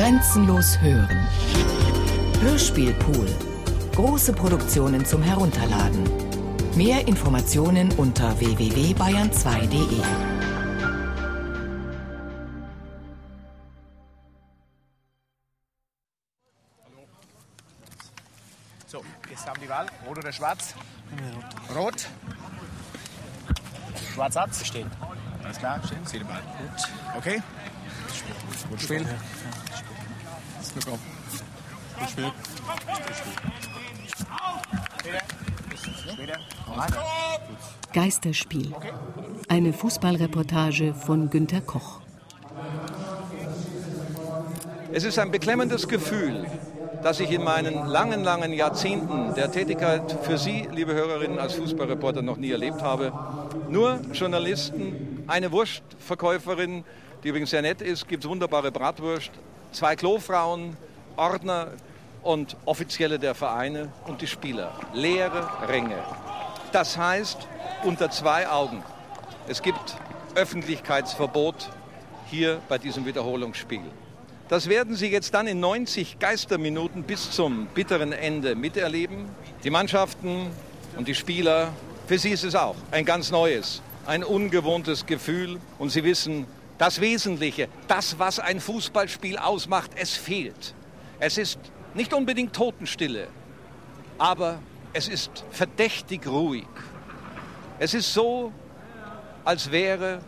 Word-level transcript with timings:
Grenzenlos 0.00 0.80
hören. 0.80 1.28
Hörspielpool. 2.40 3.28
Große 3.94 4.32
Produktionen 4.32 5.04
zum 5.04 5.22
Herunterladen. 5.22 6.08
Mehr 6.74 7.06
Informationen 7.06 7.92
unter 7.98 8.40
www.bayern2.de. 8.40 10.00
So, 18.86 19.04
jetzt 19.28 19.46
haben 19.46 19.60
die 19.60 19.68
Wahl. 19.68 19.84
Rot 20.06 20.16
oder 20.16 20.32
schwarz? 20.32 20.74
Rot. 21.76 22.06
Schwarz 24.14 24.34
hat's. 24.34 24.66
Stehen. 24.66 24.90
Alles 25.44 25.58
klar, 25.58 25.78
stehen. 25.84 26.06
Sieh 26.06 26.20
den 26.20 26.26
Ball. 26.26 26.40
Gut. 26.58 27.18
Okay. 27.18 27.42
Gut 28.70 28.80
Spiel. 28.80 29.06
Glück 30.72 30.88
auf. 30.88 31.00
Gut 31.98 32.10
Spiel. 32.10 32.32
Geisterspiel. 37.92 38.72
Eine 39.48 39.72
Fußballreportage 39.72 40.94
von 40.94 41.30
Günter 41.30 41.60
Koch. 41.60 42.00
Es 44.92 45.04
ist 45.04 45.18
ein 45.18 45.30
beklemmendes 45.30 45.88
Gefühl, 45.88 46.46
das 47.02 47.20
ich 47.20 47.30
in 47.30 47.42
meinen 47.42 47.86
langen, 47.86 48.22
langen 48.22 48.52
Jahrzehnten 48.52 49.34
der 49.34 49.50
Tätigkeit 49.50 50.18
für 50.22 50.38
Sie, 50.38 50.68
liebe 50.72 50.92
Hörerinnen, 50.94 51.38
als 51.38 51.54
Fußballreporter 51.54 52.22
noch 52.22 52.36
nie 52.36 52.50
erlebt 52.50 52.82
habe. 52.82 53.12
Nur 53.68 54.00
Journalisten, 54.12 55.24
eine 55.26 55.50
Wurstverkäuferin, 55.52 56.84
die 57.22 57.28
übrigens 57.28 57.50
sehr 57.50 57.62
nett 57.62 57.82
ist, 57.82 58.08
gibt 58.08 58.26
wunderbare 58.28 58.70
Bratwurst, 58.70 59.30
zwei 59.72 59.96
Klofrauen, 59.96 60.76
Ordner 61.16 61.68
und 62.22 62.56
Offizielle 62.64 63.18
der 63.18 63.34
Vereine 63.34 63.88
und 64.06 64.22
die 64.22 64.26
Spieler. 64.26 64.72
Leere 64.92 65.48
Ränge. 65.68 65.98
Das 66.72 66.96
heißt, 66.96 67.38
unter 67.84 68.10
zwei 68.10 68.48
Augen. 68.48 68.82
Es 69.48 69.62
gibt 69.62 69.96
Öffentlichkeitsverbot 70.34 71.70
hier 72.26 72.60
bei 72.68 72.78
diesem 72.78 73.06
Wiederholungsspiel. 73.06 73.82
Das 74.48 74.68
werden 74.68 74.96
Sie 74.96 75.08
jetzt 75.08 75.32
dann 75.34 75.46
in 75.46 75.60
90 75.60 76.18
Geisterminuten 76.18 77.04
bis 77.04 77.30
zum 77.30 77.66
bitteren 77.66 78.12
Ende 78.12 78.54
miterleben. 78.54 79.28
Die 79.62 79.70
Mannschaften 79.70 80.50
und 80.96 81.06
die 81.06 81.14
Spieler, 81.14 81.72
für 82.06 82.18
sie 82.18 82.30
ist 82.30 82.44
es 82.44 82.56
auch 82.56 82.74
ein 82.90 83.04
ganz 83.04 83.30
neues, 83.30 83.80
ein 84.06 84.24
ungewohntes 84.24 85.06
Gefühl. 85.06 85.60
Und 85.78 85.90
sie 85.90 86.02
wissen, 86.02 86.46
das 86.80 86.98
Wesentliche, 87.02 87.68
das, 87.88 88.18
was 88.18 88.40
ein 88.40 88.58
Fußballspiel 88.58 89.36
ausmacht, 89.36 89.90
es 89.96 90.16
fehlt. 90.16 90.74
Es 91.18 91.36
ist 91.36 91.58
nicht 91.92 92.14
unbedingt 92.14 92.56
Totenstille, 92.56 93.28
aber 94.16 94.60
es 94.94 95.06
ist 95.06 95.44
verdächtig 95.50 96.26
ruhig. 96.26 96.64
Es 97.78 97.92
ist 97.92 98.14
so, 98.14 98.50
als 99.44 99.70
wäre 99.70 100.20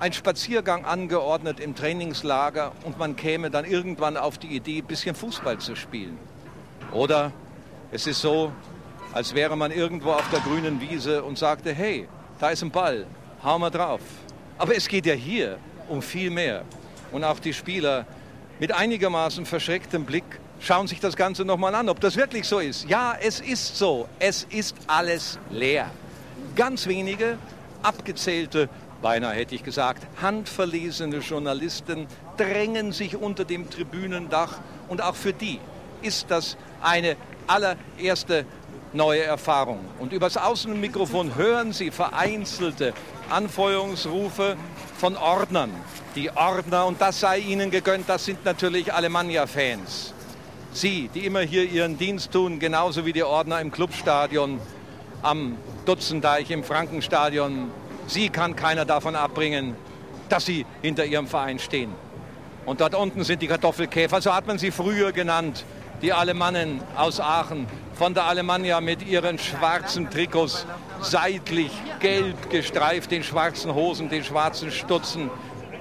ein 0.00 0.12
Spaziergang 0.12 0.84
angeordnet 0.84 1.60
im 1.60 1.76
Trainingslager 1.76 2.72
und 2.82 2.98
man 2.98 3.14
käme 3.14 3.48
dann 3.48 3.64
irgendwann 3.64 4.16
auf 4.16 4.36
die 4.36 4.48
Idee, 4.48 4.78
ein 4.78 4.86
bisschen 4.86 5.14
Fußball 5.14 5.58
zu 5.58 5.76
spielen. 5.76 6.18
Oder 6.90 7.30
es 7.92 8.08
ist 8.08 8.20
so, 8.20 8.50
als 9.12 9.32
wäre 9.32 9.56
man 9.56 9.70
irgendwo 9.70 10.10
auf 10.10 10.28
der 10.30 10.40
grünen 10.40 10.80
Wiese 10.80 11.22
und 11.22 11.38
sagte, 11.38 11.72
hey, 11.72 12.08
da 12.40 12.50
ist 12.50 12.62
ein 12.64 12.72
Ball, 12.72 13.06
hau 13.44 13.60
mal 13.60 13.70
drauf. 13.70 14.00
Aber 14.58 14.76
es 14.76 14.88
geht 14.88 15.06
ja 15.06 15.14
hier 15.14 15.58
um 15.90 16.02
viel 16.02 16.30
mehr. 16.30 16.62
Und 17.12 17.24
auch 17.24 17.38
die 17.38 17.52
Spieler 17.52 18.06
mit 18.58 18.72
einigermaßen 18.72 19.44
verschrecktem 19.46 20.04
Blick 20.04 20.24
schauen 20.60 20.86
sich 20.86 21.00
das 21.00 21.16
Ganze 21.16 21.44
nochmal 21.44 21.74
an, 21.74 21.88
ob 21.88 22.00
das 22.00 22.16
wirklich 22.16 22.46
so 22.46 22.58
ist. 22.58 22.88
Ja, 22.88 23.16
es 23.20 23.40
ist 23.40 23.76
so. 23.76 24.08
Es 24.18 24.46
ist 24.50 24.76
alles 24.86 25.38
leer. 25.50 25.90
Ganz 26.54 26.86
wenige 26.86 27.38
abgezählte 27.82 28.68
beinahe 29.00 29.34
hätte 29.34 29.54
ich 29.54 29.62
gesagt, 29.62 30.06
handverlesene 30.20 31.18
Journalisten 31.18 32.06
drängen 32.36 32.92
sich 32.92 33.16
unter 33.16 33.44
dem 33.44 33.70
Tribünendach 33.70 34.58
und 34.88 35.02
auch 35.02 35.14
für 35.14 35.32
die 35.32 35.58
ist 36.02 36.30
das 36.30 36.56
eine 36.82 37.16
allererste 37.46 38.44
neue 38.92 39.22
Erfahrung. 39.22 39.80
Und 39.98 40.12
übers 40.12 40.36
Außenmikrofon 40.36 41.34
hören 41.36 41.72
Sie 41.72 41.90
vereinzelte 41.90 42.92
Anfeuerungsrufe 43.30 44.56
von 45.00 45.16
Ordnern. 45.16 45.72
Die 46.14 46.30
Ordner, 46.30 46.86
und 46.86 47.00
das 47.00 47.20
sei 47.20 47.38
ihnen 47.38 47.70
gegönnt, 47.70 48.08
das 48.08 48.26
sind 48.26 48.44
natürlich 48.44 48.92
Alemannia-Fans. 48.92 50.12
Sie, 50.72 51.10
die 51.14 51.26
immer 51.26 51.40
hier 51.40 51.64
ihren 51.64 51.98
Dienst 51.98 52.30
tun, 52.30 52.58
genauso 52.58 53.04
wie 53.06 53.12
die 53.12 53.24
Ordner 53.24 53.60
im 53.60 53.72
Clubstadion, 53.72 54.60
am 55.22 55.56
Dutzendeich, 55.86 56.50
im 56.50 56.62
Frankenstadion, 56.62 57.70
Sie 58.10 58.28
kann 58.28 58.56
keiner 58.56 58.84
davon 58.84 59.14
abbringen, 59.14 59.76
dass 60.28 60.44
sie 60.44 60.66
hinter 60.82 61.04
ihrem 61.04 61.28
Verein 61.28 61.60
stehen. 61.60 61.92
Und 62.66 62.80
dort 62.80 62.96
unten 62.96 63.22
sind 63.22 63.40
die 63.40 63.46
Kartoffelkäfer, 63.46 64.20
so 64.20 64.34
hat 64.34 64.48
man 64.48 64.58
sie 64.58 64.72
früher 64.72 65.12
genannt, 65.12 65.64
die 66.02 66.12
Alemannen 66.12 66.80
aus 66.96 67.20
Aachen, 67.20 67.66
von 67.94 68.14
der 68.14 68.24
Alemannia 68.24 68.80
mit 68.80 69.06
ihren 69.06 69.38
schwarzen 69.38 70.08
Trikots, 70.08 70.66
seitlich 71.02 71.70
gelb 72.00 72.50
gestreift, 72.50 73.10
den 73.10 73.22
schwarzen 73.22 73.74
Hosen, 73.74 74.08
den 74.08 74.24
schwarzen 74.24 74.70
Stutzen. 74.70 75.30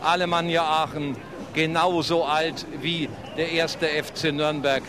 Alemannia 0.01 0.63
Aachen, 0.63 1.15
genauso 1.53 2.25
alt 2.25 2.65
wie 2.81 3.09
der 3.37 3.51
erste 3.51 3.87
FC 3.87 4.33
Nürnberg. 4.33 4.83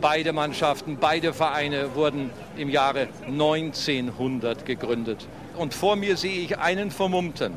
Beide 0.00 0.32
Mannschaften, 0.32 0.96
beide 1.00 1.32
Vereine 1.32 1.94
wurden 1.94 2.30
im 2.56 2.68
Jahre 2.68 3.08
1900 3.28 4.66
gegründet 4.66 5.28
und 5.56 5.74
vor 5.74 5.94
mir 5.94 6.16
sehe 6.16 6.40
ich 6.40 6.58
einen 6.58 6.90
Vermummten. 6.90 7.52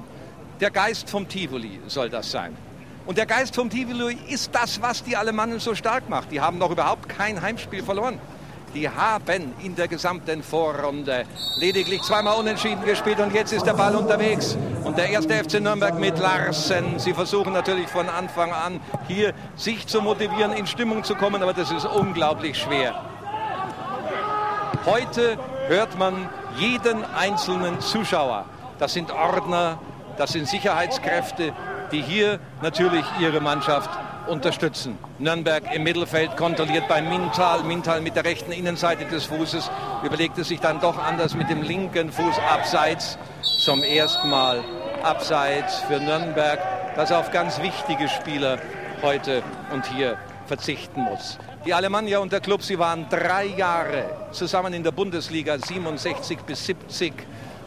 Der 0.60 0.70
Geist 0.70 1.10
vom 1.10 1.28
Tivoli 1.28 1.80
soll 1.88 2.10
das 2.10 2.32
sein. 2.32 2.56
Und 3.06 3.20
der 3.20 3.28
Geist 3.28 3.54
vom 3.54 3.70
Tivoli 3.70 4.18
ist 4.30 4.50
das, 4.54 4.82
was 4.82 5.04
die 5.04 5.16
Alemannen 5.16 5.60
so 5.60 5.76
stark 5.76 6.10
macht. 6.10 6.32
Die 6.32 6.42
haben 6.42 6.58
noch 6.58 6.72
überhaupt 6.72 7.08
kein 7.08 7.40
Heimspiel 7.40 7.84
verloren. 7.84 8.20
Die 8.74 8.90
haben 8.90 9.54
in 9.64 9.76
der 9.76 9.88
gesamten 9.88 10.42
Vorrunde 10.42 11.26
lediglich 11.58 12.02
zweimal 12.02 12.38
unentschieden 12.38 12.84
gespielt 12.84 13.20
und 13.20 13.34
jetzt 13.34 13.54
ist 13.54 13.66
der 13.66 13.74
Ball 13.74 13.96
unterwegs. 13.96 14.58
Und 14.84 14.98
der 14.98 15.10
erste 15.10 15.36
FC 15.36 15.62
Nürnberg 15.62 15.98
mit 16.00 16.18
Larsen. 16.18 17.00
Sie 17.00 17.14
versuchen 17.14 17.54
natürlich 17.54 17.88
von 17.88 18.10
Anfang 18.10 18.52
an 18.52 18.82
hier 19.08 19.34
sich 19.56 19.86
zu 19.88 20.02
motivieren, 20.02 20.52
in 20.52 20.68
Stimmung 20.68 21.04
zu 21.04 21.16
kommen, 21.16 21.42
aber 21.42 21.54
das 21.54 21.72
ist 21.72 21.86
unglaublich 21.86 22.58
schwer. 22.58 22.96
Heute 24.86 25.38
hört 25.68 25.98
man 25.98 26.28
jeden 26.58 27.06
einzelnen 27.16 27.80
Zuschauer. 27.80 28.46
Das 28.78 28.94
sind 28.94 29.12
Ordner, 29.12 29.80
das 30.18 30.32
sind 30.34 30.48
Sicherheitskräfte, 30.48 31.54
die 31.92 32.02
hier 32.02 32.40
natürlich 32.62 33.06
ihre 33.20 33.42
Mannschaft 33.42 33.90
unterstützen. 34.28 34.98
Nürnberg 35.20 35.64
im 35.74 35.84
Mittelfeld 35.84 36.36
kontrolliert 36.38 36.88
bei 36.88 37.02
Mintal. 37.02 37.64
Mintal 37.64 38.02
mit 38.02 38.16
der 38.16 38.26
rechten 38.26 38.52
Innenseite 38.52 39.06
des 39.06 39.26
Fußes 39.26 39.70
überlegt 40.04 40.38
es 40.38 40.48
sich 40.48 40.60
dann 40.60 40.80
doch 40.80 40.98
anders 40.98 41.36
mit 41.36 41.50
dem 41.50 41.62
linken 41.62 42.12
Fuß 42.12 42.36
abseits. 42.52 43.18
Zum 43.64 43.84
ersten 43.84 44.30
Mal 44.30 44.64
abseits 45.04 45.80
für 45.82 46.00
Nürnberg, 46.00 46.60
das 46.96 47.12
auf 47.12 47.32
ganz 47.32 47.62
wichtige 47.62 48.10
Spieler 48.10 48.58
heute 49.02 49.44
und 49.72 49.86
hier 49.86 50.18
verzichten 50.48 51.02
muss. 51.02 51.38
Die 51.66 51.74
Alemannia 51.74 52.20
und 52.20 52.32
der 52.32 52.42
Club, 52.42 52.62
sie 52.62 52.78
waren 52.78 53.08
drei 53.10 53.46
Jahre 53.46 54.06
zusammen 54.32 54.74
in 54.74 54.84
der 54.84 54.92
Bundesliga 54.92 55.58
67 55.58 56.40
bis 56.40 56.66
70. 56.66 57.14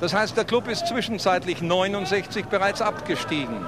Das 0.01 0.15
heißt, 0.15 0.37
der 0.37 0.45
Club 0.45 0.69
ist 0.69 0.87
zwischenzeitlich 0.87 1.61
69 1.61 2.47
bereits 2.47 2.81
abgestiegen, 2.81 3.67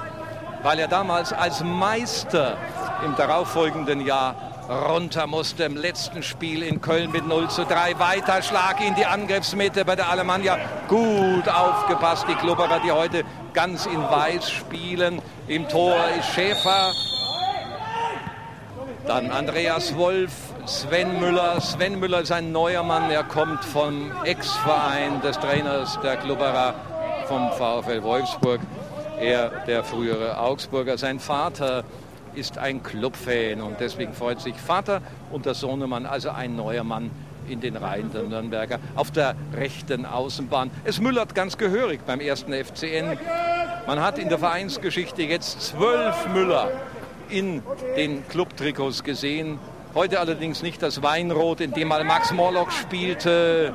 weil 0.63 0.79
er 0.79 0.87
damals 0.87 1.33
als 1.33 1.63
Meister 1.63 2.57
im 3.03 3.15
darauffolgenden 3.15 4.05
Jahr 4.05 4.35
runter 4.69 5.27
musste 5.27 5.63
im 5.63 5.75
letzten 5.75 6.23
Spiel 6.23 6.63
in 6.63 6.81
Köln 6.81 7.11
mit 7.11 7.27
0 7.27 7.49
zu 7.49 7.65
3. 7.65 7.99
Weiter 7.99 8.41
Schlag 8.41 8.79
in 8.85 8.95
die 8.95 9.05
Angriffsmitte 9.05 9.83
bei 9.83 9.95
der 9.95 10.09
Alemannia. 10.09 10.57
Gut 10.87 11.49
aufgepasst, 11.49 12.25
die 12.29 12.35
Klubberer, 12.35 12.79
die 12.79 12.91
heute 12.91 13.23
ganz 13.53 13.85
in 13.85 14.01
Weiß 14.01 14.49
spielen. 14.49 15.21
Im 15.47 15.67
Tor 15.67 15.95
ist 16.17 16.29
Schäfer, 16.33 16.91
dann 19.07 19.31
Andreas 19.31 19.95
Wolf, 19.97 20.31
Sven 20.65 21.19
Müller. 21.19 21.59
Sven 21.59 21.99
Müller 21.99 22.21
ist 22.21 22.31
ein 22.31 22.51
neuer 22.51 22.83
Mann. 22.83 23.09
Er 23.09 23.23
kommt 23.23 23.65
vom 23.65 24.11
Ex-Verein 24.23 25.21
des 25.21 25.39
Trainers 25.39 25.99
der 26.01 26.17
Klubberer 26.17 26.75
vom 27.27 27.51
VfL 27.51 28.03
Wolfsburg. 28.03 28.61
Er, 29.21 29.49
der 29.67 29.83
frühere 29.83 30.39
Augsburger. 30.39 30.97
Sein 30.97 31.19
Vater 31.19 31.83
ist 32.33 32.57
ein 32.57 32.81
Clubfan 32.81 33.61
und 33.61 33.79
deswegen 33.79 34.13
freut 34.13 34.41
sich 34.41 34.55
Vater 34.55 35.01
und 35.31 35.45
der 35.45 35.53
Sohnemann, 35.53 36.07
also 36.07 36.31
ein 36.31 36.55
neuer 36.55 36.83
Mann 36.83 37.11
in 37.47 37.61
den 37.61 37.75
Reihen 37.75 38.11
der 38.11 38.23
Nürnberger 38.23 38.79
auf 38.95 39.11
der 39.11 39.35
rechten 39.53 40.07
Außenbahn. 40.07 40.71
Es 40.85 40.99
müllert 40.99 41.35
ganz 41.35 41.59
gehörig 41.59 42.01
beim 42.03 42.19
ersten 42.19 42.51
FCN. 42.51 43.19
Man 43.85 44.01
hat 44.01 44.17
in 44.17 44.27
der 44.29 44.39
Vereinsgeschichte 44.39 45.21
jetzt 45.21 45.61
zwölf 45.61 46.27
Müller 46.33 46.71
in 47.29 47.61
den 47.95 48.27
Clubtrikots 48.27 49.03
gesehen. 49.03 49.59
Heute 49.93 50.19
allerdings 50.19 50.63
nicht 50.63 50.81
das 50.81 51.03
Weinrot, 51.03 51.61
in 51.61 51.73
dem 51.73 51.89
mal 51.89 52.03
Max 52.05 52.31
Morlock 52.31 52.71
spielte 52.71 53.73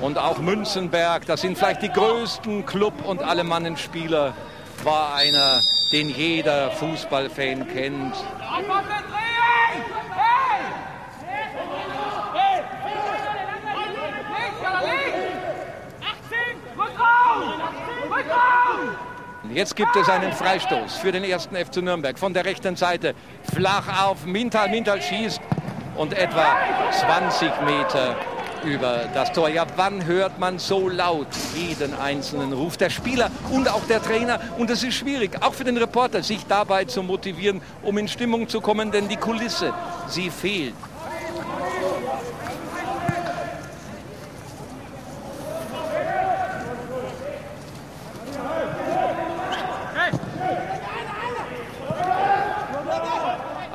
und 0.00 0.16
auch 0.16 0.38
Münzenberg. 0.38 1.26
Das 1.26 1.42
sind 1.42 1.58
vielleicht 1.58 1.82
die 1.82 1.90
größten 1.90 2.64
Club- 2.64 3.04
und 3.04 3.22
Alemannenspieler. 3.22 4.32
War 4.84 5.14
einer, 5.14 5.62
den 5.92 6.10
jeder 6.10 6.70
Fußballfan 6.70 7.68
kennt. 7.68 8.14
Jetzt 19.58 19.74
gibt 19.74 19.96
es 19.96 20.08
einen 20.08 20.32
Freistoß 20.32 20.98
für 20.98 21.10
den 21.10 21.24
ersten 21.24 21.56
FC 21.56 21.78
Nürnberg 21.78 22.18
von 22.18 22.32
der 22.32 22.44
rechten 22.44 22.76
Seite. 22.76 23.14
Flach 23.52 24.04
auf 24.04 24.24
Mintal. 24.24 24.68
Mintal 24.68 25.02
schießt 25.02 25.40
und 25.96 26.12
etwa 26.12 26.56
20 26.92 27.50
Meter 27.62 28.14
über 28.64 29.04
das 29.14 29.32
Tor. 29.32 29.48
Ja, 29.48 29.66
wann 29.76 30.04
hört 30.06 30.38
man 30.38 30.58
so 30.58 30.88
laut 30.88 31.26
jeden 31.54 31.94
einzelnen 31.94 32.52
Ruf 32.52 32.76
der 32.76 32.90
Spieler 32.90 33.30
und 33.50 33.68
auch 33.68 33.84
der 33.88 34.02
Trainer? 34.02 34.40
Und 34.58 34.70
es 34.70 34.82
ist 34.82 34.94
schwierig, 34.94 35.42
auch 35.42 35.54
für 35.54 35.64
den 35.64 35.76
Reporter, 35.76 36.22
sich 36.22 36.44
dabei 36.48 36.84
zu 36.84 37.02
motivieren, 37.02 37.60
um 37.82 37.98
in 37.98 38.08
Stimmung 38.08 38.48
zu 38.48 38.60
kommen, 38.60 38.90
denn 38.90 39.08
die 39.08 39.16
Kulisse, 39.16 39.72
sie 40.08 40.30
fehlt. 40.30 40.74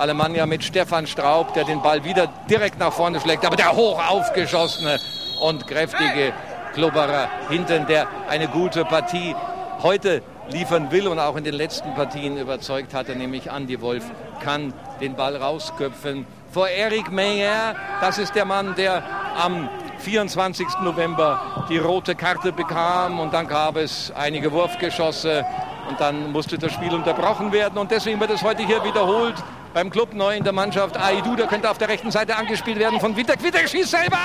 Alemannia 0.04 0.46
mit 0.46 0.66
Stefan 0.66 1.08
Straub, 1.08 1.54
der 1.54 1.64
den 1.64 1.82
Ball 1.82 2.04
wieder 2.04 2.28
direkt 2.50 2.78
nach 2.78 2.92
vorne 2.92 3.22
schlägt. 3.22 3.46
Aber 3.46 3.56
der 3.56 3.72
hoch 3.72 4.06
aufgeschossene 4.06 5.00
und 5.40 5.66
kräftige 5.66 6.34
Klubberer 6.74 7.30
hinten, 7.48 7.88
der 7.88 8.08
eine 8.28 8.50
gute 8.50 8.84
Partie 8.84 9.34
heute 9.82 10.22
liefern 10.50 10.92
will 10.92 11.08
und 11.08 11.20
auch 11.20 11.38
in 11.38 11.46
den 11.46 11.54
letzten 11.54 11.94
Partien 11.96 12.38
überzeugt 12.38 12.94
hatte, 12.94 13.16
nämlich 13.16 13.48
Andy 13.48 13.80
Wolf, 13.80 14.04
kann 14.42 14.74
den 15.00 15.16
Ball 15.16 15.38
rausköpfen. 15.38 16.28
Vor 16.52 16.68
Eric 16.68 17.10
Meyer, 17.10 17.74
das 18.02 18.18
ist 18.18 18.36
der 18.36 18.44
Mann, 18.44 18.76
der 18.76 19.04
am 19.42 19.70
24. 20.00 20.68
November 20.84 21.66
die 21.70 21.78
rote 21.78 22.14
Karte 22.16 22.52
bekam 22.52 23.22
und 23.22 23.34
dann 23.34 23.48
gab 23.48 23.78
es 23.78 24.12
einige 24.14 24.52
Wurfgeschosse 24.52 25.46
und 25.88 26.02
dann 26.02 26.34
musste 26.34 26.58
das 26.58 26.74
Spiel 26.74 26.94
unterbrochen 26.94 27.54
werden 27.54 27.78
und 27.78 27.90
deswegen 27.90 28.20
wird 28.20 28.32
es 28.32 28.44
heute 28.44 28.64
hier 28.64 28.84
wiederholt 28.84 29.36
beim 29.74 29.90
Club 29.90 30.14
neu 30.14 30.36
in 30.36 30.44
der 30.44 30.54
Mannschaft. 30.54 31.00
Aidu, 31.00 31.36
der 31.36 31.48
könnte 31.48 31.70
auf 31.70 31.78
der 31.78 31.90
rechten 31.90 32.12
Seite 32.12 32.36
angespielt 32.36 32.80
werden 32.80 33.00
von 33.00 33.16
Wittek. 33.16 33.44
Wittek 33.44 33.68
schießt 33.68 33.92
selber! 33.92 34.18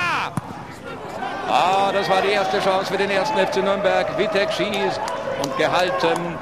Ah, 1.47 1.91
das 1.91 2.09
war 2.09 2.21
die 2.21 2.29
erste 2.29 2.59
Chance 2.59 2.91
für 2.91 2.97
den 2.97 3.09
ersten 3.09 3.37
FC 3.37 3.63
Nürnberg. 3.63 4.17
Wittek 4.17 4.51
schießt 4.51 5.01
und 5.43 5.57
gehalten, 5.57 6.37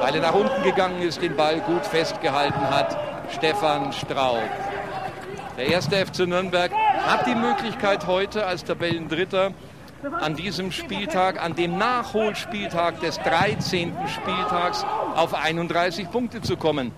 weil 0.00 0.14
er 0.16 0.20
nach 0.20 0.34
unten 0.34 0.62
gegangen 0.64 1.00
ist, 1.02 1.22
den 1.22 1.36
Ball 1.36 1.60
gut 1.60 1.86
festgehalten 1.86 2.68
hat. 2.68 2.96
Stefan 3.32 3.92
Straub. 3.92 4.42
Der 5.56 5.66
erste 5.66 6.04
FC 6.04 6.26
Nürnberg 6.26 6.72
hat 7.06 7.26
die 7.26 7.34
Möglichkeit 7.34 8.06
heute 8.06 8.46
als 8.46 8.64
Tabellendritter 8.64 9.52
an 10.20 10.34
diesem 10.34 10.72
Spieltag, 10.72 11.40
an 11.40 11.54
dem 11.54 11.78
Nachholspieltag 11.78 12.98
des 13.00 13.18
13. 13.20 13.96
Spieltags 14.08 14.84
auf 15.14 15.34
31 15.34 16.10
Punkte 16.10 16.40
zu 16.40 16.56
kommen 16.56 16.90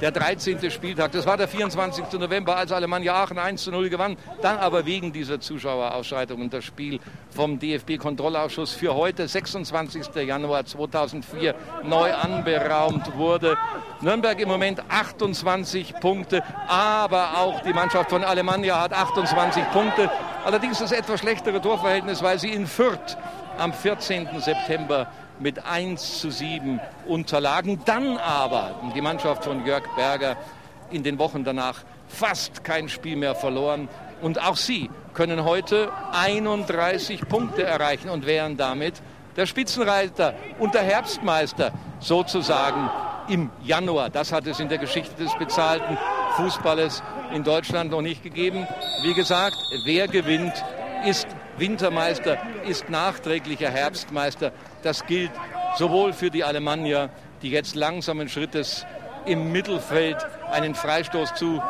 der 0.00 0.10
13. 0.10 0.70
Spieltag. 0.70 1.12
Das 1.12 1.24
war 1.24 1.36
der 1.36 1.48
24. 1.48 2.18
November, 2.18 2.56
als 2.56 2.72
Alemannia 2.72 3.14
Aachen 3.14 3.38
1 3.38 3.62
zu 3.62 3.70
0 3.70 3.88
gewann. 3.88 4.16
Dann 4.42 4.58
aber 4.58 4.84
wegen 4.84 5.12
dieser 5.12 5.40
Zuschauerausschreitungen 5.40 6.50
das 6.50 6.64
Spiel 6.64 7.00
vom 7.30 7.58
DFB-Kontrollausschuss 7.58 8.72
für 8.72 8.94
heute, 8.94 9.26
26. 9.26 10.14
Januar 10.26 10.66
2004, 10.66 11.54
neu 11.84 12.12
anberaumt 12.12 13.16
wurde. 13.16 13.56
Nürnberg 14.02 14.38
im 14.40 14.48
Moment 14.48 14.82
28 14.88 15.94
Punkte, 16.00 16.42
aber 16.68 17.38
auch 17.38 17.62
die 17.62 17.72
Mannschaft 17.72 18.10
von 18.10 18.24
Alemannia 18.24 18.80
hat 18.80 18.92
28 18.92 19.70
Punkte. 19.70 20.10
Allerdings 20.44 20.80
das 20.80 20.92
etwas 20.92 21.20
schlechtere 21.20 21.62
Torverhältnis, 21.62 22.22
weil 22.22 22.38
sie 22.38 22.50
in 22.50 22.66
Fürth 22.66 23.16
am 23.56 23.72
14. 23.72 24.28
September 24.40 25.06
mit 25.38 25.64
1 25.64 26.20
zu 26.20 26.30
7 26.30 26.80
unterlagen. 27.06 27.80
Dann 27.84 28.16
aber 28.18 28.74
die 28.94 29.00
Mannschaft 29.00 29.44
von 29.44 29.64
Jörg 29.66 29.84
Berger 29.96 30.36
in 30.90 31.02
den 31.02 31.18
Wochen 31.18 31.44
danach 31.44 31.82
fast 32.08 32.64
kein 32.64 32.88
Spiel 32.88 33.16
mehr 33.16 33.34
verloren. 33.34 33.88
Und 34.22 34.42
auch 34.42 34.56
sie 34.56 34.90
können 35.12 35.44
heute 35.44 35.90
31 36.12 37.28
Punkte 37.28 37.64
erreichen 37.64 38.08
und 38.08 38.26
wären 38.26 38.56
damit 38.56 38.94
der 39.36 39.46
Spitzenreiter 39.46 40.34
und 40.58 40.74
der 40.74 40.82
Herbstmeister 40.82 41.72
sozusagen 42.00 42.88
im 43.28 43.50
Januar. 43.62 44.10
Das 44.10 44.32
hat 44.32 44.46
es 44.46 44.60
in 44.60 44.68
der 44.68 44.78
Geschichte 44.78 45.14
des 45.22 45.34
bezahlten 45.34 45.98
Fußballes 46.36 47.02
in 47.32 47.42
Deutschland 47.42 47.90
noch 47.90 48.02
nicht 48.02 48.22
gegeben. 48.22 48.66
Wie 49.02 49.14
gesagt, 49.14 49.56
wer 49.84 50.08
gewinnt, 50.08 50.52
ist 51.04 51.26
Wintermeister, 51.58 52.38
ist 52.66 52.88
nachträglicher 52.88 53.70
Herbstmeister. 53.70 54.52
Das 54.82 55.06
gilt 55.06 55.30
sowohl 55.76 56.12
für 56.12 56.30
die 56.30 56.44
Alemannia, 56.44 57.10
die 57.42 57.50
jetzt 57.50 57.74
langsamen 57.74 58.28
Schrittes 58.28 58.86
im 59.26 59.52
Mittelfeld 59.52 60.16
einen 60.50 60.74
Freistoß 60.74 61.34
zu 61.34 61.62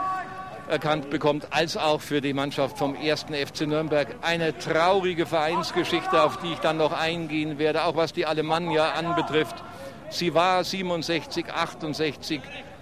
erkannt 0.68 1.10
bekommt, 1.10 1.48
als 1.50 1.76
auch 1.76 2.00
für 2.00 2.20
die 2.20 2.32
Mannschaft 2.32 2.78
vom 2.78 2.94
ersten 2.94 3.34
FC 3.34 3.66
Nürnberg. 3.66 4.08
Eine 4.22 4.56
traurige 4.56 5.26
Vereinsgeschichte, 5.26 6.22
auf 6.22 6.38
die 6.38 6.52
ich 6.52 6.58
dann 6.58 6.78
noch 6.78 6.92
eingehen 6.92 7.58
werde, 7.58 7.84
auch 7.84 7.96
was 7.96 8.12
die 8.12 8.26
Alemannia 8.26 8.92
anbetrifft. 8.92 9.56
Sie 10.10 10.34
war 10.34 10.64
67, 10.64 11.52
68 11.52 12.40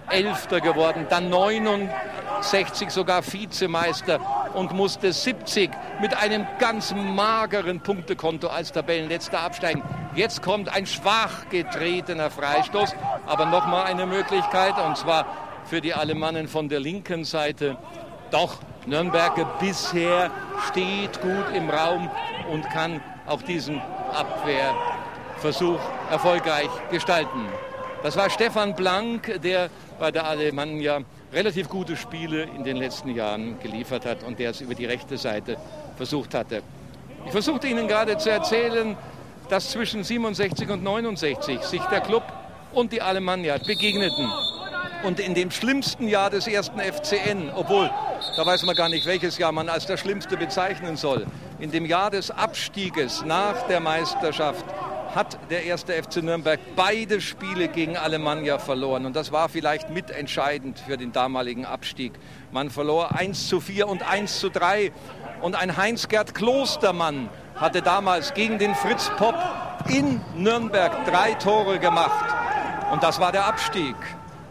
Elfter 0.09 0.61
geworden, 0.61 1.07
dann 1.09 1.29
69 1.29 2.89
sogar 2.89 3.23
Vizemeister 3.25 4.19
und 4.53 4.73
musste 4.73 5.11
70 5.11 5.71
mit 6.01 6.15
einem 6.15 6.45
ganz 6.59 6.93
mageren 6.93 7.81
Punktekonto 7.81 8.47
als 8.47 8.71
Tabellenletzter 8.71 9.39
absteigen. 9.39 9.83
Jetzt 10.15 10.41
kommt 10.41 10.69
ein 10.69 10.85
schwach 10.85 11.49
getretener 11.49 12.29
Freistoß, 12.29 12.95
aber 13.25 13.45
nochmal 13.45 13.85
eine 13.85 14.05
Möglichkeit 14.05 14.77
und 14.77 14.97
zwar 14.97 15.25
für 15.65 15.81
die 15.81 15.93
Alemannen 15.93 16.47
von 16.47 16.69
der 16.69 16.79
linken 16.79 17.23
Seite. 17.23 17.77
Doch 18.31 18.57
Nürnberger 18.85 19.45
bisher 19.59 20.29
steht 20.69 21.21
gut 21.21 21.45
im 21.55 21.69
Raum 21.69 22.09
und 22.51 22.69
kann 22.69 23.01
auch 23.25 23.41
diesen 23.41 23.81
Abwehrversuch 24.13 25.79
erfolgreich 26.11 26.69
gestalten. 26.91 27.47
Das 28.03 28.17
war 28.17 28.29
Stefan 28.29 28.75
Blank, 28.75 29.39
der 29.41 29.69
bei 30.03 30.11
der 30.11 30.25
Alemannia 30.25 30.99
relativ 31.31 31.69
gute 31.69 31.95
Spiele 31.95 32.43
in 32.43 32.65
den 32.65 32.75
letzten 32.75 33.15
Jahren 33.15 33.57
geliefert 33.61 34.05
hat 34.05 34.21
und 34.23 34.37
der 34.37 34.49
es 34.49 34.59
über 34.59 34.75
die 34.75 34.85
rechte 34.85 35.17
Seite 35.17 35.55
versucht 35.95 36.33
hatte. 36.33 36.61
Ich 37.25 37.31
versuchte 37.31 37.67
Ihnen 37.67 37.87
gerade 37.87 38.17
zu 38.17 38.29
erzählen, 38.29 38.97
dass 39.47 39.71
zwischen 39.71 40.03
67 40.03 40.69
und 40.69 40.83
69 40.83 41.61
sich 41.61 41.81
der 41.83 42.01
Club 42.01 42.23
und 42.73 42.91
die 42.91 43.01
Alemannia 43.01 43.57
begegneten. 43.65 44.29
Und 45.03 45.21
in 45.21 45.35
dem 45.35 45.51
schlimmsten 45.51 46.09
Jahr 46.09 46.29
des 46.29 46.47
ersten 46.47 46.81
FCN, 46.81 47.51
obwohl, 47.55 47.89
da 48.35 48.45
weiß 48.45 48.63
man 48.63 48.75
gar 48.75 48.89
nicht, 48.89 49.05
welches 49.05 49.37
Jahr 49.37 49.53
man 49.53 49.69
als 49.69 49.85
das 49.85 50.01
schlimmste 50.01 50.35
bezeichnen 50.35 50.97
soll, 50.97 51.25
in 51.59 51.71
dem 51.71 51.85
Jahr 51.85 52.11
des 52.11 52.29
Abstieges 52.29 53.23
nach 53.23 53.67
der 53.67 53.79
Meisterschaft 53.79 54.65
hat 55.15 55.37
der 55.49 55.63
erste 55.63 55.93
FC 55.93 56.17
Nürnberg 56.23 56.59
beide 56.75 57.21
Spiele 57.21 57.67
gegen 57.67 57.97
Alemannia 57.97 58.57
verloren. 58.57 59.05
Und 59.05 59.15
das 59.15 59.31
war 59.31 59.49
vielleicht 59.49 59.89
mitentscheidend 59.89 60.79
für 60.79 60.97
den 60.97 61.11
damaligen 61.11 61.65
Abstieg. 61.65 62.13
Man 62.51 62.69
verlor 62.69 63.15
1 63.15 63.47
zu 63.47 63.59
4 63.59 63.87
und 63.87 64.07
1 64.09 64.39
zu 64.39 64.49
3. 64.49 64.91
Und 65.41 65.55
ein 65.55 65.77
Heinz-Gerd 65.77 66.33
Klostermann 66.33 67.29
hatte 67.55 67.81
damals 67.81 68.33
gegen 68.33 68.57
den 68.57 68.73
Fritz 68.75 69.11
Popp 69.17 69.35
in 69.89 70.21
Nürnberg 70.35 71.05
drei 71.05 71.33
Tore 71.35 71.79
gemacht. 71.79 72.33
Und 72.91 73.03
das 73.03 73.19
war 73.19 73.31
der 73.31 73.45
Abstieg. 73.45 73.95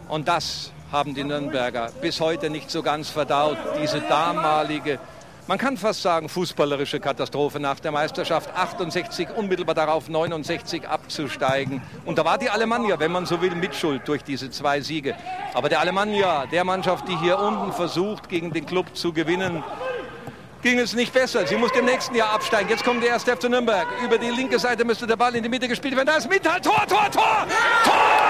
Und 0.07 0.27
das 0.27 0.71
haben 0.91 1.15
die 1.15 1.23
Nürnberger 1.23 1.89
bis 2.01 2.21
heute 2.21 2.49
nicht 2.49 2.69
so 2.69 2.83
ganz 2.83 3.09
verdaut, 3.09 3.57
diese 3.81 3.99
damalige 4.01 4.99
man 5.47 5.57
kann 5.57 5.77
fast 5.77 6.01
sagen, 6.01 6.29
fußballerische 6.29 6.99
Katastrophe 6.99 7.59
nach 7.59 7.79
der 7.79 7.91
Meisterschaft. 7.91 8.49
68, 8.55 9.29
unmittelbar 9.35 9.75
darauf 9.75 10.09
69 10.09 10.87
abzusteigen. 10.87 11.81
Und 12.05 12.17
da 12.17 12.25
war 12.25 12.37
die 12.37 12.49
Alemannia, 12.49 12.99
wenn 12.99 13.11
man 13.11 13.25
so 13.25 13.41
will, 13.41 13.55
mitschuld 13.55 14.07
durch 14.07 14.23
diese 14.23 14.49
zwei 14.51 14.81
Siege. 14.81 15.15
Aber 15.53 15.69
der 15.69 15.79
Alemannia, 15.79 16.45
der 16.45 16.63
Mannschaft, 16.63 17.07
die 17.07 17.17
hier 17.17 17.39
unten 17.39 17.73
versucht, 17.73 18.29
gegen 18.29 18.51
den 18.51 18.65
Club 18.65 18.95
zu 18.95 19.11
gewinnen, 19.11 19.63
ging 20.61 20.79
es 20.79 20.93
nicht 20.93 21.13
besser. 21.13 21.45
Sie 21.45 21.57
muss 21.57 21.71
im 21.71 21.85
nächsten 21.85 22.15
Jahr 22.15 22.31
absteigen. 22.31 22.69
Jetzt 22.69 22.85
kommt 22.85 23.03
der 23.03 23.09
erste 23.09 23.35
FC 23.35 23.49
Nürnberg. 23.49 23.85
Über 24.03 24.17
die 24.17 24.29
linke 24.29 24.57
Seite 24.57 24.85
müsste 24.85 25.05
der 25.05 25.17
Ball 25.17 25.35
in 25.35 25.43
die 25.43 25.49
Mitte 25.49 25.67
gespielt 25.67 25.95
werden. 25.95 26.07
Da 26.07 26.15
ist 26.15 26.29
Mittal. 26.29 26.61
Tor, 26.61 26.85
Tor, 26.87 27.11
Tor! 27.11 27.47
Tor! 27.83 27.93
Tor! 27.93 28.22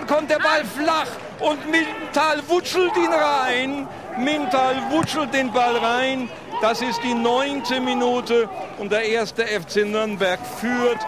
Ball 0.00 0.64
flach 0.64 1.06
und 1.40 1.70
Mintal 1.70 2.42
wutschelt 2.48 2.96
ihn 2.96 3.12
rein. 3.12 3.88
Mintal 4.18 4.76
wutschelt 4.90 5.32
den 5.32 5.52
Ball 5.52 5.76
rein. 5.76 6.28
Das 6.60 6.82
ist 6.82 7.00
die 7.02 7.14
neunte 7.14 7.80
Minute 7.80 8.48
und 8.78 8.90
der 8.90 9.04
erste 9.04 9.46
FC 9.46 9.86
Nürnberg 9.86 10.38
führt 10.60 10.98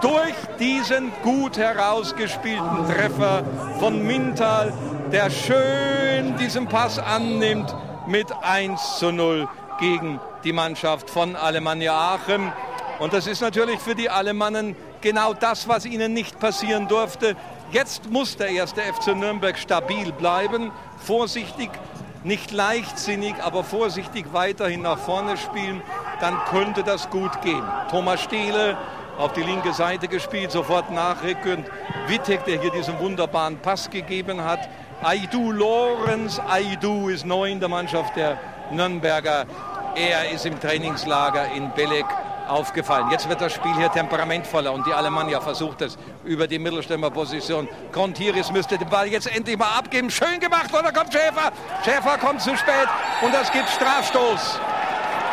durch 0.00 0.34
diesen 0.58 1.12
gut 1.22 1.58
herausgespielten 1.58 2.86
Treffer 2.86 3.44
von 3.78 4.06
Mintal, 4.06 4.72
der 5.12 5.30
schön 5.30 6.36
diesen 6.38 6.66
Pass 6.66 6.98
annimmt 6.98 7.74
mit 8.06 8.28
1 8.42 8.98
zu 8.98 9.12
0 9.12 9.48
gegen 9.78 10.20
die 10.44 10.52
Mannschaft 10.52 11.10
von 11.10 11.36
Alemannia 11.36 11.92
Aachen. 11.92 12.52
Und 12.98 13.12
das 13.12 13.26
ist 13.26 13.40
natürlich 13.40 13.80
für 13.80 13.94
die 13.94 14.10
Alemannen 14.10 14.76
genau 15.00 15.32
das, 15.34 15.68
was 15.68 15.86
ihnen 15.86 16.12
nicht 16.12 16.38
passieren 16.38 16.88
durfte. 16.88 17.36
Jetzt 17.72 18.10
muss 18.10 18.36
der 18.36 18.48
erste 18.48 18.80
FC 18.80 19.14
Nürnberg 19.14 19.56
stabil 19.56 20.10
bleiben, 20.10 20.72
vorsichtig, 20.98 21.70
nicht 22.24 22.50
leichtsinnig, 22.50 23.36
aber 23.40 23.62
vorsichtig 23.62 24.26
weiterhin 24.32 24.82
nach 24.82 24.98
vorne 24.98 25.36
spielen. 25.36 25.80
Dann 26.20 26.36
könnte 26.50 26.82
das 26.82 27.08
gut 27.10 27.40
gehen. 27.42 27.62
Thomas 27.88 28.22
Steele 28.22 28.76
auf 29.18 29.34
die 29.34 29.42
linke 29.42 29.72
Seite 29.72 30.08
gespielt, 30.08 30.50
sofort 30.50 30.90
nachrückend. 30.90 31.70
Wittek, 32.08 32.44
der 32.44 32.60
hier 32.60 32.72
diesen 32.72 32.98
wunderbaren 32.98 33.58
Pass 33.58 33.88
gegeben 33.88 34.42
hat. 34.42 34.68
Aidu 35.02 35.52
Lorenz, 35.52 36.40
Aidu 36.40 37.08
ist 37.08 37.24
neu 37.24 37.52
in 37.52 37.60
der 37.60 37.68
Mannschaft 37.68 38.16
der 38.16 38.36
Nürnberger. 38.72 39.46
Er 39.94 40.30
ist 40.32 40.44
im 40.44 40.58
Trainingslager 40.58 41.52
in 41.52 41.70
Belek 41.74 42.06
aufgefallen. 42.50 43.10
Jetzt 43.10 43.28
wird 43.28 43.40
das 43.40 43.52
Spiel 43.52 43.74
hier 43.76 43.90
temperamentvoller 43.90 44.72
und 44.72 44.86
die 44.86 44.92
Alemannia 44.92 45.40
versucht 45.40 45.82
es 45.82 45.96
über 46.24 46.46
die 46.46 46.58
Mittelstürmerposition. 46.58 47.68
Kontiris 47.92 48.50
müsste 48.50 48.76
den 48.76 48.88
Ball 48.88 49.06
jetzt 49.06 49.34
endlich 49.34 49.56
mal 49.56 49.78
abgeben. 49.78 50.10
Schön 50.10 50.40
gemacht, 50.40 50.72
oder 50.72 50.92
kommt 50.92 51.12
Schäfer? 51.12 51.52
Schäfer 51.84 52.18
kommt 52.18 52.42
zu 52.42 52.56
spät 52.56 52.88
und 53.22 53.32
das 53.32 53.50
gibt 53.52 53.68
Strafstoß. 53.68 54.60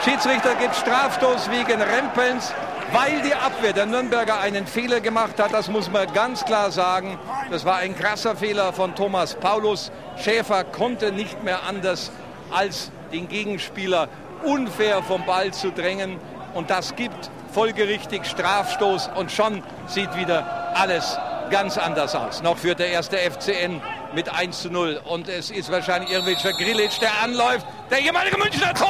Schiedsrichter 0.04 0.56
gibt 0.56 0.76
Strafstoß 0.76 1.50
wegen 1.50 1.82
Rempelns, 1.82 2.54
weil 2.92 3.22
die 3.22 3.34
Abwehr 3.34 3.74
der 3.74 3.88
Nürnberger 3.88 4.40
einen 4.40 4.68
Fehler 4.68 5.02
gemacht 5.02 5.40
hat. 5.40 5.54
Das 5.54 5.70
muss 5.70 5.90
man 5.90 6.12
ganz 6.14 6.46
klar 6.46 6.72
sagen. 6.72 7.20
Das 7.50 7.66
war 7.66 7.78
ein 7.78 7.98
krasser 7.98 8.36
Fehler 8.36 8.74
von 8.74 8.96
Thomas 8.96 9.36
Paulus. 9.36 9.92
Schäfer 10.18 10.64
konnte 10.64 11.12
nicht 11.12 11.44
mehr 11.44 11.64
anders 11.68 12.12
als 12.52 12.92
den 13.12 13.28
Gegenspieler 13.28 14.08
unfair 14.44 15.02
vom 15.04 15.26
Ball 15.26 15.52
zu 15.52 15.72
drängen. 15.72 16.20
Und 16.58 16.72
das 16.72 16.96
gibt 16.96 17.30
folgerichtig 17.54 18.26
Strafstoß 18.26 19.12
und 19.14 19.32
schon 19.32 19.62
sieht 19.86 20.16
wieder 20.16 20.74
alles 20.74 21.20
ganz 21.52 21.78
anders 21.78 22.16
aus. 22.16 22.42
Noch 22.42 22.58
führt 22.58 22.80
der 22.80 22.90
erste 22.90 23.16
FCN 23.18 23.80
mit 24.16 24.28
1 24.28 24.64
zu 24.64 24.72
0. 24.72 25.00
Und 25.06 25.30
es 25.30 25.52
ist 25.52 25.72
wahrscheinlich 25.72 26.10
irgendwelcher 26.10 26.54
Grilic, 26.54 27.00
der 27.00 27.12
anläuft. 27.24 27.64
Der 27.92 28.00
ehemalige 28.00 28.40
Münchner 28.40 28.74
Tor! 28.74 28.90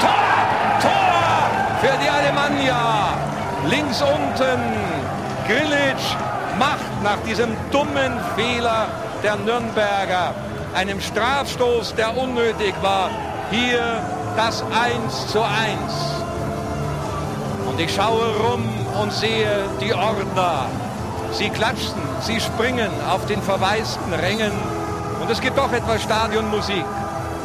Tor! 0.00 0.10
Tor! 0.80 1.50
Für 1.80 1.98
die 2.00 2.08
Alemannia. 2.08 3.18
Links 3.68 4.00
unten. 4.00 4.60
Grilic 5.48 5.96
macht 6.56 7.02
nach 7.02 7.18
diesem 7.26 7.56
dummen 7.72 8.20
Fehler 8.36 8.86
der 9.24 9.34
Nürnberger, 9.38 10.36
einem 10.72 11.00
Strafstoß, 11.00 11.96
der 11.96 12.16
unnötig 12.16 12.74
war, 12.80 13.10
hier 13.50 14.00
das 14.36 14.62
1 14.62 15.26
zu 15.32 15.42
1. 15.42 16.21
Und 17.72 17.80
ich 17.80 17.94
schaue 17.94 18.36
rum 18.36 18.62
und 19.00 19.10
sehe 19.14 19.64
die 19.80 19.94
Ordner. 19.94 20.66
Sie 21.32 21.48
klatschen, 21.48 21.94
sie 22.20 22.38
springen 22.38 22.90
auf 23.10 23.24
den 23.24 23.40
verwaisten 23.40 24.12
Rängen. 24.12 24.52
Und 25.22 25.30
es 25.30 25.40
gibt 25.40 25.56
doch 25.56 25.72
etwas 25.72 26.02
Stadionmusik 26.02 26.84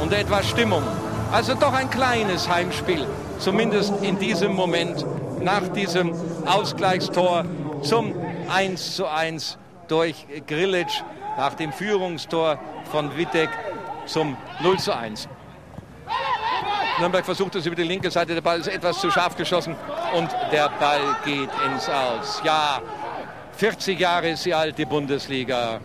und 0.02 0.12
etwas 0.12 0.50
Stimmung. 0.50 0.84
Also 1.32 1.54
doch 1.54 1.72
ein 1.72 1.90
kleines 1.90 2.50
Heimspiel, 2.50 3.08
zumindest 3.40 3.94
in 4.02 4.20
diesem 4.20 4.54
Moment, 4.54 5.06
nach 5.42 5.66
diesem 5.70 6.14
Ausgleichstor 6.46 7.46
zum 7.82 8.14
1 8.54 8.98
zu 8.98 9.08
1 9.08 9.58
durch 9.88 10.28
Grilic, 10.46 10.88
nach 11.38 11.54
dem 11.54 11.72
Führungstor 11.72 12.60
von 12.92 13.16
Wittek 13.16 13.50
zum 14.06 14.36
0 14.62 14.78
zu 14.78 14.94
1. 14.94 15.30
Nürnberg 17.00 17.24
versucht 17.24 17.54
es 17.56 17.66
über 17.68 17.76
die 17.76 17.84
linke 17.84 18.10
Seite. 18.10 18.34
Der 18.34 18.42
Ball 18.42 18.60
ist 18.60 18.68
etwas 18.68 19.00
zu 19.00 19.12
scharf 19.12 19.36
geschossen 19.36 19.76
und 20.16 20.30
der 20.52 20.70
Ball 20.80 21.16
geht 21.24 21.50
ins 21.66 21.88
Aus. 21.88 22.42
Ja, 22.44 22.82
40 23.58 24.00
Jahre 24.00 24.30
ist 24.30 24.46
die 24.46 24.54
alte 24.54 24.86
Bundesliga 24.88 25.80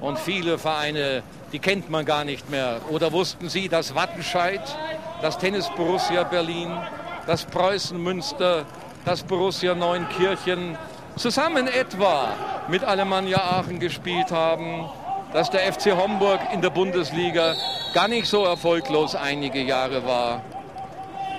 und 0.00 0.18
viele 0.18 0.58
Vereine, 0.58 1.22
die 1.52 1.60
kennt 1.60 1.90
man 1.90 2.04
gar 2.04 2.24
nicht 2.24 2.50
mehr. 2.50 2.80
Oder 2.90 3.12
wussten 3.12 3.48
Sie, 3.48 3.68
dass 3.68 3.94
Wattenscheid, 3.94 4.60
das 5.22 5.38
Tennis 5.38 5.70
Borussia 5.76 6.24
Berlin, 6.24 6.76
das 7.26 7.44
Preußen 7.44 8.00
Münster, 8.02 8.64
das 9.04 9.22
Borussia 9.22 9.76
Neunkirchen 9.76 10.76
zusammen 11.14 11.68
etwa 11.68 12.34
mit 12.68 12.82
Alemannia 12.82 13.38
Aachen 13.38 13.78
gespielt 13.78 14.32
haben, 14.32 14.88
dass 15.32 15.50
der 15.50 15.72
FC 15.72 15.96
Homburg 15.96 16.40
in 16.52 16.62
der 16.62 16.70
Bundesliga 16.70 17.54
gar 17.94 18.08
nicht 18.08 18.26
so 18.26 18.44
erfolglos 18.44 19.14
einige 19.14 19.60
Jahre 19.60 20.04
war. 20.04 20.42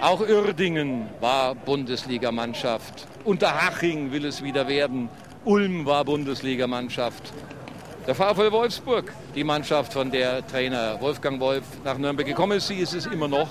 Auch 0.01 0.21
Uerdingen 0.21 1.09
war 1.19 1.55
Bundesligamannschaft. 1.55 3.07
Unterhaching 3.25 4.11
will 4.11 4.25
es 4.25 4.43
wieder 4.43 4.67
werden. 4.67 5.09
Ulm 5.43 5.85
war 5.85 6.05
Bundesligamannschaft. 6.05 7.33
Der 8.07 8.15
VfL 8.15 8.51
Wolfsburg, 8.51 9.13
die 9.35 9.43
Mannschaft, 9.43 9.93
von 9.93 10.09
der 10.09 10.45
Trainer 10.47 10.99
Wolfgang 11.01 11.39
Wolf 11.39 11.63
nach 11.83 11.97
Nürnberg 11.97 12.27
gekommen 12.27 12.57
ist, 12.57 12.67
sie 12.67 12.77
ist 12.77 12.93
es 12.93 13.05
immer 13.05 13.27
noch. 13.27 13.49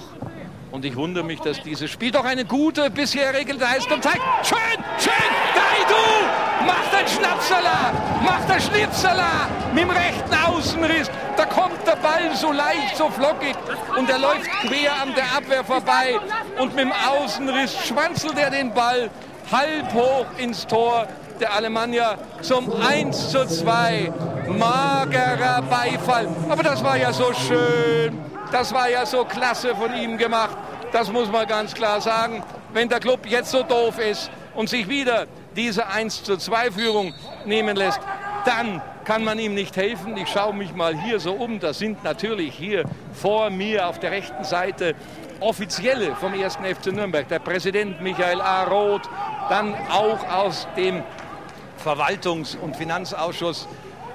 Und 0.70 0.84
ich 0.84 0.96
wundere 0.96 1.24
mich, 1.24 1.40
dass 1.40 1.62
dieses 1.62 1.90
Spiel 1.90 2.10
doch 2.10 2.24
eine 2.24 2.44
gute 2.44 2.90
bisherige 2.90 3.54
Leistung 3.54 4.02
zeigt. 4.02 4.20
Schön, 4.42 4.84
schön, 4.98 5.12
Daidu 5.54 6.66
macht 6.66 6.94
ein 6.94 7.08
Schnapsala, 7.08 7.92
macht 8.22 8.50
ein 8.50 8.60
Schnitzala 8.60 9.48
mit 9.72 9.84
dem 9.84 9.90
rechten 9.90 10.34
Außenriss. 10.34 11.10
Da 11.36 11.46
kommt 11.46 11.86
der 11.86 11.96
Ball 11.96 12.34
so 12.34 12.52
leicht, 12.52 12.96
so 12.96 13.08
flockig 13.08 13.54
und 13.96 14.10
er 14.10 14.18
läuft 14.18 14.50
quer 14.66 14.92
an 15.00 15.14
der 15.14 15.24
Abwehr 15.36 15.64
vorbei. 15.64 16.18
Und 16.58 16.74
mit 16.74 16.84
dem 16.84 16.92
Außenriss 16.92 17.86
schwanzelt 17.86 18.38
er 18.38 18.50
den 18.50 18.72
Ball 18.74 19.10
halb 19.50 19.92
hoch 19.94 20.26
ins 20.36 20.66
Tor 20.66 21.06
der 21.40 21.54
Alemannia 21.54 22.18
zum 22.42 22.70
1 22.82 23.30
zu 23.30 23.46
2. 23.46 24.12
Magerer 24.48 25.62
Beifall. 25.62 26.28
Aber 26.48 26.62
das 26.62 26.82
war 26.82 26.96
ja 26.96 27.12
so 27.12 27.32
schön. 27.32 28.27
Das 28.50 28.72
war 28.72 28.88
ja 28.88 29.04
so 29.04 29.24
klasse 29.24 29.74
von 29.74 29.94
ihm 29.94 30.16
gemacht. 30.16 30.56
Das 30.90 31.12
muss 31.12 31.30
man 31.30 31.46
ganz 31.46 31.74
klar 31.74 32.00
sagen. 32.00 32.42
Wenn 32.72 32.88
der 32.88 32.98
Club 32.98 33.26
jetzt 33.26 33.50
so 33.50 33.62
doof 33.62 33.98
ist 33.98 34.30
und 34.54 34.68
sich 34.70 34.88
wieder 34.88 35.26
diese 35.54 35.86
1 35.86 36.22
zu 36.24 36.36
2 36.36 36.70
Führung 36.70 37.14
nehmen 37.44 37.76
lässt, 37.76 38.00
dann 38.46 38.80
kann 39.04 39.22
man 39.22 39.38
ihm 39.38 39.54
nicht 39.54 39.76
helfen. 39.76 40.16
Ich 40.16 40.28
schaue 40.28 40.54
mich 40.54 40.74
mal 40.74 40.98
hier 40.98 41.20
so 41.20 41.32
um. 41.32 41.60
Das 41.60 41.78
sind 41.78 42.04
natürlich 42.04 42.54
hier 42.54 42.84
vor 43.12 43.50
mir 43.50 43.86
auf 43.86 43.98
der 43.98 44.12
rechten 44.12 44.44
Seite 44.44 44.94
Offizielle 45.40 46.16
vom 46.16 46.32
1. 46.32 46.56
FC 46.56 46.86
Nürnberg. 46.92 47.28
Der 47.28 47.38
Präsident 47.40 48.00
Michael 48.00 48.40
A. 48.40 48.64
Roth, 48.64 49.08
dann 49.50 49.74
auch 49.90 50.26
aus 50.30 50.66
dem 50.76 51.02
Verwaltungs- 51.84 52.56
und 52.56 52.76
Finanzausschuss 52.76 53.68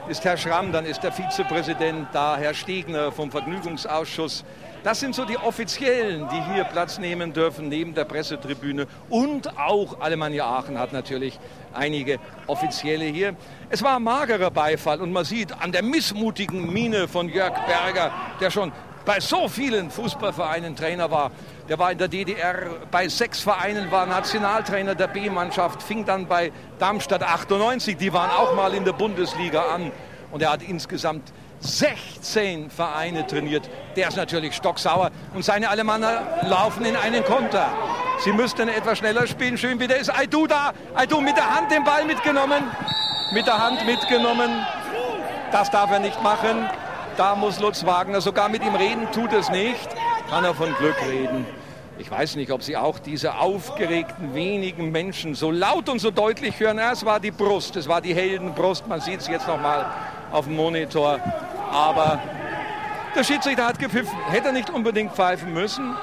ist 0.10 0.26
Herr 0.26 0.38
Schramm, 0.38 0.72
dann 0.72 0.86
ist 0.86 1.02
der 1.02 1.12
Vizepräsident 1.12 2.10
da, 2.12 2.36
Herr 2.38 2.54
Stegner 2.54 3.12
vom 3.12 3.32
Vergnügungsausschuss. 3.32 4.44
Das 4.84 5.00
sind 5.00 5.16
so 5.16 5.24
die 5.24 5.38
Offiziellen, 5.38 6.28
die 6.28 6.54
hier 6.54 6.66
Platz 6.66 6.98
nehmen 6.98 7.32
dürfen, 7.32 7.70
neben 7.70 7.94
der 7.94 8.04
Pressetribüne. 8.04 8.88
Und 9.10 9.58
auch 9.58 10.02
Alemannia 10.02 10.46
Aachen 10.46 10.78
hat 10.78 10.92
natürlich 10.92 11.40
einige 11.74 12.20
Offizielle 12.48 13.06
hier. 13.06 13.36
Es 13.70 13.82
war 13.82 14.00
magerer 14.00 14.52
Beifall 14.52 15.00
und 15.02 15.14
man 15.14 15.24
sieht 15.24 15.54
an 15.62 15.72
der 15.72 15.84
missmutigen 15.84 16.72
Miene 16.72 17.08
von 17.08 17.30
Jörg 17.30 17.54
Berger, 17.66 18.12
der 18.42 18.52
schon 18.52 18.74
bei 19.06 19.20
so 19.20 19.48
vielen 19.48 19.90
Fußballvereinen 19.90 20.76
Trainer 20.76 21.12
war. 21.12 21.32
Der 21.70 21.80
war 21.80 21.94
in 21.94 21.98
der 21.98 22.10
DDR 22.10 22.56
bei 22.92 23.08
sechs 23.08 23.40
Vereinen, 23.40 23.90
war 23.90 24.06
Nationaltrainer 24.06 24.96
der 24.96 25.08
B-Mannschaft, 25.08 25.82
fing 25.82 26.04
dann 26.04 26.28
bei 26.28 26.52
Darmstadt 26.78 27.24
98, 27.24 27.96
die 27.96 28.12
waren 28.12 28.30
auch 28.32 28.54
mal 28.54 28.74
in 28.74 28.84
der 28.84 28.92
Bundesliga 28.92 29.62
an. 29.74 29.92
Und 30.32 30.42
er 30.42 30.52
hat 30.52 30.62
insgesamt 30.62 31.32
16 31.62 32.70
Vereine 32.70 33.26
trainiert. 33.26 33.70
Der 33.96 34.10
ist 34.10 34.18
natürlich 34.18 34.56
stocksauer 34.56 35.12
und 35.34 35.46
seine 35.46 35.70
Alemanner 35.70 36.24
laufen 36.42 36.84
in 36.84 36.98
einen 36.98 37.24
Konter. 37.24 37.70
Sie 38.20 38.34
müssten 38.34 38.68
etwas 38.68 38.98
schneller 38.98 39.26
spielen. 39.26 39.58
Schön 39.58 39.80
wieder 39.80 39.96
ist 39.96 40.10
Aidu 40.10 40.48
da. 40.48 40.74
Aidu 40.96 41.22
mit 41.22 41.38
der 41.38 41.56
Hand 41.56 41.72
den 41.72 41.86
Ball 41.86 42.04
mitgenommen. 42.04 42.64
Mit 43.32 43.48
der 43.48 43.58
Hand 43.58 43.86
mitgenommen. 43.86 44.66
Das 45.54 45.72
darf 45.72 45.92
er 45.92 46.00
nicht 46.00 46.22
machen. 46.22 46.70
Da 47.16 47.36
muss 47.36 47.60
Lutz 47.60 47.86
Wagner 47.86 48.20
sogar 48.20 48.50
mit 48.50 48.64
ihm 48.64 48.76
reden, 48.76 49.08
tut 49.14 49.32
es 49.32 49.50
nicht. 49.50 49.88
Kann 50.30 50.44
er 50.44 50.54
von 50.54 50.74
Glück 50.76 50.96
reden. 51.08 51.46
Ich 52.00 52.10
weiß 52.10 52.36
nicht, 52.38 52.52
ob 52.52 52.64
Sie 52.64 52.76
auch 52.76 52.98
diese 52.98 53.36
aufgeregten 53.36 54.34
wenigen 54.34 54.92
Menschen 54.92 55.36
so 55.36 55.52
laut 55.52 55.90
und 55.90 56.00
so 56.00 56.10
deutlich 56.10 56.60
hören. 56.60 56.80
Ja, 56.80 56.92
es 56.92 57.06
war 57.06 57.20
die 57.20 57.32
Brust, 57.32 57.76
es 57.76 57.88
war 57.88 58.02
die 58.02 58.16
Heldenbrust. 58.16 58.88
Man 58.88 59.00
sieht 59.00 59.20
es 59.20 59.28
jetzt 59.28 59.48
noch 59.48 59.62
mal 59.62 59.86
auf 60.32 60.46
dem 60.46 60.56
Monitor. 60.56 61.20
Aber 61.72 62.20
der 63.16 63.24
Schiedsrichter 63.24 63.68
hat 63.68 63.78
gepfiffen, 63.78 64.18
hätte 64.30 64.48
er 64.48 64.54
nicht 64.54 64.72
unbedingt 64.72 65.14
pfeifen 65.14 65.54
müssen. 65.54 65.96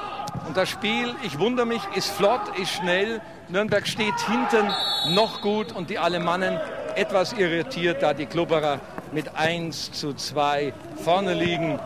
Und 0.47 0.57
das 0.57 0.69
Spiel, 0.69 1.15
ich 1.23 1.39
wundere 1.41 1.67
mich, 1.67 1.83
ist 1.97 2.11
flott, 2.11 2.41
ist 2.57 2.71
schnell. 2.71 3.21
Nürnberg 3.49 3.87
steht 3.87 4.19
hinten 4.21 4.73
noch 5.09 5.41
gut 5.41 5.73
und 5.73 5.91
die 5.91 5.99
Alemannen 5.99 6.61
etwas 6.95 7.33
irritiert, 7.33 8.03
da 8.03 8.15
die 8.15 8.27
Klubberer 8.27 8.79
mit 9.11 9.35
1 9.37 9.91
zu 9.93 10.15
2 10.15 10.73
vorne 11.03 11.35
liegen. 11.35 11.81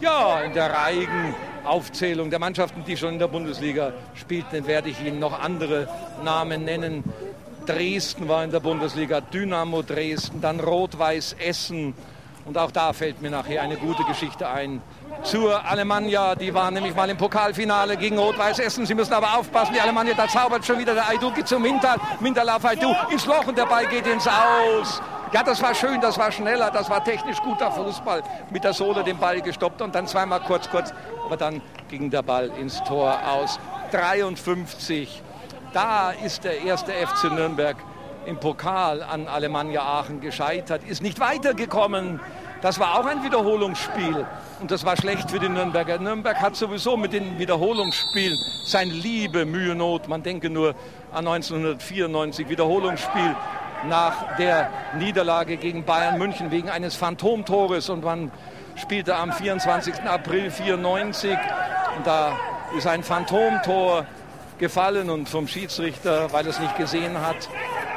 Ja, 0.00 0.40
in 0.40 0.54
der 0.54 0.72
reigen 0.72 1.34
Aufzählung 1.64 2.30
der 2.30 2.38
Mannschaften, 2.38 2.84
die 2.84 2.96
schon 2.96 3.14
in 3.14 3.18
der 3.18 3.28
Bundesliga 3.28 3.92
spielten, 4.14 4.66
werde 4.66 4.90
ich 4.90 5.00
Ihnen 5.04 5.18
noch 5.18 5.38
andere 5.38 5.88
Namen 6.22 6.64
nennen. 6.64 7.04
Dresden 7.66 8.28
war 8.28 8.44
in 8.44 8.50
der 8.50 8.60
Bundesliga, 8.60 9.20
Dynamo 9.20 9.82
Dresden, 9.82 10.40
dann 10.40 10.60
Rot-Weiß 10.60 11.36
Essen. 11.38 11.94
Und 12.44 12.58
auch 12.58 12.70
da 12.70 12.92
fällt 12.92 13.22
mir 13.22 13.30
nachher 13.30 13.62
eine 13.62 13.76
gute 13.76 14.04
Geschichte 14.04 14.48
ein. 14.48 14.82
Zur 15.22 15.64
Alemannia, 15.64 16.34
die 16.34 16.52
waren 16.52 16.74
nämlich 16.74 16.94
mal 16.94 17.08
im 17.08 17.16
Pokalfinale 17.16 17.96
gegen 17.96 18.18
Rot-Weiß 18.18 18.58
Essen. 18.58 18.84
Sie 18.84 18.94
müssen 18.94 19.12
aber 19.12 19.38
aufpassen, 19.38 19.72
die 19.74 19.80
Alemannia, 19.80 20.14
da 20.14 20.28
zaubert 20.28 20.66
schon 20.66 20.78
wieder 20.78 20.94
der 20.94 21.08
Aidu, 21.08 21.30
geht 21.30 21.48
zum 21.48 21.62
Mintal, 21.62 21.96
Mintal 22.20 22.48
auf 22.50 22.64
Aidu, 22.64 22.94
ins 23.10 23.24
Loch 23.24 23.46
und 23.46 23.56
der 23.56 23.66
Ball 23.66 23.86
geht 23.86 24.06
ins 24.06 24.26
Aus. 24.26 25.00
Ja, 25.32 25.42
das 25.42 25.60
war 25.62 25.74
schön, 25.74 26.00
das 26.00 26.18
war 26.18 26.30
schneller, 26.30 26.70
das 26.70 26.88
war 26.90 27.02
technisch 27.02 27.38
guter 27.40 27.72
Fußball. 27.72 28.22
Mit 28.50 28.64
der 28.64 28.72
Sohle 28.72 29.02
den 29.02 29.18
Ball 29.18 29.40
gestoppt 29.40 29.82
und 29.82 29.94
dann 29.94 30.06
zweimal 30.06 30.40
kurz, 30.40 30.68
kurz. 30.70 30.92
Aber 31.24 31.36
dann 31.36 31.62
ging 31.88 32.10
der 32.10 32.22
Ball 32.22 32.50
ins 32.60 32.82
Tor 32.84 33.18
aus. 33.26 33.58
53. 33.90 35.22
Da 35.72 36.12
ist 36.12 36.44
der 36.44 36.62
erste 36.62 36.92
FC 36.92 37.32
Nürnberg 37.32 37.76
im 38.26 38.38
Pokal 38.38 39.02
an 39.02 39.26
Alemannia 39.26 39.82
Aachen 39.82 40.20
gescheitert, 40.20 40.84
ist 40.84 41.02
nicht 41.02 41.18
weitergekommen. 41.20 42.20
Das 42.64 42.80
war 42.80 42.98
auch 42.98 43.04
ein 43.04 43.22
Wiederholungsspiel 43.22 44.24
und 44.58 44.70
das 44.70 44.86
war 44.86 44.96
schlecht 44.96 45.30
für 45.30 45.38
die 45.38 45.50
Nürnberger. 45.50 45.98
Nürnberg 45.98 46.40
hat 46.40 46.56
sowieso 46.56 46.96
mit 46.96 47.12
den 47.12 47.38
Wiederholungsspielen 47.38 48.38
sein 48.64 48.88
Liebe, 48.88 49.44
Mühe, 49.44 49.74
Not. 49.74 50.08
Man 50.08 50.22
denke 50.22 50.48
nur 50.48 50.70
an 51.12 51.28
1994 51.28 52.48
Wiederholungsspiel 52.48 53.36
nach 53.86 54.38
der 54.38 54.70
Niederlage 54.98 55.58
gegen 55.58 55.84
Bayern 55.84 56.16
München 56.16 56.50
wegen 56.50 56.70
eines 56.70 56.94
Phantomtores 56.94 57.90
und 57.90 58.02
man 58.02 58.32
spielte 58.76 59.14
am 59.14 59.30
24. 59.30 60.00
April 60.04 60.50
94 60.50 61.32
und 61.98 62.06
da 62.06 62.32
ist 62.78 62.86
ein 62.86 63.02
Phantomtor 63.02 64.06
gefallen 64.58 65.10
und 65.10 65.28
vom 65.28 65.48
Schiedsrichter, 65.48 66.32
weil 66.32 66.44
er 66.44 66.50
es 66.50 66.60
nicht 66.60 66.76
gesehen 66.76 67.20
hat, 67.20 67.48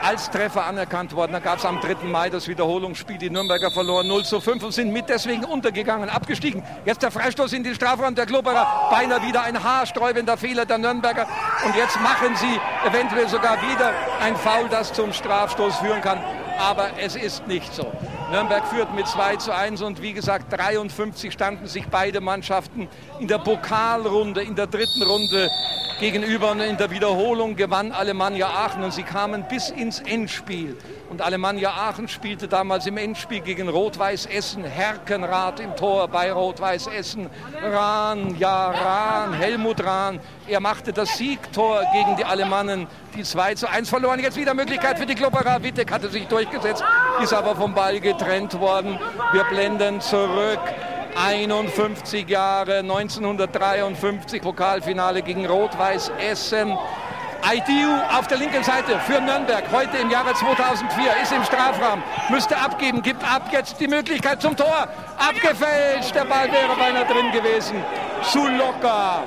als 0.03 0.29
Treffer 0.29 0.65
anerkannt 0.65 1.15
worden. 1.15 1.33
Da 1.33 1.39
gab 1.39 1.59
es 1.59 1.65
am 1.65 1.79
3. 1.79 2.05
Mai 2.05 2.29
das 2.29 2.47
Wiederholungsspiel. 2.47 3.17
Die 3.17 3.29
Nürnberger 3.29 3.71
verloren 3.71 4.07
0 4.07 4.23
zu 4.25 4.39
5 4.39 4.63
und 4.63 4.71
sind 4.71 4.91
mit 4.91 5.09
deswegen 5.09 5.45
untergegangen, 5.45 6.09
abgestiegen. 6.09 6.63
Jetzt 6.85 7.01
der 7.01 7.11
Freistoß 7.11 7.53
in 7.53 7.63
den 7.63 7.75
Strafraum 7.75 8.15
der 8.15 8.25
Klubberer. 8.25 8.89
Beinahe 8.89 9.21
wieder 9.23 9.43
ein 9.43 9.63
haarsträubender 9.63 10.37
Fehler 10.37 10.65
der 10.65 10.77
Nürnberger. 10.77 11.27
Und 11.65 11.75
jetzt 11.75 11.99
machen 12.01 12.35
sie 12.35 12.59
eventuell 12.87 13.27
sogar 13.27 13.57
wieder 13.61 13.93
ein 14.21 14.35
Foul, 14.35 14.69
das 14.69 14.93
zum 14.93 15.13
Strafstoß 15.13 15.77
führen 15.77 16.01
kann. 16.01 16.23
Aber 16.59 16.89
es 16.99 17.15
ist 17.15 17.47
nicht 17.47 17.73
so. 17.73 17.91
Nürnberg 18.29 18.67
führt 18.67 18.93
mit 18.93 19.07
2 19.07 19.37
zu 19.37 19.55
1 19.55 19.81
und 19.81 20.01
wie 20.01 20.11
gesagt 20.11 20.51
53 20.51 21.31
standen 21.31 21.67
sich 21.67 21.87
beide 21.87 22.19
Mannschaften 22.19 22.89
in 23.21 23.29
der 23.29 23.37
Pokalrunde, 23.37 24.41
in 24.41 24.53
der 24.53 24.67
dritten 24.67 25.01
Runde 25.03 25.49
gegenüber. 26.01 26.51
Und 26.51 26.59
in 26.59 26.75
der 26.75 26.91
Wiederholung 26.91 27.55
gewann 27.55 27.93
Alemannia 27.93 28.47
Aachen 28.47 28.83
und 28.83 28.93
sie 28.93 29.03
kamen 29.03 29.45
bis 29.47 29.69
ins 29.69 30.01
Endspiel. 30.01 30.75
Und 31.09 31.21
Alemannia 31.21 31.69
Aachen 31.69 32.09
spielte 32.09 32.49
damals 32.49 32.85
im 32.85 32.97
Endspiel 32.97 33.39
gegen 33.39 33.69
Rot-Weiß 33.69 34.25
Essen. 34.25 34.65
Herkenrath 34.65 35.61
im 35.61 35.73
Tor 35.75 36.09
bei 36.09 36.31
Rot-Weiß 36.31 36.87
Essen. 36.87 37.29
Rahn, 37.61 38.35
ja 38.37 38.71
Rahn, 38.71 39.33
Helmut 39.33 39.81
Rahn. 39.83 40.19
Er 40.47 40.59
machte 40.59 40.91
das 40.91 41.17
Siegtor 41.17 41.81
gegen 41.93 42.17
die 42.17 42.25
Alemannen, 42.25 42.87
die 43.15 43.23
2 43.23 43.55
zu 43.55 43.69
1 43.69 43.89
verloren. 43.89 44.19
Jetzt 44.19 44.35
wieder 44.35 44.53
Möglichkeit 44.53 44.99
für 44.99 45.05
die 45.05 45.15
Klubberer. 45.15 45.63
Wittek 45.63 45.91
hatte 45.91 46.09
sich 46.09 46.27
durchgesetzt, 46.27 46.83
ist 47.23 47.33
aber 47.33 47.55
vom 47.55 47.73
Ball 47.73 48.01
getrennt 48.01 48.59
worden. 48.59 48.99
Wir 49.31 49.45
blenden 49.45 50.01
zurück. 50.01 50.59
51 51.15 52.29
Jahre, 52.29 52.79
1953 52.79 54.41
Pokalfinale 54.41 55.23
gegen 55.23 55.47
Rot-Weiß 55.47 56.11
Essen. 56.19 56.77
IDU 57.49 57.93
auf 58.11 58.27
der 58.27 58.39
linken 58.39 58.61
Seite 58.61 58.99
für 58.99 59.21
Nürnberg, 59.21 59.63
heute 59.71 59.97
im 59.99 60.09
Jahre 60.09 60.33
2004, 60.33 61.11
ist 61.23 61.31
im 61.31 61.45
Strafraum, 61.45 62.03
müsste 62.27 62.57
abgeben, 62.57 63.01
gibt 63.01 63.23
ab 63.23 63.43
jetzt 63.53 63.79
die 63.79 63.87
Möglichkeit 63.87 64.41
zum 64.41 64.57
Tor. 64.57 64.89
Abgefälscht, 65.17 66.13
der 66.13 66.25
Ball 66.25 66.51
wäre 66.51 66.75
beinahe 66.77 67.05
drin 67.05 67.31
gewesen. 67.31 67.77
Zu 68.21 68.45
locker, 68.47 69.23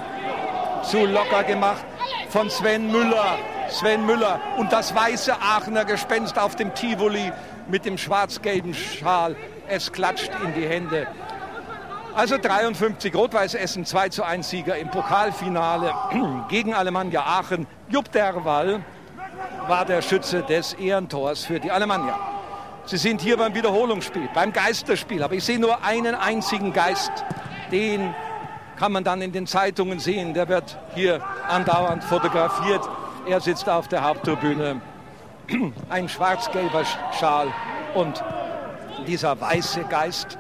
zu 0.83 1.07
locker 1.07 1.45
gemacht 1.45 1.85
von 2.29 2.51
Sven 2.51 2.93
Müller. 2.93 3.39
Sven 3.71 4.05
Müller 4.05 4.39
und 4.59 4.71
das 4.71 4.95
weiße 4.95 5.33
Aachener 5.41 5.87
Gespenst 5.87 6.39
auf 6.39 6.57
dem 6.57 6.75
Tivoli 6.75 7.33
mit 7.69 7.87
dem 7.87 7.97
schwarz-gelben 7.97 8.75
Schal. 8.75 9.35
Es 9.67 9.91
klatscht 9.91 10.31
in 10.45 10.53
die 10.53 10.69
Hände. 10.69 11.07
Also 12.21 12.37
53 12.37 13.15
Rot-Weiß 13.15 13.55
Essen, 13.55 13.87
2 13.87 14.11
zu 14.11 14.23
1 14.23 14.51
Sieger 14.51 14.77
im 14.77 14.91
Pokalfinale 14.91 15.95
gegen 16.51 16.75
Alemannia 16.75 17.23
Aachen. 17.23 17.67
Jupp 17.89 18.13
Derwall 18.13 18.85
war 19.67 19.87
der 19.87 20.03
Schütze 20.03 20.43
des 20.43 20.75
Ehrentors 20.75 21.47
für 21.47 21.59
die 21.59 21.71
Alemannia. 21.71 22.19
Sie 22.85 22.99
sind 22.99 23.23
hier 23.23 23.39
beim 23.39 23.55
Wiederholungsspiel, 23.55 24.29
beim 24.35 24.53
Geisterspiel. 24.53 25.23
Aber 25.23 25.33
ich 25.33 25.45
sehe 25.45 25.59
nur 25.59 25.83
einen 25.83 26.15
einzigen 26.15 26.75
Geist. 26.75 27.11
Den 27.73 28.15
kann 28.77 28.93
man 28.93 29.03
dann 29.03 29.23
in 29.23 29.33
den 29.33 29.47
Zeitungen 29.47 29.99
sehen. 29.99 30.35
Der 30.35 30.47
wird 30.47 30.77
hier 30.95 31.23
andauernd 31.49 32.05
fotografiert. 32.05 32.87
Er 33.27 33.41
sitzt 33.41 33.67
auf 33.67 33.89
der 33.89 34.05
Haupttribüne. 34.05 34.83
Ein 35.89 36.07
schwarz-gelber 36.07 36.83
Schal 37.19 37.47
und 37.95 38.23
dieser 39.07 39.41
weiße 39.41 39.85
Geist 39.85 40.37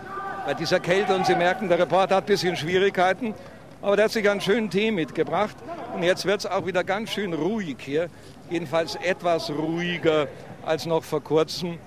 bei 0.50 0.54
dieser 0.54 0.80
Kälte. 0.80 1.14
Und 1.14 1.26
Sie 1.26 1.36
merken, 1.36 1.68
der 1.68 1.78
Reporter 1.78 2.16
hat 2.16 2.24
ein 2.24 2.26
bisschen 2.26 2.56
Schwierigkeiten. 2.56 3.34
Aber 3.82 3.94
der 3.94 4.06
hat 4.06 4.10
sich 4.10 4.28
einen 4.28 4.40
schönen 4.40 4.68
Tee 4.68 4.90
mitgebracht. 4.90 5.54
Und 5.94 6.02
jetzt 6.02 6.24
wird 6.24 6.40
es 6.40 6.46
auch 6.46 6.66
wieder 6.66 6.82
ganz 6.82 7.10
schön 7.10 7.32
ruhig 7.34 7.76
hier. 7.78 8.08
Jedenfalls 8.50 8.96
etwas 8.96 9.48
ruhiger 9.48 10.26
als 10.66 10.86
noch 10.86 11.04
vor 11.04 11.22
kurzem. 11.22 11.78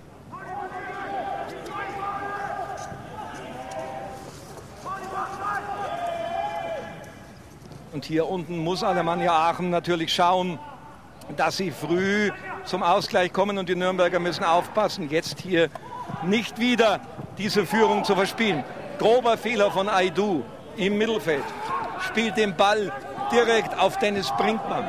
Und 7.92 8.06
hier 8.06 8.30
unten 8.30 8.60
muss 8.60 8.82
Alemannia 8.82 9.34
Aachen 9.34 9.72
natürlich 9.72 10.14
schauen, 10.14 10.58
dass 11.36 11.58
sie 11.58 11.72
früh 11.72 12.32
zum 12.64 12.82
Ausgleich 12.82 13.34
kommen 13.34 13.58
und 13.58 13.68
die 13.68 13.76
Nürnberger 13.76 14.20
müssen 14.20 14.46
aufpassen. 14.46 15.10
Jetzt 15.10 15.42
hier 15.42 15.70
nicht 16.24 16.60
wieder 16.60 17.00
diese 17.38 17.66
Führung 17.66 18.04
zu 18.04 18.16
verspielen. 18.16 18.64
Grober 19.00 19.38
Fehler 19.38 19.72
von 19.72 19.90
Aidu 19.90 20.44
im 20.78 20.98
Mittelfeld. 20.98 21.44
Spielt 22.08 22.38
den 22.38 22.56
Ball 22.56 22.92
direkt 23.32 23.78
auf 23.80 23.98
Dennis 23.98 24.32
Brinkmann. 24.38 24.88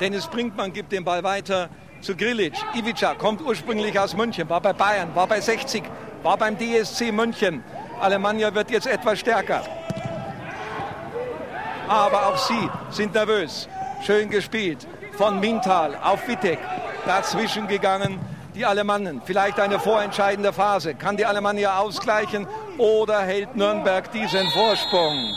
Dennis 0.00 0.26
Brinkmann 0.26 0.72
gibt 0.72 0.92
den 0.92 1.04
Ball 1.04 1.22
weiter 1.22 1.68
zu 2.00 2.16
Grilic. 2.16 2.54
Ivica 2.74 3.14
kommt 3.14 3.40
ursprünglich 3.40 3.98
aus 3.98 4.16
München, 4.16 4.48
war 4.48 4.60
bei 4.60 4.72
Bayern, 4.72 5.14
war 5.14 5.26
bei 5.26 5.40
60, 5.40 5.82
war 6.22 6.36
beim 6.36 6.56
DSC 6.58 7.12
München. 7.12 7.62
Alemannia 8.00 8.52
wird 8.54 8.70
jetzt 8.70 8.86
etwas 8.86 9.20
stärker. 9.20 9.62
Aber 11.86 12.26
auch 12.28 12.36
sie 12.36 12.68
sind 12.90 13.14
nervös. 13.14 13.68
Schön 14.04 14.30
gespielt 14.30 14.86
von 15.12 15.38
Mintal 15.38 15.96
auf 16.02 16.26
Wittek. 16.26 16.58
Dazwischen 17.06 17.68
gegangen 17.68 18.18
die 18.54 18.66
Alemannen. 18.66 19.22
Vielleicht 19.24 19.58
eine 19.58 19.78
vorentscheidende 19.78 20.52
Phase. 20.52 20.94
Kann 20.94 21.16
die 21.16 21.26
Alemannia 21.26 21.78
ausgleichen 21.78 22.46
oder 22.78 23.22
hält 23.22 23.56
Nürnberg 23.56 24.10
diesen 24.12 24.48
Vorsprung? 24.50 25.34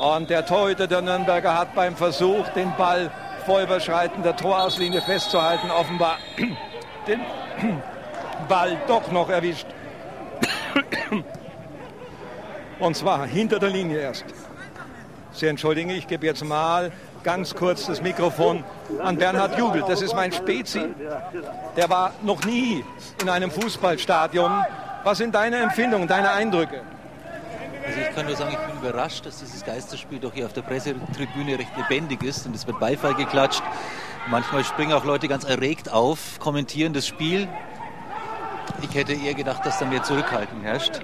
Und 0.00 0.28
der 0.30 0.44
Torhüter 0.44 0.86
der 0.86 1.02
Nürnberger 1.02 1.56
hat 1.56 1.74
beim 1.74 1.96
Versuch, 1.96 2.48
den 2.48 2.74
Ball 2.76 3.10
vor 3.46 3.62
Überschreiten 3.62 4.22
der 4.22 4.36
Torauslinie 4.36 5.02
festzuhalten, 5.02 5.70
offenbar 5.70 6.18
den 7.06 7.20
Ball 8.48 8.76
doch 8.88 9.10
noch 9.12 9.30
erwischt. 9.30 9.66
Und 12.80 12.96
zwar 12.96 13.26
hinter 13.26 13.60
der 13.60 13.70
Linie 13.70 14.00
erst. 14.00 14.24
Sie 15.32 15.46
entschuldigen, 15.46 15.90
ich 15.90 16.06
gebe 16.06 16.26
jetzt 16.26 16.44
mal 16.44 16.90
ganz 17.24 17.54
kurz 17.54 17.86
das 17.86 18.00
Mikrofon 18.02 18.62
an 19.02 19.16
Bernhard 19.16 19.58
Jubel. 19.58 19.82
Das 19.88 20.02
ist 20.02 20.14
mein 20.14 20.30
Spezi. 20.32 20.82
Der 21.76 21.90
war 21.90 22.12
noch 22.22 22.44
nie 22.44 22.84
in 23.20 23.28
einem 23.28 23.50
Fußballstadion. 23.50 24.64
Was 25.02 25.18
sind 25.18 25.34
deine 25.34 25.56
Empfindungen, 25.56 26.06
deine 26.06 26.30
Eindrücke? 26.30 26.82
Also 27.86 28.00
ich 28.00 28.14
kann 28.14 28.26
nur 28.26 28.36
sagen, 28.36 28.52
ich 28.52 28.72
bin 28.72 28.76
überrascht, 28.78 29.26
dass 29.26 29.40
dieses 29.40 29.64
Geisterspiel 29.64 30.18
doch 30.18 30.32
hier 30.32 30.46
auf 30.46 30.52
der 30.52 30.62
Pressetribüne 30.62 31.58
recht 31.58 31.76
lebendig 31.76 32.22
ist 32.22 32.46
und 32.46 32.54
es 32.54 32.66
wird 32.66 32.78
Beifall 32.78 33.14
geklatscht. 33.14 33.62
Manchmal 34.28 34.64
springen 34.64 34.92
auch 34.92 35.04
Leute 35.04 35.28
ganz 35.28 35.44
erregt 35.44 35.92
auf, 35.92 36.38
kommentieren 36.38 36.94
das 36.94 37.06
Spiel. 37.06 37.46
Ich 38.80 38.94
hätte 38.94 39.12
eher 39.12 39.34
gedacht, 39.34 39.66
dass 39.66 39.78
da 39.78 39.84
mehr 39.84 40.02
Zurückhaltung 40.02 40.62
herrscht. 40.62 41.00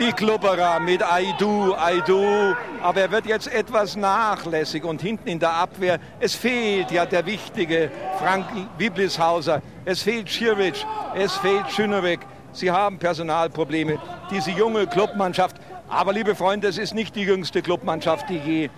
Die 0.00 0.12
Klubberer 0.12 0.80
mit 0.80 1.02
Aidu, 1.02 1.74
Aidu. 1.74 2.54
Aber 2.82 3.00
er 3.02 3.10
wird 3.10 3.26
jetzt 3.26 3.52
etwas 3.52 3.96
nachlässig 3.96 4.82
und 4.82 5.02
hinten 5.02 5.28
in 5.28 5.38
der 5.38 5.52
Abwehr, 5.52 5.98
es 6.20 6.34
fehlt 6.34 6.90
ja 6.90 7.04
der 7.04 7.26
wichtige 7.26 7.90
Frank 8.18 8.46
Wiblishauser. 8.78 9.60
Es 9.84 10.00
fehlt 10.00 10.30
Schirwitsch, 10.30 10.86
es 11.14 11.36
fehlt 11.36 11.70
Schönebeck. 11.70 12.20
Sie 12.52 12.70
haben 12.70 12.98
Personalprobleme. 12.98 13.98
Diese 14.30 14.52
junge 14.52 14.86
Clubmannschaft. 14.86 15.56
Aber 15.90 16.14
liebe 16.14 16.34
Freunde, 16.34 16.68
es 16.68 16.78
ist 16.78 16.94
nicht 16.94 17.14
die 17.14 17.24
jüngste 17.24 17.60
Clubmannschaft, 17.60 18.30
die 18.30 18.38
je 18.38 18.70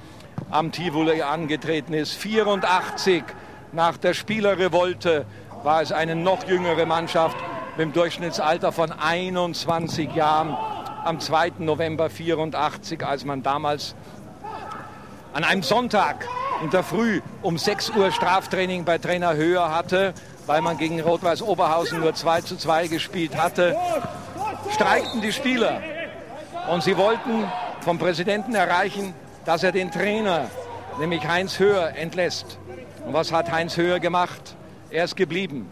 am 0.50 0.72
Tivoli 0.72 1.22
angetreten 1.22 1.94
ist. 1.94 2.14
84 2.14 3.22
nach 3.70 3.96
der 3.96 4.14
Spielerrevolte 4.14 5.24
war 5.62 5.82
es 5.82 5.92
eine 5.92 6.16
noch 6.16 6.48
jüngere 6.48 6.84
Mannschaft 6.84 7.36
mit 7.76 7.86
dem 7.86 7.92
Durchschnittsalter 7.92 8.72
von 8.72 8.90
21 8.90 10.12
Jahren 10.16 10.56
am 11.04 11.20
2. 11.20 11.52
November 11.58 12.10
84, 12.10 13.04
als 13.04 13.24
man 13.24 13.42
damals 13.42 13.94
an 15.32 15.44
einem 15.44 15.62
Sonntag 15.62 16.28
in 16.62 16.70
der 16.70 16.82
Früh 16.82 17.20
um 17.42 17.58
6 17.58 17.90
Uhr 17.90 18.12
Straftraining 18.12 18.84
bei 18.84 18.98
Trainer 18.98 19.34
Höher 19.34 19.74
hatte, 19.74 20.14
weil 20.46 20.60
man 20.60 20.78
gegen 20.78 21.00
Rot-Weiß 21.00 21.42
Oberhausen 21.42 22.00
nur 22.00 22.14
2 22.14 22.42
zu 22.42 22.56
2 22.56 22.88
gespielt 22.88 23.36
hatte, 23.36 23.76
streikten 24.72 25.20
die 25.20 25.32
Spieler. 25.32 25.80
Und 26.70 26.82
sie 26.82 26.96
wollten 26.96 27.50
vom 27.80 27.98
Präsidenten 27.98 28.54
erreichen, 28.54 29.14
dass 29.44 29.64
er 29.64 29.72
den 29.72 29.90
Trainer, 29.90 30.46
nämlich 30.98 31.26
Heinz 31.26 31.58
Höher, 31.58 31.96
entlässt. 31.96 32.58
Und 33.04 33.12
was 33.12 33.32
hat 33.32 33.50
Heinz 33.50 33.76
Höher 33.76 33.98
gemacht? 33.98 34.56
Er 34.90 35.04
ist 35.04 35.16
geblieben. 35.16 35.68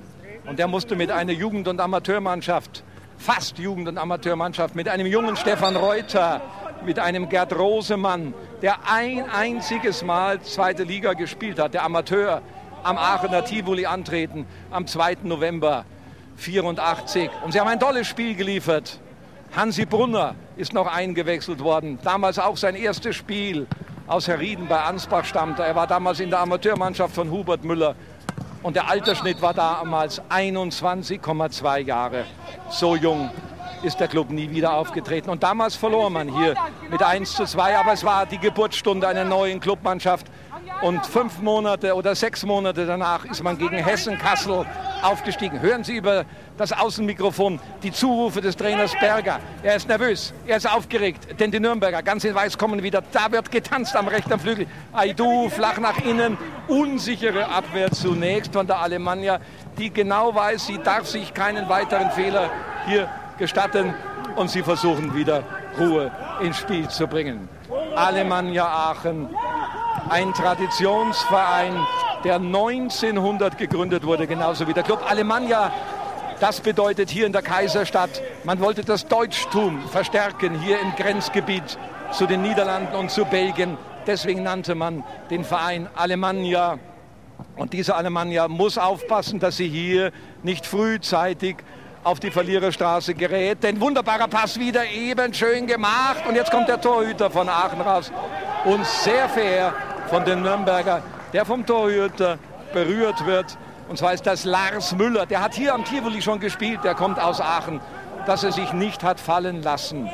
Und 0.47 0.59
er 0.59 0.67
musste 0.67 0.97
mit 0.97 1.13
einer 1.13 1.33
Jugend- 1.33 1.69
und 1.69 1.81
Amateurmannschaft 1.81 2.83
fast 3.21 3.59
Jugend- 3.59 3.87
und 3.87 3.99
Amateurmannschaft 3.99 4.75
mit 4.75 4.89
einem 4.89 5.07
jungen 5.07 5.37
Stefan 5.37 5.77
Reuter, 5.77 6.41
mit 6.87 6.99
einem 6.99 7.29
Gerd 7.29 7.57
Rosemann, 7.57 8.33
der 8.63 8.91
ein 8.91 9.29
einziges 9.29 10.03
Mal 10.03 10.41
zweite 10.41 10.85
Liga 10.85 11.13
gespielt 11.13 11.59
hat, 11.59 11.75
der 11.75 11.85
Amateur 11.85 12.41
am 12.83 12.97
Aachener 12.97 13.45
Tivoli 13.45 13.85
antreten 13.85 14.47
am 14.71 14.87
2. 14.87 15.19
November 15.25 15.85
84. 16.37 17.31
Und 17.45 17.53
sie 17.53 17.61
haben 17.61 17.69
ein 17.69 17.79
tolles 17.79 18.07
Spiel 18.07 18.35
geliefert. 18.35 18.99
Hansi 19.55 19.85
Brunner 19.85 20.35
ist 20.57 20.73
noch 20.73 20.87
eingewechselt 20.87 21.61
worden. 21.63 21.99
Damals 22.03 22.39
auch 22.39 22.57
sein 22.57 22.75
erstes 22.75 23.17
Spiel 23.17 23.67
aus 24.07 24.29
Herrieden 24.29 24.67
bei 24.67 24.81
Ansbach 24.81 25.27
stammte. 25.27 25.63
Er 25.63 25.75
war 25.75 25.87
damals 25.87 26.21
in 26.21 26.31
der 26.31 26.41
Amateurmannschaft 26.41 27.15
von 27.15 27.31
Hubert 27.31 27.65
Müller 27.65 27.97
und 28.63 28.77
der 28.77 28.89
Altersschnitt 28.89 29.41
war 29.43 29.55
damals 29.55 30.21
21,2 30.31 31.79
Jahre. 31.79 32.25
So 32.69 32.97
jung 32.97 33.31
ist 33.83 33.99
der 33.99 34.09
Club 34.09 34.31
nie 34.31 34.51
wieder 34.51 34.75
aufgetreten. 34.75 35.31
Und 35.31 35.43
damals 35.43 35.77
verlor 35.77 36.11
man 36.11 36.29
hier 36.29 36.55
mit 36.91 37.03
1 37.03 37.35
zu 37.35 37.45
2, 37.45 37.79
aber 37.79 37.93
es 37.93 38.05
war 38.05 38.27
die 38.27 38.39
Geburtsstunde 38.39 39.09
einer 39.09 39.25
neuen 39.25 39.61
Clubmannschaft. 39.61 40.27
Und 40.83 41.05
fünf 41.05 41.41
Monate 41.41 41.95
oder 41.95 42.15
sechs 42.15 42.45
Monate 42.45 42.87
danach 42.87 43.27
ist 43.27 43.43
man 43.43 43.59
gegen 43.59 43.77
Hessen 43.77 44.17
Kassel 44.19 44.65
aufgestiegen. 45.03 45.61
Hören 45.61 45.85
Sie 45.85 45.97
über 45.97 46.25
das 46.57 46.73
Außenmikrofon 46.73 47.61
die 47.83 47.93
Zurufe 47.93 48.41
des 48.41 48.57
Trainers 48.57 48.93
Berger. 48.99 49.41
Er 49.63 49.77
ist 49.77 49.89
nervös, 49.89 50.33
er 50.47 50.57
ist 50.57 50.71
aufgeregt, 50.71 51.39
denn 51.39 51.51
die 51.51 51.61
Nürnberger 51.61 52.03
ganz 52.03 52.25
in 52.25 52.35
Weiß 52.35 52.57
kommen 52.57 52.83
wieder. 52.83 53.03
Da 53.13 53.31
wird 53.31 53.51
getanzt 53.51 53.95
am 53.95 54.09
rechten 54.09 54.39
Flügel. 54.41 54.67
Aidu 54.95 55.51
flach 55.51 55.79
nach 55.79 55.99
innen, 55.99 56.39
unsichere 56.67 57.49
Abwehr 57.49 57.91
zunächst 57.91 58.55
von 58.55 58.67
der 58.67 58.79
Alemannia, 58.79 59.39
die 59.77 59.93
genau 59.93 60.35
weiß, 60.35 60.67
sie 60.67 60.79
darf 60.79 61.07
sich 61.07 61.35
keinen 61.35 61.69
weiteren 61.69 62.11
Fehler 62.13 62.49
hier 62.87 63.07
gestatten 63.39 63.95
und 64.37 64.51
sie 64.51 64.63
versuchen 64.63 65.15
wieder 65.15 65.43
Ruhe 65.79 66.11
ins 66.41 66.57
Spiel 66.57 66.89
zu 66.89 67.07
bringen. 67.07 67.49
Alemannia 67.95 68.67
Aachen, 68.67 69.29
ein 70.11 70.35
Traditionsverein, 70.35 71.87
der 72.25 72.37
1900 72.37 73.57
gegründet 73.57 74.05
wurde, 74.05 74.27
genauso 74.27 74.67
wie 74.67 74.75
der 74.75 74.83
Club 74.83 75.09
Alemannia. 75.09 75.73
Das 76.41 76.61
bedeutet 76.61 77.11
hier 77.11 77.27
in 77.27 77.33
der 77.33 77.43
Kaiserstadt, 77.43 78.23
man 78.45 78.61
wollte 78.61 78.85
das 78.85 79.07
Deutschtum 79.07 79.87
verstärken 79.89 80.59
hier 80.61 80.81
im 80.81 80.95
Grenzgebiet 80.97 81.79
zu 82.13 82.27
den 82.27 82.43
Niederlanden 82.43 82.97
und 82.97 83.11
zu 83.11 83.25
Belgien. 83.25 83.77
Deswegen 84.07 84.43
nannte 84.43 84.75
man 84.75 85.05
den 85.31 85.45
Verein 85.45 85.89
Alemannia. 85.95 86.79
Und 87.57 87.73
diese 87.73 87.95
Alemannia 87.95 88.49
muss 88.49 88.79
aufpassen, 88.79 89.39
dass 89.39 89.59
sie 89.59 89.69
hier 89.69 90.13
nicht 90.43 90.67
frühzeitig 90.67 91.57
auf 92.03 92.19
die 92.19 92.31
Verliererstraße 92.31 93.15
gerät. 93.15 93.63
Denn 93.63 93.81
wunderbarer 93.81 94.27
Pass 94.27 94.59
wieder 94.59 94.87
eben 94.87 95.35
schön 95.35 95.67
gemacht. 95.67 96.25
Und 96.27 96.35
jetzt 96.35 96.51
kommt 96.51 96.69
der 96.69 96.81
Torhüter 96.81 97.31
von 97.31 97.49
Aachen 97.49 97.81
raus. 97.81 98.11
Und 98.65 98.85
sehr 98.87 99.29
fair 99.29 99.75
von 100.11 100.25
den 100.25 100.43
Nürnberger, 100.43 101.03
der 101.33 101.45
vom 101.47 101.65
Torhüter 101.65 102.39
berührt 102.73 103.25
wird. 103.27 103.57
Und 103.89 103.97
zwar 103.97 104.13
ist 104.13 104.27
das 104.27 104.45
Lars 104.45 104.95
Müller. 104.95 105.25
Der 105.25 105.41
hat 105.41 105.55
hier 105.55 105.73
am 105.73 105.85
Tivoli 105.85 106.21
schon 106.21 106.41
gespielt. 106.41 106.81
Der 106.85 106.95
kommt 106.95 107.21
aus 107.21 107.41
Aachen. 107.41 107.81
Dass 108.27 108.45
er 108.45 108.53
sich 108.53 108.73
nicht 108.73 109.03
hat 109.03 109.19
fallen 109.21 109.63
lassen. 109.63 110.11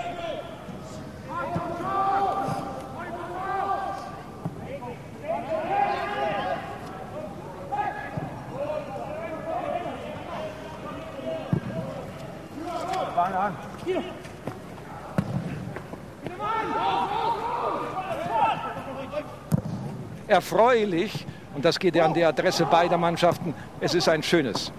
Erfreulich, 20.28 21.24
und 21.54 21.64
das 21.64 21.78
geht 21.78 21.94
ja 21.94 22.04
an 22.04 22.14
die 22.14 22.24
Adresse 22.24 22.66
beider 22.66 22.98
Mannschaften, 22.98 23.54
es 23.80 23.94
ist 23.94 24.08
ein 24.08 24.22
schönes, 24.22 24.72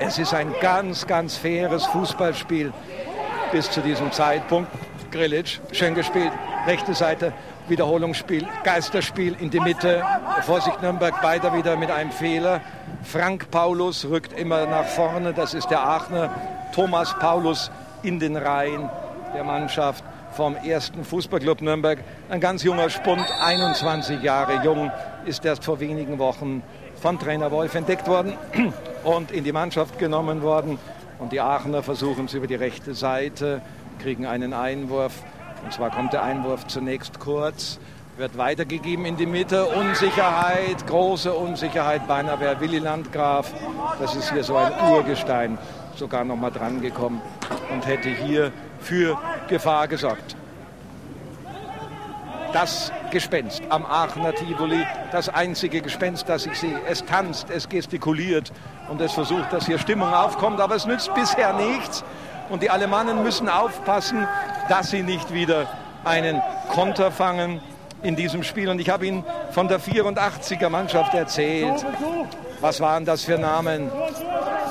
es 0.00 0.18
ist 0.18 0.34
ein 0.34 0.52
ganz, 0.60 1.06
ganz 1.06 1.36
faires 1.36 1.86
Fußballspiel 1.86 2.72
bis 3.52 3.70
zu 3.70 3.80
diesem 3.80 4.10
Zeitpunkt. 4.10 4.70
Grilic, 5.12 5.60
schön 5.72 5.94
gespielt, 5.94 6.32
rechte 6.66 6.94
Seite, 6.94 7.32
Wiederholungsspiel, 7.68 8.46
Geisterspiel 8.64 9.36
in 9.40 9.50
die 9.50 9.60
Mitte. 9.60 10.04
Vorsicht 10.42 10.82
Nürnberg, 10.82 11.14
beide 11.22 11.52
wieder 11.54 11.76
mit 11.76 11.90
einem 11.90 12.10
Fehler. 12.10 12.60
Frank 13.02 13.50
Paulus 13.50 14.04
rückt 14.04 14.32
immer 14.32 14.66
nach 14.66 14.84
vorne, 14.84 15.32
das 15.32 15.54
ist 15.54 15.70
der 15.70 15.80
Aachener. 15.80 16.30
Thomas 16.74 17.14
Paulus 17.18 17.70
in 18.02 18.18
den 18.18 18.36
Reihen 18.36 18.90
der 19.32 19.44
Mannschaft 19.44 20.04
vom 20.36 20.54
ersten 20.54 21.02
Fußballclub 21.02 21.62
Nürnberg. 21.62 21.98
Ein 22.28 22.40
ganz 22.40 22.62
junger 22.62 22.90
Spund, 22.90 23.24
21 23.42 24.22
Jahre 24.22 24.62
jung, 24.62 24.92
ist 25.24 25.44
erst 25.46 25.64
vor 25.64 25.80
wenigen 25.80 26.18
Wochen 26.18 26.62
von 27.00 27.18
Trainer 27.18 27.50
Wolf 27.50 27.74
entdeckt 27.74 28.06
worden 28.06 28.34
und 29.04 29.30
in 29.30 29.44
die 29.44 29.52
Mannschaft 29.52 29.98
genommen 29.98 30.42
worden. 30.42 30.78
Und 31.18 31.32
die 31.32 31.40
Aachener 31.40 31.82
versuchen 31.82 32.26
es 32.26 32.34
über 32.34 32.46
die 32.46 32.54
rechte 32.54 32.92
Seite, 32.92 33.62
kriegen 33.98 34.26
einen 34.26 34.52
Einwurf. 34.52 35.24
Und 35.64 35.72
zwar 35.72 35.90
kommt 35.90 36.12
der 36.12 36.22
Einwurf 36.22 36.66
zunächst 36.66 37.18
kurz, 37.18 37.80
wird 38.18 38.36
weitergegeben 38.36 39.06
in 39.06 39.16
die 39.16 39.24
Mitte. 39.24 39.64
Unsicherheit, 39.64 40.86
große 40.86 41.32
Unsicherheit. 41.32 42.06
Beinahe 42.06 42.38
wäre 42.40 42.60
Willi 42.60 42.78
Landgraf, 42.78 43.54
das 43.98 44.14
ist 44.14 44.30
hier 44.32 44.44
so 44.44 44.56
ein 44.56 44.72
Urgestein, 44.90 45.56
sogar 45.94 46.24
noch 46.24 46.36
mal 46.36 46.50
dran 46.50 46.82
gekommen 46.82 47.22
und 47.72 47.86
hätte 47.86 48.10
hier 48.10 48.52
für 48.80 49.18
Gefahr 49.48 49.88
gesorgt. 49.88 50.36
Das 52.52 52.90
Gespenst 53.10 53.62
am 53.68 53.84
Aachener 53.84 54.34
Tivoli, 54.34 54.86
das 55.12 55.28
einzige 55.28 55.82
Gespenst, 55.82 56.28
das 56.28 56.46
ich 56.46 56.58
sehe. 56.58 56.80
Es 56.88 57.04
tanzt, 57.04 57.50
es 57.50 57.68
gestikuliert 57.68 58.52
und 58.88 59.00
es 59.00 59.12
versucht, 59.12 59.52
dass 59.52 59.66
hier 59.66 59.78
Stimmung 59.78 60.12
aufkommt, 60.12 60.60
aber 60.60 60.74
es 60.74 60.86
nützt 60.86 61.12
bisher 61.14 61.52
nichts. 61.52 62.04
Und 62.48 62.62
die 62.62 62.70
Alemannen 62.70 63.22
müssen 63.22 63.48
aufpassen, 63.48 64.26
dass 64.68 64.90
sie 64.90 65.02
nicht 65.02 65.32
wieder 65.32 65.66
einen 66.04 66.40
Konter 66.70 67.10
fangen 67.10 67.60
in 68.02 68.16
diesem 68.16 68.42
Spiel. 68.42 68.68
Und 68.68 68.80
ich 68.80 68.88
habe 68.88 69.06
Ihnen 69.06 69.24
von 69.50 69.68
der 69.68 69.80
84er 69.80 70.68
Mannschaft 70.68 71.14
erzählt. 71.14 71.84
Was 72.60 72.80
waren 72.80 73.04
das 73.04 73.24
für 73.24 73.38
Namen? 73.38 73.90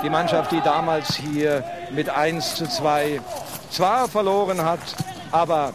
Die 0.04 0.10
Mannschaft, 0.10 0.52
die 0.52 0.62
damals 0.62 1.16
hier 1.16 1.64
mit 1.92 2.10
1 2.10 2.56
zu 2.56 2.68
2 2.68 3.22
zwar 3.70 4.08
verloren 4.08 4.64
hat, 4.64 4.80
aber 5.32 5.74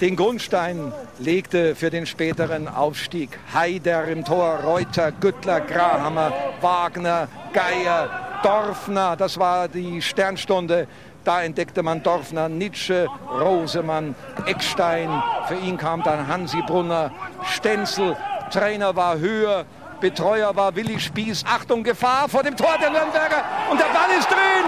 den 0.00 0.16
Grundstein 0.16 0.92
legte 1.18 1.74
für 1.76 1.90
den 1.90 2.06
späteren 2.06 2.66
Aufstieg. 2.68 3.38
Haider 3.54 4.04
im 4.06 4.24
Tor, 4.24 4.60
Reuter, 4.64 5.12
Güttler, 5.12 5.60
Grahammer, 5.60 6.32
Wagner, 6.60 7.28
Geier, 7.52 8.08
Dorfner, 8.42 9.16
das 9.16 9.38
war 9.38 9.68
die 9.68 10.02
Sternstunde. 10.02 10.88
Da 11.24 11.42
entdeckte 11.42 11.84
man 11.84 12.02
Dorfner, 12.02 12.48
Nietzsche, 12.48 13.06
Rosemann, 13.30 14.16
Eckstein. 14.46 15.22
Für 15.46 15.54
ihn 15.54 15.76
kam 15.76 16.02
dann 16.02 16.26
Hansi 16.26 16.60
Brunner, 16.62 17.12
Stenzel. 17.44 18.16
Trainer 18.50 18.96
war 18.96 19.18
Höher, 19.18 19.64
Betreuer 20.02 20.54
war 20.56 20.74
Willi 20.74 20.98
Spieß. 20.98 21.44
Achtung, 21.46 21.84
Gefahr 21.84 22.28
vor 22.28 22.42
dem 22.42 22.56
Tor 22.56 22.74
der 22.82 22.90
Nürnberger. 22.90 23.44
Und 23.70 23.78
der 23.78 23.86
Ball 23.86 24.10
ist 24.18 24.28
drin. 24.28 24.66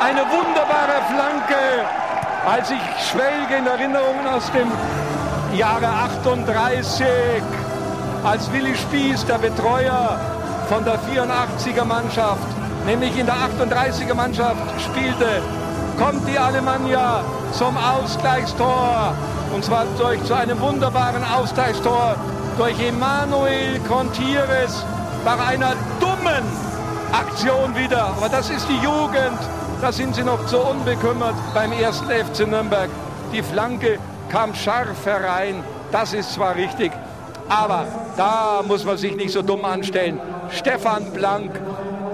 Eine 0.00 0.22
wunderbare 0.22 0.98
Flanke, 1.08 1.84
als 2.46 2.70
ich 2.70 2.80
schwelge 3.10 3.56
in 3.58 3.66
Erinnerungen 3.66 4.26
aus 4.26 4.50
dem 4.50 4.72
Jahre 5.56 5.86
38, 5.86 7.06
als 8.24 8.50
Willi 8.50 8.74
Spieß, 8.74 9.26
der 9.26 9.38
Betreuer 9.38 10.18
von 10.70 10.82
der 10.84 10.98
84er 11.00 11.84
Mannschaft, 11.84 12.48
nämlich 12.86 13.16
in 13.18 13.26
der 13.26 13.34
38er 13.34 14.14
Mannschaft 14.14 14.80
spielte, 14.80 15.42
kommt 15.98 16.26
die 16.26 16.38
Alemannia 16.38 17.22
zum 17.52 17.76
Ausgleichstor. 17.76 19.14
Und 19.52 19.62
zwar 19.66 19.84
durch 19.98 20.24
zu 20.24 20.32
einem 20.32 20.58
wunderbaren 20.60 21.22
Ausgleichstor 21.24 22.16
durch 22.58 22.78
Emanuel 22.80 23.78
Contires 23.88 24.84
nach 25.24 25.46
einer 25.46 25.74
dummen 26.00 26.44
Aktion 27.12 27.74
wieder. 27.74 28.06
Aber 28.16 28.28
das 28.28 28.50
ist 28.50 28.66
die 28.68 28.76
Jugend. 28.76 29.38
Da 29.80 29.90
sind 29.92 30.14
sie 30.14 30.22
noch 30.22 30.46
zu 30.46 30.58
unbekümmert 30.58 31.34
beim 31.54 31.72
ersten 31.72 32.08
FC 32.08 32.46
Nürnberg. 32.46 32.88
Die 33.32 33.42
Flanke 33.42 33.98
kam 34.30 34.54
scharf 34.54 35.04
herein. 35.04 35.62
Das 35.90 36.12
ist 36.12 36.32
zwar 36.32 36.54
richtig, 36.54 36.92
aber 37.48 37.86
da 38.16 38.62
muss 38.66 38.84
man 38.84 38.96
sich 38.96 39.14
nicht 39.16 39.32
so 39.32 39.42
dumm 39.42 39.64
anstellen. 39.64 40.20
Stefan 40.50 41.12
Blank 41.12 41.50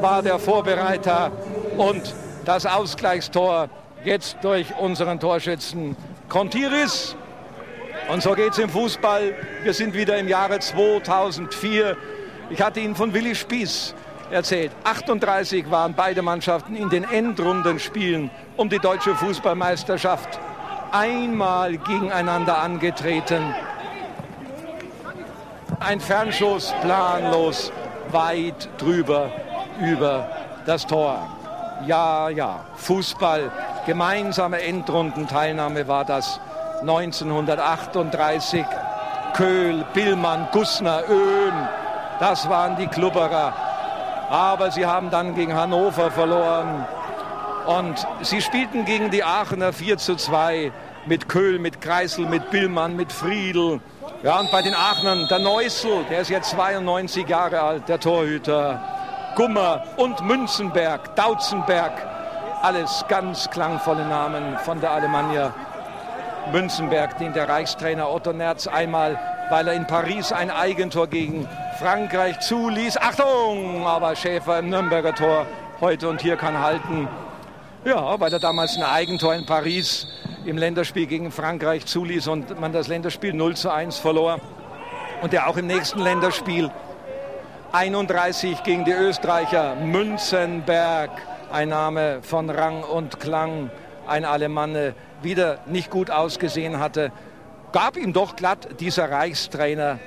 war 0.01 0.23
der 0.23 0.39
Vorbereiter 0.39 1.31
und 1.77 2.15
das 2.45 2.67
Ausgleichstor 2.67 3.69
jetzt 4.05 4.37
durch 4.43 4.75
unseren 4.79 5.21
Torschützen 5.21 5.97
Contiris. 6.29 7.17
Und 8.09 8.23
so 8.23 8.33
geht 8.33 8.53
es 8.53 8.59
im 8.59 8.71
Fußball. 8.71 9.35
Wir 9.63 9.75
sind 9.75 9.93
wieder 9.93 10.17
im 10.17 10.29
Jahre 10.29 10.59
2004. 10.59 11.95
Ich 12.49 12.63
hatte 12.63 12.81
Ihnen 12.81 12.97
von 12.97 13.13
Willi 13.13 13.35
Spieß 13.35 13.95
erzählt. 14.31 14.73
38 14.85 15.71
waren 15.71 15.93
beide 15.93 16.23
Mannschaften 16.23 16.75
in 16.75 16.89
den 16.89 17.05
Endrundenspielen 17.05 18.31
um 18.57 18.71
die 18.71 18.79
deutsche 18.79 19.15
Fußballmeisterschaft 19.15 20.41
einmal 20.91 21.77
gegeneinander 21.77 22.57
angetreten. 22.57 23.55
Ein 25.79 26.01
Fernschuss 26.01 26.75
planlos 26.81 27.71
weit 28.11 28.71
drüber 28.79 29.31
über 29.83 30.31
das 30.65 30.87
Tor. 30.87 31.29
Ja, 31.87 32.31
ja, 32.31 32.65
Fußball, 32.77 33.53
gemeinsame 33.85 34.63
Endrundenteilnahme 34.63 35.87
war 35.87 36.07
das 36.07 36.41
1938. 36.81 38.65
Köhl, 39.35 39.85
Billmann, 39.95 40.49
Gussner, 40.53 41.03
Öhm, 41.09 41.69
das 42.19 42.49
waren 42.49 42.77
die 42.77 42.89
Klubberer. 42.89 43.53
Aber 44.31 44.71
sie 44.71 44.85
haben 44.85 45.11
dann 45.11 45.35
gegen 45.35 45.55
Hannover 45.55 46.11
verloren. 46.11 46.87
Und 47.67 48.07
sie 48.23 48.41
spielten 48.41 48.85
gegen 48.85 49.11
die 49.11 49.23
Aachener 49.23 49.73
4 49.73 49.99
zu 49.99 50.17
2 50.17 50.73
mit 51.07 51.29
Köhl, 51.29 51.59
mit 51.59 51.81
Kreisel, 51.81 52.27
mit 52.27 52.51
Billmann, 52.51 52.97
mit 52.97 53.13
Friedl. 53.13 53.81
Ja, 54.23 54.41
und 54.41 54.51
bei 54.51 54.63
den 54.63 54.75
Aachenern 54.75 55.27
der 55.29 55.39
Neusel, 55.39 56.05
der 56.11 56.21
ist 56.21 56.31
jetzt 56.31 56.51
92 56.51 57.29
Jahre 57.29 57.61
alt, 57.61 57.89
der 57.89 58.01
Torhüter. 58.01 58.81
Gummer 59.37 59.85
und 59.97 60.21
Münzenberg, 60.23 61.15
Dautzenberg. 61.15 61.93
Alles 62.63 63.05
ganz 63.09 63.49
klangvolle 63.49 64.05
Namen 64.05 64.59
von 64.65 64.81
der 64.81 64.91
Alemannia. 64.91 65.55
Münzenberg, 66.53 67.19
den 67.19 67.33
der 67.33 67.49
Reichstrainer 67.49 68.11
Otto 68.11 68.33
Nerz 68.33 68.67
einmal, 68.67 69.19
weil 69.51 69.69
er 69.69 69.75
in 69.75 69.87
Paris 69.87 70.33
ein 70.33 70.51
Eigentor 70.51 71.07
gegen 71.07 71.49
Frankreich 71.79 72.41
zuließ. 72.41 72.97
Achtung, 72.97 73.87
aber 73.87 74.17
Schäfer 74.17 74.59
im 74.59 74.71
Nürnberger 74.71 75.15
Tor 75.15 75.47
heute 75.81 76.09
und 76.09 76.21
hier 76.21 76.37
kann 76.37 76.59
halten. 76.59 77.09
Ja, 77.85 78.19
weil 78.19 78.33
er 78.33 78.41
damals 78.41 78.77
ein 78.77 78.83
Eigentor 78.83 79.35
in 79.35 79.47
Paris 79.47 80.07
im 80.45 80.59
Länderspiel 80.59 81.07
gegen 81.07 81.31
Frankreich 81.31 81.87
zuließ 81.87 82.29
und 82.29 82.61
man 82.61 82.73
das 82.73 82.89
Länderspiel 82.89 83.33
0 83.33 83.57
zu 83.57 83.71
1 83.71 83.99
verlor. 83.99 84.41
Und 85.23 85.33
der 85.33 85.49
auch 85.49 85.57
im 85.57 85.67
nächsten 85.67 86.01
Länderspiel 86.01 86.71
31 87.73 88.63
gegen 88.63 88.85
die 88.85 88.93
Österreicher 88.93 89.75
Münzenberg, 89.77 91.11
ein 91.53 91.69
Name 91.69 92.21
von 92.23 92.51
Rang 92.51 92.83
und 92.83 93.21
Klang, 93.21 93.71
ein 94.07 94.25
Alemanne, 94.25 94.95
wieder 95.23 95.59
nicht 95.67 95.91
gut 95.91 96.11
ausgesehen 96.11 96.79
hatte, 96.79 97.13
gab 97.73 97.97
ihm 97.97 98.13
doch 98.13 98.37
glatt 98.37 98.81
dieser 98.81 99.11
Reichstrainer 99.11 99.99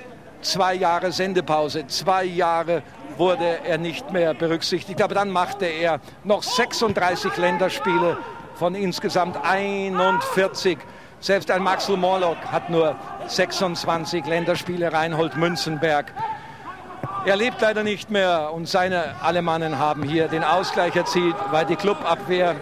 zwei 0.42 0.74
Jahre 0.74 1.12
Sendepause, 1.12 1.86
zwei 1.86 2.24
Jahre 2.24 2.82
wurde 3.16 3.60
er 3.64 3.78
nicht 3.78 4.12
mehr 4.12 4.34
berücksichtigt. 4.34 5.00
Aber 5.02 5.14
dann 5.14 5.30
machte 5.30 5.66
er 5.66 6.00
noch 6.24 6.42
36 6.42 7.36
Länderspiele 7.36 8.18
von 8.54 8.74
insgesamt 8.74 9.38
41. 9.42 10.78
Selbst 11.20 11.50
ein 11.50 11.62
Maxel 11.62 11.96
Morlock 11.96 12.38
hat 12.50 12.68
nur 12.68 12.96
26 13.26 14.26
Länderspiele, 14.26 14.92
Reinhold 14.92 15.36
Münzenberg. 15.36 16.12
Er 17.24 17.36
lebt 17.36 17.60
leider 17.60 17.84
nicht 17.84 18.10
mehr 18.10 18.50
und 18.52 18.68
seine 18.68 19.14
Alemannen 19.22 19.78
haben 19.78 20.02
hier 20.02 20.26
den 20.26 20.42
Ausgleich 20.42 20.96
erzielt, 20.96 21.36
weil 21.52 21.64
die 21.64 21.76
Clubabwehr, 21.76 22.56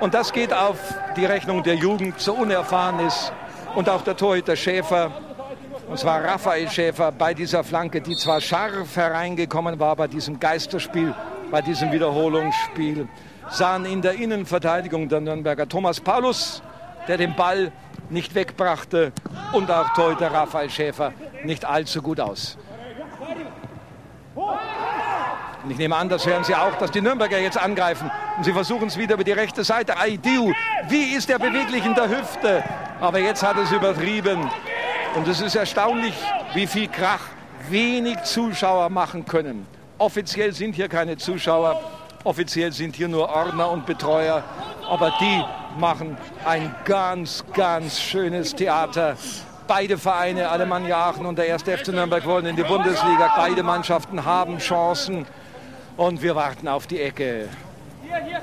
und 0.00 0.14
das 0.14 0.32
geht 0.32 0.52
auf 0.52 0.78
die 1.16 1.24
Rechnung 1.24 1.62
der 1.62 1.74
Jugend, 1.74 2.18
so 2.18 2.34
unerfahren 2.34 3.00
ist 3.00 3.32
und 3.74 3.88
auch 3.88 4.02
der 4.02 4.16
Torhüter 4.16 4.56
Schäfer, 4.56 5.10
und 5.88 5.98
zwar 5.98 6.24
Raphael 6.24 6.68
Schäfer 6.70 7.12
bei 7.12 7.34
dieser 7.34 7.62
Flanke, 7.62 8.00
die 8.00 8.16
zwar 8.16 8.40
scharf 8.40 8.96
hereingekommen 8.96 9.78
war 9.78 9.94
bei 9.96 10.08
diesem 10.08 10.40
Geisterspiel, 10.40 11.14
bei 11.50 11.62
diesem 11.62 11.92
Wiederholungsspiel, 11.92 13.08
sahen 13.50 13.84
in 13.84 14.00
der 14.00 14.14
Innenverteidigung 14.14 15.08
der 15.08 15.20
Nürnberger 15.20 15.68
Thomas 15.68 16.00
Paulus, 16.00 16.62
der 17.08 17.16
den 17.16 17.34
Ball 17.36 17.72
nicht 18.08 18.34
wegbrachte, 18.34 19.12
und 19.52 19.70
auch 19.70 19.92
Torhüter 19.94 20.32
Raphael 20.32 20.70
Schäfer 20.70 21.12
nicht 21.44 21.64
allzu 21.64 22.02
gut 22.02 22.20
aus. 22.20 22.56
Und 25.70 25.74
ich 25.74 25.78
nehme 25.78 25.94
an, 25.94 26.08
das 26.08 26.26
hören 26.26 26.42
Sie 26.42 26.56
auch, 26.56 26.74
dass 26.78 26.90
die 26.90 27.00
Nürnberger 27.00 27.38
jetzt 27.38 27.56
angreifen. 27.56 28.10
Und 28.36 28.42
sie 28.42 28.52
versuchen 28.52 28.88
es 28.88 28.98
wieder 28.98 29.14
über 29.14 29.22
die 29.22 29.30
rechte 29.30 29.62
Seite. 29.62 29.96
Aidiu, 29.96 30.52
wie 30.88 31.14
ist 31.14 31.28
der 31.28 31.38
beweglich 31.38 31.86
in 31.86 31.94
der 31.94 32.08
Hüfte? 32.08 32.64
Aber 33.00 33.20
jetzt 33.20 33.44
hat 33.44 33.56
es 33.56 33.70
übertrieben. 33.70 34.50
Und 35.14 35.28
es 35.28 35.40
ist 35.40 35.54
erstaunlich, 35.54 36.14
wie 36.54 36.66
viel 36.66 36.88
Krach 36.88 37.20
wenig 37.68 38.20
Zuschauer 38.24 38.90
machen 38.90 39.24
können. 39.26 39.64
Offiziell 39.98 40.52
sind 40.52 40.74
hier 40.74 40.88
keine 40.88 41.16
Zuschauer, 41.18 41.80
offiziell 42.24 42.72
sind 42.72 42.96
hier 42.96 43.06
nur 43.06 43.28
Ordner 43.28 43.70
und 43.70 43.86
Betreuer. 43.86 44.42
Aber 44.88 45.12
die 45.20 45.40
machen 45.78 46.16
ein 46.44 46.74
ganz, 46.84 47.44
ganz 47.54 48.00
schönes 48.00 48.56
Theater. 48.56 49.16
Beide 49.68 49.98
Vereine, 49.98 50.48
Alemannia 50.48 50.96
Aachen 50.96 51.26
und 51.26 51.38
der 51.38 51.54
1. 51.54 51.62
FC 51.62 51.92
Nürnberg, 51.92 52.26
wollen 52.26 52.46
in 52.46 52.56
die 52.56 52.64
Bundesliga. 52.64 53.32
Beide 53.36 53.62
Mannschaften 53.62 54.24
haben 54.24 54.58
Chancen. 54.58 55.26
Und 56.00 56.22
wir 56.22 56.34
warten 56.34 56.66
auf 56.66 56.86
die 56.86 56.98
Ecke. 56.98 57.46
Hier, 58.02 58.16
hier. 58.24 58.42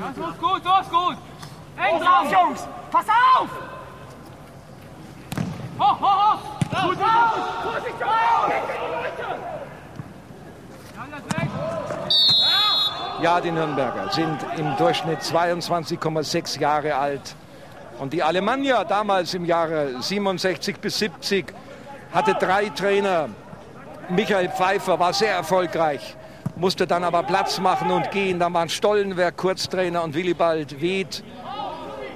Das 0.00 0.16
ist 0.16 0.40
gut, 0.40 0.60
das 0.64 0.80
ist 0.80 0.90
gut. 0.90 1.16
Eng 1.76 2.00
drauf, 2.00 2.32
Jungs. 2.32 2.66
Pass 2.90 3.06
auf! 3.08 3.48
Hoch, 5.78 6.00
hoch, 6.00 6.32
hoch! 6.32 6.88
Gut 6.88 6.98
auf! 6.98 7.62
Vorsicht, 7.62 7.94
Ja, 13.22 13.40
die 13.40 13.52
Nürnberger 13.52 14.10
sind 14.10 14.38
im 14.56 14.76
Durchschnitt 14.76 15.20
22,6 15.20 16.58
Jahre 16.58 16.96
alt. 16.96 17.36
Und 18.00 18.12
die 18.12 18.24
Alemannia 18.24 18.82
damals 18.82 19.34
im 19.34 19.44
Jahre 19.44 20.02
67 20.02 20.80
bis 20.80 20.98
70 20.98 21.46
hatte 22.12 22.34
drei 22.34 22.70
Trainer. 22.70 23.28
Michael 24.10 24.48
Pfeiffer 24.50 24.98
war 24.98 25.12
sehr 25.12 25.32
erfolgreich, 25.32 26.16
musste 26.56 26.86
dann 26.86 27.04
aber 27.04 27.22
Platz 27.22 27.58
machen 27.58 27.90
und 27.90 28.10
gehen. 28.10 28.38
Dann 28.38 28.52
waren 28.54 28.68
Stollenberg 28.68 29.36
Kurztrainer 29.36 30.02
und 30.02 30.14
Willibald 30.14 30.80
Wied. 30.80 31.24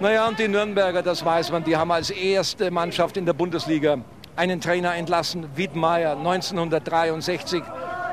Naja, 0.01 0.29
und 0.29 0.38
die 0.38 0.48
Nürnberger, 0.48 1.03
das 1.03 1.24
weiß 1.24 1.51
man, 1.51 1.64
die 1.64 1.77
haben 1.77 1.90
als 1.90 2.11
erste 2.11 2.70
Mannschaft 2.70 3.16
in 3.16 3.27
der 3.27 3.33
Bundesliga 3.33 3.98
einen 4.37 4.61
Trainer 4.61 4.94
entlassen, 4.94 5.48
Wiedmeier, 5.57 6.12
1963. 6.16 7.62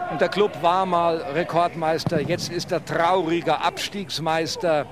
Und 0.10 0.22
der 0.22 0.30
Club 0.30 0.52
war 0.62 0.86
mal 0.86 1.18
Rekordmeister, 1.18 2.20
jetzt 2.22 2.52
ist 2.52 2.72
er 2.72 2.84
trauriger 2.84 3.64
Abstiegsmeister. 3.64 4.86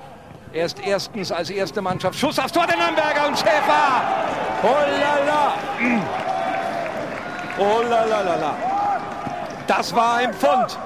Er 0.52 0.66
ist 0.66 0.78
erstens 0.86 1.32
als 1.32 1.50
erste 1.50 1.82
Mannschaft 1.82 2.16
Schuss 2.16 2.38
aufs 2.38 2.52
Tor 2.52 2.66
der 2.66 2.76
Nürnberger 2.76 3.26
und 3.26 3.36
Schäfer. 3.36 4.02
Oh 4.62 4.68
la 5.00 5.24
la. 5.26 5.54
Oh 7.58 7.82
la 7.88 8.04
la 8.04 8.20
la 8.20 8.36
la. 8.36 8.73
Das 9.66 9.94
war 9.94 10.16
ein 10.16 10.34
Pfund. 10.34 10.78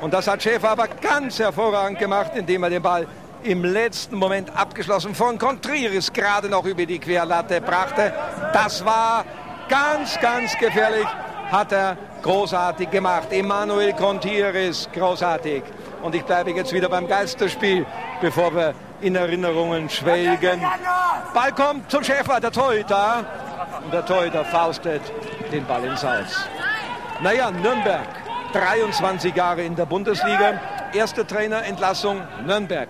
Und 0.00 0.12
das 0.12 0.26
hat 0.28 0.42
Schäfer 0.42 0.70
aber 0.70 0.88
ganz 0.88 1.38
hervorragend 1.38 1.98
gemacht, 1.98 2.32
indem 2.34 2.62
er 2.64 2.70
den 2.70 2.82
Ball 2.82 3.06
im 3.42 3.64
letzten 3.64 4.16
Moment 4.16 4.54
abgeschlossen 4.56 5.14
von 5.14 5.38
Contreras 5.38 6.12
gerade 6.12 6.48
noch 6.48 6.64
über 6.64 6.84
die 6.84 6.98
Querlatte 6.98 7.60
brachte. 7.60 8.12
Das 8.52 8.84
war 8.84 9.24
ganz, 9.68 10.18
ganz 10.20 10.56
gefährlich, 10.58 11.06
hat 11.50 11.72
er 11.72 11.96
großartig 12.22 12.90
gemacht. 12.90 13.28
Emanuel 13.30 13.92
Contieres, 13.92 14.88
großartig. 14.92 15.62
Und 16.02 16.14
ich 16.14 16.24
bleibe 16.24 16.50
jetzt 16.50 16.72
wieder 16.72 16.88
beim 16.88 17.06
Geisterspiel, 17.06 17.86
bevor 18.20 18.54
wir 18.54 18.74
in 19.00 19.14
Erinnerungen 19.14 19.88
schwelgen. 19.88 20.60
Ball 21.32 21.52
kommt 21.52 21.90
zum 21.90 22.02
Schäfer, 22.02 22.40
der 22.40 22.50
Torhüter. 22.50 23.24
Und 23.84 23.92
der 23.92 24.04
Torhüter 24.04 24.44
faustet 24.44 25.02
den 25.52 25.64
Ball 25.66 25.84
ins 25.84 26.02
Haus. 26.02 26.48
Naja, 27.22 27.50
Nürnberg, 27.50 28.06
23 28.52 29.34
Jahre 29.34 29.62
in 29.62 29.74
der 29.74 29.86
Bundesliga. 29.86 30.60
Erste 30.92 31.26
Trainerentlassung 31.26 32.20
Nürnberg. 32.44 32.88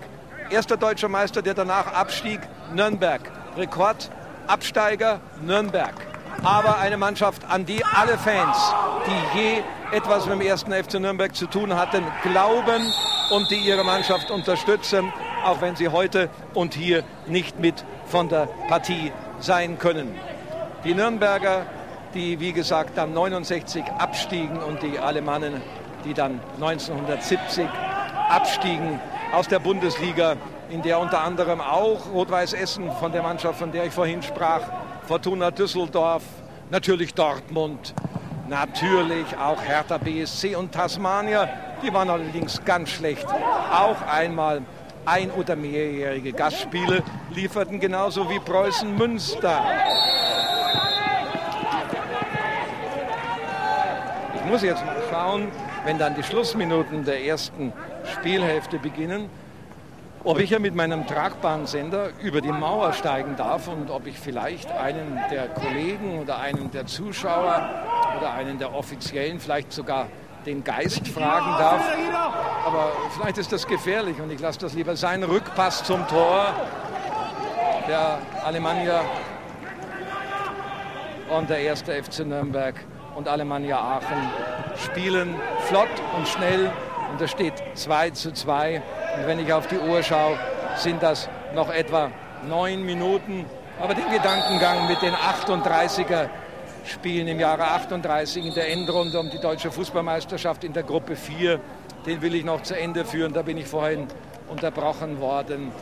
Erster 0.50 0.76
deutscher 0.76 1.08
Meister, 1.08 1.42
der 1.42 1.54
danach 1.54 1.92
abstieg, 1.92 2.40
Nürnberg. 2.74 3.20
Rekord, 3.56 4.10
Absteiger, 4.48 5.20
Nürnberg. 5.42 5.94
Aber 6.42 6.78
eine 6.78 6.96
Mannschaft, 6.96 7.42
an 7.48 7.66
die 7.66 7.84
alle 7.84 8.18
Fans, 8.18 8.74
die 9.06 9.38
je 9.38 9.62
etwas 9.92 10.26
mit 10.26 10.40
dem 10.40 10.46
ersten 10.46 10.72
FC 10.72 10.94
Nürnberg 10.94 11.34
zu 11.34 11.46
tun 11.46 11.76
hatten, 11.76 12.04
glauben 12.24 12.92
und 13.30 13.50
die 13.50 13.58
ihre 13.58 13.84
Mannschaft 13.84 14.32
unterstützen, 14.32 15.12
auch 15.44 15.60
wenn 15.60 15.76
sie 15.76 15.88
heute 15.88 16.30
und 16.52 16.74
hier 16.74 17.04
nicht 17.26 17.60
mit 17.60 17.84
von 18.06 18.28
der 18.28 18.48
Partie 18.68 19.12
sein 19.38 19.78
können. 19.78 20.18
Die 20.84 20.94
Nürnberger, 20.94 21.66
die 22.14 22.40
wie 22.40 22.52
gesagt 22.52 22.96
dann 22.96 23.12
69 23.12 23.84
abstiegen 23.98 24.58
und 24.58 24.82
die 24.82 24.98
Alemannen, 24.98 25.60
die 26.04 26.14
dann 26.14 26.40
1970 26.54 27.66
abstiegen 28.28 29.00
aus 29.32 29.48
der 29.48 29.58
Bundesliga, 29.58 30.36
in 30.70 30.82
der 30.82 30.98
unter 30.98 31.20
anderem 31.20 31.60
auch 31.60 32.00
Rot-Weiß 32.12 32.52
Essen 32.52 32.90
von 32.92 33.12
der 33.12 33.22
Mannschaft, 33.22 33.58
von 33.58 33.72
der 33.72 33.86
ich 33.86 33.92
vorhin 33.92 34.22
sprach, 34.22 34.62
Fortuna 35.06 35.50
Düsseldorf, 35.50 36.22
natürlich 36.70 37.14
Dortmund, 37.14 37.94
natürlich 38.48 39.26
auch 39.36 39.62
Hertha 39.62 39.98
BSC 39.98 40.56
und 40.56 40.72
Tasmania. 40.72 41.48
Die 41.82 41.92
waren 41.92 42.10
allerdings 42.10 42.64
ganz 42.64 42.90
schlecht. 42.90 43.26
Auch 43.72 44.00
einmal 44.02 44.62
ein- 45.04 45.30
oder 45.30 45.54
mehrjährige 45.54 46.32
Gastspiele 46.32 47.02
lieferten 47.30 47.78
genauso 47.78 48.28
wie 48.28 48.40
Preußen 48.40 48.96
Münster. 48.96 49.64
Muss 54.46 54.62
jetzt 54.62 54.84
mal 54.84 54.96
schauen, 55.10 55.48
wenn 55.84 55.98
dann 55.98 56.14
die 56.14 56.22
Schlussminuten 56.22 57.04
der 57.04 57.24
ersten 57.24 57.72
Spielhälfte 58.14 58.78
beginnen, 58.78 59.28
ob 60.24 60.40
ich 60.40 60.50
ja 60.50 60.58
mit 60.58 60.74
meinem 60.74 61.06
tragbaren 61.06 61.66
Sender 61.66 62.08
über 62.20 62.40
die 62.40 62.50
Mauer 62.50 62.92
steigen 62.92 63.36
darf 63.36 63.68
und 63.68 63.90
ob 63.90 64.06
ich 64.06 64.18
vielleicht 64.18 64.72
einen 64.72 65.20
der 65.30 65.48
Kollegen 65.48 66.20
oder 66.20 66.38
einen 66.38 66.70
der 66.72 66.86
Zuschauer 66.86 67.70
oder 68.18 68.32
einen 68.34 68.58
der 68.58 68.74
Offiziellen 68.74 69.38
vielleicht 69.38 69.72
sogar 69.72 70.08
den 70.44 70.64
Geist 70.64 71.06
fragen 71.06 71.58
darf. 71.58 71.82
Aber 72.66 72.92
vielleicht 73.14 73.38
ist 73.38 73.52
das 73.52 73.66
gefährlich 73.66 74.20
und 74.20 74.32
ich 74.32 74.40
lasse 74.40 74.58
das 74.58 74.74
lieber 74.74 74.96
sein. 74.96 75.22
Rückpass 75.22 75.84
zum 75.84 76.06
Tor 76.08 76.46
der 77.88 78.18
Alemannia 78.44 79.02
und 81.28 81.50
der 81.50 81.58
erste 81.58 81.92
FC 82.02 82.20
Nürnberg 82.26 82.74
und 83.16 83.28
Alemannia 83.28 83.78
Aachen 83.78 84.30
spielen 84.76 85.34
flott 85.62 85.88
und 86.16 86.28
schnell 86.28 86.70
und 87.10 87.20
es 87.20 87.30
steht 87.30 87.54
2 87.74 88.10
zu 88.10 88.32
2. 88.32 88.82
Und 89.16 89.26
wenn 89.26 89.38
ich 89.38 89.52
auf 89.52 89.66
die 89.66 89.78
Uhr 89.78 90.02
schaue, 90.02 90.38
sind 90.76 91.02
das 91.02 91.28
noch 91.54 91.72
etwa 91.72 92.10
neun 92.46 92.84
Minuten. 92.84 93.46
Aber 93.80 93.94
den 93.94 94.08
Gedankengang 94.10 94.86
mit 94.86 95.00
den 95.02 95.14
38er 95.14 96.28
Spielen 96.84 97.26
im 97.26 97.40
Jahre 97.40 97.64
38 97.64 98.46
in 98.46 98.54
der 98.54 98.70
Endrunde 98.70 99.18
um 99.18 99.28
die 99.30 99.40
deutsche 99.40 99.72
Fußballmeisterschaft 99.72 100.62
in 100.62 100.72
der 100.72 100.84
Gruppe 100.84 101.16
4, 101.16 101.58
den 102.06 102.22
will 102.22 102.34
ich 102.34 102.44
noch 102.44 102.62
zu 102.62 102.78
Ende 102.78 103.04
führen. 103.04 103.32
Da 103.32 103.42
bin 103.42 103.56
ich 103.56 103.66
vorhin 103.66 104.06
unterbrochen 104.48 105.20
worden. 105.20 105.72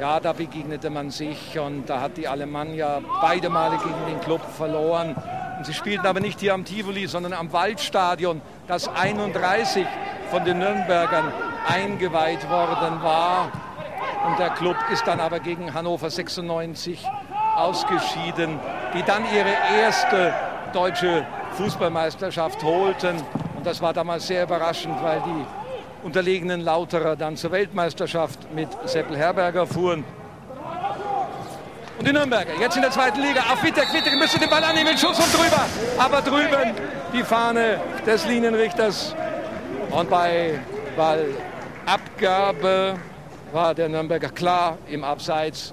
Ja, 0.00 0.20
da 0.20 0.32
begegnete 0.32 0.90
man 0.90 1.10
sich 1.10 1.58
und 1.58 1.88
da 1.88 2.00
hat 2.00 2.16
die 2.16 2.26
Alemannia 2.26 3.00
beide 3.20 3.50
Male 3.50 3.76
gegen 3.76 4.06
den 4.08 4.20
Club 4.20 4.40
verloren. 4.56 5.14
Sie 5.62 5.74
spielten 5.74 6.06
aber 6.06 6.20
nicht 6.20 6.40
hier 6.40 6.54
am 6.54 6.64
Tivoli, 6.64 7.06
sondern 7.06 7.32
am 7.32 7.52
Waldstadion, 7.52 8.42
das 8.66 8.88
31 8.88 9.86
von 10.30 10.44
den 10.44 10.58
Nürnbergern 10.58 11.32
eingeweiht 11.66 12.48
worden 12.50 13.02
war. 13.02 13.52
Und 14.26 14.38
der 14.38 14.50
Club 14.50 14.76
ist 14.92 15.06
dann 15.06 15.20
aber 15.20 15.40
gegen 15.40 15.72
Hannover 15.74 16.10
96 16.10 17.04
ausgeschieden, 17.56 18.58
die 18.94 19.02
dann 19.02 19.22
ihre 19.32 19.80
erste 19.80 20.32
deutsche 20.72 21.26
Fußballmeisterschaft 21.52 22.62
holten. 22.62 23.16
Und 23.56 23.64
das 23.64 23.80
war 23.80 23.92
damals 23.92 24.26
sehr 24.26 24.44
überraschend, 24.44 25.02
weil 25.02 25.20
die 25.20 26.06
unterlegenen 26.06 26.60
Lauterer 26.60 27.16
dann 27.16 27.36
zur 27.36 27.52
Weltmeisterschaft 27.52 28.52
mit 28.54 28.68
Seppel 28.84 29.16
Herberger 29.16 29.66
fuhren. 29.66 30.04
Und 31.98 32.08
die 32.08 32.12
Nürnberger, 32.12 32.52
jetzt 32.60 32.76
in 32.76 32.82
der 32.82 32.90
zweiten 32.90 33.20
Liga, 33.20 33.40
auf 33.52 33.62
Wittek. 33.62 33.92
Wittek 33.92 34.18
müsste 34.18 34.38
den 34.38 34.50
Ball 34.50 34.64
annehmen, 34.64 34.98
Schuss 34.98 35.18
und 35.18 35.32
drüber. 35.32 35.64
Aber 35.98 36.20
drüben 36.22 36.74
die 37.12 37.22
Fahne 37.22 37.80
des 38.04 38.26
Linienrichters. 38.26 39.14
Und 39.90 40.10
bei 40.10 40.58
Ballabgabe 40.96 42.96
war 43.52 43.74
der 43.74 43.88
Nürnberger 43.88 44.30
klar 44.30 44.78
im 44.88 45.04
Abseits. 45.04 45.72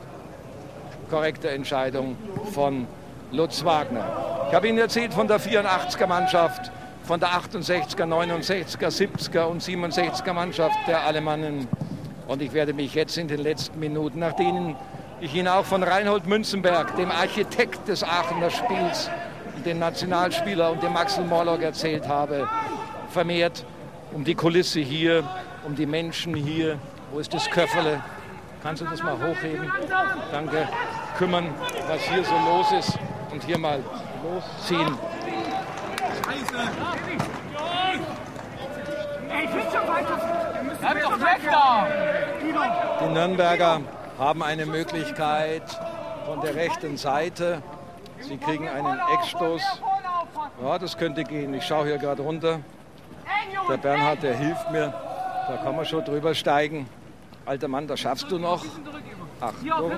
Korrekte 1.09 1.49
Entscheidung 1.49 2.15
von 2.53 2.87
Lutz 3.31 3.65
Wagner. 3.65 4.47
Ich 4.49 4.55
habe 4.55 4.67
Ihnen 4.67 4.77
erzählt 4.77 5.13
von 5.13 5.27
der 5.27 5.39
84er 5.39 6.05
Mannschaft, 6.05 6.71
von 7.03 7.19
der 7.19 7.29
68er, 7.29 8.05
69er, 8.05 8.89
70er 8.89 9.45
und 9.45 9.63
67er 9.63 10.33
Mannschaft 10.33 10.77
der 10.87 11.01
Alemannen. 11.01 11.67
Und 12.27 12.41
ich 12.41 12.53
werde 12.53 12.73
mich 12.73 12.93
jetzt 12.93 13.17
in 13.17 13.27
den 13.27 13.39
letzten 13.39 13.79
Minuten, 13.79 14.19
nach 14.19 14.33
denen 14.33 14.75
ich 15.21 15.35
Ihnen 15.35 15.47
auch 15.47 15.65
von 15.65 15.83
Reinhold 15.83 16.25
Münzenberg, 16.25 16.95
dem 16.95 17.11
Architekt 17.11 17.87
des 17.87 18.03
Aachener 18.03 18.49
Spiels, 18.49 19.09
dem 19.65 19.77
Nationalspieler 19.77 20.71
und 20.71 20.81
dem 20.81 20.93
Maxel 20.93 21.23
Morlock 21.25 21.61
erzählt 21.61 22.07
habe, 22.07 22.49
vermehrt 23.09 23.63
um 24.13 24.23
die 24.23 24.33
Kulisse 24.33 24.79
hier, 24.79 25.23
um 25.63 25.75
die 25.75 25.85
Menschen 25.85 26.33
hier. 26.33 26.79
Wo 27.11 27.19
ist 27.19 27.33
das 27.33 27.49
Köfferle? 27.49 28.01
Kannst 28.63 28.81
du 28.81 28.85
das 28.85 29.03
mal 29.03 29.15
hochheben? 29.15 29.71
Danke. 30.31 30.67
Kümmern, 31.17 31.53
was 31.87 32.01
hier 32.01 32.23
so 32.23 32.35
los 32.47 32.71
ist 32.71 32.97
und 33.31 33.43
hier 33.43 33.59
mal 33.59 33.79
losziehen. 34.23 34.97
Die 43.01 43.13
Nürnberger 43.13 43.81
haben 44.21 44.43
eine 44.43 44.67
Möglichkeit 44.67 45.63
von 46.27 46.41
der 46.41 46.53
rechten 46.53 46.95
Seite. 46.95 47.63
Sie 48.19 48.37
kriegen 48.37 48.69
einen 48.69 48.99
Eckstoß. 49.15 49.63
Ja, 50.63 50.77
das 50.77 50.95
könnte 50.95 51.23
gehen. 51.23 51.55
Ich 51.55 51.65
schaue 51.65 51.87
hier 51.87 51.97
gerade 51.97 52.21
runter. 52.21 52.59
Der 53.67 53.77
Bernhard, 53.77 54.21
der 54.21 54.35
hilft 54.35 54.69
mir. 54.69 54.93
Da 55.47 55.57
kann 55.63 55.75
man 55.75 55.85
schon 55.85 56.05
drüber 56.05 56.35
steigen. 56.35 56.87
Alter 57.47 57.67
Mann, 57.67 57.87
das 57.87 57.99
schaffst 57.99 58.29
du 58.29 58.37
noch. 58.37 58.63
Achtung. 59.39 59.91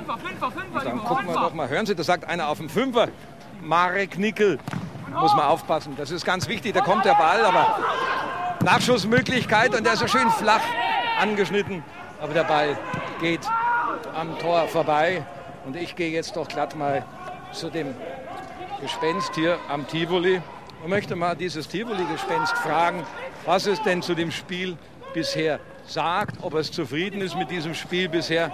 Dann 0.86 1.04
gucken 1.04 1.28
wir 1.28 1.34
doch 1.34 1.54
mal. 1.54 1.68
Hören 1.68 1.86
Sie, 1.86 1.94
das 1.94 2.06
sagt 2.06 2.24
einer 2.24 2.48
auf 2.48 2.60
dem 2.60 2.70
Fünfer. 2.70 3.10
Marek 3.62 4.18
Nickel. 4.18 4.58
Muss 5.12 5.36
man 5.36 5.48
aufpassen. 5.48 5.96
Das 5.98 6.12
ist 6.12 6.26
ganz 6.26 6.48
wichtig. 6.48 6.74
Da 6.74 6.80
kommt 6.80 7.04
der 7.04 7.16
Ball, 7.16 7.44
aber 7.44 7.78
Nachschussmöglichkeit 8.64 9.76
und 9.76 9.86
der 9.86 9.94
ist 9.94 10.00
so 10.00 10.08
schön 10.08 10.30
flach 10.30 10.64
angeschnitten. 11.20 11.84
Aber 12.22 12.34
der 12.34 12.46
Ball 12.46 12.78
geht 13.20 13.42
am 14.16 14.38
Tor 14.40 14.68
vorbei. 14.68 15.26
Und 15.66 15.76
ich 15.76 15.96
gehe 15.96 16.12
jetzt 16.12 16.36
doch 16.36 16.48
glatt 16.48 16.76
mal 16.76 17.06
zu 17.52 17.70
dem 17.70 17.96
Gespenst 18.82 19.36
hier 19.36 19.58
am 19.70 19.88
Tivoli 19.88 20.42
und 20.84 20.90
möchte 20.90 21.16
mal 21.16 21.36
dieses 21.36 21.68
Tivoli-Gespenst 21.68 22.58
fragen, 22.58 23.06
was 23.46 23.66
es 23.66 23.82
denn 23.84 24.02
zu 24.02 24.14
dem 24.14 24.32
Spiel 24.32 24.78
bisher 25.14 25.60
sagt, 25.86 26.38
ob 26.42 26.54
es 26.56 26.72
zufrieden 26.72 27.22
ist 27.22 27.36
mit 27.36 27.50
diesem 27.50 27.74
Spiel 27.74 28.10
bisher. 28.10 28.52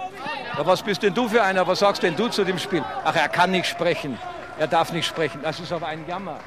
Ja, 0.56 0.66
was 0.66 0.82
bist 0.82 1.02
denn 1.02 1.14
du 1.14 1.28
für 1.28 1.42
einer? 1.42 1.66
Was 1.66 1.80
sagst 1.80 2.02
denn 2.02 2.16
du 2.16 2.28
zu 2.28 2.44
dem 2.44 2.58
Spiel? 2.58 2.84
Ach, 3.04 3.14
er 3.14 3.28
kann 3.28 3.50
nicht 3.50 3.66
sprechen. 3.66 4.18
Er 4.58 4.66
darf 4.66 4.92
nicht 4.92 5.06
sprechen. 5.06 5.40
Das 5.42 5.58
ist 5.58 5.72
aber 5.72 5.86
ein 5.86 6.06
Jammer. 6.06 6.38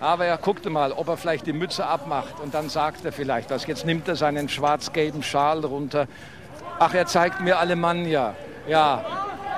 Aber 0.00 0.24
er 0.26 0.36
guckte 0.36 0.68
mal, 0.68 0.92
ob 0.92 1.08
er 1.08 1.16
vielleicht 1.16 1.46
die 1.46 1.52
Mütze 1.52 1.86
abmacht 1.86 2.40
und 2.40 2.54
dann 2.54 2.68
sagt 2.68 3.04
er 3.04 3.12
vielleicht 3.12 3.50
was. 3.50 3.66
Jetzt 3.66 3.86
nimmt 3.86 4.08
er 4.08 4.16
seinen 4.16 4.48
schwarz-gelben 4.48 5.22
Schal 5.22 5.64
runter. 5.64 6.08
Ach, 6.78 6.92
er 6.92 7.06
zeigt 7.06 7.40
mir 7.40 7.58
Alemannia. 7.58 8.34
Ja, 8.68 9.04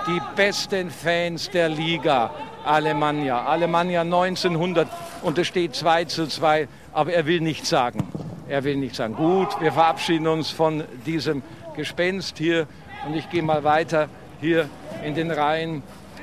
die 0.06 0.20
besten 0.34 0.90
Fans 0.90 1.50
der 1.50 1.68
Liga. 1.68 2.30
Alemannia. 2.64 3.44
Alemannia 3.44 4.00
1900 4.00 4.88
und 5.22 5.36
es 5.36 5.46
steht 5.46 5.74
2 5.74 6.06
zu 6.06 6.26
2, 6.26 6.68
aber 6.92 7.12
er 7.12 7.26
will 7.26 7.40
nichts 7.40 7.68
sagen. 7.68 8.08
Er 8.48 8.64
will 8.64 8.76
nichts 8.76 8.96
sagen. 8.96 9.14
Gut, 9.14 9.60
wir 9.60 9.72
verabschieden 9.72 10.26
uns 10.26 10.50
von 10.50 10.84
diesem 11.04 11.42
Gespenst 11.76 12.38
hier 12.38 12.66
und 13.06 13.14
ich 13.14 13.28
gehe 13.28 13.42
mal 13.42 13.64
weiter 13.64 14.08
hier 14.40 14.68
in 15.04 15.14
den 15.14 15.30
Reihen 15.30 15.82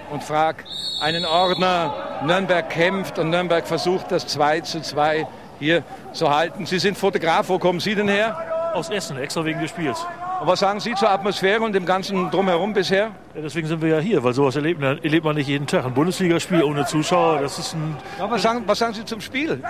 und 0.10 0.24
frage 0.24 0.64
einen 1.02 1.26
Ordner. 1.26 1.94
Nürnberg 2.24 2.70
kämpft 2.70 3.20
und 3.20 3.30
Nürnberg 3.30 3.68
versucht 3.68 4.12
das 4.12 4.26
2 4.28 4.62
zu 4.62 4.82
2 4.82 5.28
hier 5.60 5.84
zu 6.14 6.36
halten. 6.36 6.66
Sie 6.66 6.80
sind 6.80 6.98
Fotograf, 6.98 7.50
wo 7.50 7.60
kommen 7.60 7.80
Sie 7.80 7.94
denn 7.94 8.08
her? 8.08 8.72
Aus 8.74 8.90
Essen, 8.90 9.18
extra 9.18 9.46
wegen 9.46 9.60
des 9.60 9.70
Spiels. 9.70 10.06
Und 10.42 10.48
was 10.48 10.60
sagen 10.60 10.80
Sie 10.80 10.96
zur 10.96 11.12
Atmosphäre 11.12 11.62
und 11.62 11.74
dem 11.74 11.86
ganzen 11.86 12.32
Drumherum 12.32 12.74
bisher? 12.74 13.12
Ja, 13.36 13.42
deswegen 13.44 13.68
sind 13.68 13.80
wir 13.80 13.90
ja 13.90 14.00
hier, 14.00 14.24
weil 14.24 14.34
sowas 14.34 14.56
erlebt, 14.56 14.82
erlebt 14.82 15.24
man 15.24 15.36
nicht 15.36 15.48
jeden 15.48 15.68
Tag. 15.68 15.86
Ein 15.86 15.94
Bundesligaspiel 15.94 16.64
ohne 16.64 16.84
Zuschauer, 16.88 17.42
das 17.42 17.60
ist 17.60 17.76
ein. 17.76 17.96
Ja, 18.18 18.32
was, 18.32 18.42
sagen, 18.42 18.64
was 18.66 18.80
sagen 18.80 18.96
Sie 18.96 19.06
zum 19.06 19.22
Spiel? 19.22 19.62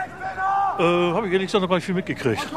Äh, 0.80 0.82
Habe 0.82 1.28
ich 1.28 1.34
ehrlich 1.34 1.48
gesagt 1.48 1.62
noch 1.62 1.68
gar 1.68 1.76
nicht 1.76 1.84
viel 1.84 1.94
mitgekriegt. 1.94 2.48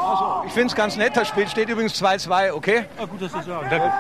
Ich 0.47 0.53
finde 0.53 0.69
es 0.69 0.77
ganz 0.77 0.97
nett, 0.97 1.17
das 1.17 1.27
Spiel 1.27 1.49
steht 1.49 1.69
übrigens 1.69 2.01
2-2, 2.01 2.53
okay? 2.53 2.85
Ah, 3.01 3.05
gut, 3.07 3.21
dass 3.21 3.33
Sie 3.33 3.43
sagen. 3.43 3.67
Danke. 3.69 3.93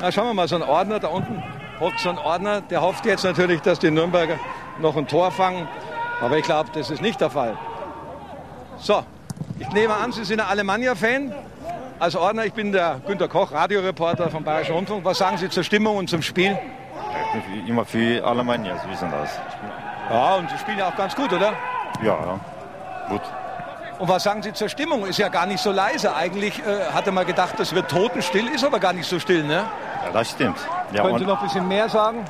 Na, 0.00 0.12
schauen 0.12 0.28
wir 0.28 0.34
mal, 0.34 0.48
so 0.48 0.56
ein 0.56 0.62
Ordner 0.62 0.98
da 0.98 1.08
unten, 1.08 1.42
hockt 1.78 2.00
so 2.00 2.08
ein 2.08 2.16
Ordner, 2.16 2.62
der 2.62 2.80
hofft 2.80 3.04
jetzt 3.04 3.24
natürlich, 3.24 3.60
dass 3.60 3.78
die 3.78 3.90
Nürnberger 3.90 4.38
noch 4.80 4.96
ein 4.96 5.06
Tor 5.06 5.30
fangen. 5.30 5.68
Aber 6.22 6.38
ich 6.38 6.44
glaube, 6.44 6.70
das 6.72 6.88
ist 6.88 7.02
nicht 7.02 7.20
der 7.20 7.28
Fall. 7.28 7.58
So, 8.78 9.04
ich 9.58 9.68
nehme 9.72 9.92
an, 9.92 10.10
Sie 10.12 10.24
sind 10.24 10.40
ein 10.40 10.46
Alemannia-Fan. 10.46 11.34
Als 12.00 12.14
Ordner, 12.14 12.44
ich 12.44 12.52
bin 12.52 12.70
der 12.70 13.00
Günter 13.06 13.26
Koch, 13.26 13.50
Radioreporter 13.50 14.30
vom 14.30 14.44
Bayerischen 14.44 14.74
Rundfunk. 14.74 15.04
Was 15.04 15.18
sagen 15.18 15.36
Sie 15.36 15.48
zur 15.48 15.64
Stimmung 15.64 15.96
und 15.96 16.08
zum 16.08 16.22
Spiel? 16.22 16.56
Immer 17.66 17.84
für 17.84 18.24
Alemannia, 18.24 18.76
Sie 18.78 18.88
wissen 18.88 19.10
das. 19.10 19.38
Ja, 20.08 20.36
und 20.36 20.48
Sie 20.48 20.58
spielen 20.58 20.78
ja 20.78 20.88
auch 20.88 20.96
ganz 20.96 21.16
gut, 21.16 21.32
oder? 21.32 21.52
Ja, 22.00 22.16
ja. 22.24 22.40
Gut. 23.08 23.22
Und 23.98 24.08
was 24.08 24.22
sagen 24.22 24.42
Sie 24.44 24.52
zur 24.52 24.68
Stimmung? 24.68 25.06
Ist 25.06 25.18
ja 25.18 25.28
gar 25.28 25.46
nicht 25.46 25.60
so 25.60 25.72
leise. 25.72 26.14
Eigentlich 26.14 26.60
äh, 26.60 26.92
hatte 26.92 27.10
man 27.10 27.26
gedacht, 27.26 27.54
das 27.58 27.74
wird 27.74 27.90
totenstill, 27.90 28.46
ist 28.46 28.64
aber 28.64 28.78
gar 28.78 28.92
nicht 28.92 29.08
so 29.08 29.18
still, 29.18 29.42
ne? 29.42 29.64
Ja, 30.04 30.12
das 30.12 30.30
stimmt. 30.30 30.58
Ja, 30.92 31.02
Können 31.02 31.18
Sie 31.18 31.24
noch 31.24 31.40
ein 31.40 31.44
bisschen 31.48 31.66
mehr 31.66 31.88
sagen? 31.88 32.24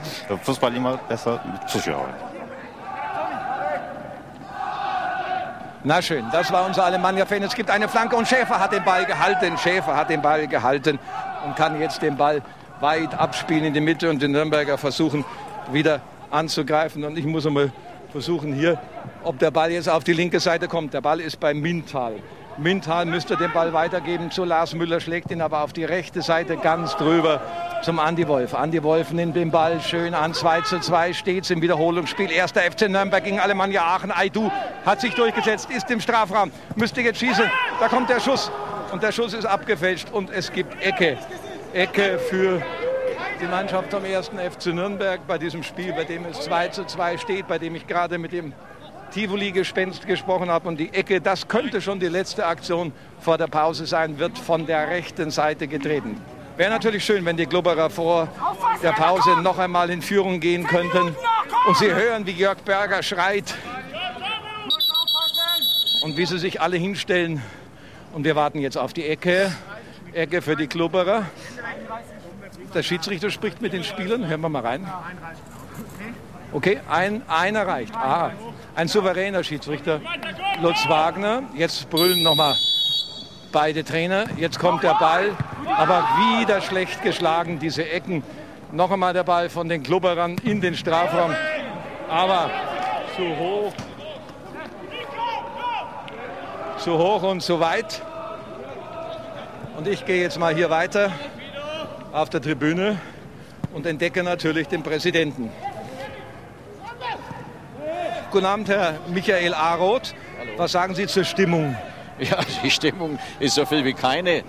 Fußball 0.45 0.75
immer 0.75 0.97
besser 0.97 1.41
mit 1.53 1.69
Zuschauern. 1.69 2.15
Na 5.85 6.03
schön, 6.03 6.25
das 6.33 6.51
war 6.51 6.67
unser 6.67 6.85
Alemannia-Fan. 6.85 7.43
Es 7.45 7.55
gibt 7.55 7.71
eine 7.71 7.89
Flanke 7.89 8.17
und 8.17 8.27
Schäfer 8.27 8.59
hat 8.59 8.73
den 8.73 8.85
Ball 8.85 9.05
gehalten. 9.05 9.57
Schäfer 9.57 9.97
hat 9.97 10.11
den 10.11 10.21
Ball 10.21 10.49
gehalten 10.49 10.99
und 11.47 11.55
kann 11.55 11.81
jetzt 11.81 12.03
den 12.03 12.17
Ball 12.17 12.43
weit 12.81 13.15
abspielen 13.15 13.65
in 13.65 13.75
die 13.75 13.81
Mitte 13.81 14.11
und 14.11 14.21
den 14.21 14.33
Nürnberger 14.33 14.77
versuchen 14.77 15.25
wieder 15.71 16.01
anzugreifen. 16.31 17.05
Und 17.05 17.17
ich 17.17 17.25
muss 17.25 17.47
einmal 17.47 17.71
versuchen 18.11 18.53
hier, 18.55 18.81
ob 19.23 19.39
der 19.39 19.53
Ball 19.53 19.71
jetzt 19.71 19.89
auf 19.89 20.03
die 20.03 20.15
linke 20.15 20.41
Seite 20.41 20.67
kommt. 20.67 20.95
Der 20.95 21.01
Ball 21.01 21.21
ist 21.21 21.39
bei 21.39 21.55
Mintal. 21.55 22.15
Mintal 22.59 23.07
müsste 23.07 23.37
den 23.37 23.53
Ball 23.53 23.73
weitergeben 23.73 24.33
zu 24.33 24.45
Lars 24.45 24.75
Müller, 24.75 24.99
schlägt 24.99 25.31
ihn 25.31 25.41
aber 25.41 25.63
auf 25.63 25.73
die 25.73 25.85
rechte 25.85 26.23
Seite 26.23 26.57
ganz 26.57 26.97
drüber 26.97 27.41
zum 27.83 28.01
Andi 28.01 28.27
Wolf. 28.27 28.53
Andi 28.53 28.83
Wolf 28.83 29.13
nimmt 29.13 29.37
den 29.37 29.53
Ball 29.53 29.81
schön 29.81 30.13
an, 30.13 30.35
2 30.35 30.63
zu 30.63 30.81
2 30.81 31.13
steht 31.13 31.49
im 31.53 31.63
Wiederholungsspiel. 31.63 32.33
Erster 32.33 32.63
FC 32.63 32.89
Nürnberg 32.89 33.23
gegen 33.23 33.39
Alemannia 33.39 33.85
Aachen. 33.85 34.11
Aidu 34.11 34.51
hat 34.85 35.01
sich 35.01 35.15
durchgesetzt, 35.15 35.71
ist 35.71 35.89
im 35.93 36.01
Strafraum, 36.01 36.51
müsste 36.75 37.01
jetzt 37.01 37.21
schießen. 37.21 37.49
Da 37.79 37.87
kommt 37.87 38.11
der 38.11 38.19
Schuss 38.19 38.51
und 38.91 39.05
der 39.05 39.13
Schuss 39.13 39.35
ist 39.35 39.47
abgefälscht 39.47 40.09
und 40.11 40.31
es 40.31 40.51
gibt 40.51 40.83
Ecke. 40.83 41.17
Ecke 41.73 42.19
für 42.19 42.61
die 43.41 43.47
Mannschaft 43.47 43.93
vom 43.93 44.05
ersten 44.05 44.37
FC 44.37 44.75
Nürnberg 44.75 45.21
bei 45.29 45.39
diesem 45.39 45.63
Spiel, 45.63 45.93
bei 45.93 46.03
dem 46.03 46.25
es 46.25 46.41
2 46.41 46.69
zu 46.69 46.85
2 46.85 47.19
steht, 47.19 47.47
bei 47.47 47.59
dem 47.59 47.77
ich 47.77 47.87
gerade 47.87 48.19
mit 48.19 48.33
dem 48.33 48.53
Tivoli-Gespenst 49.11 50.07
gesprochen 50.07 50.51
habe. 50.51 50.69
Und 50.69 50.79
die 50.79 50.93
Ecke, 50.93 51.21
das 51.21 51.49
könnte 51.49 51.81
schon 51.81 52.01
die 52.01 52.09
letzte 52.09 52.47
Aktion 52.47 52.93
vor 53.21 53.39
der 53.39 53.47
Pause 53.47 53.87
sein, 53.87 54.19
wird 54.19 54.39
von 54.39 54.67
der 54.67 54.89
rechten 54.89 55.31
Seite 55.31 55.69
getreten. 55.69 56.21
Wäre 56.57 56.71
natürlich 56.71 57.05
schön, 57.05 57.25
wenn 57.25 57.37
die 57.37 57.47
Glubberer 57.47 57.89
vor 57.89 58.29
der 58.83 58.93
Pause 58.93 59.41
noch 59.43 59.59
einmal 59.59 59.91
in 59.91 60.03
Führung 60.03 60.41
gehen 60.41 60.67
könnten. 60.67 61.15
Und 61.67 61.77
Sie 61.77 61.93
hören, 61.93 62.27
wie 62.27 62.33
Jörg 62.33 62.59
Berger 62.59 63.03
schreit 63.03 63.55
und 66.03 66.17
wie 66.17 66.27
sie 66.27 66.39
sich 66.39 66.61
alle 66.61 66.77
hinstellen. 66.77 67.43
Und 68.13 68.25
wir 68.25 68.35
warten 68.37 68.59
jetzt 68.59 68.77
auf 68.77 68.93
die 68.93 69.07
Ecke. 69.07 69.53
Ecke 70.13 70.43
für 70.43 70.57
die 70.57 70.67
Glubberer. 70.67 71.27
Der 72.75 72.83
Schiedsrichter 72.83 73.31
spricht 73.31 73.63
mit 73.63 73.73
den 73.73 73.85
Spielern. 73.85 74.27
Hören 74.27 74.41
wir 74.41 74.49
mal 74.49 74.63
rein. 74.63 74.91
Okay, 76.53 76.81
ein, 76.89 77.23
einer 77.29 77.67
reicht. 77.67 77.95
Ah, 77.95 78.33
ein 78.79 78.87
souveräner 78.87 79.43
Schiedsrichter. 79.43 80.01
Lutz 80.63 80.89
Wagner. 80.89 81.43
Jetzt 81.57 81.91
brüllen 81.91 82.23
nochmal 82.23 82.55
beide 83.51 83.83
Trainer. 83.83 84.27
Jetzt 84.37 84.61
kommt 84.61 84.85
der 84.85 84.95
Ball. 84.95 85.37
Aber 85.67 86.07
wieder 86.39 86.61
schlecht 86.61 87.03
geschlagen, 87.03 87.59
diese 87.59 87.91
Ecken. 87.91 88.23
Noch 88.71 88.93
einmal 88.93 89.13
der 89.13 89.25
Ball 89.25 89.51
von 89.51 89.69
den 89.69 89.83
Klubberern 89.83 90.37
in 90.45 90.61
den 90.61 90.77
Strafraum. 90.77 91.35
Aber 92.09 92.53
zu 93.17 93.25
hoch. 93.37 93.73
Zu 96.79 96.99
hoch 96.99 97.25
und 97.25 97.41
zu 97.41 97.59
weit. 97.59 98.01
Und 99.77 99.89
ich 99.89 100.07
gehe 100.07 100.23
jetzt 100.23 100.39
mal 100.39 100.55
hier 100.55 100.71
weiter 100.71 101.11
auf 102.13 102.31
der 102.31 102.41
Tribüne 102.41 103.01
und 103.75 103.87
entdecke 103.87 104.23
natürlich 104.23 104.69
den 104.69 104.85
Präsidenten. 104.85 105.51
Guten 108.31 108.45
Abend, 108.45 108.69
Herr 108.69 108.99
Michael 109.09 109.55
Aroth. 109.55 110.15
Was 110.59 110.73
sagen 110.73 110.95
Sie 110.95 111.07
zur 111.07 111.25
Stimmung? 111.25 111.75
Ja, 112.21 112.39
die 112.65 112.71
Stimmung 112.71 113.17
ist 113.39 113.55
so 113.55 113.65
viel 113.65 113.85
wie 113.85 113.95
keine. 113.95 114.43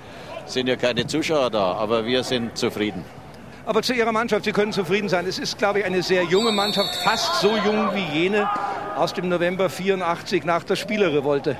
Es 0.45 0.53
sind 0.53 0.67
ja 0.67 0.75
keine 0.75 1.05
Zuschauer 1.05 1.51
da, 1.51 1.73
aber 1.73 2.03
wir 2.03 2.23
sind 2.23 2.57
zufrieden. 2.57 3.05
Aber 3.65 3.83
zu 3.83 3.93
Ihrer 3.93 4.11
Mannschaft, 4.11 4.45
Sie 4.45 4.51
können 4.51 4.73
zufrieden 4.73 5.07
sein. 5.07 5.27
Es 5.27 5.37
ist, 5.37 5.59
glaube 5.59 5.79
ich, 5.79 5.85
eine 5.85 6.01
sehr 6.01 6.23
junge 6.23 6.51
Mannschaft, 6.51 6.95
fast 7.03 7.41
so 7.41 7.55
jung 7.55 7.93
wie 7.93 8.19
jene 8.19 8.49
aus 8.97 9.13
dem 9.13 9.29
November 9.29 9.69
84 9.69 10.43
nach 10.45 10.63
der 10.63 10.75
Spielerrevolte. 10.75 11.57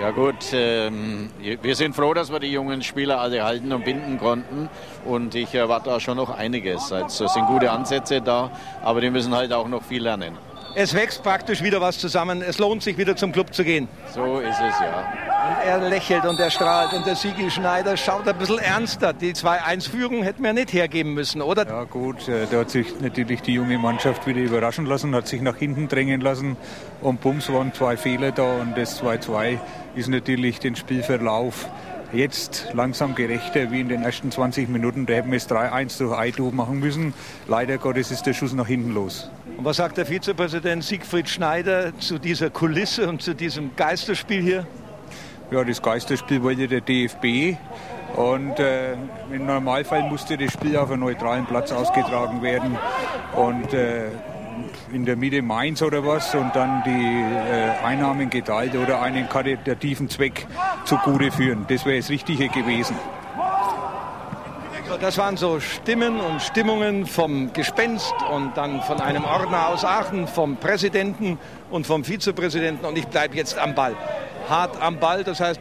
Ja 0.00 0.10
gut, 0.12 0.52
ähm, 0.52 1.30
wir 1.40 1.74
sind 1.74 1.96
froh, 1.96 2.14
dass 2.14 2.30
wir 2.30 2.38
die 2.38 2.52
jungen 2.52 2.82
Spieler 2.82 3.18
alle 3.20 3.42
halten 3.42 3.72
und 3.72 3.84
binden 3.84 4.18
konnten. 4.18 4.68
Und 5.04 5.34
ich 5.34 5.54
erwarte 5.54 5.92
auch 5.92 6.00
schon 6.00 6.16
noch 6.16 6.30
einiges. 6.30 6.92
Also 6.92 7.24
es 7.24 7.32
sind 7.32 7.46
gute 7.46 7.70
Ansätze 7.70 8.20
da, 8.20 8.50
aber 8.82 9.00
die 9.00 9.10
müssen 9.10 9.34
halt 9.34 9.52
auch 9.52 9.68
noch 9.68 9.82
viel 9.82 10.02
lernen. 10.02 10.49
Es 10.74 10.94
wächst 10.94 11.22
praktisch 11.22 11.62
wieder 11.62 11.80
was 11.80 11.98
zusammen. 11.98 12.42
Es 12.42 12.58
lohnt 12.58 12.82
sich 12.82 12.96
wieder 12.96 13.16
zum 13.16 13.32
Club 13.32 13.52
zu 13.52 13.64
gehen. 13.64 13.88
So 14.14 14.38
ist 14.38 14.60
es 14.60 14.80
ja. 14.80 15.00
Und 15.48 15.66
er 15.66 15.88
lächelt 15.88 16.24
und 16.24 16.38
er 16.38 16.50
strahlt. 16.50 16.92
Und 16.92 17.06
der 17.06 17.16
Sigi 17.16 17.50
Schneider 17.50 17.96
schaut 17.96 18.28
ein 18.28 18.36
bisschen 18.36 18.58
ernster. 18.58 19.12
Die 19.12 19.32
2-1-Führung 19.32 20.22
hätten 20.22 20.42
wir 20.42 20.52
nicht 20.52 20.72
hergeben 20.72 21.14
müssen, 21.14 21.42
oder? 21.42 21.66
Ja 21.66 21.84
gut, 21.84 22.28
äh, 22.28 22.46
da 22.50 22.60
hat 22.60 22.70
sich 22.70 23.00
natürlich 23.00 23.42
die 23.42 23.54
junge 23.54 23.78
Mannschaft 23.78 24.26
wieder 24.26 24.40
überraschen 24.40 24.86
lassen, 24.86 25.14
hat 25.14 25.26
sich 25.26 25.42
nach 25.42 25.56
hinten 25.56 25.88
drängen 25.88 26.20
lassen. 26.20 26.56
Und 27.00 27.20
bums 27.20 27.50
waren 27.52 27.72
zwei 27.72 27.96
Fehler 27.96 28.30
da 28.30 28.60
und 28.60 28.76
das 28.76 29.02
2-2 29.02 29.58
ist 29.96 30.08
natürlich 30.08 30.60
den 30.60 30.76
Spielverlauf 30.76 31.68
jetzt 32.12 32.66
langsam 32.72 33.14
gerechter 33.14 33.70
wie 33.70 33.80
in 33.80 33.88
den 33.88 34.02
ersten 34.02 34.30
20 34.30 34.68
Minuten. 34.68 35.06
Da 35.06 35.14
hätten 35.14 35.30
wir 35.30 35.36
es 35.36 35.48
3-1 35.48 35.98
durch 35.98 36.16
Aidu 36.16 36.50
machen 36.50 36.80
müssen. 36.80 37.14
Leider 37.46 37.78
Gottes 37.78 38.10
ist 38.10 38.26
der 38.26 38.34
Schuss 38.34 38.52
nach 38.52 38.66
hinten 38.66 38.92
los. 38.92 39.30
Und 39.60 39.66
was 39.66 39.76
sagt 39.76 39.98
der 39.98 40.06
Vizepräsident 40.06 40.82
Siegfried 40.82 41.28
Schneider 41.28 41.92
zu 41.98 42.18
dieser 42.18 42.48
Kulisse 42.48 43.06
und 43.06 43.20
zu 43.20 43.34
diesem 43.34 43.76
Geisterspiel 43.76 44.40
hier? 44.40 44.66
Ja, 45.50 45.62
das 45.62 45.82
Geisterspiel 45.82 46.42
wollte 46.42 46.66
der 46.66 46.80
DFB. 46.80 47.58
Und 48.16 48.58
äh, 48.58 48.94
im 49.30 49.44
Normalfall 49.44 50.08
musste 50.08 50.38
das 50.38 50.54
Spiel 50.54 50.78
auf 50.78 50.90
einem 50.90 51.00
neutralen 51.00 51.44
Platz 51.44 51.72
ausgetragen 51.72 52.40
werden. 52.40 52.78
Und 53.36 53.74
äh, 53.74 54.06
in 54.94 55.04
der 55.04 55.16
Mitte 55.16 55.42
Mainz 55.42 55.82
oder 55.82 56.06
was 56.06 56.34
und 56.34 56.56
dann 56.56 56.82
die 56.86 56.90
äh, 56.90 57.84
Einnahmen 57.84 58.30
geteilt 58.30 58.74
oder 58.76 59.02
einen 59.02 59.28
karitativen 59.28 60.08
Zweck 60.08 60.46
zugute 60.86 61.30
führen. 61.30 61.66
Das 61.68 61.84
wäre 61.84 61.98
das 61.98 62.08
Richtige 62.08 62.48
gewesen. 62.48 62.96
Das 65.00 65.16
waren 65.16 65.38
so 65.38 65.60
Stimmen 65.60 66.20
und 66.20 66.42
Stimmungen 66.42 67.06
vom 67.06 67.50
Gespenst 67.54 68.12
und 68.30 68.54
dann 68.54 68.82
von 68.82 69.00
einem 69.00 69.24
Ordner 69.24 69.68
aus 69.68 69.82
Aachen, 69.82 70.28
vom 70.28 70.58
Präsidenten 70.58 71.38
und 71.70 71.86
vom 71.86 72.04
Vizepräsidenten. 72.04 72.84
Und 72.84 72.98
ich 72.98 73.06
bleibe 73.06 73.34
jetzt 73.34 73.56
am 73.56 73.74
Ball. 73.74 73.96
Hart 74.50 74.78
am 74.78 74.98
Ball, 74.98 75.24
das 75.24 75.40
heißt, 75.40 75.60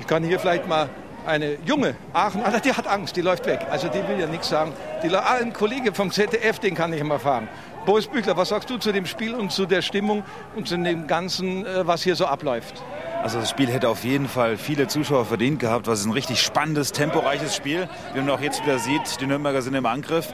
ich 0.00 0.06
kann 0.06 0.24
hier 0.24 0.40
vielleicht 0.40 0.66
mal 0.66 0.88
eine 1.26 1.58
junge 1.66 1.96
Aachen, 2.14 2.42
Alter, 2.42 2.60
die 2.60 2.72
hat 2.72 2.86
Angst, 2.86 3.14
die 3.14 3.20
läuft 3.20 3.44
weg. 3.44 3.60
Also 3.70 3.88
die 3.88 3.98
will 4.08 4.18
ja 4.18 4.26
nichts 4.26 4.48
sagen. 4.48 4.72
Die, 5.02 5.14
ah, 5.14 5.36
ein 5.38 5.52
Kollege 5.52 5.92
vom 5.92 6.10
ZDF, 6.10 6.58
den 6.58 6.74
kann 6.74 6.90
ich 6.94 7.00
immer 7.00 7.18
fahren. 7.18 7.46
Boris 7.86 8.06
Büchler, 8.06 8.36
was 8.36 8.50
sagst 8.50 8.68
du 8.70 8.76
zu 8.78 8.92
dem 8.92 9.06
Spiel 9.06 9.34
und 9.34 9.50
zu 9.50 9.66
der 9.66 9.82
Stimmung 9.82 10.22
und 10.56 10.68
zu 10.68 10.76
dem 10.76 11.06
Ganzen, 11.06 11.64
äh, 11.64 11.86
was 11.86 12.02
hier 12.02 12.16
so 12.16 12.26
abläuft? 12.26 12.82
Also 13.22 13.40
das 13.40 13.50
Spiel 13.50 13.68
hätte 13.68 13.88
auf 13.88 14.04
jeden 14.04 14.28
Fall 14.28 14.56
viele 14.56 14.86
Zuschauer 14.86 15.24
verdient 15.24 15.58
gehabt. 15.58 15.86
Was 15.86 16.00
ist 16.00 16.06
ein 16.06 16.12
richtig 16.12 16.40
spannendes, 16.40 16.92
temporeiches 16.92 17.56
Spiel. 17.56 17.88
Wie 18.14 18.20
man 18.20 18.30
auch 18.30 18.40
jetzt 18.40 18.62
wieder 18.62 18.78
sieht, 18.78 19.20
die 19.20 19.26
Nürnberger 19.26 19.62
sind 19.62 19.74
im 19.74 19.86
Angriff. 19.86 20.32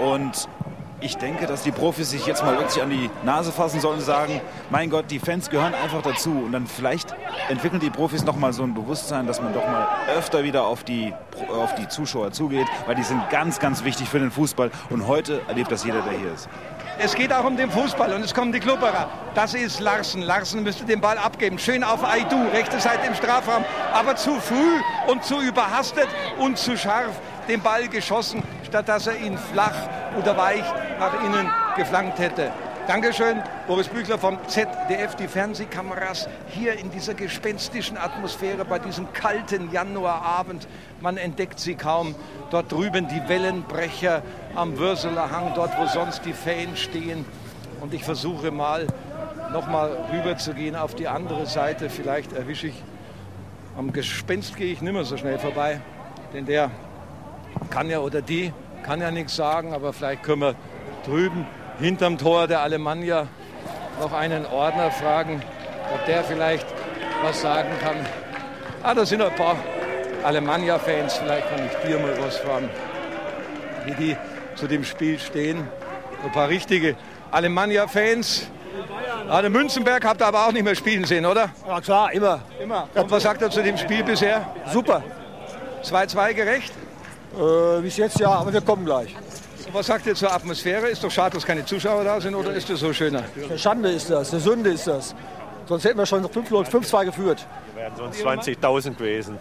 Und 0.00 0.46
ich 1.00 1.16
denke, 1.16 1.46
dass 1.46 1.62
die 1.62 1.72
Profis 1.72 2.10
sich 2.10 2.26
jetzt 2.26 2.42
mal 2.42 2.58
wirklich 2.58 2.82
an 2.82 2.90
die 2.90 3.10
Nase 3.22 3.52
fassen 3.52 3.80
sollen 3.80 3.98
und 3.98 4.04
sagen, 4.04 4.40
mein 4.70 4.88
Gott, 4.90 5.10
die 5.10 5.18
Fans 5.18 5.50
gehören 5.50 5.74
einfach 5.74 6.02
dazu. 6.02 6.30
Und 6.30 6.52
dann 6.52 6.66
vielleicht 6.66 7.14
entwickeln 7.48 7.80
die 7.80 7.90
Profis 7.90 8.24
noch 8.24 8.36
mal 8.36 8.52
so 8.52 8.62
ein 8.62 8.74
Bewusstsein, 8.74 9.26
dass 9.26 9.40
man 9.40 9.52
doch 9.52 9.66
mal 9.66 9.86
öfter 10.16 10.42
wieder 10.42 10.64
auf 10.64 10.84
die, 10.84 11.12
auf 11.50 11.74
die 11.74 11.88
Zuschauer 11.88 12.32
zugeht, 12.32 12.66
weil 12.86 12.94
die 12.94 13.02
sind 13.02 13.28
ganz, 13.30 13.58
ganz 13.58 13.84
wichtig 13.84 14.08
für 14.08 14.18
den 14.18 14.30
Fußball. 14.30 14.70
Und 14.90 15.06
heute 15.06 15.42
erlebt 15.48 15.70
das 15.70 15.84
jeder, 15.84 16.00
der 16.02 16.18
hier 16.18 16.32
ist. 16.32 16.48
Es 16.98 17.14
geht 17.14 17.30
auch 17.30 17.44
um 17.44 17.58
den 17.58 17.70
Fußball 17.70 18.14
und 18.14 18.22
es 18.22 18.32
kommen 18.32 18.52
die 18.52 18.60
Klubberer. 18.60 19.10
Das 19.34 19.52
ist 19.52 19.80
Larsen. 19.80 20.22
Larsen 20.22 20.62
müsste 20.62 20.86
den 20.86 20.98
Ball 20.98 21.18
abgeben. 21.18 21.58
Schön 21.58 21.84
auf 21.84 22.02
Aidu, 22.02 22.48
rechte 22.52 22.80
Seite 22.80 23.06
im 23.06 23.14
Strafraum. 23.14 23.66
Aber 23.92 24.16
zu 24.16 24.40
früh 24.40 24.80
und 25.06 25.22
zu 25.22 25.42
überhastet 25.42 26.08
und 26.38 26.56
zu 26.56 26.74
scharf 26.78 27.20
den 27.48 27.60
Ball 27.60 27.86
geschossen, 27.88 28.42
statt 28.66 28.88
dass 28.88 29.08
er 29.08 29.18
ihn 29.18 29.36
flach 29.52 29.76
oder 30.18 30.38
weich 30.38 30.64
nach 30.98 31.22
innen 31.22 31.50
geflankt 31.76 32.18
hätte. 32.18 32.50
Dankeschön, 32.86 33.42
Boris 33.66 33.88
Büchler 33.88 34.16
vom 34.16 34.38
ZDF, 34.46 35.16
die 35.16 35.26
Fernsehkameras 35.26 36.28
hier 36.50 36.78
in 36.78 36.88
dieser 36.92 37.14
gespenstischen 37.14 37.98
Atmosphäre 37.98 38.64
bei 38.64 38.78
diesem 38.78 39.12
kalten 39.12 39.72
Januarabend. 39.72 40.68
Man 41.00 41.16
entdeckt 41.16 41.58
sie 41.58 41.74
kaum. 41.74 42.14
Dort 42.50 42.70
drüben 42.70 43.08
die 43.08 43.28
Wellenbrecher 43.28 44.22
am 44.56 44.78
Würseler 44.78 45.30
Hang, 45.30 45.52
dort 45.54 45.78
wo 45.78 45.86
sonst 45.86 46.24
die 46.24 46.32
Fans 46.32 46.80
stehen. 46.80 47.24
Und 47.80 47.92
ich 47.94 48.04
versuche 48.04 48.50
mal 48.50 48.86
noch 49.52 49.66
mal 49.68 49.90
rüber 50.12 50.36
zu 50.38 50.54
gehen 50.54 50.74
auf 50.74 50.94
die 50.94 51.08
andere 51.08 51.46
Seite. 51.46 51.90
Vielleicht 51.90 52.32
erwische 52.32 52.68
ich 52.68 52.82
am 53.76 53.92
Gespenst 53.92 54.56
gehe 54.56 54.72
ich 54.72 54.80
nicht 54.80 54.92
mehr 54.92 55.04
so 55.04 55.18
schnell 55.18 55.38
vorbei, 55.38 55.80
denn 56.32 56.46
der 56.46 56.70
kann 57.68 57.90
ja 57.90 57.98
oder 57.98 58.22
die 58.22 58.52
kann 58.82 59.02
ja 59.02 59.10
nichts 59.10 59.36
sagen, 59.36 59.74
aber 59.74 59.92
vielleicht 59.92 60.22
können 60.22 60.40
wir 60.40 60.54
drüben 61.04 61.46
hinterm 61.78 62.16
Tor 62.16 62.46
der 62.46 62.62
Alemannia 62.62 63.26
noch 64.00 64.12
einen 64.12 64.46
Ordner 64.46 64.90
fragen, 64.90 65.42
ob 65.92 66.06
der 66.06 66.24
vielleicht 66.24 66.66
was 67.22 67.42
sagen 67.42 67.68
kann. 67.82 67.96
Ah, 68.82 68.94
da 68.94 69.04
sind 69.04 69.20
ein 69.20 69.34
paar 69.34 69.56
Alemannia-Fans, 70.24 71.18
vielleicht 71.18 71.48
kann 71.50 71.66
ich 71.66 71.88
dir 71.88 71.98
mal 71.98 72.16
was 72.18 72.38
fragen, 72.38 72.70
wie 73.84 73.94
die 73.94 74.16
zu 74.56 74.66
dem 74.66 74.84
Spiel 74.84 75.18
stehen. 75.18 75.68
Ein 76.24 76.32
paar 76.32 76.48
richtige 76.48 76.96
Alemannia-Fans. 77.30 78.48
Ah, 79.28 79.42
den 79.42 79.52
Münzenberg 79.52 80.04
habt 80.04 80.20
ihr 80.20 80.26
aber 80.26 80.46
auch 80.46 80.52
nicht 80.52 80.64
mehr 80.64 80.74
spielen 80.74 81.04
sehen, 81.04 81.26
oder? 81.26 81.50
Ja 81.66 81.80
klar, 81.80 82.12
immer. 82.12 82.40
Immer. 82.60 82.88
Und 82.94 83.10
was 83.10 83.22
sagt 83.22 83.42
er 83.42 83.50
zu 83.50 83.62
dem 83.62 83.76
Spiel 83.76 84.02
bisher? 84.02 84.46
Super. 84.72 85.02
2-2 85.82 86.34
gerecht? 86.34 86.72
Äh, 87.36 87.80
bis 87.80 87.96
jetzt 87.96 88.18
ja, 88.18 88.30
aber 88.30 88.52
wir 88.52 88.60
kommen 88.60 88.84
gleich. 88.84 89.14
Und 89.66 89.74
was 89.74 89.86
sagt 89.86 90.06
ihr 90.06 90.14
zur 90.14 90.32
Atmosphäre? 90.32 90.88
Ist 90.88 91.02
doch 91.02 91.10
schade, 91.10 91.34
dass 91.34 91.44
keine 91.44 91.64
Zuschauer 91.64 92.04
da 92.04 92.20
sind 92.20 92.34
oder 92.34 92.52
ist 92.52 92.70
das 92.70 92.80
so 92.80 92.92
schöner? 92.92 93.24
Eine 93.48 93.58
Schande 93.58 93.90
ist 93.90 94.10
das, 94.10 94.32
eine 94.32 94.40
Sünde 94.40 94.70
ist 94.70 94.86
das. 94.86 95.14
Sonst 95.66 95.84
hätten 95.84 95.98
wir 95.98 96.06
schon 96.06 96.24
5-2 96.24 97.04
geführt. 97.06 97.46
wären 97.74 97.92
sonst 97.96 98.24
20.000 98.24 98.94
gewesen. 98.94 99.38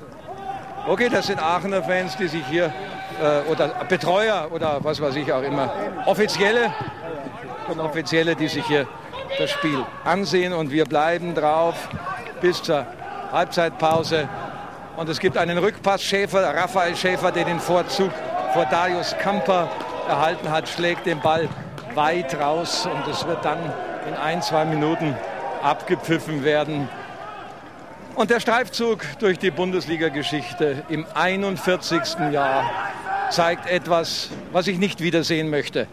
Okay, 0.88 1.10
das 1.10 1.28
sind 1.28 1.40
Aachener 1.42 1.84
Fans, 1.84 2.18
die 2.18 2.28
sich 2.28 2.46
hier, 2.48 2.74
äh, 3.22 3.50
oder 3.50 3.68
Betreuer 3.88 4.50
oder 4.52 4.84
was 4.84 5.02
weiß 5.02 5.16
ich 5.16 5.32
auch 5.32 5.42
immer, 5.42 5.72
Offizielle, 6.06 6.74
Offizielle, 7.78 8.36
die 8.36 8.48
sich 8.48 8.66
hier 8.66 8.88
das 9.38 9.52
Spiel 9.52 9.84
ansehen 10.04 10.54
und 10.54 10.72
wir 10.72 10.86
bleiben 10.86 11.36
drauf 11.36 11.76
bis 12.42 12.62
zur 12.62 12.86
Halbzeitpause. 13.32 14.30
Und 14.98 15.10
es 15.10 15.20
gibt 15.20 15.38
einen 15.38 15.58
Rückpass. 15.58 16.02
Schäfer, 16.02 16.56
Raphael 16.56 16.96
Schäfer, 16.96 17.32
der 17.32 17.44
den 17.44 17.60
Vorzug 17.60 18.12
vor 18.54 18.66
Darius 18.66 19.16
Kamper 19.18 19.68
erhalten 20.08 20.50
hat, 20.50 20.70
schlägt 20.70 21.06
den 21.06 21.20
Ball 21.20 21.50
weit 21.96 22.40
raus 22.40 22.86
und 22.86 23.12
es 23.12 23.26
wird 23.26 23.44
dann 23.44 23.58
in 24.08 24.14
ein, 24.14 24.42
zwei 24.42 24.64
Minuten 24.66 25.16
abgepfiffen 25.64 26.44
werden. 26.44 26.88
Und 28.16 28.30
der 28.30 28.40
Streifzug 28.40 29.02
durch 29.20 29.40
die 29.40 29.52
Bundesliga-Geschichte 29.52 30.84
im 30.88 31.06
41. 31.14 32.32
Jahr 32.32 32.64
zeigt 33.30 33.68
etwas, 33.68 34.30
was 34.52 34.68
ich 34.68 34.78
nicht 34.78 35.02
wiedersehen 35.02 35.50
möchte. 35.50 35.88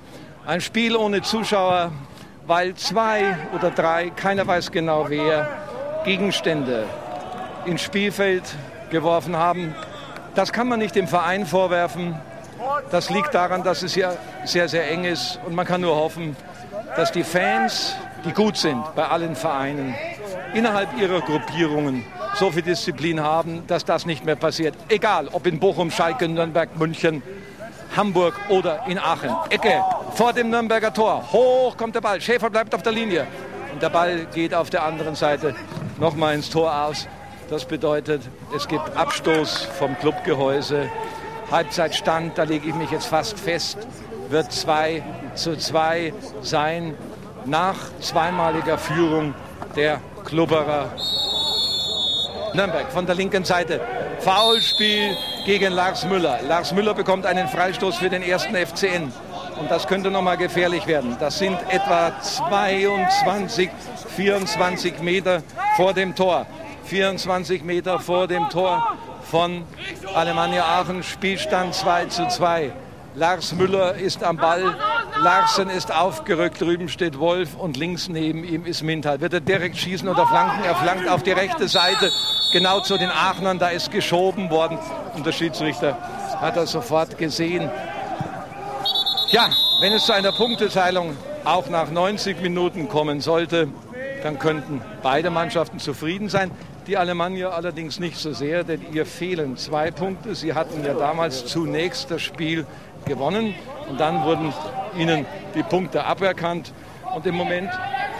Ein 0.47 0.61
Spiel 0.61 0.97
ohne 0.97 1.23
Zuschauer, 1.23 1.93
weil 2.47 2.75
zwei 2.75 3.37
oder 3.55 3.71
drei, 3.71 4.11
keiner 4.11 4.47
weiß 4.47 4.73
genau 4.73 5.07
wer, 5.09 5.49
Gegenstände 6.05 6.87
ins 7.65 7.83
Spielfeld 7.83 8.43
geworfen 8.91 9.37
haben. 9.37 9.75
Das 10.35 10.53
kann 10.53 10.69
man 10.69 10.79
nicht 10.79 10.95
dem 10.95 11.09
Verein 11.09 11.47
vorwerfen. 11.47 12.19
Das 12.91 13.11
liegt 13.11 13.35
daran, 13.35 13.63
dass 13.63 13.83
es 13.83 13.95
hier 13.95 14.17
sehr, 14.45 14.69
sehr 14.69 14.91
eng 14.91 15.05
ist. 15.05 15.39
Und 15.47 15.55
man 15.55 15.67
kann 15.67 15.81
nur 15.81 15.95
hoffen, 15.95 16.37
dass 16.97 17.13
die 17.13 17.25
Fans, 17.25 17.95
die 18.25 18.33
gut 18.33 18.57
sind 18.57 18.83
bei 18.95 19.07
allen 19.07 19.37
Vereinen, 19.37 19.95
innerhalb 20.55 20.97
ihrer 20.99 21.21
Gruppierungen 21.21 22.05
so 22.35 22.51
viel 22.51 22.63
Disziplin 22.63 23.21
haben, 23.21 23.67
dass 23.67 23.85
das 23.85 24.07
nicht 24.07 24.25
mehr 24.25 24.37
passiert. 24.37 24.75
Egal, 24.89 25.29
ob 25.33 25.47
in 25.47 25.59
Bochum, 25.59 25.91
Schalke, 25.91 26.29
Nürnberg, 26.29 26.77
München, 26.79 27.23
Hamburg 27.97 28.35
oder 28.49 28.85
in 28.87 28.99
Aachen. 28.99 29.31
Ecke 29.51 29.85
vor 30.15 30.33
dem 30.33 30.51
Nürnberger 30.51 30.93
Tor. 30.93 31.31
Hoch 31.33 31.77
kommt 31.77 31.95
der 31.95 32.01
Ball. 32.01 32.21
Schäfer 32.21 32.51
bleibt 32.51 32.75
auf 32.75 32.83
der 32.83 32.93
Linie. 32.93 33.27
Und 33.73 33.83
der 33.83 33.91
Ball 33.91 34.27
geht 34.35 34.55
auf 34.55 34.71
der 34.71 34.85
anderen 34.85 35.15
Seite 35.15 35.55
nochmal 35.99 36.35
ins 36.35 36.49
Tor 36.51 36.75
aus. 36.75 37.07
Das 37.51 37.65
bedeutet, 37.67 38.23
es 38.57 38.67
gibt 38.67 38.97
Abstoß 38.97 39.69
vom 39.79 39.99
Clubgehäuse. 39.99 40.89
Halbzeitstand, 41.51 42.39
da 42.39 42.45
lege 42.45 42.69
ich 42.69 42.75
mich 42.75 42.91
jetzt 42.91 43.07
fast 43.07 43.39
fest, 43.39 43.77
wird 44.31 44.51
2 44.51 45.03
zu 45.35 45.57
2 45.57 46.15
sein 46.41 46.95
nach 47.45 47.77
zweimaliger 48.01 48.79
Führung 48.79 49.35
der 49.77 50.01
Klubberer 50.25 50.91
Nürnberg 52.55 52.91
von 52.93 53.07
der 53.07 53.15
linken 53.15 53.45
Seite. 53.45 53.81
Foulspiel 54.21 55.17
gegen 55.47 55.73
Lars 55.73 56.05
Müller. 56.05 56.41
Lars 56.47 56.73
Müller 56.73 56.95
bekommt 56.95 57.27
einen 57.27 57.49
Freistoß 57.49 57.97
für 57.97 58.11
den 58.11 58.23
ersten 58.23 58.55
FCN. 58.55 59.13
Und 59.59 59.71
das 59.71 59.87
könnte 59.87 60.11
noch 60.11 60.23
mal 60.23 60.37
gefährlich 60.37 60.87
werden. 60.87 61.17
Das 61.19 61.39
sind 61.39 61.59
etwa 61.69 62.13
22, 62.21 63.71
24 64.17 65.01
Meter 65.01 65.43
vor 65.77 65.95
dem 65.95 66.15
Tor. 66.15 66.47
24 66.85 67.63
Meter 67.63 67.99
vor 68.01 68.27
dem 68.27 68.49
Tor 68.49 68.97
von 69.31 69.65
Alemannia 70.15 70.65
Aachen. 70.65 71.03
Spielstand 71.03 71.75
2 71.75 72.07
zu 72.07 72.29
2. 72.29 72.73
Lars 73.15 73.53
Müller 73.53 73.95
ist 73.95 74.25
am 74.25 74.39
Ball. 74.39 74.75
Larsen 75.21 75.69
ist 75.69 75.95
aufgerückt. 75.95 76.61
Drüben 76.61 76.89
steht 76.89 77.19
Wolf 77.19 77.57
und 77.57 77.77
links 77.77 78.09
neben 78.09 78.43
ihm 78.43 78.65
ist 78.65 78.83
Mintal. 78.83 79.21
Wird 79.21 79.35
er 79.35 79.41
direkt 79.41 79.77
schießen 79.77 80.09
oder 80.09 80.27
flanken? 80.27 80.65
Er 80.65 80.75
flankt 80.77 81.09
auf 81.09 81.23
die 81.23 81.33
rechte 81.33 81.69
Seite, 81.69 82.11
genau 82.55 82.81
zu 82.81 82.97
den 82.97 83.11
Aachnern. 83.11 83.59
Da 83.59 83.69
ist 83.69 83.91
geschoben 83.91 84.49
worden. 84.49 84.79
Und 85.15 85.27
der 85.27 85.33
Schiedsrichter 85.33 85.99
hat 86.41 86.57
das 86.57 86.73
sofort 86.73 87.19
gesehen. 87.19 87.71
Ja, 89.31 89.51
wenn 89.83 89.93
es 89.93 90.07
zu 90.07 90.13
einer 90.13 90.33
Punkteteilung 90.33 91.15
auch 91.45 91.69
nach 91.69 91.91
90 91.91 92.41
Minuten 92.41 92.89
kommen 92.89 93.21
sollte, 93.21 93.69
dann 94.23 94.39
könnten 94.39 94.81
beide 95.03 95.31
Mannschaften 95.31 95.79
zufrieden 95.79 96.31
sein. 96.31 96.51
Die 96.87 96.97
Alemannia 96.97 97.51
allerdings 97.51 98.01
nicht 98.01 98.17
so 98.17 98.33
sehr, 98.33 98.65
denn 98.65 98.85
ihr 98.93 99.07
fehlen 99.07 99.57
zwei 99.57 99.91
Punkte. 99.91 100.35
Sie 100.35 100.55
hatten 100.55 100.85
ja 100.85 100.95
damals 100.95 101.47
zunächst 101.47 102.11
das 102.11 102.23
Spiel 102.23 102.67
gewonnen 103.05 103.55
und 103.89 104.01
dann 104.01 104.25
wurden 104.25 104.53
ihnen 104.97 105.27
die 105.55 105.63
Punkte 105.63 106.05
aberkannt. 106.05 106.73
Und 107.15 107.27
im 107.27 107.35
Moment 107.35 107.71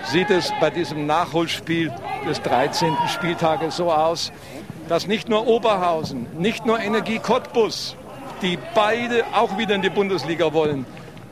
sieht 0.05 0.31
es 0.31 0.53
bei 0.61 0.71
diesem 0.71 1.07
Nachholspiel 1.07 1.93
des 2.29 2.43
13. 2.43 2.97
Spieltages 3.09 3.77
so 3.77 3.93
aus, 3.93 4.33
dass 4.89 5.07
nicht 5.07 5.29
nur 5.29 5.47
Oberhausen, 5.47 6.27
nicht 6.39 6.67
nur 6.67 6.81
Energie 6.81 7.19
Cottbus, 7.19 7.97
die 8.43 8.59
beide 8.75 9.25
auch 9.33 9.57
wieder 9.57 9.75
in 9.75 9.83
die 9.83 9.91
Bundesliga 9.91 10.53
wollen, 10.53 10.85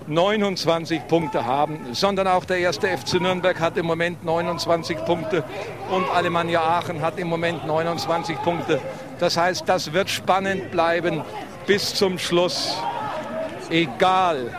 29 0.06 1.06
Punkte 1.06 1.44
haben, 1.44 1.78
sondern 1.92 2.26
auch 2.26 2.44
der 2.44 2.58
erste 2.58 2.88
FC 2.88 3.20
Nürnberg 3.20 3.60
hat 3.60 3.76
im 3.76 3.86
Moment 3.86 4.24
29 4.24 5.04
Punkte 5.04 5.44
und 5.90 6.08
Alemannia 6.10 6.62
Aachen 6.62 7.00
hat 7.00 7.18
im 7.18 7.28
Moment 7.28 7.66
29 7.66 8.40
Punkte. 8.42 8.80
Das 9.18 9.36
heißt, 9.36 9.68
das 9.68 9.92
wird 9.92 10.10
spannend 10.10 10.70
bleiben 10.70 11.22
bis 11.66 11.94
zum 11.94 12.18
Schluss, 12.18 12.76
egal 13.70 14.50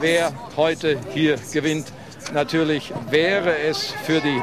wer 0.00 0.32
heute 0.56 0.98
hier 1.12 1.36
gewinnt. 1.52 1.92
Natürlich 2.32 2.92
wäre 3.10 3.58
es 3.58 3.92
für 4.04 4.20
die 4.20 4.40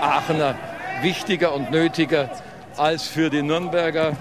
Aachener 0.00 0.54
wichtiger 1.02 1.54
und 1.54 1.70
nötiger 1.70 2.30
als 2.76 3.06
für 3.06 3.30
die 3.30 3.42
Nürnberger. 3.42 4.12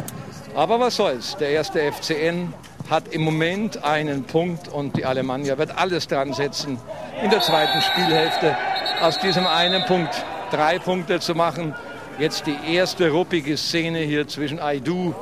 Aber 0.55 0.79
was 0.79 0.95
soll's? 0.95 1.37
Der 1.37 1.49
erste 1.49 1.91
FCN 1.91 2.53
hat 2.89 3.07
im 3.09 3.21
Moment 3.21 3.83
einen 3.83 4.23
Punkt 4.23 4.67
und 4.67 4.97
die 4.97 5.05
Alemannia 5.05 5.57
wird 5.57 5.77
alles 5.77 6.07
dran 6.07 6.33
setzen, 6.33 6.79
in 7.21 7.29
der 7.29 7.41
zweiten 7.41 7.81
Spielhälfte 7.81 8.55
aus 9.01 9.19
diesem 9.19 9.45
einen 9.45 9.83
Punkt 9.85 10.23
drei 10.51 10.79
Punkte 10.79 11.19
zu 11.19 11.35
machen. 11.35 11.75
Jetzt 12.17 12.47
die 12.47 12.57
erste 12.73 13.11
ruppige 13.11 13.57
Szene 13.57 13.99
hier 13.99 14.27
zwischen 14.27 14.59
Aidu 14.59 15.13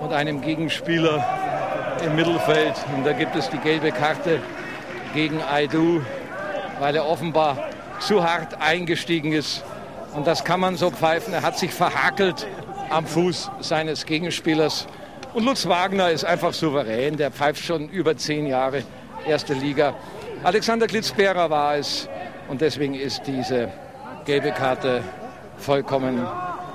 und 0.00 0.12
einem 0.12 0.40
Gegenspieler 0.40 1.59
im 2.00 2.16
Mittelfeld. 2.16 2.74
Und 2.94 3.04
da 3.04 3.12
gibt 3.12 3.36
es 3.36 3.48
die 3.50 3.58
gelbe 3.58 3.92
Karte 3.92 4.40
gegen 5.14 5.42
Aidu, 5.42 6.02
weil 6.78 6.96
er 6.96 7.06
offenbar 7.06 7.56
zu 7.98 8.22
hart 8.22 8.60
eingestiegen 8.60 9.32
ist. 9.32 9.62
Und 10.14 10.26
das 10.26 10.44
kann 10.44 10.60
man 10.60 10.76
so 10.76 10.90
pfeifen. 10.90 11.32
Er 11.32 11.42
hat 11.42 11.58
sich 11.58 11.72
verhakelt 11.72 12.46
am 12.90 13.06
Fuß 13.06 13.50
seines 13.60 14.06
Gegenspielers. 14.06 14.86
Und 15.34 15.44
Lutz 15.44 15.66
Wagner 15.68 16.10
ist 16.10 16.24
einfach 16.24 16.52
souverän. 16.52 17.16
Der 17.16 17.30
pfeift 17.30 17.64
schon 17.64 17.88
über 17.88 18.16
zehn 18.16 18.46
Jahre 18.46 18.82
erste 19.26 19.54
Liga. 19.54 19.94
Alexander 20.42 20.86
Klitzbera 20.86 21.50
war 21.50 21.76
es 21.76 22.08
und 22.48 22.60
deswegen 22.60 22.94
ist 22.94 23.22
diese 23.26 23.70
gelbe 24.24 24.52
Karte 24.52 25.02
vollkommen 25.58 26.26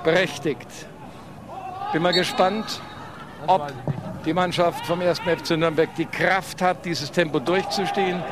berechtigt. 0.04 0.68
Bin 1.92 2.02
mal 2.02 2.12
gespannt, 2.12 2.80
ob 3.46 3.72
die 4.26 4.34
Mannschaft 4.34 4.84
vom 4.84 5.00
1. 5.00 5.20
FC 5.20 5.56
Nürnberg 5.56 5.88
die 5.94 6.04
Kraft 6.04 6.60
hat, 6.60 6.84
dieses 6.84 7.12
Tempo 7.12 7.38
durchzustehen. 7.38 8.22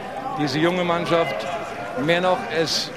Diese 0.41 0.59
junge 0.59 0.83
Mannschaft. 0.83 1.37
Mehr 2.05 2.21
noch, 2.21 2.39
es 2.61 2.91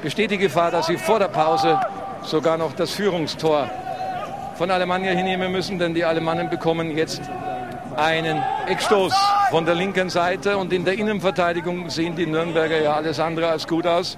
besteht 0.00 0.30
die 0.30 0.38
Gefahr, 0.38 0.70
dass 0.70 0.86
sie 0.86 0.96
vor 0.96 1.18
der 1.18 1.26
Pause 1.26 1.80
sogar 2.22 2.56
noch 2.56 2.72
das 2.74 2.92
Führungstor 2.92 3.68
von 4.54 4.70
Alemannia 4.70 5.10
hinnehmen 5.10 5.50
müssen, 5.50 5.80
denn 5.80 5.94
die 5.94 6.04
Alemannen 6.04 6.48
bekommen 6.48 6.96
jetzt 6.96 7.22
einen 7.96 8.40
Eckstoß 8.68 9.12
von 9.50 9.66
der 9.66 9.74
linken 9.74 10.08
Seite 10.08 10.56
und 10.56 10.72
in 10.72 10.84
der 10.84 10.94
Innenverteidigung 10.94 11.90
sehen 11.90 12.14
die 12.14 12.26
Nürnberger 12.26 12.80
ja 12.80 12.94
alles 12.94 13.18
andere 13.18 13.48
als 13.48 13.66
gut 13.66 13.86
aus. 13.86 14.16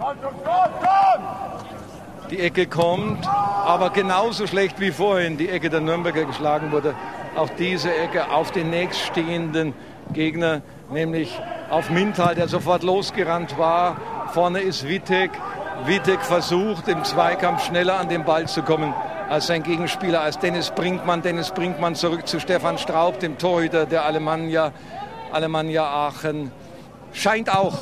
Die 2.31 2.41
Ecke 2.41 2.67
kommt, 2.67 3.27
aber 3.27 3.89
genauso 3.91 4.47
schlecht 4.47 4.79
wie 4.79 4.91
vorhin 4.91 5.39
die 5.39 5.49
Ecke 5.49 5.71
der 5.71 5.81
Nürnberger 5.81 6.25
geschlagen 6.25 6.71
wurde. 6.71 6.95
Auch 7.37 7.51
diese 7.51 7.95
Ecke 7.95 8.31
auf 8.31 8.51
den 8.51 8.71
nächststehenden 8.71 9.75
Gegner, 10.13 10.63
nämlich 10.91 11.39
auf 11.69 11.91
Mintal, 11.91 12.35
der 12.35 12.49
sofort 12.49 12.83
losgerannt 12.83 13.59
war. 13.59 13.97
Vorne 14.33 14.61
ist 14.61 14.89
Wittek. 14.89 15.31
Wittek 15.85 16.23
versucht 16.23 16.89
im 16.89 17.05
Zweikampf 17.05 17.67
schneller 17.67 17.99
an 18.01 18.09
den 18.09 18.25
Ball 18.25 18.47
zu 18.49 18.63
kommen 18.63 18.95
als 19.29 19.49
sein 19.49 19.63
Gegenspieler, 19.63 20.23
als 20.23 20.39
Dennis 20.39 20.71
Brinkmann. 20.71 21.21
Dennis 21.21 21.51
Brinkmann 21.51 21.95
zurück 21.95 22.27
zu 22.27 22.41
Stefan 22.41 22.79
Straub, 22.79 23.19
dem 23.21 23.37
Torhüter 23.37 23.85
der 23.85 24.05
Alemannia, 24.05 24.73
Alemannia 25.31 25.85
Aachen. 25.85 26.53
Scheint 27.13 27.55
auch 27.55 27.75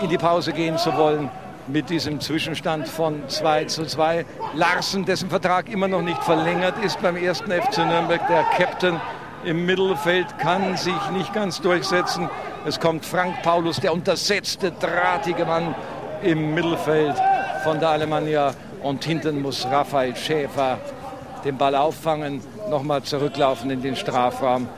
in 0.00 0.08
die 0.08 0.18
Pause 0.18 0.52
gehen 0.52 0.78
zu 0.78 0.96
wollen 0.96 1.30
mit 1.68 1.90
diesem 1.90 2.20
Zwischenstand 2.20 2.88
von 2.88 3.28
2 3.28 3.64
zu 3.66 3.84
2. 3.84 4.24
Larsen, 4.54 5.04
dessen 5.04 5.28
Vertrag 5.28 5.68
immer 5.68 5.88
noch 5.88 6.02
nicht 6.02 6.22
verlängert 6.24 6.74
ist 6.82 7.00
beim 7.02 7.16
ersten 7.16 7.50
FC 7.50 7.78
Nürnberg, 7.78 8.26
der 8.28 8.44
Captain 8.56 9.00
im 9.44 9.66
Mittelfeld, 9.66 10.38
kann 10.38 10.76
sich 10.76 11.10
nicht 11.12 11.32
ganz 11.34 11.60
durchsetzen. 11.60 12.28
Es 12.66 12.80
kommt 12.80 13.04
Frank 13.04 13.42
Paulus, 13.42 13.80
der 13.80 13.92
untersetzte, 13.92 14.72
drahtige 14.72 15.44
Mann 15.44 15.74
im 16.22 16.54
Mittelfeld 16.54 17.14
von 17.62 17.78
der 17.78 17.90
Alemannia. 17.90 18.54
Und 18.82 19.04
hinten 19.04 19.42
muss 19.42 19.66
Raphael 19.66 20.16
Schäfer 20.16 20.78
den 21.44 21.56
Ball 21.56 21.74
auffangen, 21.74 22.40
nochmal 22.70 23.02
zurücklaufen 23.02 23.70
in 23.70 23.82
den 23.82 23.96
Strafraum. 23.96 24.68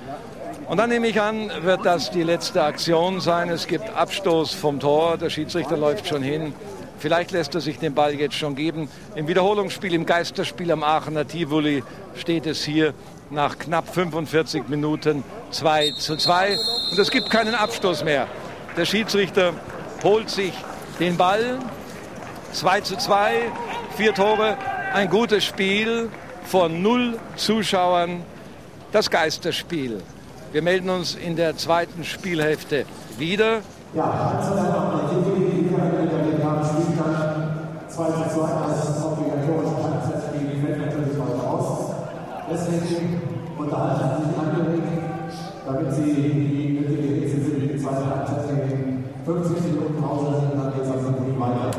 Und 0.68 0.76
dann 0.76 0.91
nehme 0.91 1.09
ich 1.09 1.20
an, 1.20 1.51
wird 1.62 1.84
das 1.84 2.11
die 2.11 2.22
letzte 2.22 2.62
Aktion 2.62 3.20
sein. 3.20 3.49
Es 3.49 3.66
gibt 3.66 3.91
Abstoß 3.91 4.55
vom 4.55 4.78
Tor. 4.78 5.16
Der 5.16 5.28
Schiedsrichter 5.28 5.76
läuft 5.76 6.07
schon 6.07 6.22
hin. 6.22 6.55
Vielleicht 7.01 7.30
lässt 7.30 7.55
er 7.55 7.62
sich 7.62 7.78
den 7.78 7.94
Ball 7.94 8.14
jetzt 8.14 8.34
schon 8.34 8.55
geben. 8.55 8.90
Im 9.14 9.26
Wiederholungsspiel, 9.26 9.94
im 9.94 10.05
Geisterspiel 10.05 10.70
am 10.70 10.82
Aachener 10.82 11.26
Tivoli 11.26 11.82
steht 12.14 12.46
es 12.46 12.62
hier 12.62 12.92
nach 13.30 13.59
knapp 13.59 13.94
45 13.94 14.68
Minuten 14.68 15.24
2 15.51 15.92
zu 15.98 16.18
2. 16.18 16.59
Und 16.90 16.98
es 16.98 17.11
gibt 17.11 17.30
keinen 17.30 17.55
Abstoß 17.55 18.05
mehr. 18.05 18.26
Der 18.76 18.84
Schiedsrichter 18.84 19.55
holt 20.05 20.28
sich 20.28 20.53
den 21.01 21.16
Ball. 21.16 21.59
2 22.53 22.80
zu 22.82 22.98
2, 22.98 23.32
vier 23.96 24.12
Tore, 24.12 24.59
ein 24.92 25.09
gutes 25.09 25.44
Spiel 25.44 26.11
vor 26.44 26.68
null 26.68 27.18
Zuschauern. 27.36 28.24
Das 28.92 29.09
Geisterspiel. 29.09 30.03
Wir 30.53 30.61
melden 30.61 30.90
uns 30.90 31.14
in 31.14 31.36
der 31.36 31.57
zweiten 31.57 32.05
Spielhälfte 32.05 32.84
wieder. 33.16 33.61
Ja, 33.94 34.38
2 38.01 38.07
zu 38.12 38.40
2 38.40 38.48
als 38.48 39.05
obligatorische 39.05 39.76
Halbzeit 39.84 40.32
gegen 40.32 40.64
fällt 40.64 40.78
natürlich 40.78 41.20
aus. 41.20 41.92
Deswegen 42.51 43.20
unterhalten 43.59 44.24
sich 44.24 44.38
angeregt, 44.38 44.88
damit 45.66 45.94
Sie 45.94 46.14
die 46.14 46.80
nötige 46.80 47.20
Hitze 47.20 47.36
für 47.42 47.61
die 47.61 47.78
zweite 47.78 48.07
Halbzeit 48.07 48.68
gegen 48.68 49.05
50 49.26 49.64
Minuten 49.64 50.03
Pause 50.03 50.51
dann 50.57 50.72
geht 50.72 50.82
es 50.82 50.88
auf 50.88 50.96
den 51.05 51.38
weiter. 51.38 51.70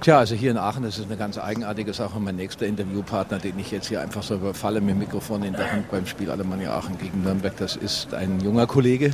Tja, 0.00 0.18
also 0.18 0.36
hier 0.36 0.52
in 0.52 0.58
Aachen 0.58 0.84
ist 0.84 0.98
es 0.98 1.06
eine 1.06 1.16
ganz 1.16 1.38
eigenartige 1.38 1.92
Sache. 1.92 2.20
Mein 2.20 2.36
nächster 2.36 2.66
Interviewpartner, 2.66 3.38
den 3.38 3.58
ich 3.58 3.72
jetzt 3.72 3.88
hier 3.88 4.00
einfach 4.00 4.22
so 4.22 4.36
überfalle 4.36 4.80
mit 4.80 4.90
dem 4.90 4.98
Mikrofon 4.98 5.42
in 5.42 5.54
der 5.54 5.72
Hand 5.72 5.90
beim 5.90 6.06
Spiel 6.06 6.30
Alemannia 6.30 6.76
Aachen 6.76 6.96
gegen 6.98 7.24
Nürnberg, 7.24 7.56
das 7.56 7.74
ist 7.74 8.14
ein 8.14 8.38
junger 8.38 8.68
Kollege, 8.68 9.10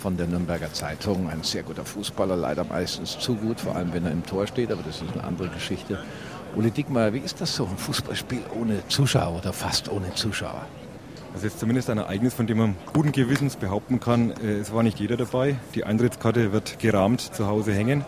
von 0.00 0.16
der 0.16 0.26
Nürnberger 0.26 0.72
Zeitung. 0.72 1.28
Ein 1.28 1.42
sehr 1.42 1.62
guter 1.62 1.84
Fußballer, 1.84 2.36
leider 2.36 2.64
meistens 2.64 3.18
zu 3.18 3.34
gut, 3.34 3.60
vor 3.60 3.76
allem 3.76 3.92
wenn 3.92 4.04
er 4.04 4.12
im 4.12 4.24
Tor 4.24 4.46
steht, 4.46 4.70
aber 4.70 4.82
das 4.82 5.02
ist 5.02 5.12
eine 5.12 5.24
andere 5.24 5.48
Geschichte. 5.48 5.98
Uli 6.56 6.70
Dickmeyer, 6.70 7.12
wie 7.12 7.18
ist 7.18 7.40
das 7.40 7.54
so, 7.54 7.66
ein 7.66 7.76
Fußballspiel 7.76 8.40
ohne 8.58 8.86
Zuschauer 8.88 9.38
oder 9.38 9.52
fast 9.52 9.90
ohne 9.90 10.14
Zuschauer? 10.14 10.64
Das 11.34 11.44
ist 11.44 11.60
zumindest 11.60 11.90
ein 11.90 11.98
Ereignis, 11.98 12.34
von 12.34 12.46
dem 12.46 12.58
man 12.58 12.76
guten 12.92 13.12
Gewissens 13.12 13.56
behaupten 13.56 14.00
kann, 14.00 14.30
äh, 14.42 14.58
es 14.58 14.72
war 14.72 14.82
nicht 14.82 14.98
jeder 14.98 15.16
dabei. 15.16 15.56
Die 15.74 15.84
Eintrittskarte 15.84 16.52
wird 16.52 16.78
gerahmt 16.78 17.20
zu 17.20 17.46
Hause 17.46 17.72
hängen. 17.72 18.04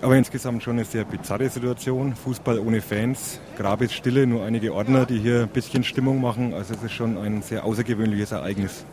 Aber 0.00 0.16
insgesamt 0.16 0.62
schon 0.62 0.74
eine 0.74 0.84
sehr 0.84 1.04
bizarre 1.04 1.48
Situation. 1.48 2.16
Fußball 2.16 2.58
ohne 2.58 2.80
Fans, 2.80 3.40
Grabesstille, 3.56 4.26
nur 4.26 4.44
einige 4.44 4.74
Ordner, 4.74 5.06
die 5.06 5.18
hier 5.18 5.42
ein 5.42 5.48
bisschen 5.48 5.84
Stimmung 5.84 6.20
machen. 6.20 6.54
Also 6.54 6.74
es 6.74 6.82
ist 6.82 6.92
schon 6.92 7.16
ein 7.18 7.42
sehr 7.42 7.64
außergewöhnliches 7.64 8.32
Ereignis. 8.32 8.84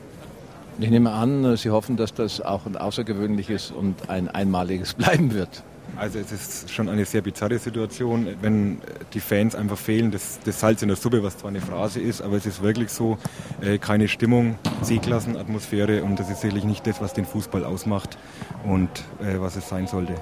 Ich 0.82 0.90
nehme 0.90 1.12
an, 1.12 1.58
Sie 1.58 1.72
hoffen, 1.72 1.98
dass 1.98 2.14
das 2.14 2.40
auch 2.40 2.66
ein 2.66 2.78
außergewöhnliches 2.78 3.72
und 3.72 4.10
ein 4.10 4.30
einmaliges 4.30 4.94
bleiben 4.96 5.34
wird. 5.34 5.64
Also 5.98 6.20
es 6.20 6.32
ist 6.32 6.72
schon 6.72 6.88
eine 6.88 7.04
sehr 7.04 7.22
bizarre 7.22 7.58
Situation, 7.58 8.28
wenn 8.42 8.78
die 9.14 9.20
Fans 9.20 9.56
einfach 9.56 9.78
fehlen. 9.78 10.12
Das, 10.12 10.40
das 10.46 10.60
Salz 10.60 10.82
in 10.82 10.88
der 10.88 10.96
Suppe, 10.96 11.22
was 11.22 11.38
zwar 11.38 11.50
eine 11.50 11.60
Phrase 11.60 12.00
ist, 12.00 12.22
aber 12.22 12.38
es 12.38 12.46
ist 12.46 12.62
wirklich 12.62 12.92
so, 12.92 13.18
äh, 13.60 13.78
keine 13.78 14.08
Stimmung, 14.08 14.58
C-Klassenatmosphäre 14.84 16.04
und 16.04 16.18
das 16.18 16.30
ist 16.30 16.42
sicherlich 16.42 16.64
nicht 16.64 16.88
das, 16.88 17.02
was 17.02 17.14
den 17.14 17.26
Fußball 17.26 17.66
ausmacht 17.66 18.18
und 18.64 18.90
äh, 19.22 19.42
was 19.42 19.58
es 19.58 19.68
sein 19.68 19.88
sollte. 19.88 20.16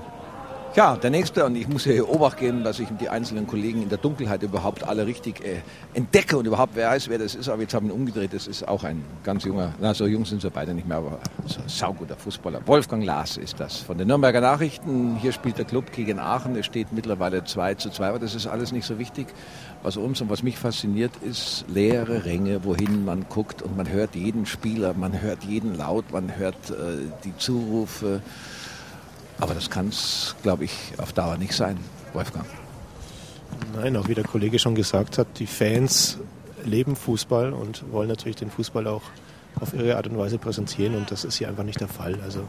Ja, 0.75 0.95
der 0.95 1.09
nächste, 1.09 1.43
und 1.43 1.55
ich 1.55 1.67
muss 1.67 1.85
hier 1.85 2.07
Obacht 2.07 2.37
geben, 2.37 2.63
dass 2.63 2.79
ich 2.79 2.87
die 2.99 3.09
einzelnen 3.09 3.47
Kollegen 3.47 3.81
in 3.81 3.89
der 3.89 3.97
Dunkelheit 3.97 4.43
überhaupt 4.43 4.83
alle 4.83 5.07
richtig 5.07 5.43
äh, 5.43 5.61
entdecke 5.95 6.37
und 6.37 6.45
überhaupt 6.45 6.75
wer 6.75 6.89
weiß, 6.89 7.09
wer 7.09 7.17
das 7.17 7.33
ist. 7.33 7.49
Aber 7.49 7.63
jetzt 7.63 7.73
haben 7.73 7.87
wir 7.87 7.95
ihn 7.95 7.99
umgedreht, 7.99 8.33
das 8.33 8.45
ist 8.45 8.67
auch 8.67 8.83
ein 8.83 9.03
ganz 9.23 9.43
junger, 9.43 9.73
na 9.79 9.95
so 9.95 10.05
jung 10.05 10.25
sind 10.25 10.41
sie 10.41 10.51
beide 10.51 10.75
nicht 10.75 10.87
mehr, 10.87 10.97
aber 10.97 11.19
so 11.47 11.61
ein 11.61 11.67
sauguter 11.67 12.15
Fußballer. 12.15 12.61
Wolfgang 12.67 13.03
Lars 13.03 13.37
ist 13.37 13.59
das 13.59 13.77
von 13.77 13.97
den 13.97 14.07
Nürnberger 14.07 14.41
Nachrichten. 14.41 15.17
Hier 15.19 15.31
spielt 15.31 15.57
der 15.57 15.65
Club 15.65 15.91
gegen 15.91 16.19
Aachen, 16.19 16.55
es 16.55 16.67
steht 16.67 16.93
mittlerweile 16.93 17.43
2 17.43 17.73
zu 17.75 17.89
2, 17.89 18.09
aber 18.09 18.19
das 18.19 18.35
ist 18.35 18.45
alles 18.45 18.71
nicht 18.71 18.85
so 18.85 18.99
wichtig. 18.99 19.27
Was 19.81 19.97
uns 19.97 20.21
und 20.21 20.29
was 20.29 20.43
mich 20.43 20.57
fasziniert, 20.59 21.11
ist 21.27 21.65
leere 21.67 22.25
Ränge, 22.25 22.63
wohin 22.65 23.03
man 23.03 23.25
guckt 23.29 23.63
und 23.63 23.75
man 23.75 23.89
hört 23.89 24.15
jeden 24.15 24.45
Spieler, 24.45 24.93
man 24.93 25.21
hört 25.21 25.43
jeden 25.43 25.75
Laut, 25.75 26.11
man 26.11 26.37
hört 26.37 26.69
äh, 26.69 27.07
die 27.23 27.35
Zurufe. 27.37 28.21
Aber 29.39 29.53
das 29.53 29.69
kann 29.69 29.89
es, 29.89 30.35
glaube 30.43 30.65
ich, 30.65 30.71
auf 30.97 31.13
Dauer 31.13 31.37
nicht 31.37 31.53
sein, 31.53 31.77
Wolfgang. 32.13 32.45
Nein, 33.75 33.95
auch 33.95 34.07
wie 34.07 34.15
der 34.15 34.23
Kollege 34.23 34.59
schon 34.59 34.75
gesagt 34.75 35.17
hat, 35.17 35.27
die 35.39 35.47
Fans 35.47 36.17
leben 36.65 36.95
Fußball 36.95 37.53
und 37.53 37.91
wollen 37.91 38.09
natürlich 38.09 38.35
den 38.35 38.49
Fußball 38.49 38.87
auch 38.87 39.03
auf 39.59 39.73
ihre 39.73 39.95
Art 39.97 40.07
und 40.07 40.17
Weise 40.17 40.37
präsentieren 40.37 40.95
und 40.95 41.09
das 41.11 41.23
ist 41.23 41.37
hier 41.37 41.47
einfach 41.47 41.63
nicht 41.63 41.79
der 41.79 41.87
Fall. 41.87 42.19
Also 42.23 42.41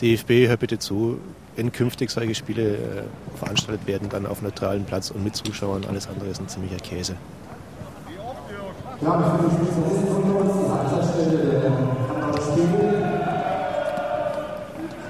DFB, 0.00 0.48
hört 0.48 0.60
bitte 0.60 0.78
zu, 0.78 1.18
wenn 1.56 1.72
künftig 1.72 2.10
solche 2.10 2.34
Spiele 2.34 2.76
äh, 2.76 3.38
veranstaltet 3.38 3.86
werden, 3.86 4.08
dann 4.08 4.26
auf 4.26 4.42
neutralen 4.42 4.84
Platz 4.84 5.10
und 5.10 5.24
mit 5.24 5.36
Zuschauern, 5.36 5.84
alles 5.88 6.08
andere 6.08 6.28
ist 6.28 6.40
ein 6.40 6.48
ziemlicher 6.48 6.76
Käse. 6.76 7.16
Ja, 9.00 9.38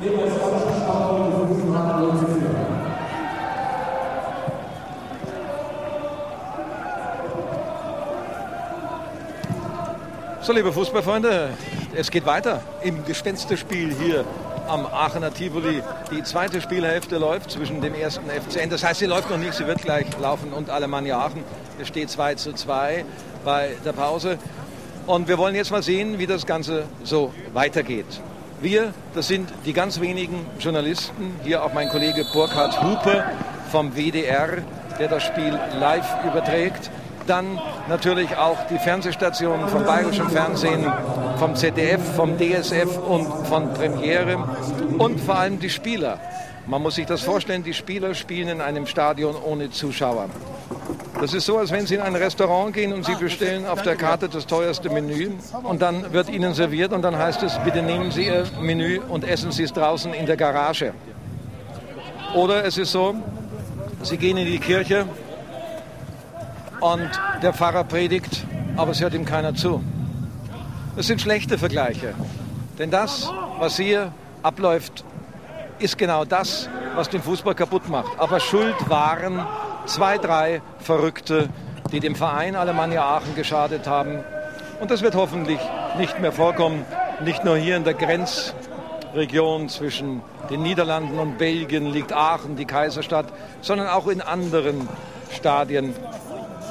ich 0.05 0.11
bin 0.11 0.82
So, 10.45 10.53
liebe 10.53 10.73
Fußballfreunde, 10.73 11.51
es 11.95 12.11
geht 12.11 12.27
weiter 12.27 12.65
im 12.83 13.05
Gespensterspiel 13.05 13.95
hier 13.95 14.25
am 14.67 14.87
Aachener 14.87 15.33
Tivoli. 15.33 15.85
Die 16.11 16.25
zweite 16.25 16.61
Spielhälfte 16.61 17.19
läuft 17.19 17.53
zwischen 17.53 17.81
dem 17.81 17.95
ersten 17.95 18.29
FCN. 18.29 18.69
Das 18.69 18.83
heißt, 18.83 18.99
sie 18.99 19.07
läuft 19.07 19.31
noch 19.31 19.37
nicht, 19.39 19.55
sie 19.55 19.69
wird 19.69 19.83
gleich 19.83 20.07
laufen 20.21 20.53
und 20.53 20.69
Alemannia 20.69 21.17
Aachen. 21.17 21.45
Es 21.81 21.87
steht 21.87 22.11
2 22.11 22.35
zu 22.35 22.55
2 22.55 23.05
bei 23.45 23.77
der 23.85 23.93
Pause. 23.93 24.37
Und 25.07 25.29
wir 25.29 25.39
wollen 25.39 25.55
jetzt 25.55 25.71
mal 25.71 25.85
sehen, 25.85 26.19
wie 26.19 26.27
das 26.27 26.45
Ganze 26.45 26.87
so 27.05 27.33
weitergeht. 27.53 28.21
Wir, 28.61 28.93
das 29.15 29.29
sind 29.29 29.49
die 29.65 29.73
ganz 29.73 30.01
wenigen 30.01 30.45
Journalisten, 30.59 31.37
hier 31.45 31.63
auch 31.63 31.73
mein 31.73 31.89
Kollege 31.89 32.27
Burkhard 32.33 32.83
Hupe 32.83 33.25
vom 33.71 33.95
WDR, 33.95 34.59
der 34.99 35.07
das 35.07 35.23
Spiel 35.23 35.57
live 35.79 36.09
überträgt. 36.27 36.91
Dann 37.27 37.61
natürlich 37.89 38.37
auch 38.37 38.67
die 38.69 38.79
Fernsehstationen 38.79 39.69
vom 39.69 39.85
Bayerischen 39.85 40.29
Fernsehen, 40.29 40.87
vom 41.39 41.55
ZDF, 41.55 42.01
vom 42.17 42.37
DSF 42.39 42.99
und 42.99 43.27
von 43.47 43.73
Premiere 43.75 44.39
und 44.99 45.21
vor 45.21 45.37
allem 45.37 45.59
die 45.59 45.71
Spieler. 45.71 46.19
Man 46.67 46.83
muss 46.83 46.95
sich 46.95 47.07
das 47.07 47.23
vorstellen, 47.23 47.65
die 47.65 47.75
Spieler 47.75 48.15
spielen 48.15 48.49
in 48.49 48.61
einem 48.61 48.87
Stadion 48.87 49.35
ohne 49.35 49.71
Zuschauer. 49.71 50.29
Das 51.21 51.35
ist 51.35 51.47
so, 51.47 51.59
als 51.59 51.71
wenn 51.71 51.87
Sie 51.87 51.95
in 51.95 52.01
ein 52.01 52.17
Restaurant 52.17 52.73
gehen 52.73 52.93
und 52.93 53.05
Sie 53.05 53.15
bestellen 53.15 53.67
auf 53.67 53.83
der 53.83 53.97
Karte 53.97 54.29
das 54.29 54.47
teuerste 54.47 54.91
Menü 54.91 55.31
und 55.63 55.83
dann 55.83 56.13
wird 56.13 56.29
Ihnen 56.29 56.55
serviert 56.55 56.93
und 56.93 57.03
dann 57.03 57.17
heißt 57.17 57.43
es, 57.43 57.59
bitte 57.65 57.83
nehmen 57.83 58.11
Sie 58.11 58.27
Ihr 58.27 58.45
Menü 58.61 59.01
und 59.09 59.25
essen 59.25 59.53
Sie 59.53 59.65
es 59.65 59.73
draußen 59.73 60.15
in 60.15 60.27
der 60.27 60.37
Garage. 60.37 60.95
Oder 62.35 62.65
es 62.65 62.79
ist 62.79 62.93
so, 62.93 63.15
Sie 64.03 64.17
gehen 64.17 64.37
in 64.37 64.47
die 64.47 64.59
Kirche 64.59 65.07
und 66.83 67.09
der 67.43 67.55
Pfarrer 67.55 67.85
predigt, 67.85 68.45
aber 68.77 68.91
es 68.91 69.01
hört 69.01 69.15
ihm 69.15 69.25
keiner 69.25 69.55
zu. 69.55 69.83
Das 70.97 71.07
sind 71.07 71.21
schlechte 71.21 71.57
Vergleiche. 71.57 72.15
Denn 72.79 72.91
das, 72.91 73.31
was 73.59 73.77
hier 73.77 74.13
abläuft, 74.43 75.05
ist 75.79 75.97
genau 75.97 76.25
das, 76.25 76.69
was 76.97 77.09
den 77.09 77.23
Fußball 77.23 77.55
kaputt 77.55 77.89
macht. 77.89 78.19
Aber 78.19 78.41
schuld 78.41 78.75
waren 78.89 79.47
zwei, 79.87 80.19
drei 80.19 80.61
Verrückte, 80.81 81.49
die 81.93 82.01
dem 82.01 82.17
Verein 82.17 82.57
Alemannia 82.57 83.05
Aachen 83.05 83.37
geschadet 83.37 83.87
haben. 83.87 84.19
Und 84.81 84.91
das 84.91 85.03
wird 85.03 85.15
hoffentlich 85.15 85.61
nicht 85.99 86.19
mehr 86.19 86.33
vorkommen. 86.33 86.85
Nicht 87.25 87.45
nur 87.45 87.57
hier 87.57 87.77
in 87.77 87.85
der 87.85 87.95
Grenzregion 87.95 89.69
zwischen 89.69 90.21
den 90.51 90.63
Niederlanden 90.63 91.19
und 91.21 91.39
Belgien 91.39 91.93
liegt 91.93 92.13
Aachen, 92.13 92.57
die 92.57 92.65
Kaiserstadt, 92.65 93.27
sondern 93.61 93.87
auch 93.87 94.09
in 94.09 94.21
anderen 94.21 94.89
Stadien. 95.31 95.95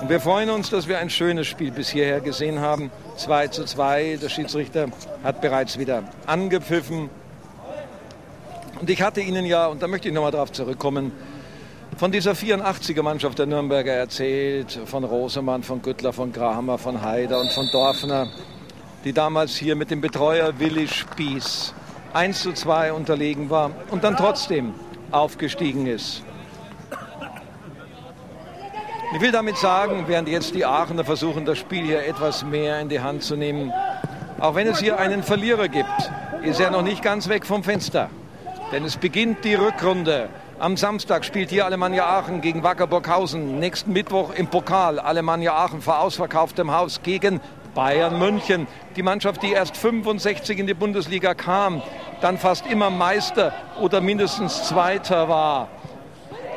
Und 0.01 0.09
wir 0.09 0.19
freuen 0.19 0.49
uns, 0.49 0.71
dass 0.71 0.87
wir 0.87 0.97
ein 0.97 1.11
schönes 1.11 1.45
Spiel 1.45 1.69
bis 1.69 1.89
hierher 1.89 2.21
gesehen 2.21 2.59
haben. 2.59 2.89
2 3.17 3.49
zu 3.49 3.65
2. 3.65 4.17
Der 4.19 4.29
Schiedsrichter 4.29 4.87
hat 5.23 5.41
bereits 5.41 5.77
wieder 5.77 6.03
angepfiffen. 6.25 7.11
Und 8.79 8.89
ich 8.89 9.03
hatte 9.03 9.21
Ihnen 9.21 9.45
ja, 9.45 9.67
und 9.67 9.83
da 9.83 9.87
möchte 9.87 10.07
ich 10.07 10.13
nochmal 10.13 10.31
darauf 10.31 10.51
zurückkommen, 10.51 11.11
von 11.97 12.11
dieser 12.11 12.31
84er 12.31 13.03
Mannschaft 13.03 13.37
der 13.37 13.45
Nürnberger 13.45 13.93
erzählt, 13.93 14.79
von 14.85 15.03
Rosemann, 15.03 15.61
von 15.61 15.83
Güttler, 15.83 16.13
von 16.13 16.33
Kramer, 16.33 16.79
von 16.79 17.03
Haider 17.03 17.39
und 17.39 17.51
von 17.51 17.69
Dorfner, 17.71 18.27
die 19.05 19.13
damals 19.13 19.55
hier 19.55 19.75
mit 19.75 19.91
dem 19.91 20.01
Betreuer 20.01 20.57
Willi 20.57 20.87
Spieß 20.87 21.75
1 22.13 22.41
zu 22.41 22.53
2 22.53 22.93
unterlegen 22.93 23.51
war 23.51 23.69
und 23.91 24.03
dann 24.03 24.17
trotzdem 24.17 24.73
aufgestiegen 25.11 25.85
ist. 25.85 26.23
Ich 29.13 29.19
will 29.19 29.33
damit 29.33 29.57
sagen, 29.57 30.05
während 30.07 30.29
jetzt 30.29 30.55
die 30.55 30.63
Aachener 30.63 31.03
versuchen, 31.03 31.43
das 31.43 31.57
Spiel 31.57 31.83
hier 31.83 32.05
etwas 32.07 32.45
mehr 32.45 32.79
in 32.79 32.87
die 32.87 33.01
Hand 33.01 33.23
zu 33.23 33.35
nehmen, 33.35 33.73
auch 34.39 34.55
wenn 34.55 34.67
es 34.67 34.79
hier 34.79 34.99
einen 34.99 35.21
Verlierer 35.21 35.67
gibt, 35.67 36.11
ist 36.43 36.61
er 36.61 36.71
noch 36.71 36.81
nicht 36.81 37.03
ganz 37.03 37.27
weg 37.27 37.45
vom 37.45 37.61
Fenster. 37.61 38.09
Denn 38.71 38.85
es 38.85 38.95
beginnt 38.95 39.43
die 39.43 39.55
Rückrunde. 39.55 40.29
Am 40.59 40.77
Samstag 40.77 41.25
spielt 41.25 41.49
hier 41.49 41.65
Alemannia 41.65 42.05
Aachen 42.05 42.39
gegen 42.39 42.63
Wacker 42.63 42.87
Burghausen. 42.87 43.59
Nächsten 43.59 43.91
Mittwoch 43.91 44.33
im 44.33 44.47
Pokal 44.47 44.97
Alemannia 44.97 45.55
Aachen 45.55 45.81
vor 45.81 45.99
ausverkauftem 45.99 46.71
Haus 46.71 47.01
gegen 47.03 47.41
Bayern 47.75 48.17
München. 48.17 48.65
Die 48.95 49.03
Mannschaft, 49.03 49.43
die 49.43 49.51
erst 49.51 49.75
65 49.75 50.57
in 50.57 50.67
die 50.67 50.73
Bundesliga 50.73 51.33
kam, 51.33 51.81
dann 52.21 52.37
fast 52.37 52.65
immer 52.65 52.89
Meister 52.89 53.53
oder 53.81 53.99
mindestens 53.99 54.69
Zweiter 54.69 55.27
war. 55.27 55.67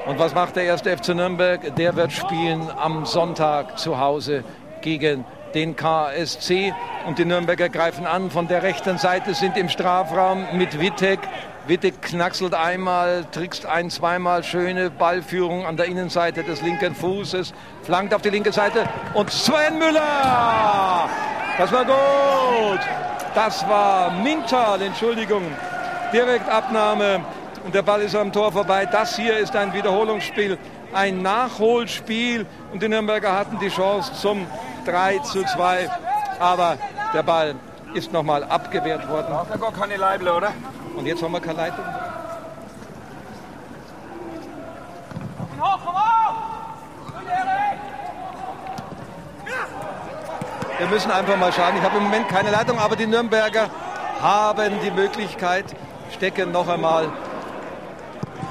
Und 0.06 0.18
was 0.18 0.34
macht 0.34 0.56
der 0.56 0.64
erste 0.64 0.94
FC 0.94 1.14
Nürnberg? 1.14 1.74
Der 1.76 1.96
wird 1.96 2.12
spielen 2.12 2.70
am 2.76 3.06
Sonntag 3.06 3.78
zu 3.78 3.98
Hause 3.98 4.44
gegen 4.82 5.24
den 5.54 5.76
KSC. 5.76 6.74
Und 7.06 7.18
die 7.18 7.24
Nürnberger 7.24 7.70
greifen 7.70 8.06
an. 8.06 8.30
Von 8.30 8.46
der 8.46 8.62
rechten 8.62 8.98
Seite 8.98 9.32
sind 9.32 9.56
im 9.56 9.70
Strafraum 9.70 10.46
mit 10.52 10.78
Wittek. 10.78 11.20
Wittek 11.66 12.02
knackselt 12.02 12.52
einmal, 12.52 13.24
trickst 13.32 13.64
ein, 13.64 13.88
zweimal. 13.88 14.44
Schöne 14.44 14.90
Ballführung 14.90 15.64
an 15.64 15.78
der 15.78 15.86
Innenseite 15.86 16.44
des 16.44 16.60
linken 16.60 16.94
Fußes. 16.94 17.54
Flankt 17.82 18.12
auf 18.12 18.20
die 18.20 18.28
linke 18.28 18.52
Seite. 18.52 18.86
Und 19.14 19.30
Sven 19.30 19.78
Müller! 19.78 21.08
Das 21.56 21.72
war 21.72 21.84
gut! 21.86 22.80
Das 23.34 23.66
war 23.66 24.10
Mintal, 24.10 24.82
Entschuldigung. 24.82 25.44
Direktabnahme 26.12 27.24
und 27.64 27.74
der 27.74 27.82
Ball 27.82 28.02
ist 28.02 28.14
am 28.14 28.32
Tor 28.32 28.52
vorbei. 28.52 28.86
Das 28.86 29.16
hier 29.16 29.38
ist 29.38 29.56
ein 29.56 29.72
Wiederholungsspiel, 29.72 30.58
ein 30.92 31.22
Nachholspiel 31.22 32.46
und 32.72 32.82
die 32.82 32.88
Nürnberger 32.88 33.32
hatten 33.32 33.58
die 33.58 33.68
Chance 33.68 34.12
zum 34.14 34.46
3 34.84 35.18
zu 35.20 35.42
2, 35.44 35.90
aber 36.38 36.76
der 37.12 37.22
Ball 37.22 37.54
ist 37.94 38.12
nochmal 38.12 38.44
abgewehrt 38.44 39.08
worden. 39.08 39.34
Ja 39.50 39.56
gar 39.56 39.72
keine 39.72 39.96
Leible, 39.96 40.32
oder? 40.32 40.52
Und 40.94 41.06
jetzt 41.06 41.22
haben 41.22 41.32
wir 41.32 41.40
keine 41.40 41.58
Leitung. 41.58 41.84
Wir 50.76 50.88
müssen 50.88 51.10
einfach 51.10 51.36
mal 51.36 51.52
schauen. 51.52 51.76
Ich 51.78 51.82
habe 51.82 51.96
im 51.96 52.02
Moment 52.02 52.28
keine 52.28 52.50
Leitung, 52.50 52.78
aber 52.78 52.94
die 52.94 53.06
Nürnberger 53.06 53.70
haben 54.20 54.72
die 54.82 54.90
Möglichkeit, 54.90 55.64
stecken 56.12 56.52
noch 56.52 56.68
einmal 56.68 57.08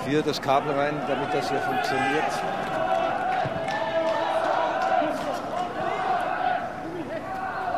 hier 0.05 0.21
das 0.21 0.41
Kabel 0.41 0.71
rein, 0.73 0.95
damit 1.07 1.33
das 1.33 1.49
hier 1.49 1.59
funktioniert. 1.59 2.23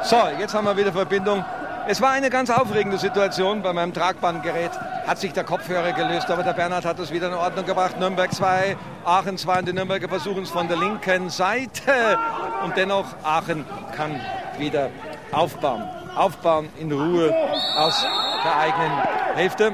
So, 0.03 0.17
jetzt 0.39 0.53
haben 0.53 0.65
wir 0.65 0.78
wieder 0.78 0.91
Verbindung. 0.91 1.43
Es 1.88 2.01
war 2.01 2.11
eine 2.11 2.30
ganz 2.30 2.49
aufregende 2.49 2.97
Situation. 2.97 3.61
Bei 3.61 3.73
meinem 3.73 3.93
Tragbandgerät 3.93 4.71
hat 5.07 5.19
sich 5.19 5.34
der 5.34 5.43
Kopfhörer 5.43 5.93
gelöst, 5.93 6.30
aber 6.30 6.43
der 6.43 6.53
Bernhard 6.53 6.86
hat 6.86 6.99
das 6.99 7.11
wieder 7.11 7.28
in 7.28 7.34
Ordnung 7.34 7.65
gebracht. 7.65 7.99
Nürnberg 7.99 8.32
2, 8.32 8.76
Aachen 9.03 9.38
2 9.38 9.59
und 9.59 9.67
die 9.67 9.73
Nürnberger 9.73 10.07
versuchen 10.07 10.43
es 10.43 10.49
von 10.49 10.67
der 10.67 10.78
linken 10.78 11.30
Seite. 11.30 12.19
Und 12.63 12.76
dennoch, 12.78 13.05
Aachen 13.23 13.65
kann 13.95 14.19
wieder 14.57 14.89
aufbauen. 15.32 15.84
Aufbauen 16.15 16.69
in 16.80 16.91
Ruhe 16.91 17.34
aus 17.78 18.05
der 18.43 18.57
eigenen 18.57 18.91
Hälfte. 19.36 19.73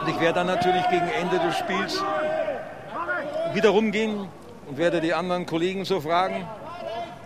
Und 0.00 0.08
ich 0.08 0.20
werde 0.20 0.34
dann 0.34 0.46
natürlich 0.46 0.86
gegen 0.88 1.08
Ende 1.08 1.38
des 1.38 1.56
Spiels 1.56 2.02
wieder 3.52 3.70
rumgehen 3.70 4.28
und 4.68 4.78
werde 4.78 5.00
die 5.00 5.12
anderen 5.12 5.46
Kollegen 5.46 5.84
so 5.84 6.00
fragen, 6.00 6.46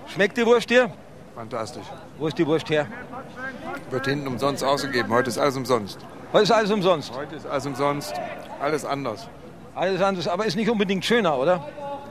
schmeckt 0.08 0.36
die 0.36 0.46
Wurst 0.46 0.68
hier? 0.68 0.90
Fantastisch. 1.34 1.84
Wo 2.18 2.28
ist 2.28 2.38
die 2.38 2.46
Wurst 2.46 2.70
her? 2.70 2.86
Wird 3.90 4.06
hinten 4.06 4.26
umsonst 4.26 4.64
ausgegeben. 4.64 5.12
Heute 5.12 5.30
ist 5.30 5.38
alles 5.38 5.56
umsonst. 5.56 5.98
Heute 6.32 6.44
ist 6.44 6.50
alles 6.52 6.70
umsonst? 6.70 7.12
Heute 7.14 7.36
ist 7.36 7.46
alles 7.46 7.66
umsonst. 7.66 8.14
Alles 8.60 8.84
anders. 8.84 9.28
Alles 9.74 10.00
anders, 10.00 10.28
aber 10.28 10.46
ist 10.46 10.56
nicht 10.56 10.70
unbedingt 10.70 11.04
schöner, 11.04 11.36
oder? 11.36 11.66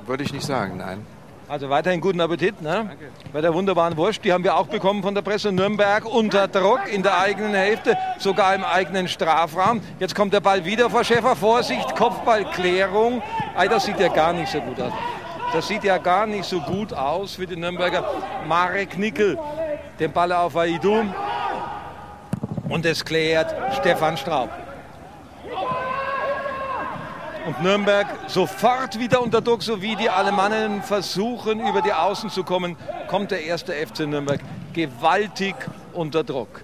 Würde 0.05 0.23
ich 0.23 0.33
nicht 0.33 0.45
sagen, 0.45 0.77
nein. 0.77 1.05
Also 1.49 1.69
weiterhin 1.69 1.99
guten 1.99 2.21
Appetit 2.21 2.61
ne? 2.61 2.91
bei 3.33 3.41
der 3.41 3.53
wunderbaren 3.53 3.97
Wurst. 3.97 4.23
Die 4.23 4.31
haben 4.31 4.43
wir 4.43 4.55
auch 4.55 4.67
bekommen 4.67 5.03
von 5.03 5.13
der 5.13 5.21
Presse 5.21 5.51
Nürnberg 5.51 6.05
unter 6.05 6.47
Druck 6.47 6.81
in 6.91 7.03
der 7.03 7.19
eigenen 7.19 7.53
Hälfte, 7.53 7.97
sogar 8.17 8.55
im 8.55 8.63
eigenen 8.63 9.07
Strafraum. 9.07 9.81
Jetzt 9.99 10.15
kommt 10.15 10.33
der 10.33 10.39
Ball 10.39 10.63
wieder 10.63 10.89
vor 10.89 11.03
Schäfer. 11.03 11.35
Vorsicht, 11.35 11.95
Kopfballklärung. 11.95 13.21
Ei, 13.55 13.67
das 13.67 13.85
sieht 13.85 13.99
ja 13.99 14.07
gar 14.07 14.33
nicht 14.33 14.51
so 14.51 14.61
gut 14.61 14.79
aus. 14.79 14.93
Das 15.51 15.67
sieht 15.67 15.83
ja 15.83 15.97
gar 15.97 16.25
nicht 16.25 16.45
so 16.45 16.61
gut 16.61 16.93
aus 16.93 17.35
für 17.35 17.45
den 17.45 17.59
Nürnberger 17.59 18.03
Marek 18.47 18.97
Nickel. 18.97 19.37
Den 19.99 20.11
Ball 20.11 20.31
auf 20.31 20.55
Aidu. 20.55 21.03
Und 22.69 22.85
es 22.85 23.03
klärt 23.03 23.53
Stefan 23.75 24.17
Straub. 24.17 24.49
Und 27.45 27.61
Nürnberg 27.61 28.07
sofort 28.27 28.97
wieder 28.99 29.21
unter 29.21 29.41
Druck, 29.41 29.63
so 29.63 29.81
wie 29.81 29.97
die 29.97 30.09
Alemannen 30.09 30.81
versuchen, 30.81 31.59
über 31.67 31.81
die 31.81 31.91
Außen 31.91 32.29
zu 32.29 32.45
kommen, 32.45 32.77
kommt 33.07 33.31
der 33.31 33.43
erste 33.43 33.73
FC 33.73 34.07
Nürnberg 34.07 34.39
gewaltig 34.71 35.55
unter 35.91 36.23
Druck. 36.23 36.61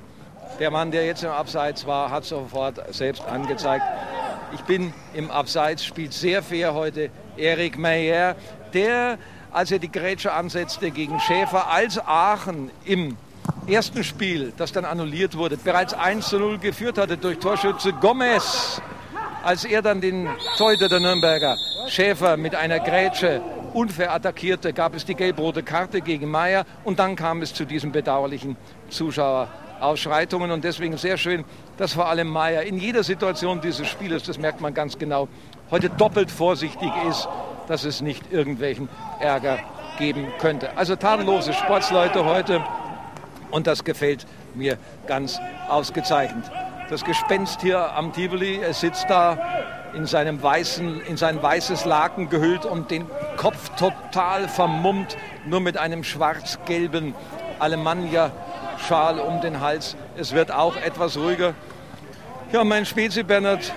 Der 0.57 0.71
Mann, 0.71 0.91
der 0.91 1.05
jetzt 1.05 1.23
im 1.23 1.31
Abseits 1.31 1.85
war, 1.85 2.11
hat 2.11 2.23
sofort 2.23 2.81
selbst 2.93 3.25
angezeigt. 3.25 3.83
Ich 4.53 4.61
bin 4.61 4.93
im 5.13 5.29
Abseits, 5.29 5.83
spielt 5.83 6.13
sehr 6.13 6.41
fair 6.41 6.73
heute 6.73 7.09
Erik 7.35 7.77
Meyer, 7.77 8.37
der, 8.73 9.17
als 9.51 9.71
er 9.71 9.79
die 9.79 9.91
Grätsche 9.91 10.31
ansetzte 10.31 10.91
gegen 10.91 11.19
Schäfer, 11.19 11.69
als 11.69 11.99
Aachen 11.99 12.71
im 12.85 13.17
ersten 13.67 14.05
Spiel, 14.05 14.53
das 14.55 14.71
dann 14.71 14.85
annulliert 14.85 15.35
wurde, 15.35 15.57
bereits 15.57 15.93
1 15.93 16.29
zu 16.29 16.39
0 16.39 16.57
geführt 16.59 16.97
hatte 16.97 17.17
durch 17.17 17.37
Torschütze 17.39 17.91
Gomez 17.91 18.81
als 19.43 19.65
er 19.65 19.81
dann 19.81 20.01
den 20.01 20.27
Torhüter 20.57 20.89
der 20.89 20.99
Nürnberger 20.99 21.57
Schäfer 21.87 22.37
mit 22.37 22.55
einer 22.55 22.79
Grätsche 22.79 23.41
unfair 23.73 24.13
attackierte, 24.13 24.73
gab 24.73 24.95
es 24.95 25.05
die 25.05 25.15
gelb-rote 25.15 25.63
Karte 25.63 26.01
gegen 26.01 26.29
Meier 26.29 26.65
und 26.83 26.99
dann 26.99 27.15
kam 27.15 27.41
es 27.41 27.53
zu 27.53 27.65
diesen 27.65 27.91
bedauerlichen 27.91 28.57
Zuschauerausschreitungen 28.89 30.51
und 30.51 30.63
deswegen 30.63 30.97
sehr 30.97 31.17
schön, 31.17 31.45
dass 31.77 31.93
vor 31.93 32.07
allem 32.07 32.27
Meier 32.27 32.63
in 32.63 32.77
jeder 32.77 33.03
Situation 33.03 33.61
dieses 33.61 33.87
Spieles, 33.87 34.23
das 34.23 34.37
merkt 34.37 34.61
man 34.61 34.73
ganz 34.73 34.97
genau, 34.97 35.27
heute 35.71 35.89
doppelt 35.89 36.31
vorsichtig 36.31 36.91
ist, 37.07 37.27
dass 37.67 37.83
es 37.83 38.01
nicht 38.01 38.31
irgendwelchen 38.31 38.89
Ärger 39.19 39.59
geben 39.97 40.27
könnte. 40.39 40.75
Also 40.75 40.95
tadellose 40.95 41.53
Sportsleute 41.53 42.25
heute 42.25 42.63
und 43.51 43.67
das 43.67 43.83
gefällt 43.83 44.25
mir 44.55 44.77
ganz 45.07 45.39
ausgezeichnet. 45.67 46.45
Das 46.89 47.05
Gespenst 47.05 47.61
hier 47.61 47.93
am 47.93 48.13
Tivoli, 48.13 48.61
er 48.61 48.73
sitzt 48.73 49.11
da 49.11 49.37
in, 49.93 50.07
seinem 50.07 50.41
weißen, 50.41 51.01
in 51.01 51.17
sein 51.17 51.39
weißes 51.41 51.85
Laken 51.85 52.29
gehüllt 52.29 52.65
und 52.65 52.89
den 52.89 53.05
Kopf 53.37 53.69
total 53.77 54.47
vermummt, 54.47 55.15
nur 55.45 55.59
mit 55.59 55.77
einem 55.77 56.03
schwarz-gelben 56.03 57.13
Alemannia-Schal 57.59 59.19
um 59.19 59.39
den 59.39 59.61
Hals. 59.61 59.97
Es 60.17 60.33
wird 60.33 60.51
auch 60.51 60.77
etwas 60.77 61.15
ruhiger. 61.15 61.53
Ja, 62.51 62.63
mein 62.63 62.87
Spezi 62.87 63.21
Bernhard 63.21 63.71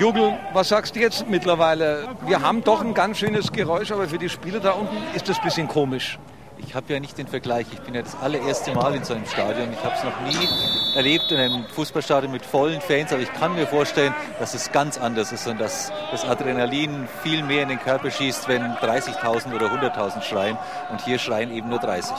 Jugel, 0.00 0.36
was 0.52 0.70
sagst 0.70 0.96
du 0.96 1.00
jetzt 1.00 1.28
mittlerweile? 1.28 2.08
Wir 2.26 2.42
haben 2.42 2.64
doch 2.64 2.80
ein 2.80 2.92
ganz 2.92 3.18
schönes 3.18 3.52
Geräusch, 3.52 3.92
aber 3.92 4.08
für 4.08 4.18
die 4.18 4.28
Spieler 4.28 4.58
da 4.58 4.72
unten 4.72 4.96
ist 5.14 5.28
das 5.28 5.38
ein 5.38 5.44
bisschen 5.44 5.68
komisch. 5.68 6.18
Ich 6.58 6.74
habe 6.74 6.92
ja 6.92 7.00
nicht 7.00 7.18
den 7.18 7.26
Vergleich. 7.26 7.66
Ich 7.72 7.80
bin 7.80 7.94
ja 7.94 8.02
das 8.02 8.16
allererste 8.20 8.72
Mal 8.72 8.94
in 8.94 9.04
so 9.04 9.14
einem 9.14 9.26
Stadion. 9.26 9.72
Ich 9.72 9.84
habe 9.84 9.94
es 9.94 10.04
noch 10.04 10.20
nie 10.22 10.48
erlebt 10.96 11.30
in 11.30 11.38
einem 11.38 11.64
Fußballstadion 11.66 12.32
mit 12.32 12.46
vollen 12.46 12.80
Fans, 12.80 13.12
aber 13.12 13.22
ich 13.22 13.32
kann 13.34 13.54
mir 13.54 13.66
vorstellen, 13.66 14.14
dass 14.38 14.54
es 14.54 14.72
ganz 14.72 14.98
anders 14.98 15.32
ist 15.32 15.46
und 15.46 15.60
dass 15.60 15.92
das 16.10 16.24
Adrenalin 16.24 17.06
viel 17.22 17.42
mehr 17.42 17.62
in 17.64 17.68
den 17.68 17.78
Körper 17.78 18.10
schießt, 18.10 18.48
wenn 18.48 18.62
30.000 18.62 19.54
oder 19.54 19.66
100.000 19.66 20.22
schreien 20.22 20.56
und 20.90 21.04
hier 21.04 21.18
schreien 21.18 21.50
eben 21.50 21.68
nur 21.68 21.78
30. 21.78 22.14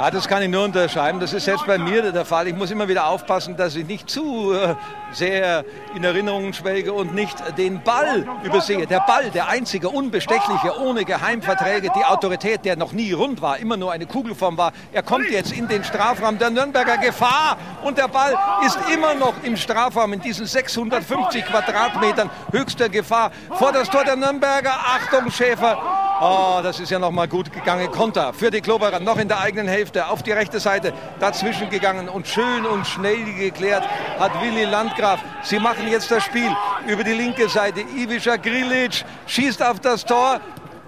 Ah, 0.00 0.10
das 0.10 0.28
kann 0.28 0.42
ich 0.42 0.48
nur 0.48 0.64
unterschreiben. 0.64 1.18
Das 1.18 1.32
ist 1.32 1.46
selbst 1.46 1.66
bei 1.66 1.78
mir 1.78 2.12
der 2.12 2.24
Fall. 2.24 2.46
Ich 2.46 2.54
muss 2.54 2.70
immer 2.70 2.86
wieder 2.86 3.08
aufpassen, 3.08 3.56
dass 3.56 3.74
ich 3.74 3.86
nicht 3.86 4.08
zu 4.08 4.52
äh, 4.52 4.74
sehr 5.12 5.64
in 5.94 6.04
Erinnerungen 6.04 6.52
schwelge 6.52 6.92
und 6.92 7.14
nicht 7.14 7.36
den 7.56 7.82
Ball 7.82 8.26
übersehe. 8.42 8.86
Der 8.86 9.00
Ball, 9.00 9.30
der 9.30 9.48
einzige, 9.48 9.88
unbestechliche, 9.88 10.78
ohne 10.80 11.04
Geheimverträge, 11.04 11.90
die 11.96 12.04
Autorität, 12.04 12.64
der 12.64 12.76
noch 12.76 12.92
nie 12.92 13.12
rund 13.12 13.40
war, 13.40 13.58
immer 13.58 13.76
nur 13.76 13.92
eine 13.92 14.06
Kugelform 14.06 14.58
war. 14.58 14.72
Er 14.92 15.02
kommt 15.02 15.30
jetzt 15.30 15.52
in 15.52 15.68
den 15.68 15.84
Strafraum 15.84 16.38
der 16.38 16.50
Nürnberger 16.50 16.98
Gefahr 16.98 17.56
und 17.84 17.98
der 17.98 18.08
Ball 18.08 18.36
ist 18.66 18.78
immer 18.92 19.14
noch 19.14 19.34
im 19.42 19.56
Strafraum 19.56 20.12
in 20.12 20.20
diesen 20.20 20.46
650 20.46 21.44
Quadratmetern 21.44 22.30
höchster 22.52 22.88
Gefahr 22.88 23.30
vor 23.54 23.72
das 23.72 23.88
Tor 23.90 24.04
der 24.04 24.16
Nürnberger. 24.16 24.72
Achtung, 24.72 25.30
Schäfer. 25.30 25.78
Oh, 26.20 26.58
das 26.62 26.80
ist 26.80 26.90
ja 26.90 26.98
noch 26.98 27.12
mal 27.12 27.28
gut 27.28 27.52
gegangen. 27.52 27.88
Konter 27.92 28.32
für 28.32 28.50
die 28.50 28.60
Kloberer, 28.60 28.98
noch 28.98 29.18
in 29.18 29.28
der 29.28 29.40
eigenen 29.40 29.68
Hälfte, 29.68 30.08
auf 30.08 30.24
die 30.24 30.32
rechte 30.32 30.58
Seite, 30.58 30.92
dazwischen 31.20 31.70
gegangen 31.70 32.08
und 32.08 32.26
schön 32.26 32.66
und 32.66 32.86
schnell 32.86 33.24
geklärt 33.24 33.84
hat 34.18 34.32
Willi 34.42 34.64
Landgraf. 34.98 35.20
Sie 35.42 35.58
machen 35.58 35.88
jetzt 35.88 36.10
das 36.10 36.24
Spiel 36.24 36.50
über 36.86 37.04
die 37.04 37.12
linke 37.12 37.48
Seite. 37.48 37.80
Ivica 37.80 38.36
Grilic 38.36 39.04
schießt 39.26 39.62
auf 39.62 39.80
das 39.80 40.04
Tor, 40.04 40.40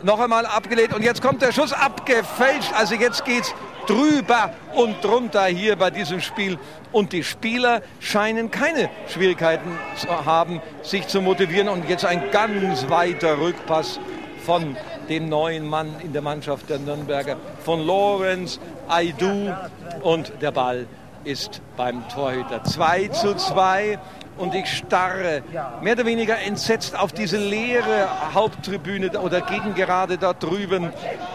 noch 0.03 0.19
einmal 0.19 0.47
abgelehnt 0.47 0.95
und 0.95 1.03
jetzt 1.03 1.23
kommt 1.23 1.43
der 1.43 1.53
Schuss 1.53 1.73
abgefälscht. 1.73 2.73
Also 2.75 2.95
jetzt 2.95 3.25
geht's 3.25 3.55
drüber 3.87 4.53
und 4.75 5.03
drunter 5.05 5.45
hier 5.45 5.77
bei 5.77 5.91
diesem 5.91 6.21
Spiel. 6.21 6.59
Und 6.91 7.13
die 7.13 7.23
Spieler 7.23 7.83
scheinen 8.01 8.51
keine 8.51 8.91
Schwierigkeiten 9.09 9.79
zu 9.97 10.25
haben, 10.25 10.61
sich 10.83 11.07
zu 11.07 11.21
motivieren. 11.21 11.69
Und 11.69 11.89
jetzt 11.89 12.05
ein 12.05 12.31
ganz 12.31 12.89
weiter 12.89 13.39
Rückpass 13.39 14.01
von 14.45 14.77
dem 15.09 15.29
neuen 15.29 15.69
Mann 15.69 15.97
in 16.03 16.13
der 16.13 16.23
Mannschaft 16.23 16.69
der 16.71 16.79
Nürnberger, 16.79 17.37
von 17.65 17.85
Lorenz 17.87 18.59
Aidu. 18.89 19.55
Und 20.03 20.33
der 20.41 20.51
Ball 20.51 20.87
ist 21.25 21.61
beim 21.77 22.07
Torhüter 22.09 22.65
2 22.65 23.09
zu 23.09 23.35
2 23.35 23.99
und 24.39 24.55
ich 24.55 24.79
starre 24.79 25.43
mehr 25.83 25.93
oder 25.93 26.07
weniger 26.07 26.39
entsetzt 26.39 26.99
auf 26.99 27.13
diese 27.13 27.37
leere 27.37 28.09
Haupttribüne 28.35 29.11
oder 29.21 29.43
Gegengerade 29.43 30.17
da 30.17 30.33
drüben. 30.33 30.93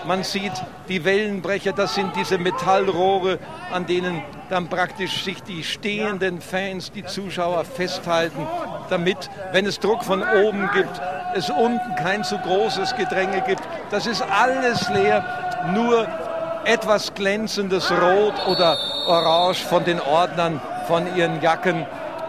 Man 0.07 0.23
sieht 0.23 0.53
die 0.89 1.05
Wellenbrecher, 1.05 1.71
das 1.71 1.93
sind 1.95 2.15
diese 2.15 2.37
Metallrohre, 2.37 3.37
an 3.71 3.85
denen 3.85 4.21
dann 4.49 4.67
praktisch 4.67 5.23
sich 5.23 5.41
die 5.43 5.63
stehenden 5.63 6.41
Fans, 6.41 6.91
die 6.91 7.05
Zuschauer 7.05 7.63
festhalten, 7.65 8.47
damit, 8.89 9.29
wenn 9.51 9.65
es 9.65 9.79
Druck 9.79 10.03
von 10.03 10.23
oben 10.23 10.69
gibt, 10.73 11.01
es 11.35 11.49
unten 11.49 11.95
kein 11.95 12.23
zu 12.23 12.37
großes 12.37 12.95
Gedränge 12.95 13.41
gibt. 13.41 13.61
Das 13.91 14.07
ist 14.07 14.23
alles 14.23 14.89
leer, 14.89 15.23
nur 15.73 16.07
etwas 16.65 17.13
glänzendes 17.13 17.91
Rot 17.91 18.33
oder 18.47 18.77
Orange 19.07 19.63
von 19.63 19.83
den 19.83 19.99
Ordnern, 19.99 20.59
von 20.87 21.15
ihren 21.15 21.41
Jacken 21.41 21.85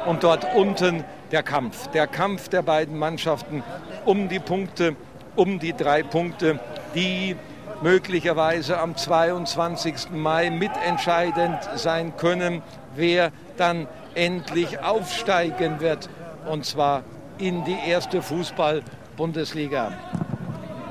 und 0.06 0.22
dort 0.22 0.54
unten 0.54 1.04
der 1.32 1.42
Kampf. 1.42 1.88
Der 1.88 2.06
Kampf 2.06 2.48
der 2.48 2.62
beiden 2.62 2.98
Mannschaften 2.98 3.62
um 4.04 4.28
die 4.28 4.38
Punkte, 4.38 4.94
um 5.34 5.58
die 5.58 5.72
drei 5.72 6.02
Punkte, 6.02 6.60
die 6.94 7.36
möglicherweise 7.82 8.78
am 8.78 8.96
22. 8.96 10.10
Mai 10.12 10.50
mitentscheidend 10.50 11.58
sein 11.74 12.16
können, 12.16 12.62
wer 12.94 13.32
dann 13.56 13.88
endlich 14.14 14.80
aufsteigen 14.80 15.80
wird. 15.80 16.08
Und 16.48 16.64
zwar 16.64 17.02
in 17.38 17.64
die 17.64 17.76
erste 17.86 18.22
Fußball-Bundesliga. 18.22 19.92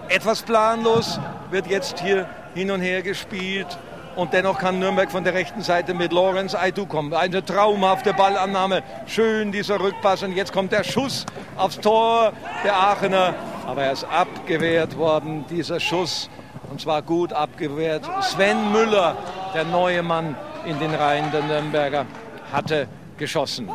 Etwas 0.10 0.44
planlos 0.44 1.20
wird 1.50 1.68
jetzt 1.68 2.00
hier 2.00 2.28
hin 2.54 2.72
und 2.72 2.82
her 2.82 3.02
gespielt. 3.02 3.68
Und 4.16 4.34
dennoch 4.34 4.60
kann 4.60 4.80
Nürnberg 4.80 5.12
von 5.12 5.24
der 5.24 5.34
rechten 5.34 5.62
Seite 5.62 5.94
mit 5.94 6.14
Lorenz 6.14 6.56
Aidu 6.56 6.86
kommen. 6.86 7.14
Eine 7.14 7.44
traumhafte 7.44 8.14
Ballannahme. 8.14 8.82
Schön 9.08 9.52
dieser 9.52 9.80
Rückpass. 9.80 10.24
Und 10.24 10.34
jetzt 10.34 10.54
kommt 10.54 10.72
der 10.72 10.84
Schuss 10.84 11.26
aufs 11.58 11.80
Tor 11.80 12.32
der 12.64 12.76
Aachener. 12.76 13.34
Aber 13.68 13.84
er 13.84 13.92
ist 13.92 14.06
abgewehrt 14.06 14.98
worden, 14.98 15.44
dieser 15.50 15.80
Schuss. 15.80 16.30
Und 16.70 16.80
zwar 16.80 17.02
gut 17.02 17.34
abgewehrt. 17.34 18.04
Sven 18.22 18.72
Müller, 18.72 19.18
der 19.54 19.66
neue 19.66 20.02
Mann 20.02 20.38
in 20.66 20.80
den 20.80 20.94
Reihen 20.94 21.32
der 21.32 21.44
Nürnberger, 21.44 22.06
hatte 22.54 22.88
geschossen. 23.18 23.70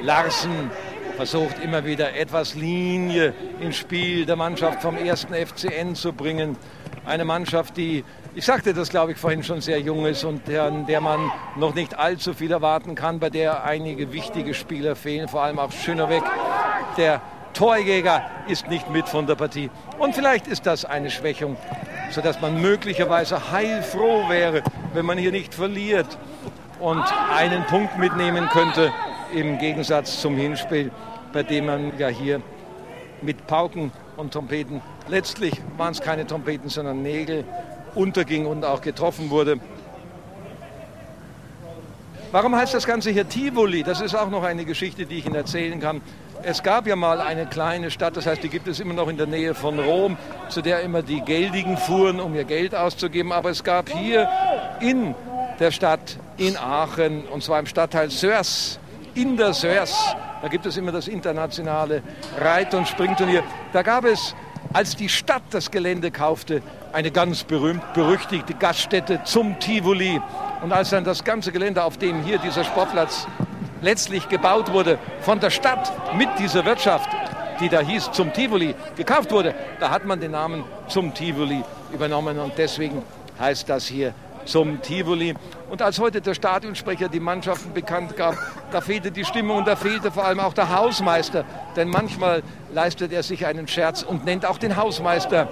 Larsen 0.00 0.70
versucht 1.22 1.62
immer 1.62 1.84
wieder 1.84 2.16
etwas 2.16 2.56
Linie 2.56 3.32
ins 3.60 3.76
Spiel 3.76 4.26
der 4.26 4.34
Mannschaft 4.34 4.82
vom 4.82 4.96
ersten 4.96 5.32
FCN 5.32 5.94
zu 5.94 6.12
bringen. 6.12 6.56
Eine 7.06 7.24
Mannschaft, 7.24 7.76
die, 7.76 8.02
ich 8.34 8.44
sagte 8.44 8.74
das 8.74 8.88
glaube 8.88 9.12
ich 9.12 9.18
vorhin 9.18 9.44
schon, 9.44 9.60
sehr 9.60 9.78
jung 9.78 10.04
ist 10.04 10.24
und 10.24 10.48
der, 10.48 10.68
der 10.72 11.00
man 11.00 11.30
noch 11.54 11.76
nicht 11.76 11.96
allzu 11.96 12.34
viel 12.34 12.50
erwarten 12.50 12.96
kann, 12.96 13.20
bei 13.20 13.30
der 13.30 13.62
einige 13.62 14.12
wichtige 14.12 14.52
Spieler 14.52 14.96
fehlen, 14.96 15.28
vor 15.28 15.44
allem 15.44 15.60
auch 15.60 15.70
Schönerweg, 15.70 16.24
der 16.96 17.20
Torjäger 17.54 18.28
ist 18.48 18.66
nicht 18.66 18.90
mit 18.90 19.08
von 19.08 19.28
der 19.28 19.36
Partie. 19.36 19.70
Und 20.00 20.16
vielleicht 20.16 20.48
ist 20.48 20.66
das 20.66 20.84
eine 20.84 21.08
Schwächung, 21.08 21.56
sodass 22.10 22.40
man 22.40 22.60
möglicherweise 22.60 23.52
heilfroh 23.52 24.28
wäre, 24.28 24.64
wenn 24.92 25.06
man 25.06 25.18
hier 25.18 25.30
nicht 25.30 25.54
verliert 25.54 26.18
und 26.80 27.04
einen 27.32 27.62
Punkt 27.66 27.96
mitnehmen 27.96 28.48
könnte 28.48 28.92
im 29.32 29.58
Gegensatz 29.58 30.20
zum 30.20 30.36
Hinspiel, 30.36 30.90
bei 31.32 31.42
dem 31.42 31.66
man 31.66 31.98
ja 31.98 32.08
hier 32.08 32.40
mit 33.22 33.46
Pauken 33.46 33.92
und 34.16 34.32
Trompeten, 34.32 34.80
letztlich 35.08 35.54
waren 35.76 35.92
es 35.92 36.00
keine 36.00 36.26
Trompeten, 36.26 36.68
sondern 36.68 37.02
Nägel, 37.02 37.44
unterging 37.94 38.46
und 38.46 38.64
auch 38.64 38.80
getroffen 38.80 39.30
wurde. 39.30 39.58
Warum 42.32 42.56
heißt 42.56 42.72
das 42.72 42.86
Ganze 42.86 43.10
hier 43.10 43.28
Tivoli? 43.28 43.82
Das 43.82 44.00
ist 44.00 44.14
auch 44.14 44.30
noch 44.30 44.42
eine 44.42 44.64
Geschichte, 44.64 45.04
die 45.04 45.18
ich 45.18 45.26
Ihnen 45.26 45.34
erzählen 45.34 45.78
kann. 45.80 46.00
Es 46.42 46.62
gab 46.62 46.86
ja 46.86 46.96
mal 46.96 47.20
eine 47.20 47.46
kleine 47.46 47.90
Stadt, 47.90 48.16
das 48.16 48.26
heißt, 48.26 48.42
die 48.42 48.48
gibt 48.48 48.66
es 48.66 48.80
immer 48.80 48.94
noch 48.94 49.08
in 49.08 49.16
der 49.16 49.26
Nähe 49.26 49.54
von 49.54 49.78
Rom, 49.78 50.16
zu 50.48 50.62
der 50.62 50.80
immer 50.80 51.02
die 51.02 51.20
Geldigen 51.20 51.76
fuhren, 51.76 52.20
um 52.20 52.34
ihr 52.34 52.44
Geld 52.44 52.74
auszugeben. 52.74 53.32
Aber 53.32 53.50
es 53.50 53.62
gab 53.62 53.90
hier 53.90 54.28
in 54.80 55.14
der 55.60 55.70
Stadt, 55.70 56.18
in 56.38 56.56
Aachen, 56.56 57.24
und 57.26 57.44
zwar 57.44 57.60
im 57.60 57.66
Stadtteil 57.66 58.10
Sörs, 58.10 58.80
in 59.14 59.36
der 59.36 59.52
Sörs, 59.52 60.14
da 60.40 60.48
gibt 60.48 60.66
es 60.66 60.76
immer 60.76 60.92
das 60.92 61.08
internationale 61.08 62.02
Reit- 62.38 62.74
und 62.74 62.88
Springturnier. 62.88 63.42
Da 63.72 63.82
gab 63.82 64.04
es, 64.04 64.34
als 64.72 64.96
die 64.96 65.08
Stadt 65.08 65.42
das 65.50 65.70
Gelände 65.70 66.10
kaufte, 66.10 66.62
eine 66.92 67.10
ganz 67.10 67.44
berühmt 67.44 67.92
berüchtigte 67.94 68.54
Gaststätte 68.54 69.22
zum 69.24 69.58
Tivoli. 69.58 70.20
Und 70.62 70.72
als 70.72 70.90
dann 70.90 71.04
das 71.04 71.24
ganze 71.24 71.52
Gelände, 71.52 71.82
auf 71.84 71.96
dem 71.96 72.22
hier 72.22 72.38
dieser 72.38 72.64
Sportplatz 72.64 73.26
letztlich 73.80 74.28
gebaut 74.28 74.72
wurde, 74.72 74.98
von 75.20 75.40
der 75.40 75.50
Stadt 75.50 75.92
mit 76.16 76.28
dieser 76.38 76.64
Wirtschaft, 76.64 77.08
die 77.60 77.68
da 77.68 77.80
hieß 77.80 78.12
zum 78.12 78.32
Tivoli, 78.32 78.74
gekauft 78.96 79.30
wurde, 79.30 79.54
da 79.80 79.90
hat 79.90 80.04
man 80.04 80.20
den 80.20 80.32
Namen 80.32 80.64
zum 80.88 81.14
Tivoli 81.14 81.62
übernommen 81.92 82.38
und 82.38 82.52
deswegen 82.56 83.02
heißt 83.38 83.68
das 83.68 83.86
hier 83.86 84.14
zum 84.44 84.80
Tivoli. 84.82 85.34
Und 85.72 85.80
als 85.80 85.98
heute 85.98 86.20
der 86.20 86.34
Stadionsprecher 86.34 87.08
die 87.08 87.18
Mannschaften 87.18 87.72
bekannt 87.72 88.14
gab, 88.14 88.36
da 88.72 88.82
fehlte 88.82 89.10
die 89.10 89.24
Stimmung 89.24 89.56
und 89.56 89.66
da 89.66 89.74
fehlte 89.74 90.12
vor 90.12 90.26
allem 90.26 90.38
auch 90.38 90.52
der 90.52 90.68
Hausmeister. 90.68 91.46
Denn 91.76 91.88
manchmal 91.88 92.42
leistet 92.74 93.10
er 93.10 93.22
sich 93.22 93.46
einen 93.46 93.66
Scherz 93.66 94.02
und 94.02 94.26
nennt 94.26 94.44
auch 94.44 94.58
den 94.58 94.76
Hausmeister 94.76 95.48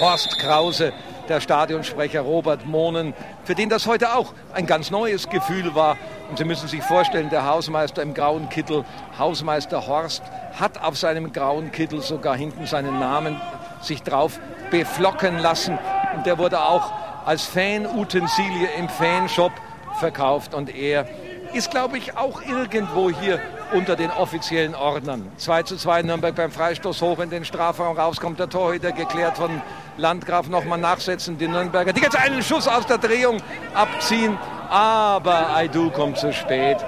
Horst 0.00 0.38
Krause, 0.38 0.92
der 1.30 1.40
Stadionsprecher 1.40 2.20
Robert 2.20 2.66
Mohnen, 2.66 3.14
für 3.44 3.54
den 3.54 3.70
das 3.70 3.86
heute 3.86 4.14
auch 4.14 4.34
ein 4.52 4.66
ganz 4.66 4.90
neues 4.90 5.30
Gefühl 5.30 5.74
war. 5.74 5.96
Und 6.28 6.36
Sie 6.36 6.44
müssen 6.44 6.68
sich 6.68 6.82
vorstellen, 6.82 7.30
der 7.30 7.46
Hausmeister 7.46 8.02
im 8.02 8.12
grauen 8.12 8.50
Kittel, 8.50 8.84
Hausmeister 9.18 9.86
Horst, 9.86 10.22
hat 10.60 10.78
auf 10.82 10.98
seinem 10.98 11.32
grauen 11.32 11.72
Kittel 11.72 12.02
sogar 12.02 12.36
hinten 12.36 12.66
seinen 12.66 12.98
Namen 12.98 13.40
sich 13.80 14.02
drauf 14.02 14.38
beflocken 14.70 15.38
lassen. 15.38 15.78
und 16.14 16.26
der 16.26 16.36
wurde 16.36 16.60
auch 16.60 17.07
als 17.28 17.44
Fanutensilie 17.44 18.68
im 18.78 18.88
Fanshop 18.88 19.52
verkauft 19.98 20.54
und 20.54 20.74
er 20.74 21.06
ist, 21.52 21.70
glaube 21.70 21.98
ich, 21.98 22.16
auch 22.16 22.40
irgendwo 22.40 23.10
hier 23.10 23.38
unter 23.74 23.96
den 23.96 24.10
offiziellen 24.10 24.74
Ordnern. 24.74 25.30
2 25.36 25.62
zu 25.64 25.76
2 25.76 26.04
Nürnberg 26.04 26.34
beim 26.34 26.50
Freistoß 26.50 27.02
hoch 27.02 27.18
in 27.18 27.28
den 27.28 27.44
Strafraum 27.44 27.98
raus, 27.98 28.18
kommt 28.18 28.40
der 28.40 28.48
Torhüter 28.48 28.92
geklärt 28.92 29.36
von 29.36 29.60
Landgraf 29.98 30.48
nochmal 30.48 30.78
nachsetzen, 30.78 31.36
die 31.36 31.48
Nürnberger, 31.48 31.92
die 31.92 32.00
jetzt 32.00 32.16
einen 32.16 32.42
Schuss 32.42 32.66
aus 32.66 32.86
der 32.86 32.96
Drehung 32.96 33.42
abziehen, 33.74 34.38
aber 34.70 35.54
Aidu 35.54 35.90
kommt 35.90 36.16
zu 36.16 36.32
spät 36.32 36.78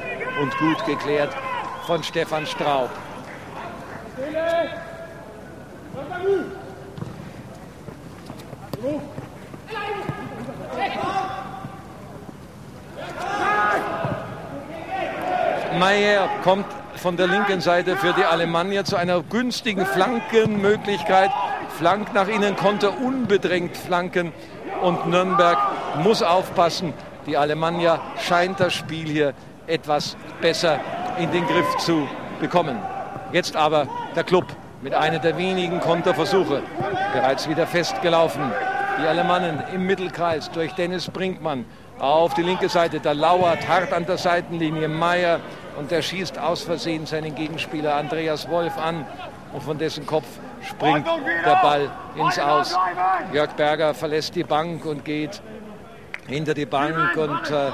und 0.41 0.57
gut 0.57 0.87
geklärt 0.87 1.37
von 1.87 2.03
Stefan 2.03 2.47
Straub. 2.47 2.89
Meyer 15.79 16.29
kommt 16.45 16.67
von 16.97 17.17
der 17.17 17.27
linken 17.27 17.61
Seite 17.61 17.97
für 17.97 18.13
die 18.13 18.25
Alemannia 18.25 18.85
zu 18.85 18.97
einer 18.97 19.23
günstigen 19.23 19.87
Flankenmöglichkeit. 19.87 21.31
Flank 21.79 22.13
nach 22.13 22.29
innen 22.29 22.57
konnte 22.57 22.91
unbedrängt 22.91 23.77
flanken 23.77 24.33
und 24.83 25.07
Nürnberg 25.07 25.59
muss 26.03 26.23
aufpassen. 26.23 26.93
Die 27.27 27.37
Alemannia 27.37 28.01
scheint 28.19 28.61
das 28.61 28.75
Spiel 28.75 29.09
hier 29.09 29.35
etwas 29.67 30.17
besser 30.41 30.81
in 31.19 31.31
den 31.31 31.47
Griff 31.47 31.77
zu 31.79 32.07
bekommen. 32.41 32.79
Jetzt 33.33 33.57
aber 33.57 33.87
der 34.15 34.25
Club 34.25 34.47
mit 34.83 34.95
einer 34.95 35.19
der 35.19 35.39
wenigen 35.39 35.81
Konterversuche 35.81 36.63
bereits 37.13 37.49
wieder 37.49 37.67
festgelaufen. 37.67 38.53
Die 39.01 39.07
Alemannen 39.07 39.63
im 39.73 39.87
Mittelkreis 39.87 40.51
durch 40.51 40.73
Dennis 40.73 41.09
Brinkmann 41.09 41.65
auf 41.99 42.35
die 42.35 42.43
linke 42.43 42.69
Seite. 42.69 43.01
Da 43.01 43.13
lauert 43.13 43.67
hart 43.67 43.95
an 43.95 44.05
der 44.05 44.19
Seitenlinie 44.19 44.89
Meier 44.89 45.41
und 45.79 45.91
der 45.91 46.03
schießt 46.03 46.39
aus 46.39 46.63
Versehen 46.63 47.07
seinen 47.07 47.35
Gegenspieler 47.35 47.95
Andreas 47.95 48.49
Wolf 48.51 48.77
an 48.77 49.07
und 49.55 49.63
von 49.63 49.79
dessen 49.79 50.05
Kopf 50.05 50.27
springt 50.63 51.07
der 51.47 51.57
Ball 51.63 51.91
ins 52.15 52.39
Aus. 52.39 52.77
Jörg 53.33 53.53
Berger 53.53 53.95
verlässt 53.95 54.35
die 54.35 54.45
Bank 54.45 54.85
und 54.85 55.03
geht 55.05 55.41
hinter 56.27 56.53
die 56.53 56.67
Bank 56.67 57.17
und 57.17 57.51
äh, 57.51 57.71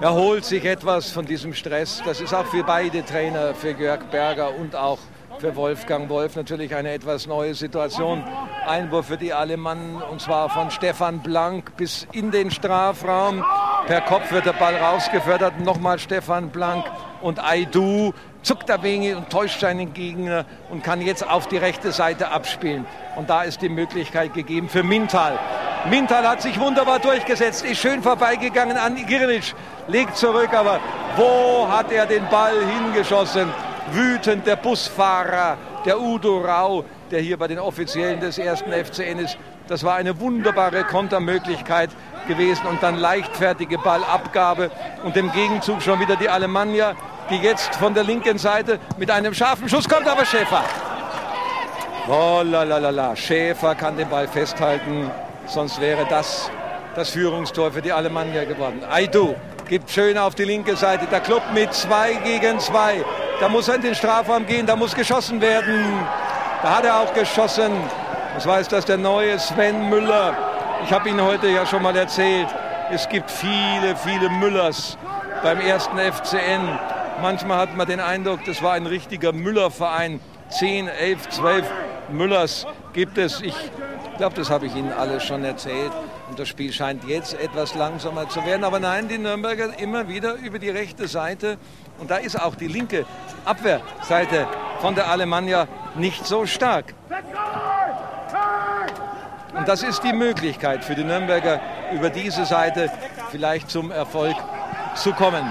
erholt 0.00 0.44
sich 0.44 0.64
etwas 0.64 1.10
von 1.12 1.24
diesem 1.24 1.54
Stress. 1.54 2.02
Das 2.04 2.20
ist 2.20 2.34
auch 2.34 2.46
für 2.46 2.64
beide 2.64 3.04
Trainer, 3.04 3.54
für 3.54 3.70
Jörg 3.70 4.04
Berger 4.10 4.54
und 4.56 4.74
auch 4.74 4.98
für 5.40 5.54
Wolfgang 5.54 6.08
Wolf 6.08 6.36
natürlich 6.36 6.74
eine 6.74 6.92
etwas 6.92 7.26
neue 7.26 7.54
Situation. 7.54 8.24
Einwurf 8.66 9.06
für 9.06 9.16
die 9.16 9.32
Alemannen 9.32 10.02
und 10.02 10.20
zwar 10.20 10.48
von 10.48 10.70
Stefan 10.70 11.20
Blank 11.20 11.76
bis 11.76 12.06
in 12.12 12.30
den 12.30 12.50
Strafraum. 12.50 13.44
Per 13.86 14.00
Kopf 14.00 14.32
wird 14.32 14.46
der 14.46 14.52
Ball 14.52 14.76
rausgefördert. 14.76 15.60
Nochmal 15.60 15.98
Stefan 15.98 16.50
Blank 16.50 16.84
und 17.20 17.42
Aidu 17.42 18.12
zuckt 18.42 18.70
ein 18.70 18.82
wenig 18.82 19.14
und 19.14 19.30
täuscht 19.30 19.60
seinen 19.60 19.92
Gegner 19.92 20.44
und 20.70 20.82
kann 20.82 21.00
jetzt 21.00 21.28
auf 21.28 21.46
die 21.46 21.56
rechte 21.56 21.92
Seite 21.92 22.30
abspielen. 22.30 22.84
Und 23.16 23.30
da 23.30 23.42
ist 23.42 23.62
die 23.62 23.68
Möglichkeit 23.68 24.34
gegeben 24.34 24.68
für 24.68 24.82
Mintal. 24.82 25.38
Mintal 25.88 26.28
hat 26.28 26.42
sich 26.42 26.58
wunderbar 26.58 26.98
durchgesetzt, 26.98 27.64
ist 27.64 27.78
schön 27.78 28.02
vorbeigegangen 28.02 28.76
an 28.76 28.96
Girnic, 29.06 29.54
legt 29.86 30.16
zurück, 30.16 30.52
aber 30.52 30.80
wo 31.16 31.68
hat 31.68 31.92
er 31.92 32.06
den 32.06 32.28
Ball 32.28 32.54
hingeschossen? 32.66 33.48
Wütend 33.94 34.46
der 34.46 34.56
Busfahrer, 34.56 35.56
der 35.84 36.00
Udo 36.00 36.38
Rau, 36.38 36.84
der 37.10 37.20
hier 37.20 37.36
bei 37.36 37.48
den 37.48 37.58
Offiziellen 37.58 38.20
des 38.20 38.38
ersten 38.38 38.72
FCN 38.72 39.18
ist. 39.18 39.38
Das 39.68 39.84
war 39.84 39.96
eine 39.96 40.18
wunderbare 40.20 40.84
Kontermöglichkeit 40.84 41.90
gewesen 42.26 42.66
und 42.66 42.82
dann 42.82 42.96
leichtfertige 42.96 43.78
Ballabgabe 43.78 44.70
und 45.04 45.16
im 45.16 45.30
Gegenzug 45.32 45.82
schon 45.82 46.00
wieder 46.00 46.16
die 46.16 46.28
Alemannia, 46.28 46.94
die 47.30 47.36
jetzt 47.36 47.74
von 47.76 47.94
der 47.94 48.04
linken 48.04 48.38
Seite 48.38 48.78
mit 48.96 49.10
einem 49.10 49.34
scharfen 49.34 49.68
Schuss 49.68 49.88
kommt, 49.88 50.08
aber 50.08 50.24
Schäfer. 50.24 50.64
Oh 52.08 52.42
la 52.44 52.62
la 52.62 52.78
la 52.78 52.90
la, 52.90 53.16
Schäfer 53.16 53.74
kann 53.74 53.96
den 53.96 54.08
Ball 54.08 54.26
festhalten, 54.28 55.10
sonst 55.46 55.80
wäre 55.80 56.06
das 56.08 56.50
das 56.98 57.10
Führungstor 57.10 57.70
für 57.70 57.80
die 57.80 57.92
Alemannia 57.92 58.44
geworden. 58.44 58.82
Aidu 58.90 59.36
gibt 59.68 59.88
schön 59.90 60.18
auf 60.18 60.34
die 60.34 60.44
linke 60.44 60.74
Seite, 60.76 61.06
der 61.06 61.20
Club 61.20 61.42
mit 61.54 61.72
zwei 61.72 62.14
gegen 62.14 62.58
zwei. 62.58 63.04
Da 63.40 63.48
muss 63.48 63.68
er 63.68 63.76
in 63.76 63.82
den 63.82 63.94
Strafraum 63.94 64.46
gehen, 64.46 64.66
da 64.66 64.74
muss 64.74 64.94
geschossen 64.94 65.40
werden. 65.40 66.04
Da 66.62 66.76
hat 66.76 66.84
er 66.84 66.98
auch 66.98 67.14
geschossen. 67.14 67.70
Das 68.34 68.46
weiß 68.46 68.68
das 68.68 68.84
der 68.84 68.96
neue 68.96 69.38
Sven 69.38 69.88
Müller. 69.88 70.36
Ich 70.84 70.92
habe 70.92 71.08
Ihnen 71.08 71.22
heute 71.22 71.48
ja 71.48 71.64
schon 71.64 71.82
mal 71.82 71.96
erzählt, 71.96 72.48
es 72.90 73.08
gibt 73.08 73.30
viele, 73.30 73.94
viele 73.96 74.28
Müllers 74.28 74.98
beim 75.42 75.60
ersten 75.60 75.98
FCN. 75.98 76.78
Manchmal 77.22 77.58
hat 77.58 77.76
man 77.76 77.86
den 77.86 78.00
Eindruck, 78.00 78.44
das 78.44 78.62
war 78.62 78.72
ein 78.72 78.86
richtiger 78.86 79.32
Müllerverein. 79.32 80.20
10, 80.48 80.88
11, 80.88 81.28
12 81.28 81.66
Müllers 82.10 82.66
gibt 82.92 83.18
es. 83.18 83.40
Ich 83.40 83.54
glaube, 84.16 84.34
das 84.34 84.50
habe 84.50 84.66
ich 84.66 84.74
Ihnen 84.74 84.92
alles 84.92 85.24
schon 85.24 85.44
erzählt. 85.44 85.92
Und 86.28 86.38
das 86.38 86.48
Spiel 86.48 86.72
scheint 86.72 87.04
jetzt 87.04 87.34
etwas 87.34 87.74
langsamer 87.74 88.28
zu 88.28 88.44
werden. 88.44 88.64
Aber 88.64 88.80
nein, 88.80 89.08
die 89.08 89.18
Nürnberger 89.18 89.78
immer 89.78 90.08
wieder 90.08 90.34
über 90.34 90.58
die 90.58 90.70
rechte 90.70 91.08
Seite. 91.08 91.56
Und 91.98 92.10
da 92.10 92.16
ist 92.16 92.40
auch 92.40 92.54
die 92.54 92.68
linke 92.68 93.06
Abwehrseite 93.44 94.46
von 94.80 94.94
der 94.94 95.08
Alemannia 95.08 95.66
nicht 95.96 96.26
so 96.26 96.46
stark. 96.46 96.94
Und 99.56 99.66
das 99.66 99.82
ist 99.82 100.04
die 100.04 100.12
Möglichkeit 100.12 100.84
für 100.84 100.94
die 100.94 101.02
Nürnberger, 101.02 101.60
über 101.92 102.10
diese 102.10 102.44
Seite 102.44 102.90
vielleicht 103.30 103.70
zum 103.70 103.90
Erfolg 103.90 104.36
zu 104.94 105.12
kommen. 105.12 105.50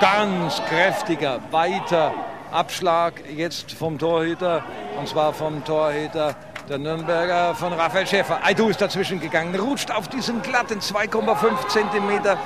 Ganz 0.00 0.62
kräftiger, 0.64 1.40
weiter 1.50 2.14
Abschlag 2.50 3.22
jetzt 3.36 3.72
vom 3.72 3.98
Torhüter, 3.98 4.64
und 4.98 5.06
zwar 5.06 5.32
vom 5.34 5.64
Torhüter 5.64 6.34
der 6.68 6.78
Nürnberger 6.78 7.54
von 7.54 7.72
Raphael 7.72 8.06
Schäfer. 8.06 8.40
Aidu 8.44 8.68
ist 8.68 8.80
dazwischen 8.80 9.20
gegangen, 9.20 9.58
rutscht 9.58 9.90
auf 9.90 10.08
diesen 10.08 10.42
glatten 10.42 10.80
2,5 10.80 11.68
Zentimeter 11.68 12.36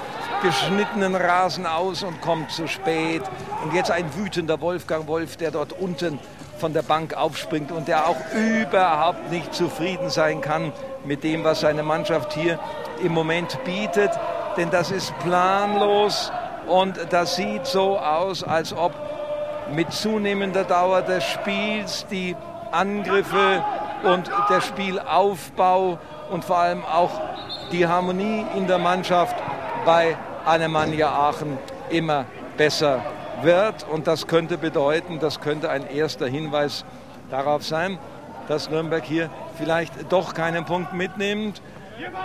geschnittenen 0.42 1.16
Rasen 1.16 1.66
aus 1.66 2.02
und 2.02 2.20
kommt 2.20 2.50
zu 2.52 2.68
spät. 2.68 3.22
Und 3.64 3.74
jetzt 3.74 3.90
ein 3.90 4.04
wütender 4.16 4.60
Wolfgang 4.60 5.08
Wolf, 5.08 5.36
der 5.36 5.50
dort 5.50 5.72
unten 5.72 6.20
von 6.58 6.72
der 6.72 6.82
Bank 6.82 7.14
aufspringt 7.14 7.72
und 7.72 7.88
der 7.88 8.06
auch 8.06 8.16
überhaupt 8.34 9.30
nicht 9.30 9.52
zufrieden 9.54 10.08
sein 10.08 10.40
kann 10.40 10.72
mit 11.04 11.24
dem, 11.24 11.42
was 11.42 11.60
seine 11.60 11.82
Mannschaft 11.82 12.32
hier 12.32 12.60
im 13.02 13.12
Moment 13.12 13.58
bietet. 13.64 14.10
Denn 14.56 14.70
das 14.70 14.92
ist 14.92 15.18
planlos 15.20 16.30
und 16.68 16.98
das 17.10 17.34
sieht 17.34 17.66
so 17.66 17.98
aus, 17.98 18.44
als 18.44 18.72
ob 18.72 18.92
mit 19.72 19.92
zunehmender 19.92 20.64
Dauer 20.64 21.02
des 21.02 21.24
Spiels 21.24 22.06
die 22.10 22.36
Angriffe 22.70 23.64
und 24.04 24.30
der 24.48 24.60
Spielaufbau 24.60 25.98
und 26.30 26.44
vor 26.44 26.58
allem 26.58 26.84
auch 26.84 27.10
die 27.70 27.86
Harmonie 27.86 28.44
in 28.56 28.66
der 28.66 28.78
Mannschaft 28.78 29.36
bei 29.84 30.16
Alemannia 30.44 31.08
Aachen 31.08 31.58
immer 31.90 32.26
besser 32.56 33.04
wird. 33.42 33.86
Und 33.88 34.06
das 34.06 34.26
könnte 34.26 34.58
bedeuten, 34.58 35.18
das 35.18 35.40
könnte 35.40 35.70
ein 35.70 35.86
erster 35.88 36.26
Hinweis 36.26 36.84
darauf 37.30 37.64
sein, 37.64 37.98
dass 38.48 38.70
Nürnberg 38.70 39.04
hier 39.04 39.30
vielleicht 39.56 40.12
doch 40.12 40.34
keinen 40.34 40.64
Punkt 40.64 40.92
mitnimmt. 40.92 41.62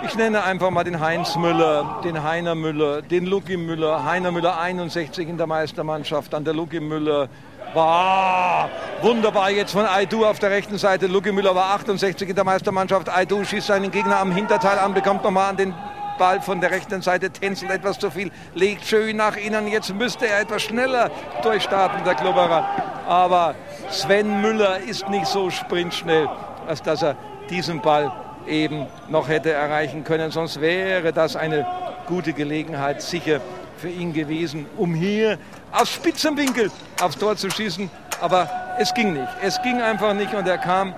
Ich 0.04 0.16
nenne 0.16 0.42
einfach 0.44 0.70
mal 0.70 0.84
den 0.84 1.00
Heinz 1.00 1.36
Müller, 1.36 2.00
den 2.02 2.22
Heiner 2.22 2.54
Müller, 2.54 3.02
den 3.02 3.26
Lucky 3.26 3.56
Müller. 3.56 4.04
Heiner 4.04 4.32
Müller 4.32 4.58
61 4.58 5.28
in 5.28 5.36
der 5.36 5.46
Meistermannschaft, 5.46 6.32
dann 6.32 6.44
der 6.44 6.54
Lucky 6.54 6.80
Müller. 6.80 7.28
War 7.74 8.70
wunderbar 9.02 9.50
jetzt 9.50 9.72
von 9.72 9.84
Aidu 9.84 10.24
auf 10.24 10.38
der 10.38 10.50
rechten 10.50 10.78
Seite. 10.78 11.06
Lucky 11.06 11.32
Müller 11.32 11.54
war 11.54 11.74
68 11.74 12.28
in 12.28 12.34
der 12.34 12.44
Meistermannschaft. 12.44 13.08
Aidu 13.08 13.44
schießt 13.44 13.66
seinen 13.66 13.90
Gegner 13.90 14.18
am 14.18 14.32
Hinterteil 14.32 14.78
an, 14.78 14.94
bekommt 14.94 15.22
nochmal 15.22 15.50
an 15.50 15.56
den 15.56 15.74
Ball 16.18 16.40
von 16.40 16.60
der 16.60 16.70
rechten 16.70 17.02
Seite, 17.02 17.30
tänzelt 17.30 17.70
etwas 17.70 17.98
zu 17.98 18.10
viel, 18.10 18.30
legt 18.54 18.84
schön 18.84 19.16
nach 19.16 19.36
innen. 19.36 19.68
Jetzt 19.68 19.94
müsste 19.94 20.26
er 20.26 20.40
etwas 20.40 20.62
schneller 20.62 21.10
durchstarten, 21.42 22.04
der 22.04 22.14
Klubberer. 22.14 22.66
Aber 23.06 23.54
Sven 23.90 24.40
Müller 24.40 24.78
ist 24.78 25.08
nicht 25.08 25.26
so 25.26 25.50
sprintschnell, 25.50 26.28
als 26.66 26.82
dass 26.82 27.02
er 27.02 27.16
diesen 27.50 27.80
Ball 27.80 28.12
eben 28.46 28.86
noch 29.08 29.28
hätte 29.28 29.52
erreichen 29.52 30.04
können. 30.04 30.30
Sonst 30.30 30.60
wäre 30.60 31.12
das 31.12 31.36
eine 31.36 31.66
gute 32.06 32.32
Gelegenheit 32.32 33.02
sicher 33.02 33.40
für 33.76 33.88
ihn 33.88 34.12
gewesen, 34.12 34.66
um 34.76 34.94
hier 34.94 35.38
aus 35.72 35.90
spitzem 35.90 36.36
Winkel 36.36 36.70
aufs 37.00 37.18
Tor 37.18 37.36
zu 37.36 37.50
schießen. 37.50 37.90
Aber 38.20 38.48
es 38.78 38.92
ging 38.94 39.12
nicht. 39.12 39.28
Es 39.42 39.60
ging 39.62 39.80
einfach 39.80 40.14
nicht 40.14 40.34
und 40.34 40.46
er 40.48 40.58
kam 40.58 40.94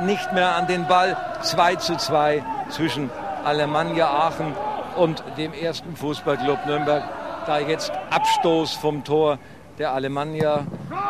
nicht 0.00 0.32
mehr 0.32 0.54
an 0.54 0.66
den 0.66 0.86
Ball. 0.86 1.16
2 1.42 1.76
zu 1.76 1.96
2 1.96 2.42
zwischen 2.70 3.10
Alemannia 3.44 4.08
Aachen 4.08 4.54
und 4.96 5.22
dem 5.36 5.52
ersten 5.52 5.96
Fußballclub 5.96 6.66
Nürnberg. 6.66 7.02
Da 7.46 7.58
jetzt 7.58 7.92
Abstoß 8.10 8.74
vom 8.74 9.04
Tor 9.04 9.38
der 9.78 9.92
Alemannia 9.92 10.66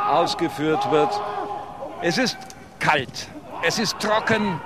ausgeführt 0.08 0.90
wird. 0.90 1.10
Es 2.02 2.18
ist 2.18 2.38
kalt, 2.78 3.28
es 3.62 3.78
ist 3.78 3.98
trocken, 3.98 4.60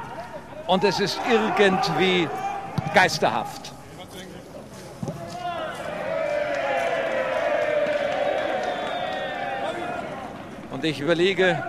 und 0.67 0.85
es 0.85 1.01
ist 1.01 1.21
irgendwie 1.31 2.29
geisterhaft. 2.95 3.73
Ich 10.85 11.01
überlege, 11.01 11.65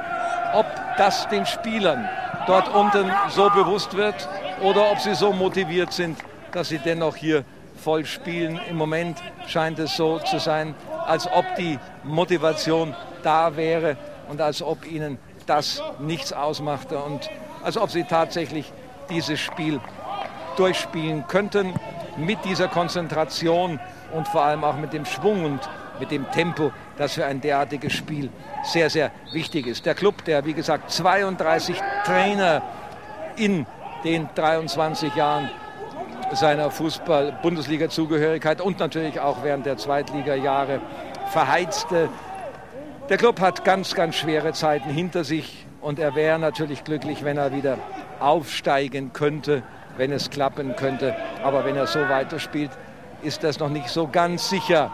ob 0.53 0.65
das 0.97 1.29
den 1.29 1.45
Spielern 1.45 2.09
dort 2.47 2.67
unten 2.67 3.09
so 3.29 3.49
bewusst 3.49 3.95
wird 3.95 4.27
oder 4.61 4.91
ob 4.91 4.99
sie 4.99 5.15
so 5.15 5.31
motiviert 5.31 5.93
sind, 5.93 6.17
dass 6.51 6.67
sie 6.67 6.79
dennoch 6.79 7.15
hier 7.15 7.45
voll 7.81 8.03
spielen. 8.03 8.59
Im 8.69 8.75
Moment 8.75 9.17
scheint 9.47 9.79
es 9.79 9.95
so 9.95 10.19
zu 10.19 10.37
sein, 10.37 10.75
als 11.05 11.31
ob 11.31 11.45
die 11.55 11.79
Motivation 12.03 12.93
da 13.23 13.55
wäre 13.55 13.95
und 14.27 14.41
als 14.41 14.61
ob 14.61 14.85
ihnen 14.85 15.17
das 15.45 15.81
nichts 15.99 16.33
ausmachte 16.33 16.97
und 16.97 17.29
als 17.63 17.77
ob 17.77 17.91
sie 17.91 18.03
tatsächlich 18.03 18.69
dieses 19.09 19.39
Spiel 19.39 19.79
durchspielen 20.57 21.25
könnten 21.27 21.73
mit 22.17 22.43
dieser 22.43 22.67
Konzentration 22.67 23.79
und 24.13 24.27
vor 24.27 24.43
allem 24.43 24.65
auch 24.65 24.75
mit 24.75 24.91
dem 24.91 25.05
Schwung 25.05 25.45
und 25.45 25.69
mit 26.01 26.11
dem 26.11 26.29
Tempo, 26.31 26.73
das 26.97 27.13
für 27.13 27.25
ein 27.25 27.41
derartiges 27.41 27.93
Spiel 27.93 28.29
sehr, 28.63 28.89
sehr 28.89 29.11
wichtig 29.31 29.67
ist. 29.67 29.85
Der 29.85 29.95
Club, 29.95 30.23
der 30.25 30.45
wie 30.45 30.53
gesagt 30.53 30.91
32 30.91 31.77
Trainer 32.05 32.61
in 33.35 33.65
den 34.03 34.29
23 34.35 35.15
Jahren 35.15 35.49
seiner 36.33 36.71
Fußball-Bundesliga-Zugehörigkeit 36.71 38.61
und 38.61 38.79
natürlich 38.79 39.19
auch 39.19 39.43
während 39.43 39.65
der 39.65 39.77
Zweitliga-Jahre 39.77 40.81
verheizte. 41.31 42.09
Der 43.09 43.17
Club 43.17 43.39
hat 43.39 43.63
ganz, 43.63 43.93
ganz 43.93 44.15
schwere 44.15 44.53
Zeiten 44.53 44.89
hinter 44.89 45.23
sich 45.23 45.65
und 45.81 45.99
er 45.99 46.15
wäre 46.15 46.39
natürlich 46.39 46.83
glücklich, 46.83 47.23
wenn 47.23 47.37
er 47.37 47.53
wieder 47.53 47.77
aufsteigen 48.19 49.13
könnte, 49.13 49.61
wenn 49.97 50.11
es 50.11 50.29
klappen 50.29 50.75
könnte. 50.75 51.15
Aber 51.43 51.65
wenn 51.65 51.75
er 51.75 51.87
so 51.87 51.99
weiterspielt, 51.99 52.71
ist 53.21 53.43
das 53.43 53.59
noch 53.59 53.69
nicht 53.69 53.89
so 53.89 54.07
ganz 54.07 54.49
sicher. 54.49 54.91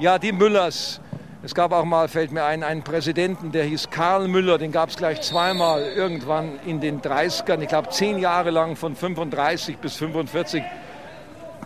Ja, 0.00 0.18
die 0.18 0.32
Müllers. 0.32 1.00
Es 1.44 1.54
gab 1.54 1.72
auch 1.72 1.84
mal, 1.84 2.08
fällt 2.08 2.32
mir 2.32 2.44
ein, 2.44 2.62
einen 2.62 2.82
Präsidenten, 2.82 3.52
der 3.52 3.64
hieß 3.64 3.90
Karl 3.90 4.28
Müller, 4.28 4.56
den 4.56 4.72
gab 4.72 4.88
es 4.88 4.96
gleich 4.96 5.20
zweimal 5.20 5.82
irgendwann 5.82 6.58
in 6.64 6.80
den 6.80 7.02
30ern, 7.02 7.60
ich 7.60 7.68
glaube 7.68 7.90
zehn 7.90 8.18
Jahre 8.18 8.48
lang 8.48 8.76
von 8.76 8.96
35 8.96 9.76
bis 9.76 9.94
45. 9.96 10.62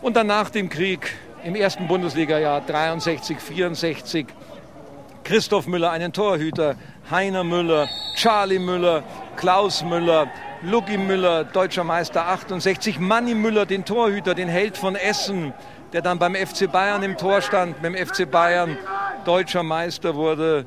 Und 0.03 0.16
dann 0.16 0.26
nach 0.26 0.51
dem 0.51 0.68
Krieg 0.68 1.14
im 1.45 1.55
ersten 1.55 1.87
Bundesliga-Jahr 1.87 2.62
63, 2.62 3.39
64 3.39 4.26
Christoph 5.22 5.68
Müller, 5.68 5.93
einen 5.93 6.12
Torhüter, 6.12 6.74
Heiner 7.09 7.45
Müller, 7.45 7.89
Charlie 8.16 8.59
Müller, 8.59 9.05
Klaus 9.37 9.85
Müller, 9.85 10.26
Lucky 10.62 10.99
Müller, 10.99 11.45
deutscher 11.45 11.85
Meister 11.85 12.26
68, 12.26 12.99
Manni 12.99 13.35
Müller, 13.35 13.64
den 13.64 13.85
Torhüter, 13.85 14.35
den 14.35 14.49
Held 14.49 14.76
von 14.76 14.97
Essen, 14.97 15.53
der 15.93 16.03
dann 16.03 16.18
beim 16.18 16.34
FC 16.34 16.70
Bayern 16.70 17.03
im 17.03 17.16
Tor 17.16 17.41
stand, 17.41 17.82
mit 17.82 17.95
dem 17.95 18.07
FC 18.07 18.30
Bayern 18.30 18.76
deutscher 19.24 19.62
Meister 19.62 20.14
wurde, 20.14 20.66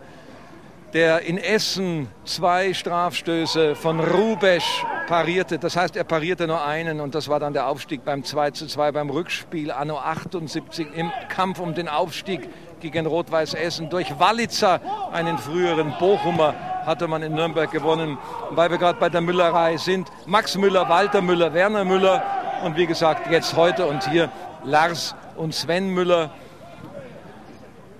der 0.93 1.21
in 1.21 1.37
Essen 1.37 2.09
zwei 2.25 2.73
Strafstöße 2.73 3.75
von 3.75 3.99
Rubesch 3.99 4.83
parierte. 5.07 5.57
Das 5.57 5.75
heißt, 5.75 5.95
er 5.95 6.03
parierte 6.03 6.47
nur 6.47 6.65
einen 6.65 6.99
und 6.99 7.15
das 7.15 7.29
war 7.29 7.39
dann 7.39 7.53
der 7.53 7.67
Aufstieg 7.67 8.03
beim 8.03 8.23
2 8.23 8.51
zu 8.51 8.67
2 8.67 8.91
beim 8.91 9.09
Rückspiel 9.09 9.71
anno 9.71 9.97
78 9.97 10.87
im 10.95 11.11
Kampf 11.29 11.59
um 11.59 11.73
den 11.73 11.87
Aufstieg 11.87 12.49
gegen 12.81 13.05
Rot-Weiß 13.05 13.53
Essen. 13.53 13.89
Durch 13.89 14.19
Walitzer, 14.19 14.81
einen 15.11 15.37
früheren 15.37 15.93
Bochumer, 15.99 16.55
hatte 16.85 17.07
man 17.07 17.21
in 17.23 17.33
Nürnberg 17.33 17.71
gewonnen. 17.71 18.17
Und 18.49 18.57
weil 18.57 18.71
wir 18.71 18.77
gerade 18.77 18.99
bei 18.99 19.09
der 19.09 19.21
Müllerei 19.21 19.77
sind, 19.77 20.09
Max 20.25 20.57
Müller, 20.57 20.89
Walter 20.89 21.21
Müller, 21.21 21.53
Werner 21.53 21.85
Müller 21.85 22.23
und 22.63 22.75
wie 22.75 22.85
gesagt 22.85 23.29
jetzt 23.29 23.55
heute 23.55 23.85
und 23.85 24.09
hier 24.09 24.29
Lars 24.63 25.15
und 25.35 25.55
Sven 25.55 25.89
Müller. 25.89 26.31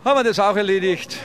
Haben 0.06 0.20
wir 0.20 0.24
das 0.24 0.40
auch 0.40 0.56
erledigt? 0.56 1.18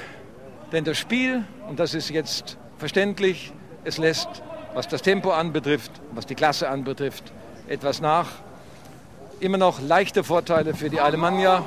Denn 0.73 0.85
das 0.85 0.99
Spiel, 0.99 1.45
und 1.69 1.79
das 1.79 1.95
ist 1.95 2.09
jetzt 2.11 2.57
verständlich, 2.79 3.53
es 3.85 3.99
lässt, 3.99 4.29
was 4.75 4.89
das 4.89 5.03
Tempo 5.03 5.31
anbetrifft, 5.31 5.91
was 6.13 6.27
die 6.27 6.35
Klasse 6.35 6.69
anbetrifft, 6.69 7.33
etwas 7.69 8.01
nach. 8.01 8.27
Immer 9.41 9.59
noch 9.59 9.81
leichte 9.81 10.25
Vorteile 10.25 10.75
für 10.75 10.91
die 10.91 11.01
Alemannia. 11.01 11.65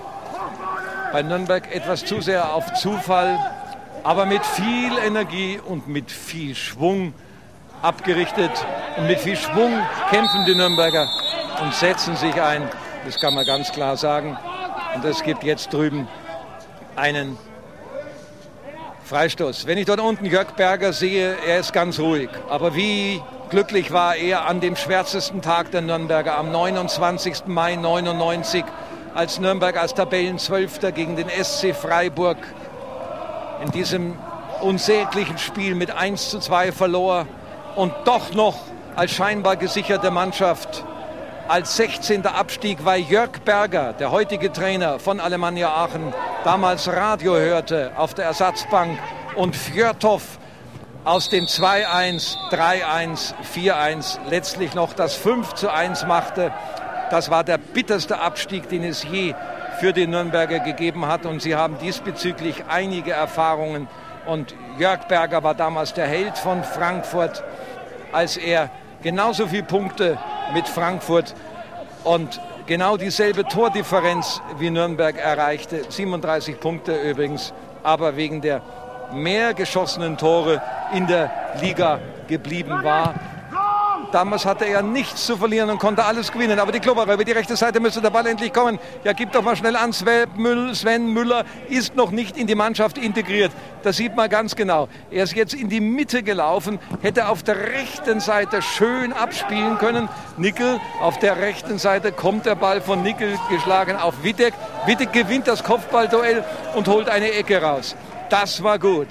Bei 1.12 1.22
Nürnberg 1.22 1.74
etwas 1.74 2.06
zu 2.06 2.22
sehr 2.22 2.54
auf 2.54 2.74
Zufall, 2.74 3.40
aber 4.04 4.26
mit 4.26 4.46
viel 4.46 4.98
Energie 5.06 5.60
und 5.64 5.88
mit 5.88 6.12
viel 6.12 6.56
Schwung 6.56 7.14
abgerichtet. 7.82 8.52
Und 8.98 9.08
mit 9.08 9.20
viel 9.20 9.38
Schwung 9.38 9.72
kämpfen 10.10 10.46
die 10.46 10.56
Nürnberger 10.56 11.08
und 11.62 11.74
setzen 11.74 12.16
sich 12.16 12.40
ein. 12.42 12.70
Das 13.10 13.20
kann 13.20 13.34
man 13.34 13.44
ganz 13.44 13.72
klar 13.72 13.98
sagen. 13.98 14.38
Und 14.94 15.04
es 15.04 15.24
gibt 15.24 15.44
jetzt 15.44 15.74
drüben 15.74 16.08
einen 16.96 17.40
Freistoß. 19.04 19.66
Wenn 19.66 19.80
ich 19.80 19.88
dort 19.88 20.00
unten 20.00 20.26
Jörg 20.26 20.52
Berger 20.52 20.94
sehe, 20.94 21.36
er 21.48 21.58
ist 21.58 21.74
ganz 21.74 21.98
ruhig. 22.00 22.30
Aber 22.50 22.76
wie 22.76 23.20
glücklich 23.50 23.92
war 23.92 24.16
er 24.16 24.46
an 24.46 24.60
dem 24.62 24.76
schwärzesten 24.76 25.42
Tag 25.42 25.72
der 25.72 25.82
Nürnberger, 25.82 26.38
am 26.38 26.52
29. 26.52 27.48
Mai 27.48 27.78
99, 27.78 28.64
als 29.16 29.40
Nürnberg 29.40 29.76
als 29.78 29.96
Tabellenzwölfter 29.96 30.92
gegen 30.92 31.16
den 31.16 31.30
SC 31.30 31.74
Freiburg 31.74 32.38
in 33.66 33.72
diesem 33.72 34.20
unsäglichen 34.62 35.40
Spiel 35.40 35.74
mit 35.74 35.90
1 35.90 36.30
zu 36.30 36.38
2 36.38 36.72
verlor 36.72 37.26
und 37.76 37.92
doch 38.06 38.36
noch 38.36 38.60
als 38.96 39.10
scheinbar 39.10 39.56
gesicherte 39.56 40.12
Mannschaft 40.12 40.86
als 41.50 41.78
16. 41.78 42.28
Abstieg, 42.28 42.86
weil 42.86 43.02
Jörg 43.02 43.40
Berger, 43.44 43.94
der 43.94 44.12
heutige 44.12 44.54
Trainer 44.54 45.00
von 45.00 45.20
Alemannia 45.20 45.70
Aachen, 45.70 46.14
damals 46.44 46.88
Radio 46.88 47.36
hörte 47.36 47.92
auf 47.98 48.14
der 48.14 48.26
Ersatzbank 48.26 49.00
und 49.36 49.56
Fjörtow 49.56 50.22
aus 51.06 51.30
dem 51.30 51.46
2-1, 51.46 52.36
3-1, 52.52 53.34
4-1 53.56 54.20
letztlich 54.30 54.76
noch 54.76 54.94
das 54.94 55.16
5 55.16 55.56
zu 55.56 55.74
1 55.74 56.06
machte. 56.06 56.54
Das 57.10 57.32
war 57.32 57.44
der 57.44 57.58
bitterste 57.58 58.20
Abstieg, 58.20 58.70
den 58.70 58.84
es 58.84 59.04
je 59.04 59.34
für 59.80 59.92
die 59.92 60.06
Nürnberger 60.06 60.60
gegeben 60.60 61.08
hat. 61.08 61.26
Und 61.26 61.42
sie 61.42 61.56
haben 61.56 61.80
diesbezüglich 61.80 62.66
einige 62.70 63.14
Erfahrungen. 63.14 63.88
Und 64.28 64.54
Jörg 64.78 65.08
Berger 65.08 65.42
war 65.42 65.56
damals 65.56 65.96
der 65.96 66.06
Held 66.06 66.38
von 66.38 66.64
Frankfurt, 66.64 67.44
als 68.12 68.38
er 68.38 68.70
genauso 69.02 69.48
viele 69.48 69.64
Punkte 69.64 70.20
mit 70.54 70.68
Frankfurt 70.68 71.36
und 72.04 72.40
genau 72.66 72.98
dieselbe 72.98 73.46
Tordifferenz 73.46 74.42
wie 74.58 74.70
Nürnberg 74.70 75.18
erreichte. 75.18 75.82
37 75.90 76.60
Punkte 76.60 76.96
übrigens, 77.02 77.54
aber 77.84 78.16
wegen 78.16 78.42
der 78.42 78.62
mehr 79.14 79.54
geschossenen 79.54 80.18
Tore 80.18 80.62
in 80.94 81.08
der 81.08 81.32
Liga 81.62 82.00
geblieben 82.28 82.84
war. 82.84 83.16
Damals 84.12 84.46
hatte 84.46 84.66
er 84.66 84.82
nichts 84.82 85.26
zu 85.26 85.38
verlieren 85.38 85.70
und 85.70 85.78
konnte 85.78 86.04
alles 86.04 86.32
gewinnen. 86.32 86.60
Aber 86.60 86.72
die 86.72 86.80
Klubberer 86.80 87.14
über 87.14 87.24
die 87.24 87.32
rechte 87.32 87.56
Seite 87.56 87.80
müsste 87.80 88.02
der 88.02 88.10
Ball 88.10 88.26
endlich 88.26 88.52
kommen. 88.52 88.80
Ja, 89.04 89.14
gib 89.14 89.32
doch 89.32 89.44
mal 89.44 89.56
schnell 89.56 89.76
an. 89.76 89.94
Sven 89.94 91.14
Müller 91.14 91.46
ist 91.70 91.96
noch 91.96 92.12
nicht 92.12 92.36
in 92.38 92.48
die 92.48 92.56
Mannschaft 92.56 92.98
integriert. 92.98 93.52
Das 93.84 93.98
sieht 93.98 94.16
man 94.16 94.30
ganz 94.30 94.56
genau. 94.56 94.90
Er 95.12 95.24
ist 95.24 95.36
jetzt 95.36 95.54
in 95.54 95.70
die 95.70 95.80
Mitte 95.80 96.24
gelaufen, 96.24 96.80
hätte 97.02 97.28
auf 97.28 97.44
der 97.44 97.72
rechten 97.72 98.20
Seite 98.20 98.62
schön 98.62 99.14
abspielen 99.14 99.78
können. 99.78 100.10
Nickel 100.38 100.80
auf 101.02 101.20
der 101.20 101.38
rechten 101.38 101.78
Seite 101.78 102.12
kommt 102.12 102.46
der 102.46 102.56
Ball 102.56 102.82
von 102.82 103.04
Nickel 103.04 103.38
geschlagen 103.50 103.96
auf 103.96 104.24
Wittek. 104.24 104.54
Wittek 104.86 105.14
gewinnt 105.14 105.48
das 105.48 105.64
Kopfballduell 105.64 106.44
und 106.76 106.88
holt 106.88 107.10
eine 107.10 107.32
Ecke 107.32 107.62
raus. 107.62 107.96
Das 108.30 108.64
war 108.64 108.80
gut. 108.80 109.08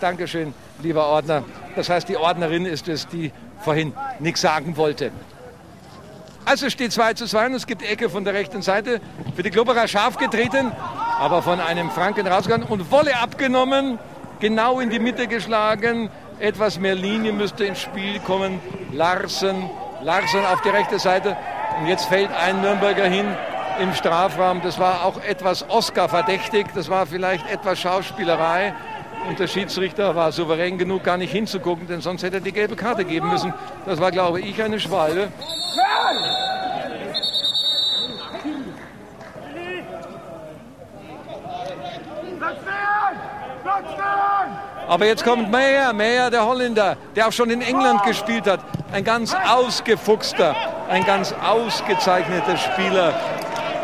Dankeschön, 0.00 0.54
lieber 0.82 1.06
Ordner. 1.06 1.44
Das 1.76 1.88
heißt, 1.88 2.08
die 2.08 2.16
Ordnerin 2.16 2.66
ist 2.66 2.88
es, 2.88 3.06
die 3.06 3.32
vorhin 3.60 3.92
nichts 4.18 4.40
sagen 4.40 4.76
wollte. 4.76 5.12
Also 6.44 6.70
steht 6.70 6.92
2 6.92 7.14
zu 7.14 7.26
2 7.26 7.46
und 7.46 7.54
es 7.54 7.66
gibt 7.66 7.82
Ecke 7.82 8.08
von 8.08 8.24
der 8.24 8.34
rechten 8.34 8.62
Seite. 8.62 9.00
Für 9.36 9.42
die 9.42 9.50
Klubberer 9.50 9.86
scharf 9.86 10.16
getreten, 10.16 10.72
aber 11.18 11.42
von 11.42 11.60
einem 11.60 11.90
Franken 11.90 12.26
rausgegangen 12.26 12.66
und 12.66 12.90
Wolle 12.90 13.16
abgenommen, 13.20 13.98
genau 14.40 14.80
in 14.80 14.90
die 14.90 14.98
Mitte 14.98 15.26
geschlagen. 15.26 16.10
Etwas 16.38 16.78
mehr 16.78 16.94
Linie 16.94 17.32
müsste 17.32 17.64
ins 17.64 17.80
Spiel 17.80 18.18
kommen. 18.20 18.60
Larsen, 18.92 19.68
Larsen 20.02 20.44
auf 20.46 20.62
die 20.62 20.70
rechte 20.70 20.98
Seite. 20.98 21.36
Und 21.78 21.86
jetzt 21.86 22.06
fällt 22.06 22.30
ein 22.32 22.62
Nürnberger 22.62 23.04
hin 23.04 23.26
im 23.80 23.94
Strafraum. 23.94 24.62
Das 24.62 24.78
war 24.78 25.04
auch 25.04 25.22
etwas 25.22 25.68
Oscar 25.68 26.08
verdächtig. 26.08 26.66
Das 26.74 26.88
war 26.88 27.06
vielleicht 27.06 27.48
etwas 27.50 27.78
Schauspielerei. 27.78 28.74
Und 29.28 29.38
der 29.38 29.46
Schiedsrichter 29.46 30.14
war 30.16 30.32
souverän 30.32 30.78
genug, 30.78 31.04
gar 31.04 31.16
nicht 31.16 31.32
hinzugucken, 31.32 31.86
denn 31.86 32.00
sonst 32.00 32.22
hätte 32.22 32.36
er 32.36 32.40
die 32.40 32.52
gelbe 32.52 32.76
Karte 32.76 33.04
geben 33.04 33.28
müssen. 33.28 33.52
Das 33.86 34.00
war, 34.00 34.10
glaube 34.10 34.40
ich, 34.40 34.62
eine 34.62 34.80
Schwalbe. 34.80 35.28
Aber 44.88 45.06
jetzt 45.06 45.22
kommt 45.22 45.52
Meyer, 45.52 45.92
Meyer 45.92 46.30
der 46.30 46.44
Holländer, 46.44 46.96
der 47.14 47.28
auch 47.28 47.32
schon 47.32 47.48
in 47.50 47.62
England 47.62 48.02
gespielt 48.02 48.48
hat. 48.48 48.58
Ein 48.92 49.04
ganz 49.04 49.36
ausgefuchster, 49.48 50.56
ein 50.88 51.04
ganz 51.04 51.32
ausgezeichneter 51.32 52.56
Spieler. 52.56 53.14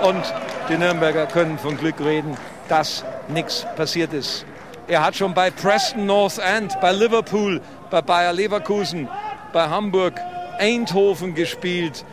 Und 0.03 0.35
die 0.69 0.77
Nürnberger 0.77 1.27
können 1.27 1.61
von 1.61 1.77
Glück 1.77 2.01
reden, 2.01 2.37
dass 2.69 3.05
nichts 3.29 3.65
passiert 3.77 4.13
ist. 4.13 4.45
Er 4.89 5.05
hat 5.05 5.17
schon 5.17 5.35
bei 5.35 5.51
Preston 5.51 6.07
North 6.07 6.39
End, 6.39 6.81
bei 6.81 6.93
Liverpool, 6.93 7.61
bei 7.91 8.03
Bayer 8.03 8.33
Leverkusen, 8.33 9.09
bei 9.53 9.69
Hamburg, 9.69 10.21
Eindhoven 10.59 11.35
gespielt. 11.35 12.05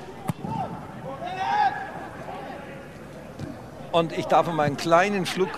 Und 3.91 4.11
ich 4.17 4.25
darf 4.25 4.51
mal 4.51 4.63
einen 4.63 4.77
kleinen 4.77 5.27
Schluck 5.27 5.51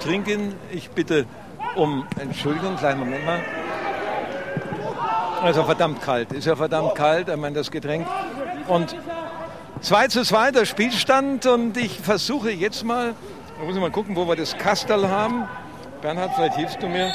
trinken. 0.00 0.54
Ich 0.70 0.90
bitte 0.90 1.26
um 1.74 2.06
Entschuldigung, 2.20 2.76
kleinen 2.76 3.00
Moment 3.00 3.26
mal. 3.26 3.40
Also 5.42 5.64
verdammt 5.64 6.02
kalt, 6.02 6.32
ist 6.32 6.46
ja 6.46 6.54
verdammt 6.54 6.94
kalt, 6.94 7.28
ich 7.28 7.36
meine 7.36 7.56
das 7.56 7.72
Getränk. 7.72 8.06
Und 8.68 8.94
2 9.80 10.06
zu 10.06 10.22
2 10.22 10.52
der 10.52 10.66
Spielstand 10.66 11.46
und 11.46 11.76
ich 11.76 11.98
versuche 11.98 12.52
jetzt 12.52 12.84
mal, 12.84 13.14
da 13.58 13.64
muss 13.64 13.74
ich 13.74 13.80
mal 13.80 13.90
gucken, 13.90 14.14
wo 14.14 14.28
wir 14.28 14.36
das 14.36 14.56
Kastel 14.56 15.08
haben. 15.08 15.48
Bernhard, 16.02 16.32
vielleicht 16.34 16.56
hilfst 16.56 16.82
du 16.82 16.88
mir. 16.88 17.12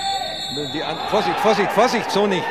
Vorsicht, 1.10 1.40
Vorsicht, 1.40 1.72
Vorsicht, 1.72 2.12
so 2.12 2.28
nicht. 2.28 2.44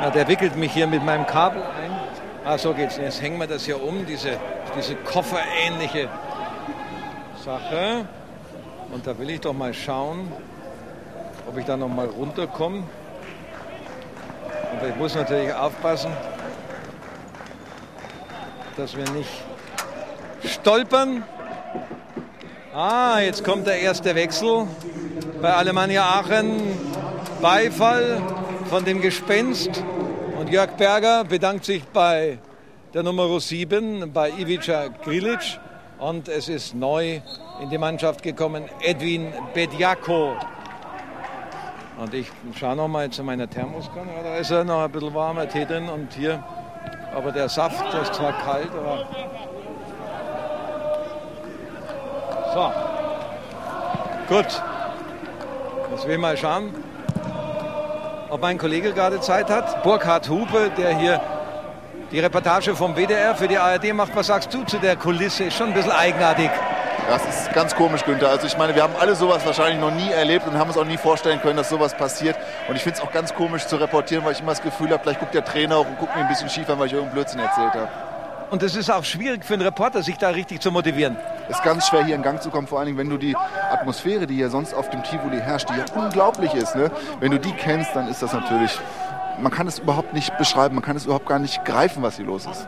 Ja, 0.00 0.10
der 0.10 0.26
wickelt 0.26 0.56
mich 0.56 0.72
hier 0.72 0.86
mit 0.86 1.04
meinem 1.04 1.26
Kabel 1.26 1.62
ein. 1.62 1.96
Ah, 2.44 2.58
so 2.58 2.74
geht's. 2.74 2.96
Jetzt 2.96 3.22
hängen 3.22 3.38
wir 3.38 3.46
das 3.46 3.64
hier 3.64 3.82
um, 3.82 4.04
diese, 4.04 4.36
diese 4.76 4.96
kofferähnliche 4.96 6.08
Sache. 7.44 8.06
Und 8.92 9.06
da 9.06 9.16
will 9.18 9.30
ich 9.30 9.40
doch 9.40 9.52
mal 9.52 9.74
schauen, 9.74 10.32
ob 11.48 11.56
ich 11.56 11.64
da 11.64 11.76
noch 11.76 11.88
mal 11.88 12.06
runterkomme. 12.06 12.82
Aber 14.76 14.88
ich 14.88 14.96
muss 14.96 15.14
natürlich 15.14 15.52
aufpassen, 15.52 16.12
dass 18.76 18.96
wir 18.96 19.08
nicht 19.10 19.47
stolpern. 20.44 21.24
Ah, 22.74 23.20
jetzt 23.20 23.44
kommt 23.44 23.66
der 23.66 23.80
erste 23.80 24.14
Wechsel 24.14 24.66
bei 25.40 25.52
Alemannia 25.52 26.04
Aachen. 26.04 26.60
Beifall 27.40 28.22
von 28.68 28.84
dem 28.84 29.00
Gespenst. 29.00 29.82
Und 30.38 30.50
Jörg 30.50 30.70
Berger 30.76 31.24
bedankt 31.24 31.64
sich 31.64 31.84
bei 31.84 32.38
der 32.94 33.02
Nummer 33.02 33.40
7, 33.40 34.12
bei 34.12 34.30
Ivica 34.30 34.88
Grilic. 35.04 35.58
Und 35.98 36.28
es 36.28 36.48
ist 36.48 36.74
neu 36.74 37.20
in 37.60 37.70
die 37.70 37.78
Mannschaft 37.78 38.22
gekommen 38.22 38.64
Edwin 38.80 39.32
Bedjako. 39.52 40.36
Und 41.98 42.14
ich 42.14 42.30
schaue 42.56 42.76
noch 42.76 42.86
mal 42.86 43.10
zu 43.10 43.24
meiner 43.24 43.50
Thermoskanne. 43.50 44.12
Da 44.22 44.36
ist 44.36 44.50
ja 44.50 44.62
noch 44.62 44.82
ein 44.82 44.92
bisschen 44.92 45.12
warmer 45.12 45.48
Tee 45.48 45.64
drin. 45.64 45.88
Und 45.88 46.12
hier, 46.12 46.44
aber 47.12 47.32
der 47.32 47.48
Saft, 47.48 47.92
der 47.92 48.02
ist 48.02 48.14
zwar 48.14 48.32
kalt, 48.38 48.70
aber. 48.70 49.08
So. 52.54 52.72
Gut. 54.28 54.62
Jetzt 55.90 56.06
will 56.06 56.14
ich 56.14 56.20
mal 56.20 56.36
schauen, 56.36 56.74
ob 58.30 58.40
mein 58.40 58.58
Kollege 58.58 58.92
gerade 58.92 59.20
Zeit 59.20 59.50
hat. 59.50 59.82
Burkhard 59.82 60.28
Hupe, 60.28 60.70
der 60.76 60.96
hier 60.96 61.20
die 62.10 62.20
Reportage 62.20 62.74
vom 62.74 62.94
WDR 62.94 63.34
für 63.34 63.48
die 63.48 63.58
ARD 63.58 63.92
macht. 63.92 64.14
Was 64.14 64.28
sagst 64.28 64.52
du 64.52 64.64
zu 64.64 64.78
der 64.78 64.96
Kulisse? 64.96 65.44
Ist 65.44 65.56
schon 65.56 65.68
ein 65.68 65.74
bisschen 65.74 65.92
eigenartig. 65.92 66.50
Das 67.08 67.22
ist 67.26 67.52
ganz 67.54 67.74
komisch, 67.74 68.04
Günther. 68.04 68.28
Also 68.28 68.46
ich 68.46 68.56
meine, 68.58 68.74
wir 68.74 68.82
haben 68.82 68.94
alle 68.98 69.14
sowas 69.14 69.44
wahrscheinlich 69.46 69.80
noch 69.80 69.90
nie 69.90 70.10
erlebt 70.10 70.46
und 70.46 70.58
haben 70.58 70.68
uns 70.68 70.76
auch 70.76 70.84
nie 70.84 70.98
vorstellen 70.98 71.40
können, 71.40 71.56
dass 71.56 71.70
sowas 71.70 71.94
passiert. 71.94 72.36
Und 72.68 72.76
ich 72.76 72.82
finde 72.82 72.98
es 72.98 73.04
auch 73.04 73.12
ganz 73.12 73.34
komisch 73.34 73.66
zu 73.66 73.76
reportieren, 73.76 74.24
weil 74.24 74.32
ich 74.32 74.40
immer 74.40 74.52
das 74.52 74.62
Gefühl 74.62 74.90
habe, 74.90 75.02
vielleicht 75.02 75.20
guckt 75.20 75.34
der 75.34 75.44
Trainer 75.44 75.76
auch 75.76 75.86
und 75.86 75.98
guckt 75.98 76.14
mir 76.14 76.22
ein 76.22 76.28
bisschen 76.28 76.50
schief 76.50 76.68
an, 76.68 76.78
weil 76.78 76.86
ich 76.86 76.92
irgendeinen 76.92 77.14
Blödsinn 77.14 77.40
erzählt 77.40 77.72
habe. 77.72 77.88
Und 78.50 78.62
es 78.62 78.76
ist 78.76 78.90
auch 78.90 79.04
schwierig 79.04 79.44
für 79.44 79.54
einen 79.54 79.62
Reporter, 79.62 80.02
sich 80.02 80.18
da 80.18 80.28
richtig 80.30 80.60
zu 80.60 80.70
motivieren. 80.70 81.16
Ist 81.48 81.62
ganz 81.62 81.86
schwer, 81.88 82.04
hier 82.04 82.14
in 82.14 82.22
Gang 82.22 82.42
zu 82.42 82.50
kommen, 82.50 82.66
vor 82.66 82.78
allen 82.78 82.86
Dingen, 82.86 82.98
wenn 82.98 83.08
du 83.08 83.16
die 83.16 83.34
Atmosphäre, 83.70 84.26
die 84.26 84.34
hier 84.34 84.50
sonst 84.50 84.74
auf 84.74 84.90
dem 84.90 85.02
Tivoli 85.02 85.38
herrscht, 85.38 85.68
die 85.70 85.78
ja 85.78 85.84
unglaublich 85.94 86.52
ist, 86.54 86.76
ne? 86.76 86.90
wenn 87.20 87.30
du 87.30 87.38
die 87.38 87.52
kennst, 87.52 87.96
dann 87.96 88.08
ist 88.08 88.22
das 88.22 88.32
natürlich, 88.34 88.78
man 89.40 89.50
kann 89.50 89.66
es 89.66 89.78
überhaupt 89.78 90.12
nicht 90.12 90.36
beschreiben, 90.36 90.74
man 90.74 90.84
kann 90.84 90.96
es 90.96 91.06
überhaupt 91.06 91.26
gar 91.26 91.38
nicht 91.38 91.64
greifen, 91.64 92.02
was 92.02 92.16
hier 92.16 92.26
los 92.26 92.46
ist. 92.46 92.66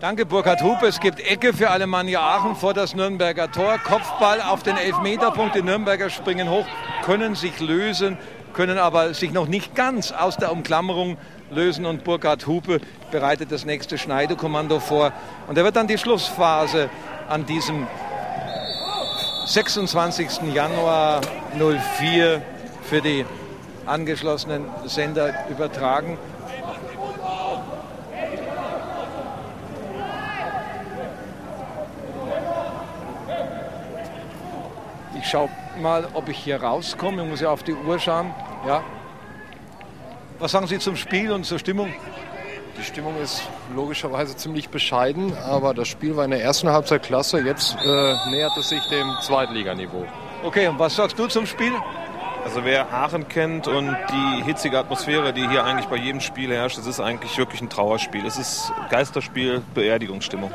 Danke, 0.00 0.26
Burkhard 0.26 0.62
Hupe. 0.62 0.86
Es 0.86 1.00
gibt 1.00 1.18
Ecke 1.18 1.52
für 1.52 1.70
Alemannia 1.70 2.20
Aachen 2.20 2.54
vor 2.54 2.72
das 2.72 2.94
Nürnberger 2.94 3.50
Tor. 3.50 3.78
Kopfball 3.78 4.40
auf 4.40 4.62
den 4.62 4.76
Elfmeterpunkt. 4.76 5.56
Die 5.56 5.62
Nürnberger 5.62 6.08
springen 6.08 6.48
hoch, 6.48 6.66
können 7.02 7.34
sich 7.34 7.58
lösen, 7.58 8.16
können 8.52 8.78
aber 8.78 9.12
sich 9.12 9.32
noch 9.32 9.48
nicht 9.48 9.74
ganz 9.74 10.12
aus 10.12 10.36
der 10.36 10.52
Umklammerung 10.52 11.16
lösen. 11.50 11.84
Und 11.84 12.04
Burkhard 12.04 12.46
Hupe 12.46 12.80
bereitet 13.10 13.50
das 13.50 13.64
nächste 13.64 13.98
Schneidekommando 13.98 14.78
vor. 14.78 15.12
Und 15.48 15.58
er 15.58 15.64
wird 15.64 15.74
dann 15.74 15.88
die 15.88 15.98
Schlussphase 15.98 16.90
an 17.28 17.44
diesem 17.44 17.86
26. 19.44 20.54
Januar 20.54 21.20
04 21.98 22.42
für 22.82 23.00
die 23.00 23.24
angeschlossenen 23.86 24.64
Sender 24.86 25.34
übertragen. 25.50 26.18
Ich 35.18 35.28
schaue 35.28 35.50
mal, 35.80 36.08
ob 36.14 36.28
ich 36.28 36.38
hier 36.38 36.62
rauskomme. 36.62 37.22
Ich 37.22 37.28
muss 37.28 37.40
ja 37.40 37.50
auf 37.50 37.62
die 37.62 37.74
Uhr 37.74 37.98
schauen. 37.98 38.32
Ja. 38.66 38.82
Was 40.38 40.52
sagen 40.52 40.66
Sie 40.66 40.78
zum 40.78 40.96
Spiel 40.96 41.32
und 41.32 41.44
zur 41.44 41.58
Stimmung? 41.58 41.92
Die 42.78 42.84
Stimmung 42.84 43.20
ist 43.20 43.42
logischerweise 43.74 44.36
ziemlich 44.36 44.68
bescheiden, 44.68 45.32
aber 45.44 45.74
das 45.74 45.88
Spiel 45.88 46.16
war 46.16 46.24
in 46.24 46.30
der 46.30 46.42
ersten 46.42 46.68
Halbzeit 46.68 47.02
klasse. 47.02 47.40
Jetzt 47.40 47.76
äh, 47.84 48.30
nähert 48.30 48.56
es 48.56 48.68
sich 48.68 48.80
dem 48.88 49.12
Zweitliganiveau. 49.20 50.06
Okay, 50.44 50.68
und 50.68 50.78
was 50.78 50.94
sagst 50.94 51.18
du 51.18 51.26
zum 51.26 51.44
Spiel? 51.44 51.72
Also 52.44 52.64
wer 52.64 52.92
Aachen 52.92 53.26
kennt 53.26 53.66
und 53.66 53.96
die 54.10 54.44
hitzige 54.44 54.78
Atmosphäre, 54.78 55.32
die 55.32 55.48
hier 55.48 55.64
eigentlich 55.64 55.86
bei 55.86 55.96
jedem 55.96 56.20
Spiel 56.20 56.52
herrscht, 56.52 56.78
es 56.78 56.86
ist 56.86 57.00
eigentlich 57.00 57.36
wirklich 57.36 57.60
ein 57.60 57.68
Trauerspiel. 57.68 58.24
Es 58.24 58.38
ist 58.38 58.72
Geisterspiel, 58.90 59.60
Beerdigungsstimmung. 59.74 60.52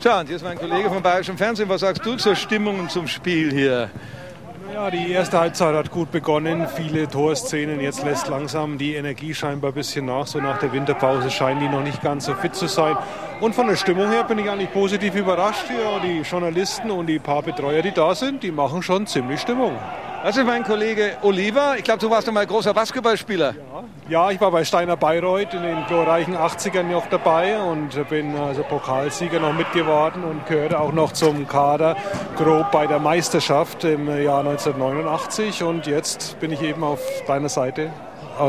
Tja, 0.00 0.20
und 0.20 0.26
hier 0.26 0.36
ist 0.36 0.44
mein 0.44 0.58
Kollege 0.58 0.90
vom 0.90 1.02
Bayerischen 1.02 1.38
Fernsehen. 1.38 1.70
Was 1.70 1.80
sagst 1.80 2.04
du 2.04 2.16
zur 2.16 2.36
Stimmung 2.36 2.80
und 2.80 2.90
zum 2.90 3.08
Spiel 3.08 3.50
hier? 3.50 3.90
Ja, 4.78 4.92
die 4.92 5.10
erste 5.10 5.40
Halbzeit 5.40 5.74
hat 5.74 5.90
gut 5.90 6.12
begonnen. 6.12 6.68
Viele 6.68 7.08
Torszenen. 7.08 7.80
Jetzt 7.80 8.04
lässt 8.04 8.28
langsam 8.28 8.78
die 8.78 8.94
Energie 8.94 9.34
scheinbar 9.34 9.72
ein 9.72 9.74
bisschen 9.74 10.06
nach. 10.06 10.28
So 10.28 10.38
nach 10.38 10.60
der 10.60 10.72
Winterpause 10.72 11.32
scheinen 11.32 11.58
die 11.58 11.68
noch 11.68 11.82
nicht 11.82 12.00
ganz 12.00 12.26
so 12.26 12.34
fit 12.34 12.54
zu 12.54 12.68
sein. 12.68 12.96
Und 13.40 13.56
von 13.56 13.66
der 13.66 13.74
Stimmung 13.74 14.08
her 14.08 14.22
bin 14.22 14.38
ich 14.38 14.48
eigentlich 14.48 14.72
positiv 14.72 15.16
überrascht. 15.16 15.64
Ja, 15.68 15.98
die 15.98 16.20
Journalisten 16.20 16.92
und 16.92 17.08
die 17.08 17.18
paar 17.18 17.42
Betreuer, 17.42 17.82
die 17.82 17.90
da 17.90 18.14
sind, 18.14 18.44
die 18.44 18.52
machen 18.52 18.80
schon 18.80 19.08
ziemlich 19.08 19.40
Stimmung. 19.40 19.72
Das 20.28 20.36
ist 20.36 20.44
mein 20.44 20.62
Kollege 20.62 21.16
Oliver. 21.22 21.76
Ich 21.78 21.84
glaube, 21.84 22.00
du 22.00 22.10
warst 22.10 22.26
noch 22.26 22.34
mal 22.34 22.46
großer 22.46 22.74
Basketballspieler. 22.74 23.54
Ja, 24.10 24.30
ich 24.30 24.38
war 24.38 24.50
bei 24.50 24.62
Steiner 24.62 24.94
Bayreuth 24.94 25.54
in 25.54 25.62
den 25.62 25.86
glorreichen 25.86 26.36
80ern 26.36 26.82
noch 26.82 27.06
dabei 27.06 27.58
und 27.58 28.06
bin 28.10 28.36
also 28.36 28.62
Pokalsieger 28.62 29.40
noch 29.40 29.54
mitgeworden 29.54 30.24
und 30.24 30.44
gehörte 30.44 30.80
auch 30.80 30.92
noch 30.92 31.12
zum 31.12 31.48
Kader 31.48 31.96
grob 32.36 32.70
bei 32.72 32.86
der 32.86 32.98
Meisterschaft 32.98 33.84
im 33.84 34.06
Jahr 34.22 34.40
1989 34.40 35.62
und 35.62 35.86
jetzt 35.86 36.38
bin 36.40 36.52
ich 36.52 36.60
eben 36.60 36.84
auf 36.84 37.00
deiner 37.26 37.48
Seite 37.48 37.90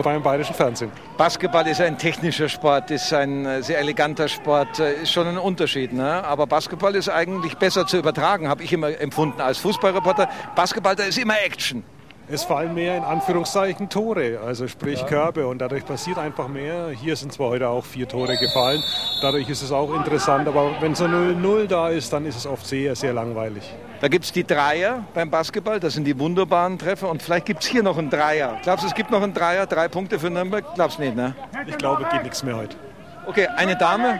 beim 0.03 0.23
Bayerischen 0.23 0.55
Fernsehen. 0.55 0.91
Basketball 1.17 1.67
ist 1.67 1.81
ein 1.81 1.97
technischer 1.97 2.49
Sport, 2.49 2.91
ist 2.91 3.11
ein 3.13 3.45
äh, 3.45 3.61
sehr 3.61 3.79
eleganter 3.79 4.27
Sport, 4.27 4.79
äh, 4.79 5.01
ist 5.03 5.11
schon 5.11 5.27
ein 5.27 5.37
Unterschied. 5.37 5.93
Ne? 5.93 6.23
Aber 6.23 6.47
Basketball 6.47 6.95
ist 6.95 7.09
eigentlich 7.09 7.55
besser 7.57 7.85
zu 7.85 7.97
übertragen, 7.97 8.47
habe 8.47 8.63
ich 8.63 8.71
immer 8.73 8.89
empfunden 8.99 9.41
als 9.41 9.57
Fußballreporter. 9.59 10.29
Basketball, 10.55 10.95
da 10.95 11.03
ist 11.03 11.17
immer 11.17 11.35
Action. 11.43 11.83
Es 12.31 12.43
fallen 12.43 12.75
mehr 12.75 12.95
in 12.95 13.03
Anführungszeichen 13.03 13.89
Tore, 13.89 14.39
also 14.45 14.67
sprich. 14.67 15.03
Körbe 15.07 15.47
und 15.47 15.57
dadurch 15.57 15.83
passiert 15.83 16.19
einfach 16.19 16.47
mehr. 16.47 16.89
Hier 16.89 17.15
sind 17.15 17.33
zwar 17.33 17.49
heute 17.49 17.67
auch 17.69 17.83
vier 17.83 18.07
Tore 18.07 18.37
gefallen, 18.37 18.83
dadurch 19.23 19.49
ist 19.49 19.63
es 19.63 19.71
auch 19.71 19.91
interessant, 19.95 20.47
aber 20.47 20.69
wenn 20.79 20.93
so 20.93 21.05
0-0 21.05 21.65
da 21.65 21.89
ist, 21.89 22.13
dann 22.13 22.27
ist 22.27 22.35
es 22.35 22.45
oft 22.45 22.67
sehr, 22.67 22.95
sehr 22.95 23.13
langweilig. 23.13 23.63
Da 23.99 24.07
gibt 24.09 24.25
es 24.25 24.31
die 24.31 24.45
Dreier 24.45 25.03
beim 25.15 25.31
Basketball, 25.31 25.79
das 25.79 25.95
sind 25.95 26.03
die 26.03 26.19
wunderbaren 26.19 26.77
Treffer. 26.77 27.09
Und 27.09 27.23
vielleicht 27.23 27.47
gibt 27.47 27.63
es 27.63 27.67
hier 27.67 27.81
noch 27.81 27.97
einen 27.97 28.11
Dreier. 28.11 28.59
Glaubst 28.61 28.83
du, 28.83 28.87
es 28.87 28.93
gibt 28.93 29.09
noch 29.09 29.23
einen 29.23 29.33
Dreier, 29.33 29.65
drei 29.65 29.87
Punkte 29.87 30.19
für 30.19 30.29
Nürnberg? 30.29 30.63
Glaubst 30.75 30.99
nicht, 30.99 31.15
ne? 31.15 31.33
Ich 31.65 31.79
glaube, 31.79 32.05
geht 32.11 32.21
nichts 32.21 32.43
mehr 32.43 32.55
heute. 32.55 32.77
Okay, 33.25 33.47
eine 33.57 33.75
Dame 33.75 34.19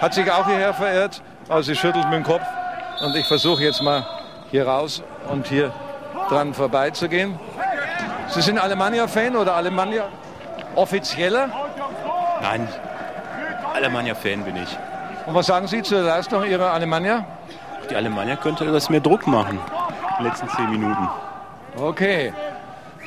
hat 0.00 0.14
sich 0.14 0.30
auch 0.30 0.46
hierher 0.46 0.74
verirrt, 0.74 1.22
aber 1.48 1.64
sie 1.64 1.74
schüttelt 1.74 2.04
mit 2.04 2.14
dem 2.14 2.24
Kopf. 2.24 2.42
Und 3.04 3.16
ich 3.16 3.26
versuche 3.26 3.64
jetzt 3.64 3.82
mal 3.82 4.06
hier 4.52 4.68
raus 4.68 5.02
und 5.28 5.48
hier 5.48 5.72
dran 6.28 6.54
vorbeizugehen. 6.54 7.38
Sie 8.28 8.42
sind 8.42 8.58
Alemannia-Fan 8.58 9.36
oder 9.36 9.54
Alemannia 9.54 10.08
offizieller? 10.74 11.48
Nein, 12.42 12.68
Alemannia-Fan 13.74 14.44
bin 14.44 14.56
ich. 14.56 14.76
Und 15.26 15.34
was 15.34 15.46
sagen 15.46 15.66
Sie 15.66 15.82
zur 15.82 16.02
Leistung 16.02 16.44
Ihrer 16.44 16.72
Alemannia? 16.72 17.24
Die 17.90 17.96
Alemannia 17.96 18.36
könnte 18.36 18.64
etwas 18.64 18.90
mehr 18.90 19.00
Druck 19.00 19.26
machen 19.26 19.58
in 20.18 20.24
den 20.24 20.30
letzten 20.30 20.48
zehn 20.50 20.70
Minuten. 20.70 21.08
Okay. 21.76 22.32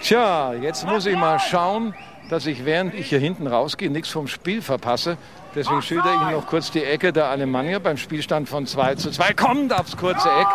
Tja, 0.02 0.54
jetzt 0.54 0.88
muss 0.88 1.06
ich 1.06 1.16
mal 1.16 1.40
schauen, 1.40 1.94
dass 2.30 2.46
ich 2.46 2.66
während 2.66 2.94
ich 2.96 3.10
hier 3.10 3.20
hinten 3.20 3.46
rausgehe 3.46 3.92
nichts 3.92 4.10
vom 4.10 4.28
Spiel 4.28 4.62
verpasse. 4.62 5.18
Deswegen 5.54 5.82
schilder 5.82 6.14
ich 6.16 6.36
noch 6.36 6.48
kurz 6.48 6.72
die 6.72 6.84
Ecke 6.84 7.12
der 7.12 7.26
Alemannia 7.26 7.80
beim 7.80 7.98
Spielstand 7.98 8.48
von 8.50 8.66
2 8.66 8.96
zu 8.96 9.12
2. 9.12 9.34
Kommt 9.34 9.78
aufs 9.78 9.98
kurze 9.98 10.30
Eck. 10.30 10.48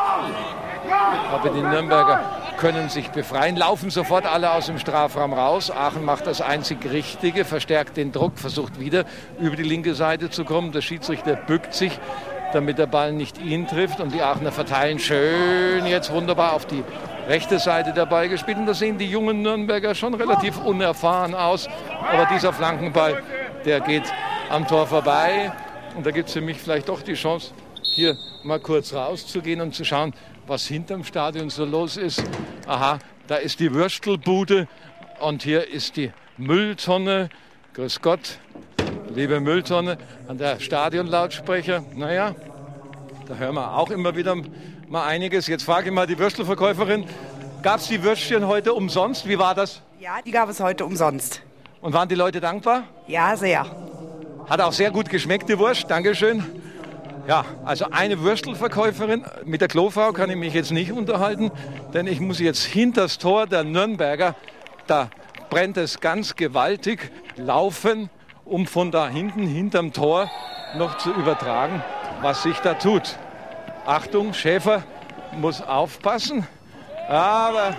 Aber 1.32 1.50
die 1.50 1.60
Nürnberger 1.60 2.20
können 2.56 2.88
sich 2.88 3.10
befreien, 3.10 3.56
laufen 3.56 3.90
sofort 3.90 4.26
alle 4.26 4.52
aus 4.52 4.66
dem 4.66 4.78
Strafraum 4.78 5.32
raus. 5.32 5.70
Aachen 5.70 6.04
macht 6.04 6.26
das 6.26 6.40
einzig 6.40 6.78
Richtige, 6.90 7.44
verstärkt 7.44 7.96
den 7.96 8.12
Druck, 8.12 8.38
versucht 8.38 8.80
wieder 8.80 9.04
über 9.38 9.56
die 9.56 9.62
linke 9.62 9.94
Seite 9.94 10.30
zu 10.30 10.44
kommen. 10.44 10.72
Der 10.72 10.80
Schiedsrichter 10.80 11.36
bückt 11.36 11.74
sich, 11.74 11.98
damit 12.52 12.78
der 12.78 12.86
Ball 12.86 13.12
nicht 13.12 13.38
ihn 13.38 13.66
trifft. 13.66 14.00
Und 14.00 14.14
die 14.14 14.22
Aachener 14.22 14.52
verteilen 14.52 14.98
schön 14.98 15.86
jetzt 15.86 16.12
wunderbar 16.12 16.54
auf 16.54 16.66
die 16.66 16.82
rechte 17.28 17.58
Seite 17.58 17.92
dabei 17.92 18.28
gespielt. 18.28 18.58
Und 18.58 18.66
da 18.66 18.74
sehen 18.74 18.98
die 18.98 19.06
jungen 19.06 19.42
Nürnberger 19.42 19.94
schon 19.94 20.14
relativ 20.14 20.58
unerfahren 20.58 21.34
aus. 21.34 21.68
Aber 22.10 22.26
dieser 22.32 22.52
Flankenball, 22.52 23.22
der 23.64 23.80
geht 23.80 24.04
am 24.50 24.66
Tor 24.66 24.86
vorbei. 24.86 25.52
Und 25.96 26.06
da 26.06 26.10
gibt 26.10 26.28
es 26.28 26.34
für 26.34 26.40
mich 26.40 26.58
vielleicht 26.58 26.88
doch 26.88 27.02
die 27.02 27.14
Chance, 27.14 27.52
hier 27.82 28.16
mal 28.42 28.60
kurz 28.60 28.92
rauszugehen 28.92 29.60
und 29.60 29.74
zu 29.74 29.84
schauen, 29.84 30.12
was 30.46 30.66
hinterm 30.66 31.04
Stadion 31.04 31.50
so 31.50 31.64
los 31.64 31.96
ist. 31.96 32.22
Aha, 32.66 32.98
da 33.26 33.36
ist 33.36 33.60
die 33.60 33.72
Würstelbude 33.72 34.68
und 35.20 35.42
hier 35.42 35.68
ist 35.68 35.96
die 35.96 36.12
Mülltonne. 36.36 37.30
Grüß 37.74 38.00
Gott, 38.00 38.38
liebe 39.14 39.40
Mülltonne, 39.40 39.98
an 40.28 40.38
der 40.38 40.60
Stadionlautsprecher. 40.60 41.84
Naja, 41.94 42.34
da 43.26 43.34
hören 43.34 43.56
wir 43.56 43.76
auch 43.76 43.90
immer 43.90 44.16
wieder 44.16 44.36
mal 44.88 45.04
einiges. 45.04 45.46
Jetzt 45.46 45.64
frage 45.64 45.88
ich 45.88 45.94
mal 45.94 46.06
die 46.06 46.18
Würstelverkäuferin, 46.18 47.04
gab 47.62 47.80
es 47.80 47.88
die 47.88 48.02
Würstchen 48.02 48.46
heute 48.46 48.72
umsonst? 48.72 49.28
Wie 49.28 49.38
war 49.38 49.54
das? 49.54 49.82
Ja, 49.98 50.18
die 50.24 50.30
gab 50.30 50.48
es 50.48 50.60
heute 50.60 50.84
umsonst. 50.84 51.42
Und 51.80 51.92
waren 51.92 52.08
die 52.08 52.14
Leute 52.14 52.40
dankbar? 52.40 52.84
Ja, 53.08 53.36
sehr. 53.36 53.66
Hat 54.48 54.60
auch 54.60 54.72
sehr 54.72 54.90
gut 54.90 55.08
geschmeckt, 55.08 55.48
die 55.48 55.58
Wurst. 55.58 55.90
Dankeschön. 55.90 56.44
Ja, 57.26 57.44
also 57.64 57.86
eine 57.90 58.20
Würstelverkäuferin. 58.20 59.24
Mit 59.44 59.60
der 59.60 59.66
Klofrau 59.66 60.12
kann 60.12 60.30
ich 60.30 60.36
mich 60.36 60.54
jetzt 60.54 60.70
nicht 60.70 60.92
unterhalten, 60.92 61.50
denn 61.92 62.06
ich 62.06 62.20
muss 62.20 62.38
jetzt 62.38 62.62
hinter 62.64 63.02
das 63.02 63.18
Tor 63.18 63.46
der 63.48 63.64
Nürnberger, 63.64 64.36
da 64.86 65.10
brennt 65.50 65.76
es 65.76 65.98
ganz 65.98 66.36
gewaltig, 66.36 67.10
laufen, 67.36 68.10
um 68.44 68.68
von 68.68 68.92
da 68.92 69.08
hinten, 69.08 69.44
hinterm 69.44 69.92
Tor, 69.92 70.30
noch 70.76 70.98
zu 70.98 71.12
übertragen, 71.12 71.82
was 72.22 72.44
sich 72.44 72.58
da 72.60 72.74
tut. 72.74 73.16
Achtung, 73.86 74.32
Schäfer 74.32 74.84
muss 75.32 75.60
aufpassen, 75.62 76.46
aber 77.08 77.76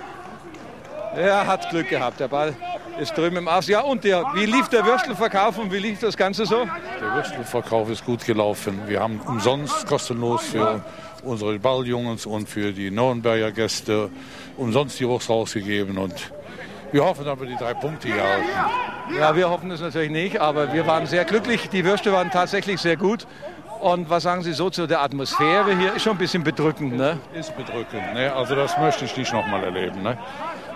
er 1.18 1.46
hat 1.46 1.68
Glück 1.70 1.88
gehabt. 1.88 2.20
Der 2.20 2.28
Ball 2.28 2.54
ist 3.00 3.16
drüben 3.16 3.36
im 3.36 3.48
Aus. 3.48 3.66
Ja, 3.68 3.80
und 3.80 4.04
der, 4.04 4.24
wie 4.34 4.46
lief 4.46 4.68
der 4.68 4.84
Würstelverkauf 4.84 5.58
und 5.58 5.72
wie 5.72 5.78
lief 5.78 6.00
das 6.00 6.16
Ganze 6.16 6.46
so? 6.46 6.66
Der 7.00 7.14
Würstelverkauf 7.14 7.90
ist 7.90 8.04
gut 8.04 8.24
gelaufen. 8.24 8.80
Wir 8.86 9.00
haben 9.00 9.20
umsonst 9.26 9.86
kostenlos 9.86 10.42
für 10.44 10.82
unsere 11.22 11.58
Balljungs 11.58 12.26
und 12.26 12.48
für 12.48 12.72
die 12.72 12.90
Nürnberger 12.90 13.52
Gäste 13.52 14.10
umsonst 14.56 14.98
die 15.00 15.08
Wurst 15.08 15.28
rausgegeben 15.28 15.98
und 15.98 16.32
wir 16.90 17.04
hoffen, 17.04 17.24
dass 17.24 17.38
wir 17.38 17.46
die 17.46 17.56
drei 17.56 17.74
Punkte 17.74 18.08
hier 18.08 18.22
halten. 18.22 18.48
Ja, 19.18 19.36
wir 19.36 19.50
hoffen 19.50 19.70
es 19.70 19.80
natürlich 19.80 20.10
nicht, 20.10 20.40
aber 20.40 20.72
wir 20.72 20.86
waren 20.86 21.06
sehr 21.06 21.24
glücklich. 21.24 21.68
Die 21.68 21.84
Würste 21.84 22.12
waren 22.12 22.30
tatsächlich 22.30 22.80
sehr 22.80 22.96
gut. 22.96 23.26
Und 23.80 24.10
was 24.10 24.24
sagen 24.24 24.42
Sie 24.42 24.52
so 24.52 24.70
zu 24.70 24.86
der 24.86 25.02
Atmosphäre 25.02 25.76
hier? 25.76 25.94
Ist 25.94 26.02
schon 26.02 26.16
ein 26.16 26.18
bisschen 26.18 26.42
bedrückend, 26.42 26.96
ne? 26.96 27.18
Ist 27.32 27.56
bedrückend, 27.56 28.14
ne? 28.14 28.32
Also 28.32 28.54
das 28.54 28.76
möchte 28.78 29.04
ich 29.04 29.16
nicht 29.16 29.32
nochmal 29.32 29.62
erleben, 29.62 30.02
ne? 30.02 30.18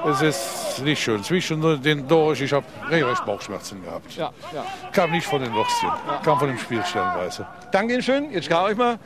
Es 0.05 0.21
ist 0.21 0.83
nicht 0.83 1.03
schön. 1.03 1.23
Zwischen 1.23 1.83
den 1.83 2.09
durch, 2.09 2.41
ich 2.41 2.53
habe 2.53 2.67
regelrecht 2.91 3.25
Bauchschmerzen 3.25 3.85
gehabt. 3.85 4.17
Ja, 4.17 4.33
ja. 4.53 4.65
Kam 4.93 5.13
nicht 5.13 5.27
von 5.27 5.43
den 5.43 5.55
Würstchen, 5.55 5.91
kam 6.25 6.39
von 6.39 6.49
dem 6.49 6.59
Spiel 6.59 6.83
stellenweise. 6.85 7.47
Danke 7.71 7.95
Ihnen 7.95 8.03
schön. 8.03 8.33
Jetzt 8.33 8.49
schaue 8.51 8.73
ich 8.73 8.77
mal. 8.77 8.99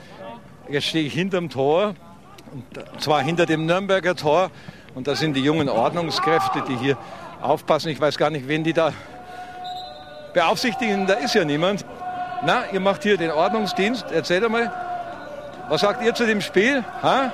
Jetzt 0.69 0.87
stehe 0.87 1.07
ich 1.07 1.13
hinterm 1.13 1.51
Tor. 1.51 1.95
Und 2.53 3.01
zwar 3.03 3.23
hinter 3.23 3.45
dem 3.45 3.67
Nürnberger 3.67 4.17
Tor. 4.17 4.51
Und 4.95 5.07
da 5.07 5.15
sind 5.15 5.35
die 5.35 5.43
jungen 5.43 5.69
Ordnungskräfte, 5.69 6.63
die 6.67 6.77
hier 6.77 6.97
aufpassen. 7.43 7.91
Ich 7.91 8.01
weiß 8.01 8.17
gar 8.17 8.31
nicht, 8.31 8.49
wen 8.49 8.65
die 8.65 8.73
da 8.73 8.93
beaufsichtigen. 10.33 11.07
Da 11.07 11.15
ist 11.15 11.35
ja 11.35 11.45
niemand. 11.45 11.85
Na, 12.45 12.65
ihr 12.73 12.81
macht 12.81 13.03
hier 13.03 13.19
den 13.19 13.31
Ordnungsdienst. 13.31 14.11
Erzählt 14.11 14.49
mal, 14.49 14.73
was 15.69 15.83
sagt 15.83 16.03
ihr 16.03 16.15
zu 16.15 16.27
dem 16.27 16.41
Spiel? 16.41 16.85
Ha? 17.03 17.33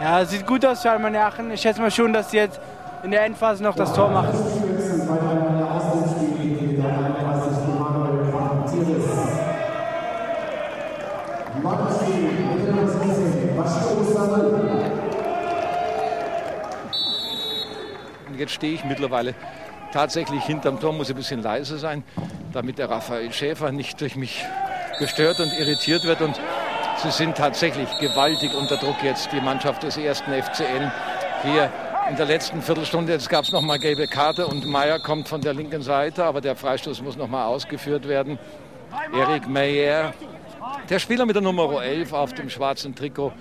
Ja, 0.00 0.24
sieht 0.24 0.46
gut 0.46 0.64
aus 0.64 0.80
für 0.80 0.90
Alemannia 0.90 1.26
Aachen. 1.26 1.50
Ich 1.50 1.60
schätze 1.60 1.78
mal 1.78 1.90
schon, 1.90 2.14
dass 2.14 2.30
sie 2.30 2.38
jetzt 2.38 2.58
in 3.02 3.10
der 3.10 3.22
Endphase 3.26 3.62
noch 3.62 3.74
das 3.76 3.92
Tor 3.92 4.08
machen. 4.08 4.30
Und 18.28 18.38
jetzt 18.38 18.52
stehe 18.52 18.72
ich 18.72 18.84
mittlerweile 18.84 19.34
tatsächlich 19.92 20.42
hinterm 20.44 20.80
Tor, 20.80 20.94
muss 20.94 21.10
ein 21.10 21.16
bisschen 21.16 21.42
leise 21.42 21.76
sein, 21.76 22.04
damit 22.54 22.78
der 22.78 22.88
Raphael 22.88 23.30
Schäfer 23.32 23.70
nicht 23.70 24.00
durch 24.00 24.16
mich 24.16 24.46
gestört 24.98 25.40
und 25.40 25.52
irritiert 25.52 26.04
wird. 26.04 26.22
Und 26.22 26.40
sie 27.02 27.10
sind 27.10 27.36
tatsächlich 27.36 27.88
gewaltig 27.98 28.54
unter 28.54 28.76
Druck 28.76 29.02
jetzt, 29.02 29.32
die 29.32 29.40
Mannschaft 29.40 29.82
des 29.82 29.96
ersten 29.96 30.32
FCN 30.32 30.92
hier 31.42 31.70
in 32.10 32.16
der 32.16 32.26
letzten 32.26 32.60
Viertelstunde. 32.60 33.12
Jetzt 33.12 33.30
gab 33.30 33.44
es 33.44 33.52
noch 33.52 33.62
mal 33.62 33.78
gelbe 33.78 34.06
Karte 34.06 34.46
und 34.46 34.66
Meyer 34.66 34.98
kommt 34.98 35.28
von 35.28 35.40
der 35.40 35.54
linken 35.54 35.82
Seite, 35.82 36.24
aber 36.24 36.40
der 36.40 36.56
Freistoß 36.56 37.02
muss 37.02 37.16
noch 37.16 37.28
mal 37.28 37.46
ausgeführt 37.46 38.06
werden. 38.06 38.38
Erik 39.14 39.48
Meyer, 39.48 40.12
der 40.88 40.98
Spieler 40.98 41.24
mit 41.24 41.36
der 41.36 41.42
Nummer 41.42 41.82
11 41.82 42.12
auf 42.12 42.34
dem 42.34 42.50
schwarzen 42.50 42.94
Trikot 42.94 43.32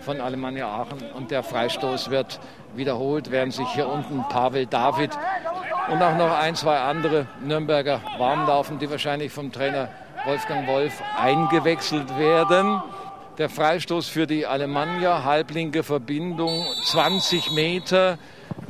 von 0.00 0.20
Alemannia 0.20 0.68
Aachen 0.68 0.98
und 1.14 1.30
der 1.30 1.42
Freistoß 1.42 2.10
wird 2.10 2.38
wiederholt, 2.74 3.30
während 3.30 3.54
sich 3.54 3.68
hier 3.68 3.88
unten 3.88 4.24
Pavel 4.28 4.66
David 4.66 5.16
und 5.90 6.02
auch 6.02 6.16
noch 6.16 6.36
ein, 6.38 6.54
zwei 6.54 6.78
andere 6.78 7.26
Nürnberger 7.42 8.02
warmlaufen, 8.18 8.78
die 8.78 8.90
wahrscheinlich 8.90 9.32
vom 9.32 9.52
Trainer 9.52 9.88
Wolfgang 10.26 10.66
Wolf 10.66 11.00
eingewechselt 11.16 12.18
werden. 12.18 12.82
Der 13.38 13.50
Freistoß 13.50 14.08
für 14.08 14.26
die 14.26 14.46
Alemannia, 14.46 15.22
halblinke 15.22 15.82
Verbindung, 15.82 16.64
20 16.84 17.50
Meter. 17.50 18.16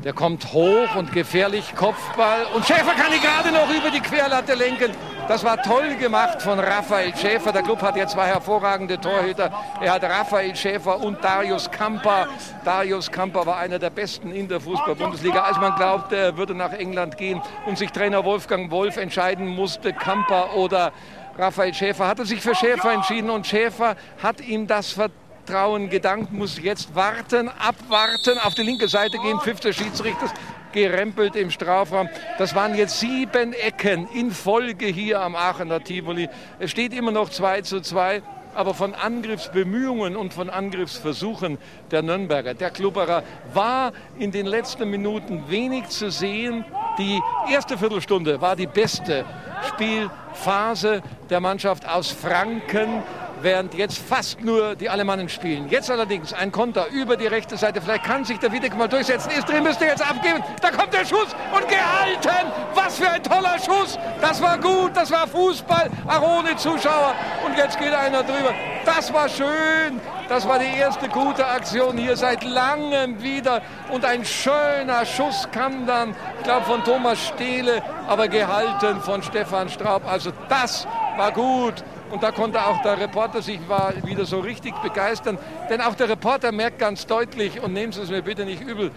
Der 0.03 0.13
kommt 0.13 0.53
hoch 0.53 0.97
und 0.97 1.13
gefährlich, 1.13 1.73
Kopfball. 1.77 2.47
Und 2.53 2.67
Schäfer 2.67 2.95
kann 2.95 3.13
ihn 3.13 3.21
gerade 3.21 3.53
noch 3.53 3.71
über 3.71 3.93
die 3.93 4.01
Querlatte 4.01 4.55
lenken. 4.55 4.91
Das 5.29 5.45
war 5.45 5.63
toll 5.63 5.95
gemacht 5.95 6.43
von 6.43 6.59
Raphael 6.59 7.15
Schäfer. 7.17 7.53
Der 7.53 7.63
Club 7.63 7.81
hat 7.81 7.97
ja 7.97 8.09
zwei 8.09 8.27
hervorragende 8.27 9.01
Torhüter. 9.01 9.53
Er 9.81 9.93
hat 9.93 10.03
Raphael 10.03 10.57
Schäfer 10.57 11.01
und 11.01 11.23
Darius 11.23 11.71
Kamper. 11.71 12.27
Darius 12.65 13.11
Kamper 13.13 13.47
war 13.47 13.59
einer 13.59 13.79
der 13.79 13.91
besten 13.91 14.33
in 14.33 14.49
der 14.49 14.61
Fußball-Bundesliga. 14.61 15.43
Als 15.43 15.59
man 15.59 15.77
glaubte, 15.77 16.17
er 16.17 16.37
würde 16.37 16.57
nach 16.57 16.73
England 16.73 17.17
gehen 17.17 17.41
und 17.67 17.79
sich 17.79 17.93
Trainer 17.93 18.25
Wolfgang 18.25 18.71
Wolf 18.73 18.97
entscheiden 18.97 19.47
musste, 19.47 19.93
Kamper 19.93 20.57
oder 20.57 20.93
Raphael 21.39 21.75
Schäfer, 21.75 22.07
hat 22.07 22.19
er 22.19 22.25
sich 22.25 22.41
für 22.41 22.55
Schäfer 22.55 22.93
entschieden 22.93 23.29
und 23.31 23.47
Schäfer 23.47 23.97
hat 24.23 24.41
ihm 24.41 24.67
das 24.67 24.93
Vertrauen 24.93 25.91
gedankt, 25.91 26.33
muss 26.33 26.59
jetzt 26.59 26.95
warten, 26.95 27.49
abwarten, 27.49 28.39
auf 28.43 28.55
die 28.55 28.63
linke 28.63 28.89
Seite 28.89 29.19
gehen, 29.19 29.39
fünfter 29.41 29.73
Schiedsrichter 29.73 30.31
gerempelt 30.73 31.37
im 31.37 31.51
Strafraum. 31.51 32.09
Das 32.39 32.55
waren 32.55 32.75
jetzt 32.75 33.01
sieben 33.01 33.53
Ecken 33.53 34.09
in 34.15 34.31
Folge 34.31 34.87
hier 34.87 35.21
am 35.21 35.35
Aachener 35.35 35.83
Tivoli. 35.83 36.29
Es 36.59 36.71
steht 36.71 36.93
immer 36.93 37.13
noch 37.13 37.31
2 37.31 37.63
zu 37.63 37.81
2. 37.81 38.23
Aber 38.57 38.73
von 38.73 38.95
Angriffsbemühungen 38.95 40.17
und 40.17 40.33
von 40.33 40.49
Angriffsversuchen 40.49 41.59
der 41.91 42.03
Nürnberger, 42.03 42.55
der 42.55 42.71
Klubberer, 42.71 43.23
war 43.53 43.93
in 44.19 44.33
den 44.33 44.47
letzten 44.47 44.91
Minuten 44.91 45.45
wenig 45.49 45.89
zu 45.89 46.11
sehen. 46.11 46.65
Die 46.99 47.21
erste 47.53 47.77
Viertelstunde 47.77 48.41
war 48.41 48.57
die 48.57 48.67
beste 48.67 49.27
Spielphase 49.69 51.03
der 51.29 51.41
Mannschaft 51.41 51.87
aus 51.87 52.11
Franken 52.11 53.03
während 53.43 53.75
jetzt 53.75 53.99
fast 53.99 54.41
nur 54.43 54.75
die 54.75 54.89
Alemannen 54.89 55.29
spielen. 55.29 55.69
Jetzt 55.69 55.91
allerdings 55.91 56.33
ein 56.33 56.53
Konter 56.53 56.87
über 56.89 57.17
die 57.17 57.27
rechte 57.27 57.57
Seite. 57.57 57.81
Vielleicht 57.81 58.05
kann 58.05 58.25
sich 58.25 58.39
der 58.39 58.53
Wiedeck 58.53 58.77
mal 58.77 58.89
durchsetzen. 58.89 59.31
Ist 59.31 59.49
drin, 59.49 59.63
müsste 59.63 59.85
jetzt 59.85 60.09
abgeben. 60.09 60.43
Da 60.61 60.71
kommt 60.71 60.93
der 60.93 61.05
Schuss 61.05 61.35
und 61.55 61.69
gehalten. 61.69 62.53
Was 62.75 62.99
für 62.99 63.11
ein 63.11 63.23
toller 63.23 63.59
Schuss. 63.59 63.99
Das 64.21 64.41
war 64.41 64.59
gut, 64.59 64.97
das 64.97 65.11
war 65.11 65.27
Fußball, 65.27 65.91
auch 66.09 66.39
ohne 66.39 66.57
Zuschauer. 66.57 67.15
Und 67.45 67.57
jetzt 67.57 67.79
geht 67.79 67.93
einer 67.93 68.23
drüber. 68.23 68.55
Das 68.85 69.13
war 69.13 69.29
schön. 69.29 70.01
Das 70.29 70.47
war 70.49 70.59
die 70.59 70.77
erste 70.77 71.09
gute 71.09 71.47
Aktion 71.47 71.97
hier 71.97 72.17
seit 72.17 72.43
langem 72.43 73.23
wieder. 73.23 73.63
Und 73.93 74.05
ein 74.05 74.25
schöner 74.25 75.07
Schuss 75.07 75.49
kam 75.53 75.87
dann, 75.87 76.17
ich 76.39 76.45
glaube, 76.45 76.67
von 76.67 76.83
Thomas 76.83 77.19
Stehle, 77.29 77.83
aber 78.09 78.27
gehalten 78.27 79.01
von 79.03 79.23
Stefan 79.23 79.69
Straub. 79.69 80.03
Also 80.05 80.33
das 80.49 80.87
war 81.17 81.31
gut. 81.31 81.85
Und 82.11 82.23
da 82.23 82.31
konnte 82.31 82.65
auch 82.65 82.81
der 82.83 83.01
Reporter 83.01 83.43
sich 83.43 83.59
war 83.69 83.93
wieder 84.05 84.25
so 84.25 84.41
richtig 84.41 84.75
begeistern. 84.77 85.39
Denn 85.69 85.81
auch 85.81 85.95
der 85.95 86.09
Reporter 86.09 86.53
merkt 86.53 86.79
ganz 86.79 87.07
deutlich, 87.07 87.61
und 87.61 87.73
nehmen 87.73 87.93
Sie 87.93 88.01
es 88.01 88.11
mir 88.11 88.23
bitte 88.23 88.45
nicht 88.45 88.63
übel, 88.63 88.93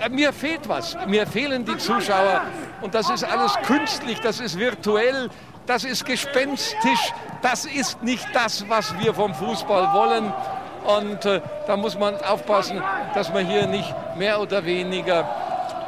äh, 0.00 0.08
mir 0.08 0.32
fehlt 0.32 0.68
was. 0.68 0.96
Mir 1.06 1.26
fehlen 1.26 1.64
die 1.64 1.76
Zuschauer. 1.76 2.42
Und 2.80 2.94
das 2.94 3.10
ist 3.10 3.24
alles 3.24 3.54
künstlich, 3.66 4.20
das 4.20 4.40
ist 4.40 4.58
virtuell, 4.58 5.28
das 5.66 5.84
ist 5.84 6.04
gespenstisch. 6.04 7.12
Das 7.42 7.64
ist 7.64 8.02
nicht 8.02 8.26
das, 8.32 8.68
was 8.68 8.96
wir 8.98 9.12
vom 9.14 9.34
Fußball 9.34 9.92
wollen. 9.92 10.32
Und 10.86 11.24
äh, 11.24 11.40
da 11.66 11.76
muss 11.76 11.98
man 11.98 12.16
aufpassen, 12.22 12.80
dass 13.14 13.32
man 13.32 13.44
hier 13.46 13.66
nicht 13.66 13.92
mehr 14.16 14.40
oder 14.40 14.64
weniger 14.64 15.28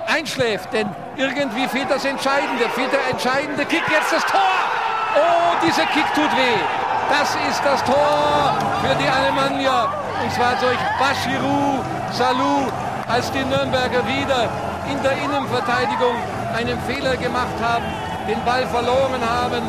einschläft. 0.06 0.72
Denn 0.72 0.88
irgendwie 1.16 1.68
fehlt 1.68 1.90
das 1.90 2.04
Entscheidende, 2.04 2.68
fehlt 2.70 2.92
der 2.92 3.08
entscheidende 3.10 3.64
Kick. 3.64 3.82
Jetzt 3.88 4.12
das 4.12 4.24
Tor. 4.26 4.87
Oh, 5.16 5.56
dieser 5.64 5.86
Kick 5.86 6.06
tut 6.14 6.30
weh. 6.36 6.60
Das 7.10 7.34
ist 7.48 7.62
das 7.64 7.82
Tor 7.84 8.54
für 8.82 8.94
die 8.96 9.08
Alemannia. 9.08 9.84
Und 10.22 10.32
zwar 10.32 10.54
durch 10.60 10.78
Bashiru 10.98 11.82
Salou, 12.12 12.68
als 13.08 13.30
die 13.32 13.44
Nürnberger 13.44 14.06
wieder 14.06 14.48
in 14.90 15.02
der 15.02 15.12
Innenverteidigung 15.12 16.16
einen 16.56 16.78
Fehler 16.82 17.16
gemacht 17.16 17.56
haben, 17.62 17.84
den 18.28 18.42
Ball 18.44 18.66
verloren 18.66 19.22
haben. 19.26 19.62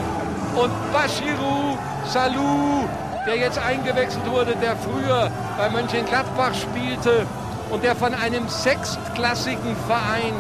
Und 0.56 0.72
Bashiru 0.92 1.78
Salou, 2.06 2.88
der 3.26 3.38
jetzt 3.38 3.60
eingewechselt 3.60 4.30
wurde, 4.30 4.56
der 4.56 4.76
früher 4.76 5.32
bei 5.58 5.70
Mönchengladbach 5.70 6.54
spielte 6.54 7.26
und 7.70 7.84
der 7.84 7.96
von 7.96 8.14
einem 8.14 8.48
sechstklassigen 8.50 9.76
Verein 9.88 10.34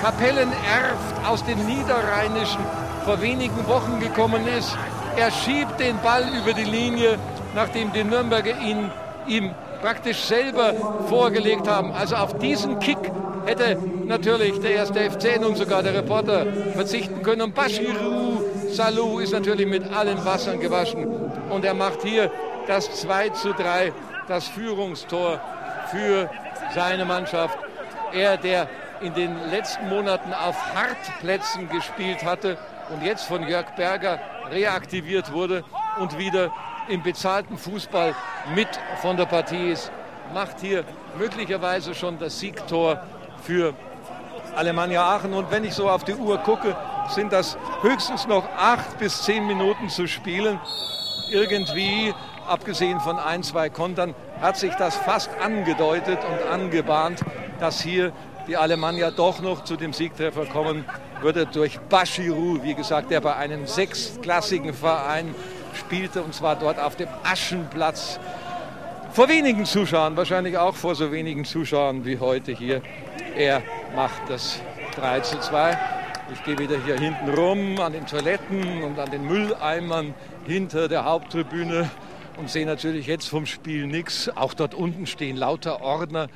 Kapellen 0.00 0.52
erft 0.52 1.28
aus 1.28 1.44
dem 1.44 1.58
Niederrheinischen 1.66 2.60
vor 3.06 3.22
wenigen 3.22 3.68
Wochen 3.68 4.00
gekommen 4.00 4.48
ist. 4.58 4.76
Er 5.16 5.30
schiebt 5.30 5.78
den 5.78 5.96
Ball 6.02 6.24
über 6.42 6.52
die 6.52 6.64
Linie, 6.64 7.16
nachdem 7.54 7.92
die 7.92 8.02
Nürnberger 8.02 8.58
ihn 8.58 8.90
ihm 9.28 9.54
praktisch 9.80 10.24
selber 10.24 10.74
vorgelegt 11.08 11.68
haben. 11.68 11.92
Also 11.92 12.16
auf 12.16 12.36
diesen 12.38 12.80
Kick 12.80 12.98
hätte 13.44 13.78
natürlich 14.06 14.58
der 14.58 14.72
erste 14.72 15.08
FC 15.08 15.38
und 15.38 15.56
sogar 15.56 15.84
der 15.84 15.94
Reporter 15.94 16.46
verzichten 16.74 17.22
können. 17.22 17.42
Und 17.42 17.54
Bashiru 17.54 18.42
Salou 18.72 19.20
ist 19.20 19.32
natürlich 19.32 19.68
mit 19.68 19.84
allen 19.92 20.24
Wassern 20.24 20.58
gewaschen. 20.58 21.06
Und 21.48 21.64
er 21.64 21.74
macht 21.74 22.02
hier 22.02 22.32
das 22.66 22.90
2 23.02 23.28
zu 23.30 23.52
3, 23.52 23.92
das 24.26 24.48
Führungstor 24.48 25.40
für 25.92 26.28
seine 26.74 27.04
Mannschaft. 27.04 27.56
Er, 28.12 28.36
der 28.36 28.66
in 29.00 29.14
den 29.14 29.36
letzten 29.48 29.88
Monaten 29.88 30.32
auf 30.32 30.56
Hartplätzen 30.74 31.68
gespielt 31.68 32.24
hatte 32.24 32.58
und 32.90 33.02
jetzt 33.02 33.24
von 33.24 33.46
Jörg 33.46 33.74
Berger 33.76 34.18
reaktiviert 34.50 35.32
wurde 35.32 35.64
und 35.98 36.18
wieder 36.18 36.52
im 36.88 37.02
bezahlten 37.02 37.58
Fußball 37.58 38.14
mit 38.54 38.68
von 39.02 39.16
der 39.16 39.26
Partie 39.26 39.70
ist, 39.70 39.90
macht 40.32 40.60
hier 40.60 40.84
möglicherweise 41.18 41.94
schon 41.94 42.18
das 42.18 42.38
Siegtor 42.38 43.02
für 43.42 43.74
Alemannia 44.54 45.02
Aachen. 45.02 45.34
Und 45.34 45.50
wenn 45.50 45.64
ich 45.64 45.74
so 45.74 45.88
auf 45.88 46.04
die 46.04 46.14
Uhr 46.14 46.38
gucke, 46.38 46.76
sind 47.08 47.32
das 47.32 47.56
höchstens 47.82 48.26
noch 48.26 48.44
acht 48.56 48.98
bis 48.98 49.22
zehn 49.22 49.46
Minuten 49.46 49.88
zu 49.88 50.06
spielen. 50.06 50.60
Irgendwie, 51.30 52.14
abgesehen 52.46 53.00
von 53.00 53.18
ein, 53.18 53.42
zwei 53.42 53.68
Kontern, 53.68 54.14
hat 54.40 54.56
sich 54.56 54.74
das 54.74 54.96
fast 54.96 55.30
angedeutet 55.42 56.18
und 56.24 56.52
angebahnt, 56.52 57.20
dass 57.58 57.80
hier 57.80 58.12
die 58.46 58.56
Alemannia 58.56 59.10
doch 59.10 59.40
noch 59.40 59.64
zu 59.64 59.76
dem 59.76 59.92
Siegtreffer 59.92 60.46
kommen 60.46 60.84
würde 61.22 61.46
durch 61.46 61.78
Bashiru, 61.80 62.62
wie 62.62 62.74
gesagt, 62.74 63.10
der 63.10 63.20
bei 63.20 63.36
einem 63.36 63.66
sechsklassigen 63.66 64.74
Verein 64.74 65.34
spielte 65.74 66.22
und 66.22 66.34
zwar 66.34 66.56
dort 66.56 66.78
auf 66.78 66.96
dem 66.96 67.08
Aschenplatz 67.22 68.18
vor 69.12 69.28
wenigen 69.30 69.64
Zuschauern, 69.64 70.14
wahrscheinlich 70.16 70.58
auch 70.58 70.74
vor 70.74 70.94
so 70.94 71.10
wenigen 71.10 71.46
Zuschauern 71.46 72.04
wie 72.04 72.18
heute 72.18 72.52
hier. 72.52 72.82
Er 73.34 73.62
macht 73.94 74.28
das 74.28 74.60
3 74.96 75.20
zu 75.20 75.40
2. 75.40 75.78
Ich 76.34 76.44
gehe 76.44 76.58
wieder 76.58 76.76
hier 76.84 76.98
hinten 76.98 77.30
rum 77.30 77.80
an 77.80 77.94
den 77.94 78.06
Toiletten 78.06 78.82
und 78.82 78.98
an 78.98 79.10
den 79.10 79.24
Mülleimern 79.24 80.12
hinter 80.44 80.88
der 80.88 81.06
Haupttribüne 81.06 81.88
und 82.36 82.50
sehe 82.50 82.66
natürlich 82.66 83.06
jetzt 83.06 83.28
vom 83.28 83.46
Spiel 83.46 83.86
nichts. 83.86 84.28
Auch 84.36 84.52
dort 84.52 84.74
unten 84.74 85.06
stehen 85.06 85.36
lauter 85.36 85.80
Ordner 85.80 86.28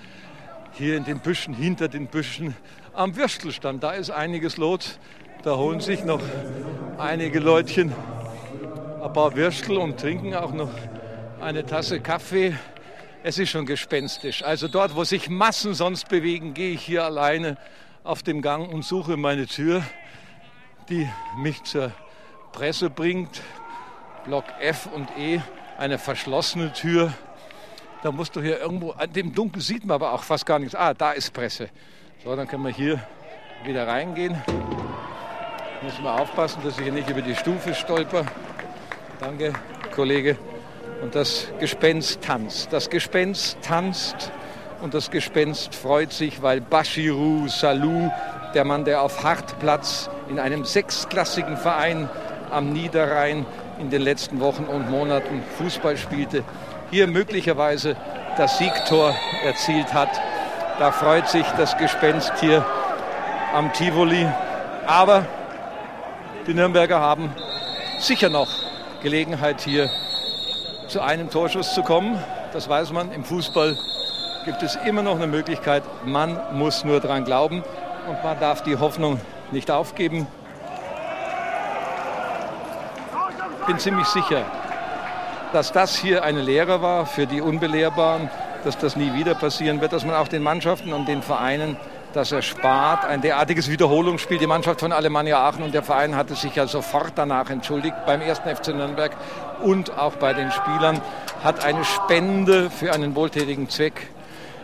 hier 0.73 0.97
in 0.97 1.05
den 1.05 1.19
Büschen, 1.19 1.53
hinter 1.53 1.89
den 1.89 2.07
Büschen 2.07 2.57
am 3.01 3.17
Würstelstand. 3.17 3.83
Da 3.83 3.93
ist 3.93 4.11
einiges 4.11 4.59
los. 4.59 4.99
Da 5.43 5.57
holen 5.57 5.81
sich 5.81 6.05
noch 6.05 6.21
einige 6.99 7.41
Leutchen 7.41 7.95
ein 9.03 9.13
paar 9.15 9.35
Würstel 9.35 9.79
und 9.79 9.99
trinken 9.99 10.35
auch 10.35 10.53
noch 10.53 10.69
eine 11.41 11.65
Tasse 11.65 12.01
Kaffee. 12.01 12.55
Es 13.23 13.39
ist 13.39 13.49
schon 13.49 13.65
gespenstisch. 13.65 14.43
Also 14.45 14.69
dort, 14.69 14.95
wo 14.97 15.05
sich 15.05 15.31
Massen 15.31 15.73
sonst 15.73 16.11
bewegen, 16.11 16.53
gehe 16.53 16.73
ich 16.73 16.83
hier 16.83 17.05
alleine 17.05 17.57
auf 18.05 18.23
dem 18.23 18.43
Gang 18.43 18.71
und 18.71 18.85
suche 18.85 19.17
meine 19.17 19.47
Tür, 19.47 19.83
die 20.91 21.09
mich 21.39 21.63
zur 21.63 21.93
Presse 22.53 22.91
bringt. 22.91 23.41
Block 24.27 24.45
F 24.61 24.87
und 24.95 25.09
E, 25.17 25.41
eine 25.79 25.97
verschlossene 25.97 26.75
Tür. 26.75 27.15
Da 28.03 28.13
musst 28.13 28.37
du 28.37 28.43
hier 28.43 28.61
irgendwo, 28.61 28.91
an 28.91 29.11
dem 29.11 29.35
Dunkel 29.35 29.63
sieht 29.63 29.87
man 29.87 29.95
aber 29.95 30.13
auch 30.13 30.23
fast 30.23 30.45
gar 30.45 30.59
nichts. 30.59 30.75
Ah, 30.75 30.93
da 30.93 31.13
ist 31.13 31.33
Presse. 31.33 31.71
So, 32.23 32.37
dann 32.37 32.47
können 32.47 32.65
wir 32.65 32.71
hier 32.71 33.01
wieder 33.65 33.89
reingehen. 33.89 34.37
Muss 35.81 35.99
man 36.03 36.21
aufpassen, 36.21 36.61
dass 36.63 36.77
ich 36.77 36.83
hier 36.83 36.93
nicht 36.93 37.09
über 37.09 37.23
die 37.23 37.35
Stufe 37.35 37.75
stolper. 37.75 38.27
Danke, 39.19 39.55
Kollege. 39.95 40.37
Und 41.01 41.15
das 41.15 41.49
Gespenst 41.61 42.21
tanzt. 42.21 42.75
Das 42.75 42.91
Gespenst 42.91 43.57
tanzt 43.63 44.31
und 44.83 44.93
das 44.93 45.11
Gespenst 45.11 45.75
freut 45.75 46.13
sich, 46.13 46.43
weil 46.43 46.61
Bashiru 46.61 47.49
Salou, 47.49 48.13
der 48.53 48.67
Mann, 48.67 48.85
der 48.85 49.01
auf 49.01 49.25
Hartplatz 49.25 50.11
in 50.29 50.39
einem 50.39 50.67
sechsklassigen 50.67 51.57
Verein 51.57 52.11
am 52.51 52.71
Niederrhein 52.71 53.47
in 53.79 53.89
den 53.89 54.03
letzten 54.03 54.41
Wochen 54.41 54.65
und 54.65 54.91
Monaten 54.91 55.43
Fußball 55.57 55.97
spielte, 55.97 56.45
hier 56.91 57.07
möglicherweise 57.07 57.97
das 58.37 58.59
Siegtor 58.59 59.15
erzielt 59.43 59.95
hat. 59.95 60.11
Da 60.81 60.91
freut 60.93 61.29
sich 61.29 61.47
das 61.59 61.77
Gespenst 61.77 62.33
hier 62.41 62.65
am 63.53 63.71
Tivoli. 63.75 64.27
Aber 64.87 65.27
die 66.47 66.55
Nürnberger 66.55 66.99
haben 66.99 67.35
sicher 67.99 68.31
noch 68.31 68.49
Gelegenheit, 69.03 69.61
hier 69.61 69.91
zu 70.89 71.03
einem 71.03 71.29
Torschuss 71.29 71.75
zu 71.75 71.83
kommen. 71.83 72.19
Das 72.55 72.67
weiß 72.67 72.93
man. 72.93 73.13
Im 73.13 73.25
Fußball 73.25 73.77
gibt 74.47 74.63
es 74.63 74.77
immer 74.77 75.03
noch 75.03 75.17
eine 75.17 75.27
Möglichkeit. 75.27 75.83
Man 76.07 76.41
muss 76.55 76.83
nur 76.83 77.01
dran 77.01 77.27
glauben 77.27 77.63
und 78.09 78.25
man 78.25 78.41
darf 78.41 78.63
die 78.63 78.79
Hoffnung 78.79 79.21
nicht 79.51 79.71
aufgeben. 79.71 80.27
Ich 83.61 83.67
bin 83.67 83.79
ziemlich 83.79 84.07
sicher, 84.07 84.47
dass 85.53 85.73
das 85.73 85.95
hier 85.95 86.25
eine 86.25 86.41
Lehre 86.41 86.81
war 86.81 87.05
für 87.05 87.27
die 87.27 87.43
Unbelehrbaren, 87.43 88.31
dass 88.65 88.79
das 88.79 88.97
nie 88.97 89.15
wieder 89.15 89.35
passieren 89.35 89.81
wird, 89.81 89.93
dass 89.93 90.05
man 90.05 90.15
auch 90.15 90.29
den 90.29 90.43
Mannschaften 90.43 90.93
und 90.93 91.09
den 91.09 91.23
Vereinen 91.23 91.77
das 92.13 92.33
erspart. 92.33 93.05
Ein 93.05 93.21
derartiges 93.21 93.71
Wiederholungsspiel. 93.71 94.39
Die 94.39 94.47
Mannschaft 94.47 94.81
von 94.81 94.93
Alemannia 94.93 95.39
Aachen 95.39 95.63
und 95.63 95.75
der 95.75 95.83
Verein 95.83 96.17
hatte 96.17 96.35
sich 96.35 96.55
ja 96.55 96.67
sofort 96.67 97.13
danach 97.15 97.51
entschuldigt 97.51 97.95
beim 98.07 98.21
ersten 98.21 98.55
FC 98.55 98.69
Nürnberg 98.69 99.13
und 99.63 99.97
auch 99.97 100.15
bei 100.15 100.33
den 100.33 100.51
Spielern, 100.51 101.01
hat 101.43 101.65
eine 101.65 101.85
Spende 101.85 102.71
für 102.71 102.93
einen 102.93 103.15
wohltätigen 103.15 103.69
Zweck 103.69 104.09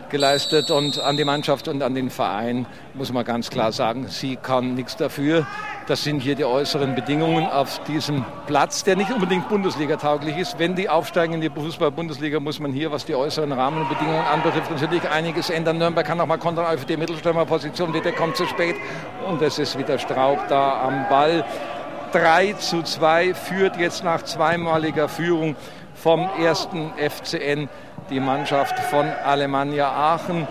geleistet 0.09 0.71
und 0.71 0.99
an 0.99 1.17
die 1.17 1.25
Mannschaft 1.25 1.67
und 1.67 1.81
an 1.83 1.95
den 1.95 2.09
Verein 2.09 2.65
muss 2.93 3.11
man 3.11 3.25
ganz 3.25 3.49
klar 3.49 3.71
sagen, 3.71 4.07
sie 4.07 4.35
kann 4.35 4.75
nichts 4.75 4.95
dafür. 4.95 5.45
Das 5.87 6.03
sind 6.03 6.21
hier 6.21 6.35
die 6.35 6.45
äußeren 6.45 6.95
Bedingungen 6.95 7.45
auf 7.45 7.81
diesem 7.83 8.25
Platz, 8.45 8.83
der 8.83 8.95
nicht 8.95 9.11
unbedingt 9.11 9.47
Bundesliga-tauglich 9.49 10.37
ist. 10.37 10.59
Wenn 10.59 10.75
die 10.75 10.89
aufsteigen 10.89 11.35
in 11.35 11.41
die 11.41 11.49
Fußball-Bundesliga, 11.49 12.39
muss 12.39 12.59
man 12.59 12.73
hier, 12.73 12.91
was 12.91 13.05
die 13.05 13.15
äußeren 13.15 13.51
Rahmenbedingungen 13.51 14.25
anbetrifft, 14.25 14.69
natürlich 14.69 15.07
einiges 15.09 15.49
ändern. 15.49 15.77
Nürnberg 15.77 16.05
kann 16.05 16.19
auch 16.19 16.25
mal 16.25 16.37
kontern 16.37 16.65
auf 16.65 16.85
die 16.85 16.97
Mittelstürmerposition. 16.97 17.93
Wieder 17.93 18.11
kommt 18.11 18.35
zu 18.35 18.45
spät 18.47 18.75
und 19.27 19.41
es 19.41 19.59
ist 19.59 19.77
wieder 19.77 19.97
Straub 19.97 20.39
da 20.49 20.81
am 20.81 21.07
Ball. 21.09 21.45
3 22.11 22.53
zu 22.53 22.83
2 22.83 23.33
führt 23.33 23.77
jetzt 23.77 24.03
nach 24.03 24.23
zweimaliger 24.23 25.09
Führung 25.09 25.55
vom 25.93 26.29
ersten 26.39 26.91
FCN 26.97 27.69
die 28.09 28.19
Mannschaft 28.19 28.79
von 28.89 29.07
Alemannia 29.25 29.89
Aachen. 29.89 30.47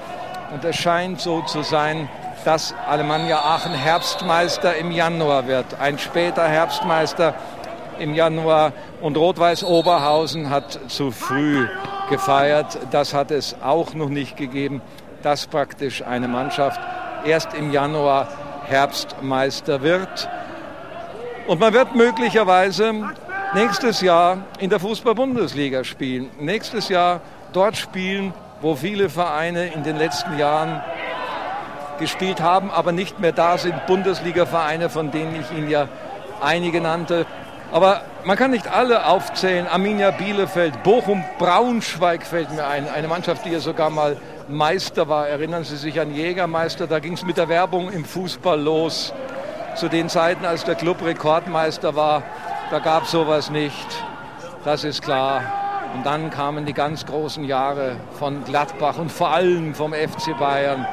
Und 0.53 0.65
es 0.65 0.77
scheint 0.77 1.21
so 1.21 1.43
zu 1.43 1.63
sein, 1.63 2.09
dass 2.45 2.75
Alemannia 2.87 3.39
Aachen 3.39 3.73
Herbstmeister 3.73 4.77
im 4.77 4.91
Januar 4.93 5.47
wird. 5.47 5.67
Ein 5.81 5.99
später 5.99 6.47
Herbstmeister 6.47 7.35
im 7.99 8.15
Januar. 8.15 8.73
Und 9.01 9.17
Rot-Weiß 9.17 9.65
Oberhausen 9.65 10.51
hat 10.51 10.79
zu 10.89 11.11
früh 11.11 11.67
gefeiert. 12.11 12.79
Das 12.91 13.15
hat 13.15 13.31
es 13.31 13.57
auch 13.63 13.95
noch 13.95 14.09
nicht 14.09 14.37
gegeben, 14.37 14.81
dass 15.23 15.47
praktisch 15.47 16.03
eine 16.03 16.29
Mannschaft 16.29 16.81
erst 17.25 17.55
im 17.55 17.73
Januar 17.73 18.29
Herbstmeister 18.67 19.83
wird. 19.83 20.29
Und 21.47 21.61
man 21.61 21.73
wird 21.73 21.95
möglicherweise 21.95 22.93
nächstes 23.55 24.01
Jahr 24.01 24.39
in 24.59 24.71
der 24.71 24.81
Fußball-Bundesliga 24.81 25.85
spielen. 25.85 26.31
Nächstes 26.39 26.89
Jahr 26.89 27.21
dort 27.57 27.77
spielen, 27.77 28.35
wo 28.61 28.77
viele 28.77 29.09
Vereine 29.09 29.67
in 29.69 29.83
den 29.83 29.97
letzten 29.97 30.39
Jahren 30.39 30.83
gespielt 31.99 32.41
haben, 32.43 32.71
aber 32.71 32.93
nicht 32.93 33.19
mehr 33.19 33.33
da 33.33 33.57
sind. 33.57 33.87
Bundesliga-Vereine, 33.87 34.91
von 34.91 35.11
denen 35.11 35.41
ich 35.41 35.57
Ihnen 35.57 35.71
ja 35.71 35.89
einige 36.43 36.83
nannte. 36.83 37.25
Aber 37.73 38.03
man 38.25 38.37
kann 38.37 38.51
nicht 38.51 38.69
alle 38.69 39.07
aufzählen. 39.07 39.67
Arminia 39.67 40.11
Bielefeld, 40.11 40.83
Bochum, 40.83 41.25
Braunschweig 41.39 42.27
fällt 42.27 42.53
mir 42.53 42.67
ein. 42.67 42.89
Eine 42.89 43.09
Mannschaft, 43.09 43.45
die 43.45 43.51
ja 43.51 43.61
sogar 43.61 43.89
mal 43.89 44.19
Meister 44.49 45.09
war. 45.09 45.27
Erinnern 45.27 45.65
Sie 45.65 45.77
sich 45.77 45.99
an 45.99 46.15
Jägermeister? 46.15 46.87
Da 46.87 46.99
ging 46.99 47.15
es 47.15 47.25
mit 47.25 47.39
der 47.39 47.49
Werbung 47.49 47.91
im 47.91 48.05
Fußball 48.05 48.61
los. 48.61 49.15
Zu 49.75 49.89
den 49.89 50.09
Zeiten, 50.09 50.45
als 50.45 50.65
der 50.65 50.75
Club 50.75 51.05
Rekordmeister 51.05 51.97
war, 51.97 52.23
da 52.71 52.79
gab 52.79 53.05
es 53.05 53.11
sowas 53.11 53.51
nicht. 53.51 53.87
Das 54.65 54.85
ist 54.85 55.03
klar. 55.03 55.66
Und 55.95 56.05
dann 56.05 56.31
kamen 56.31 56.67
die 56.67 56.73
ganz 56.73 57.07
großen 57.07 57.45
Jahre 57.45 57.97
von 58.19 58.45
Gladbach 58.45 58.99
und 58.99 59.11
vor 59.11 59.31
allem 59.31 59.75
vom 59.75 59.93
FC 59.93 60.37
Bayern. 60.39 60.87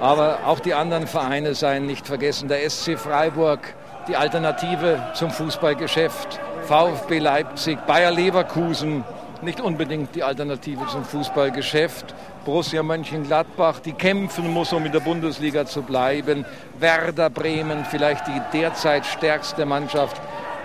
Aber 0.00 0.40
auch 0.46 0.60
die 0.60 0.74
anderen 0.74 1.06
Vereine 1.06 1.54
seien 1.54 1.86
nicht 1.86 2.06
vergessen. 2.06 2.48
Der 2.48 2.68
SC 2.68 2.98
Freiburg, 2.98 3.74
die 4.08 4.16
Alternative 4.16 5.00
zum 5.14 5.30
Fußballgeschäft. 5.30 6.40
VfB 6.62 7.18
Leipzig, 7.18 7.78
Bayer 7.86 8.10
Leverkusen, 8.10 9.04
nicht 9.42 9.60
unbedingt 9.60 10.14
die 10.14 10.22
Alternative 10.22 10.86
zum 10.86 11.04
Fußballgeschäft. 11.04 12.14
Borussia 12.44 12.82
Mönchengladbach, 12.82 13.80
die 13.80 13.92
kämpfen 13.92 14.50
muss, 14.50 14.72
um 14.72 14.84
in 14.86 14.92
der 14.92 15.00
Bundesliga 15.00 15.66
zu 15.66 15.82
bleiben. 15.82 16.44
Werder 16.78 17.30
Bremen, 17.30 17.84
vielleicht 17.84 18.26
die 18.26 18.40
derzeit 18.52 19.06
stärkste 19.06 19.66
Mannschaft 19.66 20.20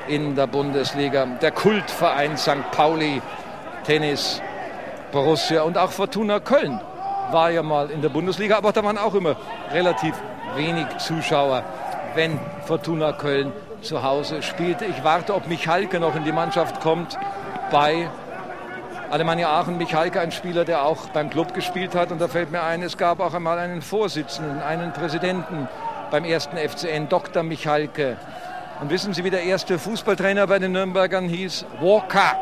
in 0.08 0.36
der 0.36 0.48
Bundesliga. 0.48 1.26
Der 1.42 1.52
Kultverein 1.52 2.38
St. 2.38 2.72
Pauli, 2.72 3.22
Tennis, 3.84 4.42
Borussia 5.12 5.64
und 5.64 5.78
auch 5.78 5.92
Fortuna 5.92 6.40
Köln 6.40 6.80
war 7.32 7.50
ja 7.52 7.64
mal 7.64 7.90
in 7.90 8.02
der 8.02 8.10
Bundesliga, 8.10 8.58
aber 8.58 8.72
da 8.72 8.84
waren 8.84 8.98
auch 8.98 9.14
immer 9.14 9.36
relativ 9.72 10.16
wenig 10.56 10.86
Zuschauer, 10.98 11.64
wenn 12.16 12.40
Fortuna 12.66 13.14
Köln 13.14 13.52
zu 13.82 14.04
Hause 14.04 14.42
spielte. 14.42 14.86
Ich 14.86 15.04
warte, 15.04 15.34
ob 15.36 15.48
Michalke 15.48 16.00
noch 16.00 16.16
in 16.16 16.24
die 16.24 16.32
Mannschaft 16.32 16.80
kommt 16.82 17.18
bei 17.72 18.10
Alemannia 19.10 19.50
Aachen. 19.50 19.78
Michalke, 19.78 20.20
ein 20.20 20.32
Spieler, 20.32 20.66
der 20.66 20.84
auch 20.84 21.10
beim 21.10 21.30
Club 21.30 21.54
gespielt 21.54 21.96
hat. 21.96 22.12
Und 22.12 22.20
da 22.20 22.28
fällt 22.28 22.52
mir 22.52 22.64
ein, 22.64 22.82
es 22.82 22.98
gab 22.98 23.20
auch 23.20 23.34
einmal 23.34 23.58
einen 23.60 23.82
Vorsitzenden, 23.82 24.62
einen 24.62 24.92
Präsidenten 24.92 25.68
beim 26.12 26.26
ersten 26.26 26.58
FCN, 26.58 27.08
Dr. 27.10 27.44
Michalke. 27.44 28.18
Und 28.80 28.91
wissen 28.91 29.12
Sie, 29.14 29.24
wie 29.24 29.32
der 29.32 29.41
erste 29.41 29.80
Fußballtrainer 29.80 30.45
bei 30.45 30.60
den 30.60 30.72
Nürnbergern 30.72 31.28
hieß? 31.28 31.66
Walker. 31.82 32.36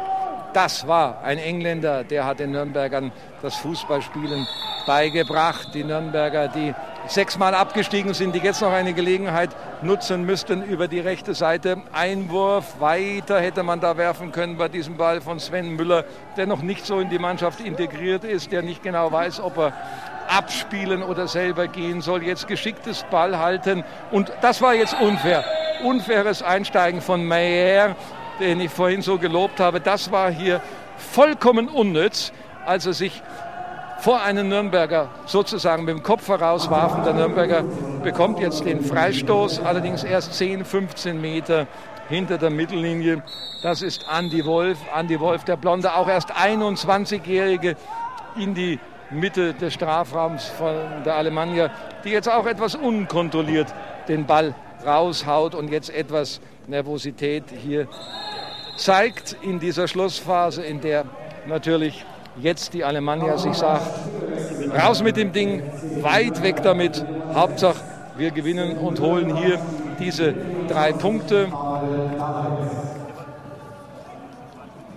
Das 0.52 0.88
war 0.88 1.22
ein 1.24 1.38
Engländer, 1.38 2.04
der 2.04 2.26
hat 2.26 2.40
den 2.40 2.52
Nürnbergern 2.52 3.12
das 3.42 3.56
Fußballspielen 3.56 4.48
beigebracht. 4.86 5.70
Die 5.74 5.84
Nürnberger, 5.84 6.50
die 6.50 6.74
sechsmal 7.08 7.54
abgestiegen 7.54 8.14
sind, 8.14 8.36
die 8.36 8.40
jetzt 8.40 8.62
noch 8.62 8.72
eine 8.72 8.94
Gelegenheit 8.94 9.50
nutzen 9.82 10.26
müssten 10.26 10.62
über 10.64 10.88
die 10.88 11.00
rechte 11.00 11.34
Seite. 11.34 11.82
Einwurf, 11.94 12.80
weiter 12.80 13.40
hätte 13.40 13.64
man 13.64 13.80
da 13.80 13.96
werfen 13.98 14.32
können 14.32 14.58
bei 14.58 14.68
diesem 14.68 14.98
Ball 14.98 15.22
von 15.22 15.40
Sven 15.40 15.76
Müller, 15.76 16.04
der 16.36 16.48
noch 16.48 16.62
nicht 16.62 16.86
so 16.86 17.00
in 17.00 17.10
die 17.10 17.20
Mannschaft 17.20 17.60
integriert 17.60 18.24
ist, 18.24 18.52
der 18.52 18.62
nicht 18.62 18.84
genau 18.84 19.12
weiß, 19.12 19.40
ob 19.40 19.58
er 19.58 19.74
abspielen 20.28 21.04
oder 21.04 21.28
selber 21.28 21.68
gehen 21.68 22.02
soll. 22.02 22.24
Jetzt 22.24 22.48
geschicktes 22.48 23.06
Ball 23.10 23.38
halten. 23.38 23.84
Und 24.12 24.32
das 24.42 24.62
war 24.62 24.74
jetzt 24.74 25.00
unfair. 25.00 25.46
Unfaires 25.86 26.42
Einsteigen 26.42 27.00
von 27.00 27.26
Meyer, 27.26 27.96
den 28.40 28.60
ich 28.60 28.72
vorhin 28.72 29.04
so 29.04 29.20
gelobt 29.20 29.60
habe. 29.60 29.80
Das 29.80 30.12
war 30.12 30.32
hier 30.32 30.60
vollkommen 30.98 31.68
unnütz, 31.68 32.32
als 32.66 32.88
er 32.88 32.94
sich 32.94 33.22
vor 34.00 34.24
einen 34.24 34.50
Nürnberger 34.50 35.10
sozusagen 35.28 35.86
mit 35.86 35.96
dem 35.96 36.02
Kopf 36.02 36.28
herauswarfen. 36.28 37.04
Der 37.04 37.14
Nürnberger 37.14 37.64
bekommt 38.04 38.40
jetzt 38.40 38.66
den 38.66 38.84
Freistoß, 38.84 39.60
allerdings 39.60 40.04
erst 40.04 40.34
10, 40.34 40.66
15 40.66 41.22
Meter 41.22 41.68
hinter 42.10 42.40
der 42.40 42.50
Mittellinie. 42.50 43.22
Das 43.62 43.84
ist 43.84 44.08
Andy 44.12 44.44
Wolf. 44.44 44.80
Andy 44.98 45.20
Wolf, 45.20 45.44
der 45.44 45.56
Blonde, 45.56 45.94
auch 45.94 46.08
erst 46.08 46.32
21-Jährige 46.34 47.76
in 48.36 48.56
die 48.56 48.80
Mitte 49.12 49.54
des 49.54 49.76
Strafraums 49.76 50.46
von 50.46 50.76
der 51.06 51.16
Alemannia, 51.16 51.70
die 52.04 52.10
jetzt 52.10 52.28
auch 52.28 52.48
etwas 52.48 52.74
unkontrolliert 52.74 53.72
den 54.08 54.26
Ball 54.26 54.56
raushaut 54.86 55.56
und 55.56 55.72
jetzt 55.72 55.90
etwas 55.90 56.40
Nervosität 56.68 57.46
hier 57.64 57.88
zeigt 58.78 59.38
in 59.42 59.60
dieser 59.60 59.88
Schlussphase, 59.88 60.64
in 60.64 60.82
der 60.82 61.06
natürlich 61.48 62.06
jetzt 62.42 62.74
die 62.74 62.84
Alemannia 62.84 63.38
sich 63.38 63.54
sagt, 63.54 63.88
raus 64.78 65.02
mit 65.02 65.16
dem 65.16 65.32
Ding, 65.32 65.64
weit 66.02 66.44
weg 66.44 66.62
damit, 66.64 67.06
Hauptsache 67.34 67.80
wir 68.18 68.32
gewinnen 68.32 68.78
und 68.78 69.00
holen 69.00 69.36
hier 69.36 69.60
diese 70.00 70.34
drei 70.68 70.94
Punkte. 70.94 71.48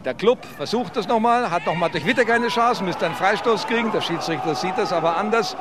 Der 0.04 0.14
Club 0.14 0.38
versucht 0.56 0.96
das 0.96 1.08
nochmal, 1.08 1.50
hat 1.50 1.66
nochmal 1.66 1.90
durch 1.90 2.06
Witter 2.06 2.24
keine 2.24 2.48
Chance, 2.48 2.84
müsste 2.84 3.06
einen 3.06 3.14
Freistoß 3.14 3.66
kriegen. 3.66 3.90
Der 3.92 4.00
Schiedsrichter 4.00 4.54
sieht 4.54 4.78
das 4.78 4.92
aber 4.92 5.16
anders 5.16 5.56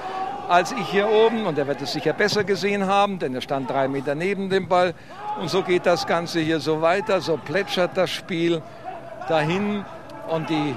als 0.47 0.71
ich 0.71 0.87
hier 0.89 1.09
oben 1.09 1.45
und 1.45 1.57
er 1.57 1.67
wird 1.67 1.81
es 1.81 1.93
sicher 1.93 2.13
besser 2.13 2.43
gesehen 2.43 2.87
haben, 2.87 3.19
denn 3.19 3.35
er 3.35 3.41
stand 3.41 3.69
drei 3.69 3.87
Meter 3.87 4.15
neben 4.15 4.49
dem 4.49 4.67
Ball. 4.67 4.93
Und 5.39 5.49
so 5.49 5.63
geht 5.63 5.85
das 5.85 6.07
Ganze 6.07 6.39
hier 6.39 6.59
so 6.59 6.81
weiter, 6.81 7.21
so 7.21 7.37
plätschert 7.37 7.91
das 7.95 8.09
Spiel 8.09 8.61
dahin 9.27 9.85
und 10.29 10.49
die 10.49 10.75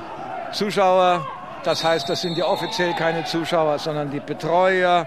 Zuschauer, 0.53 1.27
das 1.63 1.85
heißt, 1.85 2.09
das 2.09 2.21
sind 2.21 2.37
ja 2.37 2.47
offiziell 2.47 2.95
keine 2.95 3.25
Zuschauer, 3.25 3.79
sondern 3.79 4.11
die 4.11 4.21
Betreuer 4.21 5.07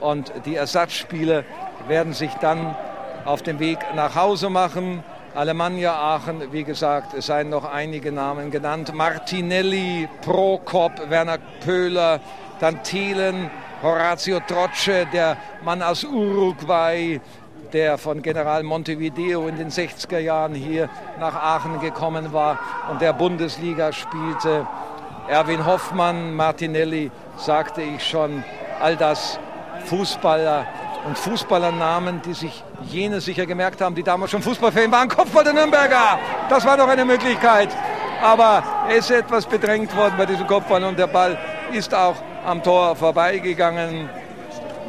und 0.00 0.32
die 0.44 0.56
Ersatzspieler 0.56 1.44
werden 1.88 2.12
sich 2.12 2.32
dann 2.34 2.76
auf 3.24 3.42
den 3.42 3.58
Weg 3.58 3.78
nach 3.94 4.14
Hause 4.14 4.50
machen. 4.50 5.02
Alemannia 5.34 5.94
Aachen, 5.94 6.52
wie 6.52 6.62
gesagt, 6.62 7.14
es 7.14 7.26
seien 7.26 7.48
noch 7.48 7.64
einige 7.64 8.12
Namen 8.12 8.52
genannt. 8.52 8.94
Martinelli, 8.94 10.08
Prokop, 10.22 11.10
Werner 11.10 11.38
Pöhler, 11.64 12.20
dann 12.60 12.82
Thielen, 12.84 13.50
Horatio 13.84 14.40
Trotsche, 14.40 15.06
der 15.12 15.36
Mann 15.62 15.82
aus 15.82 16.04
Uruguay, 16.04 17.20
der 17.74 17.98
von 17.98 18.22
General 18.22 18.62
Montevideo 18.62 19.46
in 19.46 19.58
den 19.58 19.68
60er 19.68 20.20
Jahren 20.20 20.54
hier 20.54 20.88
nach 21.20 21.34
Aachen 21.34 21.80
gekommen 21.80 22.32
war 22.32 22.58
und 22.90 23.02
der 23.02 23.12
Bundesliga 23.12 23.92
spielte. 23.92 24.66
Erwin 25.28 25.66
Hoffmann, 25.66 26.34
Martinelli, 26.34 27.10
sagte 27.36 27.82
ich 27.82 28.02
schon, 28.08 28.42
all 28.80 28.96
das 28.96 29.38
Fußballer 29.84 30.64
und 31.06 31.18
Fußballernamen, 31.18 32.22
die 32.22 32.32
sich 32.32 32.64
jene 32.84 33.20
sicher 33.20 33.44
gemerkt 33.44 33.82
haben, 33.82 33.94
die 33.94 34.02
damals 34.02 34.30
schon 34.30 34.40
Fußballfan 34.40 34.90
waren. 34.92 35.10
Kopfball 35.10 35.44
der 35.44 35.52
Nürnberger, 35.52 36.18
das 36.48 36.64
war 36.64 36.78
doch 36.78 36.88
eine 36.88 37.04
Möglichkeit. 37.04 37.68
Aber 38.22 38.62
er 38.88 38.96
ist 38.96 39.10
etwas 39.10 39.44
bedrängt 39.44 39.94
worden 39.94 40.14
bei 40.16 40.24
diesem 40.24 40.46
Kopfball 40.46 40.82
und 40.84 40.98
der 40.98 41.06
Ball 41.06 41.36
ist 41.70 41.94
auch 41.94 42.16
am 42.44 42.62
Tor 42.62 42.96
vorbeigegangen. 42.96 44.08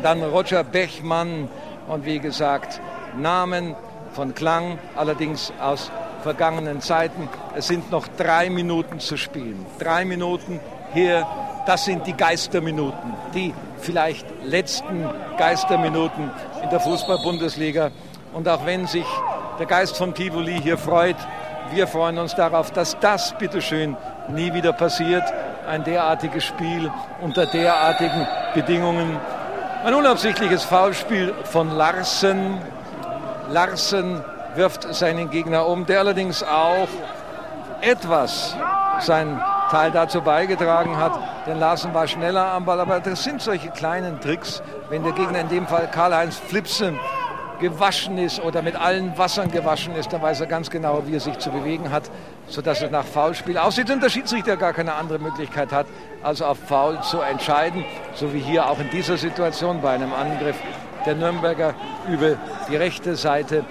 Dann 0.03 0.23
Roger 0.23 0.64
Bechmann 0.64 1.48
und 1.88 2.06
wie 2.06 2.19
gesagt, 2.19 2.82
Namen 3.18 3.76
von 4.14 4.36
Klang, 4.36 4.77
allerdings 4.95 5.52
aus 5.61 5.91
vergangenen 6.23 6.82
Zeiten. 6.82 7.30
Es 7.56 7.68
sind 7.68 7.91
noch 7.91 8.07
drei 8.18 8.49
Minuten 8.49 8.99
zu 8.99 9.18
spielen. 9.18 9.65
Drei 9.80 10.06
Minuten 10.06 10.60
hier, 10.94 11.26
das 11.65 11.86
sind 11.86 12.07
die 12.07 12.14
Geisterminuten, 12.14 13.14
die 13.34 13.53
vielleicht 13.80 14.26
letzten 14.44 15.07
Geisterminuten 15.38 16.32
in 16.64 16.69
der 16.69 16.80
Fußball-Bundesliga. 16.80 17.91
Und 18.34 18.48
auch 18.49 18.65
wenn 18.65 18.88
sich 18.88 19.06
der 19.60 19.65
Geist 19.65 19.98
von 19.98 20.14
Tivoli 20.14 20.60
hier 20.61 20.77
freut, 20.77 21.15
wir 21.72 21.88
freuen 21.88 22.18
uns 22.18 22.36
darauf, 22.36 22.72
dass 22.72 22.98
das 22.99 23.36
bitteschön 23.38 23.95
nie 24.30 24.53
wieder 24.53 24.73
passiert. 24.73 25.23
Ein 25.68 25.84
derartiges 25.84 26.44
Spiel 26.44 26.92
unter 27.22 27.46
derartigen 27.46 28.28
Bedingungen. 28.54 29.18
Ein 29.84 29.94
unabsichtliches 29.94 30.64
Foulspiel 30.64 31.34
von 31.46 31.72
Larsen. 31.72 32.60
Larsen 33.50 34.24
wirft 34.56 34.94
seinen 34.94 35.30
Gegner 35.30 35.68
um, 35.68 35.86
der 35.86 36.00
allerdings 36.00 36.44
auch 36.44 36.88
etwas 37.82 38.56
sein 39.00 39.42
Teil 39.70 39.92
dazu 39.92 40.22
beigetragen 40.22 40.98
hat. 40.98 41.14
Denn 41.48 41.60
Larsen 41.60 41.94
war 41.94 42.08
schneller 42.08 42.54
am 42.54 42.66
Ball. 42.66 42.80
Aber 42.80 43.00
das 43.00 43.24
sind 43.24 43.42
solche 43.42 43.70
kleinen 43.70 44.20
Tricks, 44.22 44.62
wenn 44.90 45.04
der 45.04 45.14
Gegner 45.14 45.40
in 45.40 45.50
dem 45.50 45.68
Fall 45.68 45.90
Karl-Heinz 45.92 46.38
Flipsen 46.38 47.00
gewaschen 47.60 48.18
ist 48.18 48.41
oder 48.41 48.61
mit 48.61 48.76
allen 48.76 49.18
Wassern 49.18 49.52
gewaschen 49.52 49.95
ist, 49.95 50.11
dann 50.14 50.22
weiß 50.22 50.41
er 50.41 50.48
ganz 50.48 50.69
genau, 50.69 51.03
wie 51.06 51.15
er 51.15 51.19
sich 51.19 51.38
zu 51.40 51.49
bewegen 51.49 51.91
hat, 51.91 52.03
sodass 52.48 52.82
es 52.82 52.91
nach 52.91 53.06
Foulspiel 53.06 53.57
aussieht 53.57 53.90
und 53.90 54.02
der 54.02 54.10
Schiedsrichter 54.10 54.57
gar 54.57 54.73
keine 54.73 54.94
andere 54.94 55.19
Möglichkeit 55.19 55.72
hat, 55.72 55.88
als 56.23 56.41
auf 56.41 56.57
Foul 56.68 57.02
zu 57.02 57.22
entscheiden, 57.22 57.84
so 58.14 58.34
wie 58.34 58.40
hier 58.40 58.69
auch 58.69 58.80
in 58.80 58.90
dieser 58.90 59.18
Situation 59.18 59.82
bei 59.82 59.91
einem 59.91 60.14
Angriff 60.14 60.57
der 61.06 61.15
Nürnberger 61.15 61.73
über 62.10 62.36
die 62.69 62.76
rechte 62.76 63.15
Seite, 63.15 63.64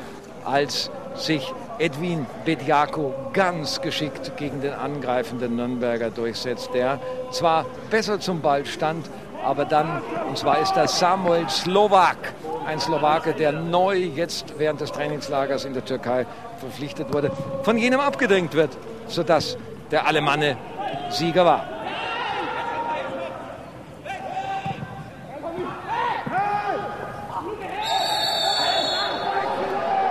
als 0.44 0.90
sich 1.15 1.52
Edwin 1.78 2.27
Bediako 2.44 3.12
ganz 3.32 3.81
geschickt 3.81 4.36
gegen 4.36 4.61
den 4.61 4.74
angreifenden 4.74 5.56
Nürnberger 5.56 6.11
durchsetzt, 6.11 6.70
der 6.73 7.01
zwar 7.31 7.66
besser 7.90 8.20
zum 8.20 8.40
Ball 8.40 8.65
stand, 8.65 9.09
aber 9.44 9.65
dann, 9.65 10.01
und 10.28 10.39
zwar 10.39 10.61
ist 10.61 10.73
das 10.73 10.98
Samuel 10.98 11.48
Slowak, 11.48 12.16
ein 12.66 12.81
Slowake, 12.81 13.35
der 13.35 13.53
neu 13.53 13.97
jetzt 13.97 14.55
während 14.59 14.81
des 14.81 14.93
Trainingslagers 14.93 15.65
in 15.65 15.74
der 15.74 15.85
Türkei 15.85 16.27
verpflichtet 16.59 17.12
wurde, 17.12 17.31
von 17.62 17.78
jenem 17.78 18.01
abgedrängt 18.01 18.55
wird, 18.55 18.70
sodass 19.09 19.57
der 19.91 20.07
Alemanne 20.07 20.57
Sieger 21.11 21.45
war. 21.45 21.69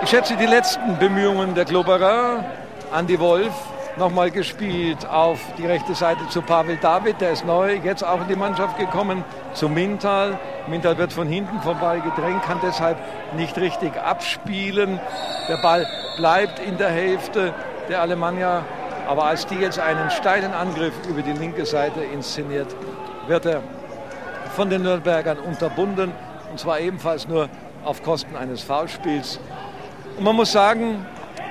Ich 0.02 0.10
schätze 0.10 0.36
die 0.36 0.46
letzten 0.46 0.98
Bemühungen 0.98 1.54
der 1.54 1.64
Globerer, 1.64 2.44
Andy 2.96 3.18
Wolf, 3.18 3.52
nochmal 3.96 4.30
gespielt 4.30 5.06
auf 5.06 5.40
die 5.58 5.66
rechte 5.66 5.94
Seite 5.94 6.28
zu 6.28 6.42
Pavel 6.42 6.76
David, 6.76 7.20
der 7.20 7.32
ist 7.32 7.44
neu, 7.44 7.74
jetzt 7.82 8.04
auch 8.04 8.20
in 8.22 8.28
die 8.28 8.36
Mannschaft 8.36 8.78
gekommen, 8.78 9.24
zu 9.52 9.68
Mintal. 9.68 10.38
Mintal 10.66 10.98
wird 10.98 11.12
von 11.12 11.28
hinten 11.28 11.60
vom 11.60 11.78
Ball 11.78 12.00
gedrängt, 12.00 12.42
kann 12.42 12.58
deshalb 12.62 12.98
nicht 13.36 13.56
richtig 13.58 13.96
abspielen. 13.96 14.98
Der 15.48 15.58
Ball 15.58 15.86
bleibt 16.16 16.58
in 16.58 16.76
der 16.76 16.90
Hälfte 16.90 17.54
der 17.88 18.00
Alemannia, 18.00 18.64
aber 19.08 19.24
als 19.24 19.46
die 19.46 19.56
jetzt 19.56 19.78
einen 19.78 20.10
steilen 20.10 20.52
Angriff 20.54 20.94
über 21.08 21.22
die 21.22 21.32
linke 21.32 21.66
Seite 21.66 22.00
inszeniert, 22.02 22.74
wird 23.26 23.46
er 23.46 23.62
von 24.56 24.70
den 24.70 24.82
Nürnbergern 24.82 25.38
unterbunden 25.38 26.12
und 26.50 26.58
zwar 26.58 26.80
ebenfalls 26.80 27.28
nur 27.28 27.48
auf 27.84 28.02
Kosten 28.02 28.36
eines 28.36 28.62
Foulspiels. 28.62 29.38
Und 30.16 30.24
man 30.24 30.36
muss 30.36 30.52
sagen, 30.52 31.04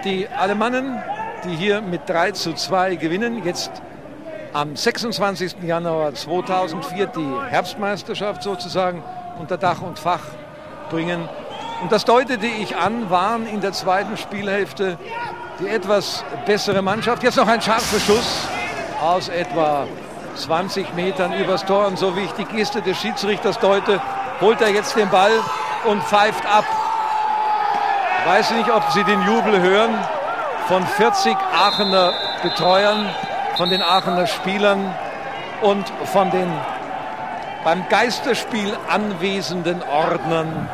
die 0.03 0.28
Alemannen, 0.28 1.02
die 1.44 1.56
hier 1.56 1.82
mit 1.82 2.07
3 2.10 2.32
zu 2.32 2.53
2 2.53 2.95
gewinnen, 2.95 3.44
jetzt 3.44 3.72
am 4.53 4.76
26. 4.76 5.56
Januar 5.64 6.14
2004 6.14 7.07
die 7.07 7.36
Herbstmeisterschaft 7.49 8.44
sozusagen 8.44 9.03
unter 9.40 9.57
Dach 9.57 9.82
und 9.82 9.99
Fach 9.99 10.22
bringen. 10.90 11.28
Und 11.82 11.91
das 11.91 12.06
deutete 12.06 12.45
ich 12.45 12.78
an, 12.78 13.10
waren 13.10 13.48
in 13.48 13.61
der 13.61 13.74
zweiten 13.74 14.15
Spielhälfte 14.15 14.98
die 15.60 15.68
etwas 15.68 16.24
bessere 16.45 16.82
Mannschaft. 16.82 17.24
Jetzt 17.24 17.38
noch 17.38 17.48
ein 17.48 17.61
scharfer 17.61 17.99
Schuss 17.99 18.48
aus 19.02 19.30
etwa 19.30 19.88
20 20.36 20.94
Metern 20.94 21.34
übers 21.34 21.65
Tor. 21.65 21.88
Und 21.88 21.98
so 21.98 22.15
wie 22.15 22.22
ich 22.22 22.32
die 22.34 22.45
Geste 22.45 22.82
des 22.82 22.98
Schiedsrichters 22.98 23.60
deute, 23.60 24.02
holt 24.40 24.61
er 24.61 24.70
jetzt 24.70 24.95
den 24.95 25.10
Ball 25.10 25.32
und 25.86 26.03
pfeift 26.03 26.45
ab. 26.45 26.65
Ich 28.20 28.30
weiß 28.30 28.52
nicht, 28.52 28.72
ob 28.72 28.84
Sie 28.91 29.03
den 29.03 29.22
Jubel 29.24 29.60
hören 29.60 29.94
von 30.68 30.85
40 30.85 31.35
Aachener 31.35 32.14
Betreuern, 32.41 33.10
von 33.57 33.69
den 33.69 33.81
Aachener 33.81 34.27
Spielern 34.27 34.94
und 35.61 35.85
von 36.06 36.31
den 36.31 36.52
beim 37.64 37.88
Geisterspiel 37.90 38.73
anwesenden 38.90 39.81
Ordnern 39.84 40.68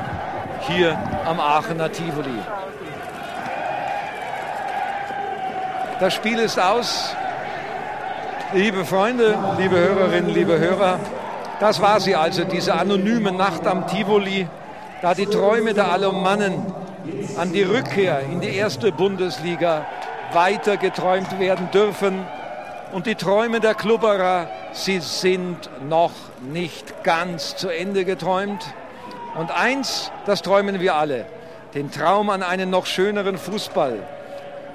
hier 0.61 0.97
am 1.25 1.39
Aachener 1.39 1.91
Tivoli. 1.91 2.39
Das 5.99 6.13
Spiel 6.13 6.39
ist 6.39 6.59
aus. 6.59 7.15
Liebe 8.53 8.85
Freunde, 8.85 9.37
liebe 9.57 9.77
Hörerinnen, 9.77 10.33
liebe 10.33 10.57
Hörer, 10.57 10.99
das 11.59 11.81
war 11.81 11.99
sie 11.99 12.15
also, 12.15 12.45
diese 12.45 12.73
anonyme 12.73 13.31
Nacht 13.31 13.67
am 13.67 13.85
Tivoli, 13.85 14.47
da 15.01 15.13
die 15.13 15.27
Träume 15.27 15.73
der 15.73 15.91
Alemannen 15.91 16.65
an 17.37 17.53
die 17.53 17.63
Rückkehr 17.63 18.21
in 18.21 18.41
die 18.41 18.55
erste 18.55 18.91
Bundesliga 18.91 19.85
weiter 20.33 20.77
geträumt 20.77 21.39
werden 21.39 21.69
dürfen. 21.71 22.25
Und 22.91 23.05
die 23.05 23.15
Träume 23.15 23.59
der 23.59 23.75
Klubberer, 23.75 24.47
sie 24.73 24.99
sind 24.99 25.69
noch 25.87 26.11
nicht 26.51 27.03
ganz 27.03 27.55
zu 27.55 27.69
Ende 27.69 28.05
geträumt. 28.05 28.65
Und 29.37 29.51
eins, 29.51 30.11
das 30.25 30.41
träumen 30.41 30.79
wir 30.79 30.95
alle, 30.95 31.25
den 31.75 31.91
Traum 31.91 32.29
an 32.29 32.41
einen 32.41 32.69
noch 32.69 32.85
schöneren 32.85 33.37
Fußball. 33.37 33.99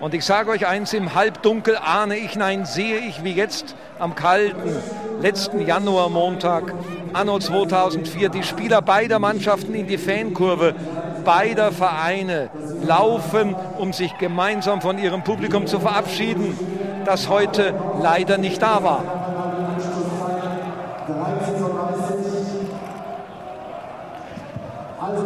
Und 0.00 0.14
ich 0.14 0.24
sage 0.24 0.50
euch 0.50 0.66
eins, 0.66 0.92
im 0.92 1.14
Halbdunkel 1.14 1.76
ahne 1.76 2.16
ich, 2.16 2.36
nein, 2.36 2.66
sehe 2.66 2.98
ich 2.98 3.24
wie 3.24 3.32
jetzt 3.32 3.74
am 3.98 4.14
kalten 4.14 4.76
letzten 5.20 5.66
Januarmontag, 5.66 6.74
anno 7.12 7.38
2004, 7.38 8.28
die 8.28 8.42
Spieler 8.42 8.82
beider 8.82 9.18
Mannschaften 9.18 9.74
in 9.74 9.86
die 9.86 9.98
Fankurve 9.98 10.74
beider 11.24 11.72
Vereine 11.72 12.50
laufen, 12.86 13.56
um 13.78 13.92
sich 13.92 14.16
gemeinsam 14.18 14.80
von 14.80 14.98
ihrem 14.98 15.22
Publikum 15.24 15.66
zu 15.66 15.80
verabschieden, 15.80 16.56
das 17.04 17.28
heute 17.28 17.74
leider 18.02 18.38
nicht 18.38 18.60
da 18.62 18.82
war. 18.82 19.02
Also 25.00 25.22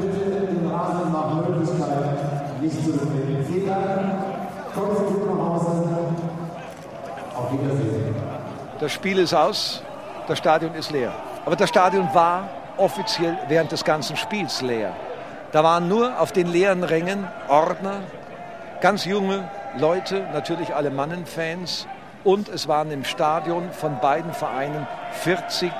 bitte 0.00 0.46
den 0.46 0.70
Rasen 0.70 1.12
nach 1.12 1.34
Möglichkeit 1.34 2.62
nicht 2.62 2.84
zu 2.84 2.92
bewegen. 2.92 3.44
Vielen 3.44 3.66
Dank. 3.66 3.88
Kommen 4.74 4.96
Sie 4.96 5.14
gut 5.14 5.36
nach 5.36 5.46
Hause. 5.46 5.84
Auf 7.34 7.52
Wiedersehen. 7.52 8.14
Das 8.80 8.92
Spiel 8.92 9.18
ist 9.18 9.34
aus, 9.34 9.82
das 10.26 10.38
Stadion 10.38 10.74
ist 10.74 10.90
leer. 10.90 11.12
Aber 11.44 11.56
das 11.56 11.68
Stadion 11.68 12.08
war 12.14 12.48
offiziell 12.76 13.36
während 13.48 13.72
des 13.72 13.84
ganzen 13.84 14.16
Spiels 14.16 14.62
leer. 14.62 14.92
Da 15.50 15.64
waren 15.64 15.88
nur 15.88 16.20
auf 16.20 16.32
den 16.32 16.46
leeren 16.46 16.84
Rängen 16.84 17.26
Ordner, 17.48 18.00
ganz 18.82 19.06
junge 19.06 19.48
Leute, 19.78 20.26
natürlich 20.32 20.74
alle 20.74 20.90
Mannenfans. 20.90 21.86
Und 22.22 22.48
es 22.50 22.68
waren 22.68 22.90
im 22.90 23.04
Stadion 23.04 23.72
von 23.72 23.98
beiden 24.00 24.34
Vereinen 24.34 24.86
40 25.12 25.72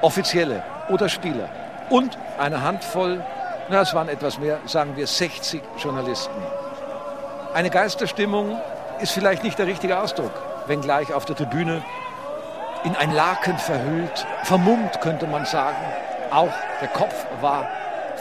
Offizielle 0.00 0.62
oder 0.88 1.10
Spieler. 1.10 1.50
Und 1.90 2.16
eine 2.38 2.62
Handvoll, 2.62 3.22
na, 3.68 3.82
es 3.82 3.92
waren 3.92 4.08
etwas 4.08 4.38
mehr, 4.38 4.58
sagen 4.64 4.96
wir 4.96 5.06
60 5.06 5.62
Journalisten. 5.76 6.42
Eine 7.52 7.68
Geisterstimmung 7.68 8.58
ist 9.00 9.12
vielleicht 9.12 9.44
nicht 9.44 9.58
der 9.58 9.66
richtige 9.66 9.98
Ausdruck, 9.98 10.32
wenngleich 10.66 11.12
auf 11.12 11.26
der 11.26 11.36
Tribüne 11.36 11.82
in 12.84 12.96
ein 12.96 13.12
Laken 13.12 13.58
verhüllt, 13.58 14.26
vermummt 14.44 15.00
könnte 15.02 15.26
man 15.26 15.44
sagen. 15.44 15.76
Auch 16.30 16.52
der 16.80 16.88
Kopf 16.88 17.26
war 17.40 17.68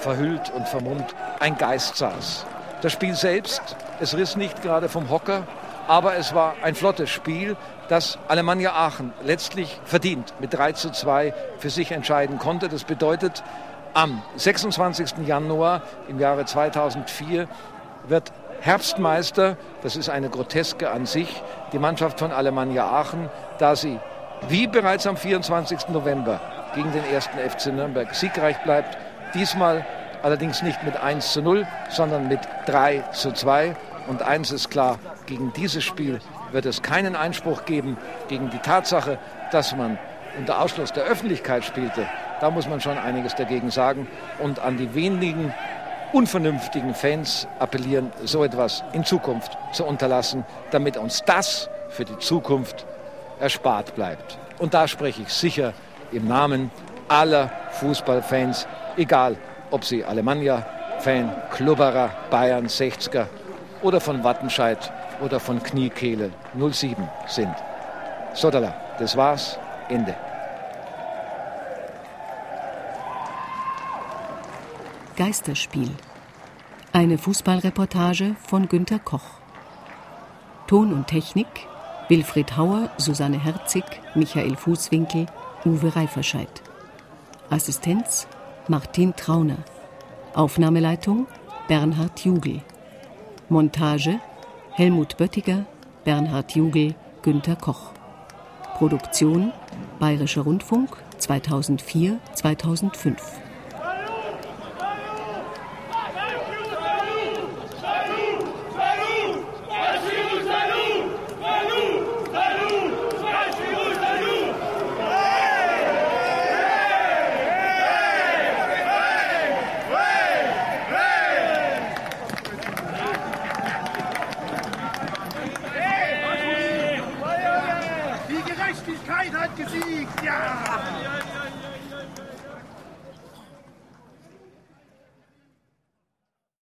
verhüllt 0.03 0.51
und 0.51 0.67
vermummt, 0.67 1.15
ein 1.39 1.57
Geist 1.57 1.95
saß. 1.95 2.45
Das 2.81 2.91
Spiel 2.91 3.15
selbst, 3.15 3.61
es 3.99 4.15
riss 4.15 4.35
nicht 4.35 4.61
gerade 4.61 4.89
vom 4.89 5.09
Hocker, 5.09 5.47
aber 5.87 6.15
es 6.15 6.35
war 6.35 6.55
ein 6.61 6.75
flottes 6.75 7.09
Spiel, 7.09 7.55
das 7.87 8.17
Alemannia 8.27 8.73
Aachen 8.73 9.13
letztlich 9.23 9.79
verdient 9.85 10.33
mit 10.39 10.53
3 10.53 10.73
zu 10.73 10.91
2 10.91 11.33
für 11.59 11.69
sich 11.69 11.91
entscheiden 11.91 12.37
konnte. 12.37 12.69
Das 12.69 12.83
bedeutet, 12.83 13.43
am 13.93 14.21
26. 14.35 15.25
Januar 15.25 15.81
im 16.07 16.19
Jahre 16.19 16.45
2004 16.45 17.47
wird 18.07 18.31
Herbstmeister, 18.61 19.57
das 19.81 19.95
ist 19.95 20.09
eine 20.09 20.29
Groteske 20.29 20.89
an 20.89 21.05
sich, 21.05 21.41
die 21.73 21.79
Mannschaft 21.79 22.19
von 22.19 22.31
Alemannia 22.31 22.85
Aachen, 22.85 23.29
da 23.59 23.75
sie 23.75 23.99
wie 24.49 24.67
bereits 24.67 25.07
am 25.07 25.15
24. 25.15 25.89
November 25.89 26.41
gegen 26.75 26.91
den 26.91 27.05
ersten 27.05 27.37
FC 27.37 27.67
Nürnberg 27.67 28.13
siegreich 28.15 28.57
bleibt 28.63 28.97
Diesmal 29.33 29.85
allerdings 30.21 30.61
nicht 30.61 30.83
mit 30.83 30.95
1 30.97 31.33
zu 31.33 31.41
0, 31.41 31.67
sondern 31.89 32.27
mit 32.27 32.39
3 32.65 33.03
zu 33.11 33.31
2. 33.31 33.75
Und 34.07 34.21
eins 34.21 34.51
ist 34.51 34.69
klar, 34.69 34.99
gegen 35.25 35.53
dieses 35.53 35.83
Spiel 35.83 36.19
wird 36.51 36.65
es 36.65 36.81
keinen 36.81 37.15
Einspruch 37.15 37.65
geben, 37.65 37.97
gegen 38.27 38.49
die 38.49 38.59
Tatsache, 38.59 39.17
dass 39.51 39.75
man 39.75 39.97
unter 40.37 40.61
Ausschluss 40.61 40.91
der 40.91 41.03
Öffentlichkeit 41.03 41.63
spielte. 41.63 42.07
Da 42.41 42.49
muss 42.49 42.67
man 42.67 42.81
schon 42.81 42.97
einiges 42.97 43.35
dagegen 43.35 43.71
sagen 43.71 44.07
und 44.39 44.59
an 44.59 44.77
die 44.77 44.93
wenigen 44.95 45.53
unvernünftigen 46.11 46.93
Fans 46.93 47.47
appellieren, 47.59 48.11
so 48.23 48.43
etwas 48.43 48.83
in 48.93 49.03
Zukunft 49.03 49.57
zu 49.71 49.83
unterlassen, 49.83 50.45
damit 50.71 50.97
uns 50.97 51.23
das 51.25 51.69
für 51.89 52.05
die 52.05 52.17
Zukunft 52.19 52.85
erspart 53.39 53.95
bleibt. 53.95 54.37
Und 54.59 54.73
da 54.73 54.87
spreche 54.87 55.23
ich 55.23 55.29
sicher 55.29 55.73
im 56.11 56.27
Namen 56.27 56.71
aller 57.07 57.49
Fußballfans, 57.71 58.67
egal 58.97 59.37
ob 59.71 59.83
sie 59.83 60.03
Alemannia-Fan, 60.03 61.31
Klubberer, 61.51 62.11
Bayern, 62.29 62.67
60er 62.67 63.27
oder 63.81 63.99
von 63.99 64.23
Wattenscheid 64.23 64.91
oder 65.21 65.39
von 65.39 65.61
Kniekehle 65.61 66.31
07 66.55 67.07
sind. 67.27 67.55
Sodala, 68.33 68.73
das 68.99 69.15
war's, 69.17 69.57
Ende. 69.89 70.15
Geisterspiel. 75.15 75.91
Eine 76.91 77.17
Fußballreportage 77.17 78.35
von 78.47 78.67
Günter 78.67 78.99
Koch. 78.99 79.39
Ton 80.67 80.93
und 80.93 81.07
Technik 81.07 81.67
Wilfried 82.09 82.57
Hauer, 82.57 82.89
Susanne 82.97 83.39
Herzig, 83.39 83.83
Michael 84.13 84.55
Fußwinkel, 84.55 85.25
Uwe 85.65 85.95
Reiferscheid. 85.95 86.61
Assistenz 87.49 88.27
Martin 88.69 89.13
Trauner. 89.13 89.57
Aufnahmeleitung 90.33 91.27
Bernhard 91.67 92.21
Jugel. 92.21 92.61
Montage 93.49 94.21
Helmut 94.71 95.17
Böttiger, 95.17 95.65
Bernhard 96.05 96.55
Jugel, 96.55 96.95
Günter 97.23 97.57
Koch. 97.57 97.91
Produktion 98.77 99.51
Bayerischer 99.99 100.43
Rundfunk 100.43 100.95
2004 101.17 102.19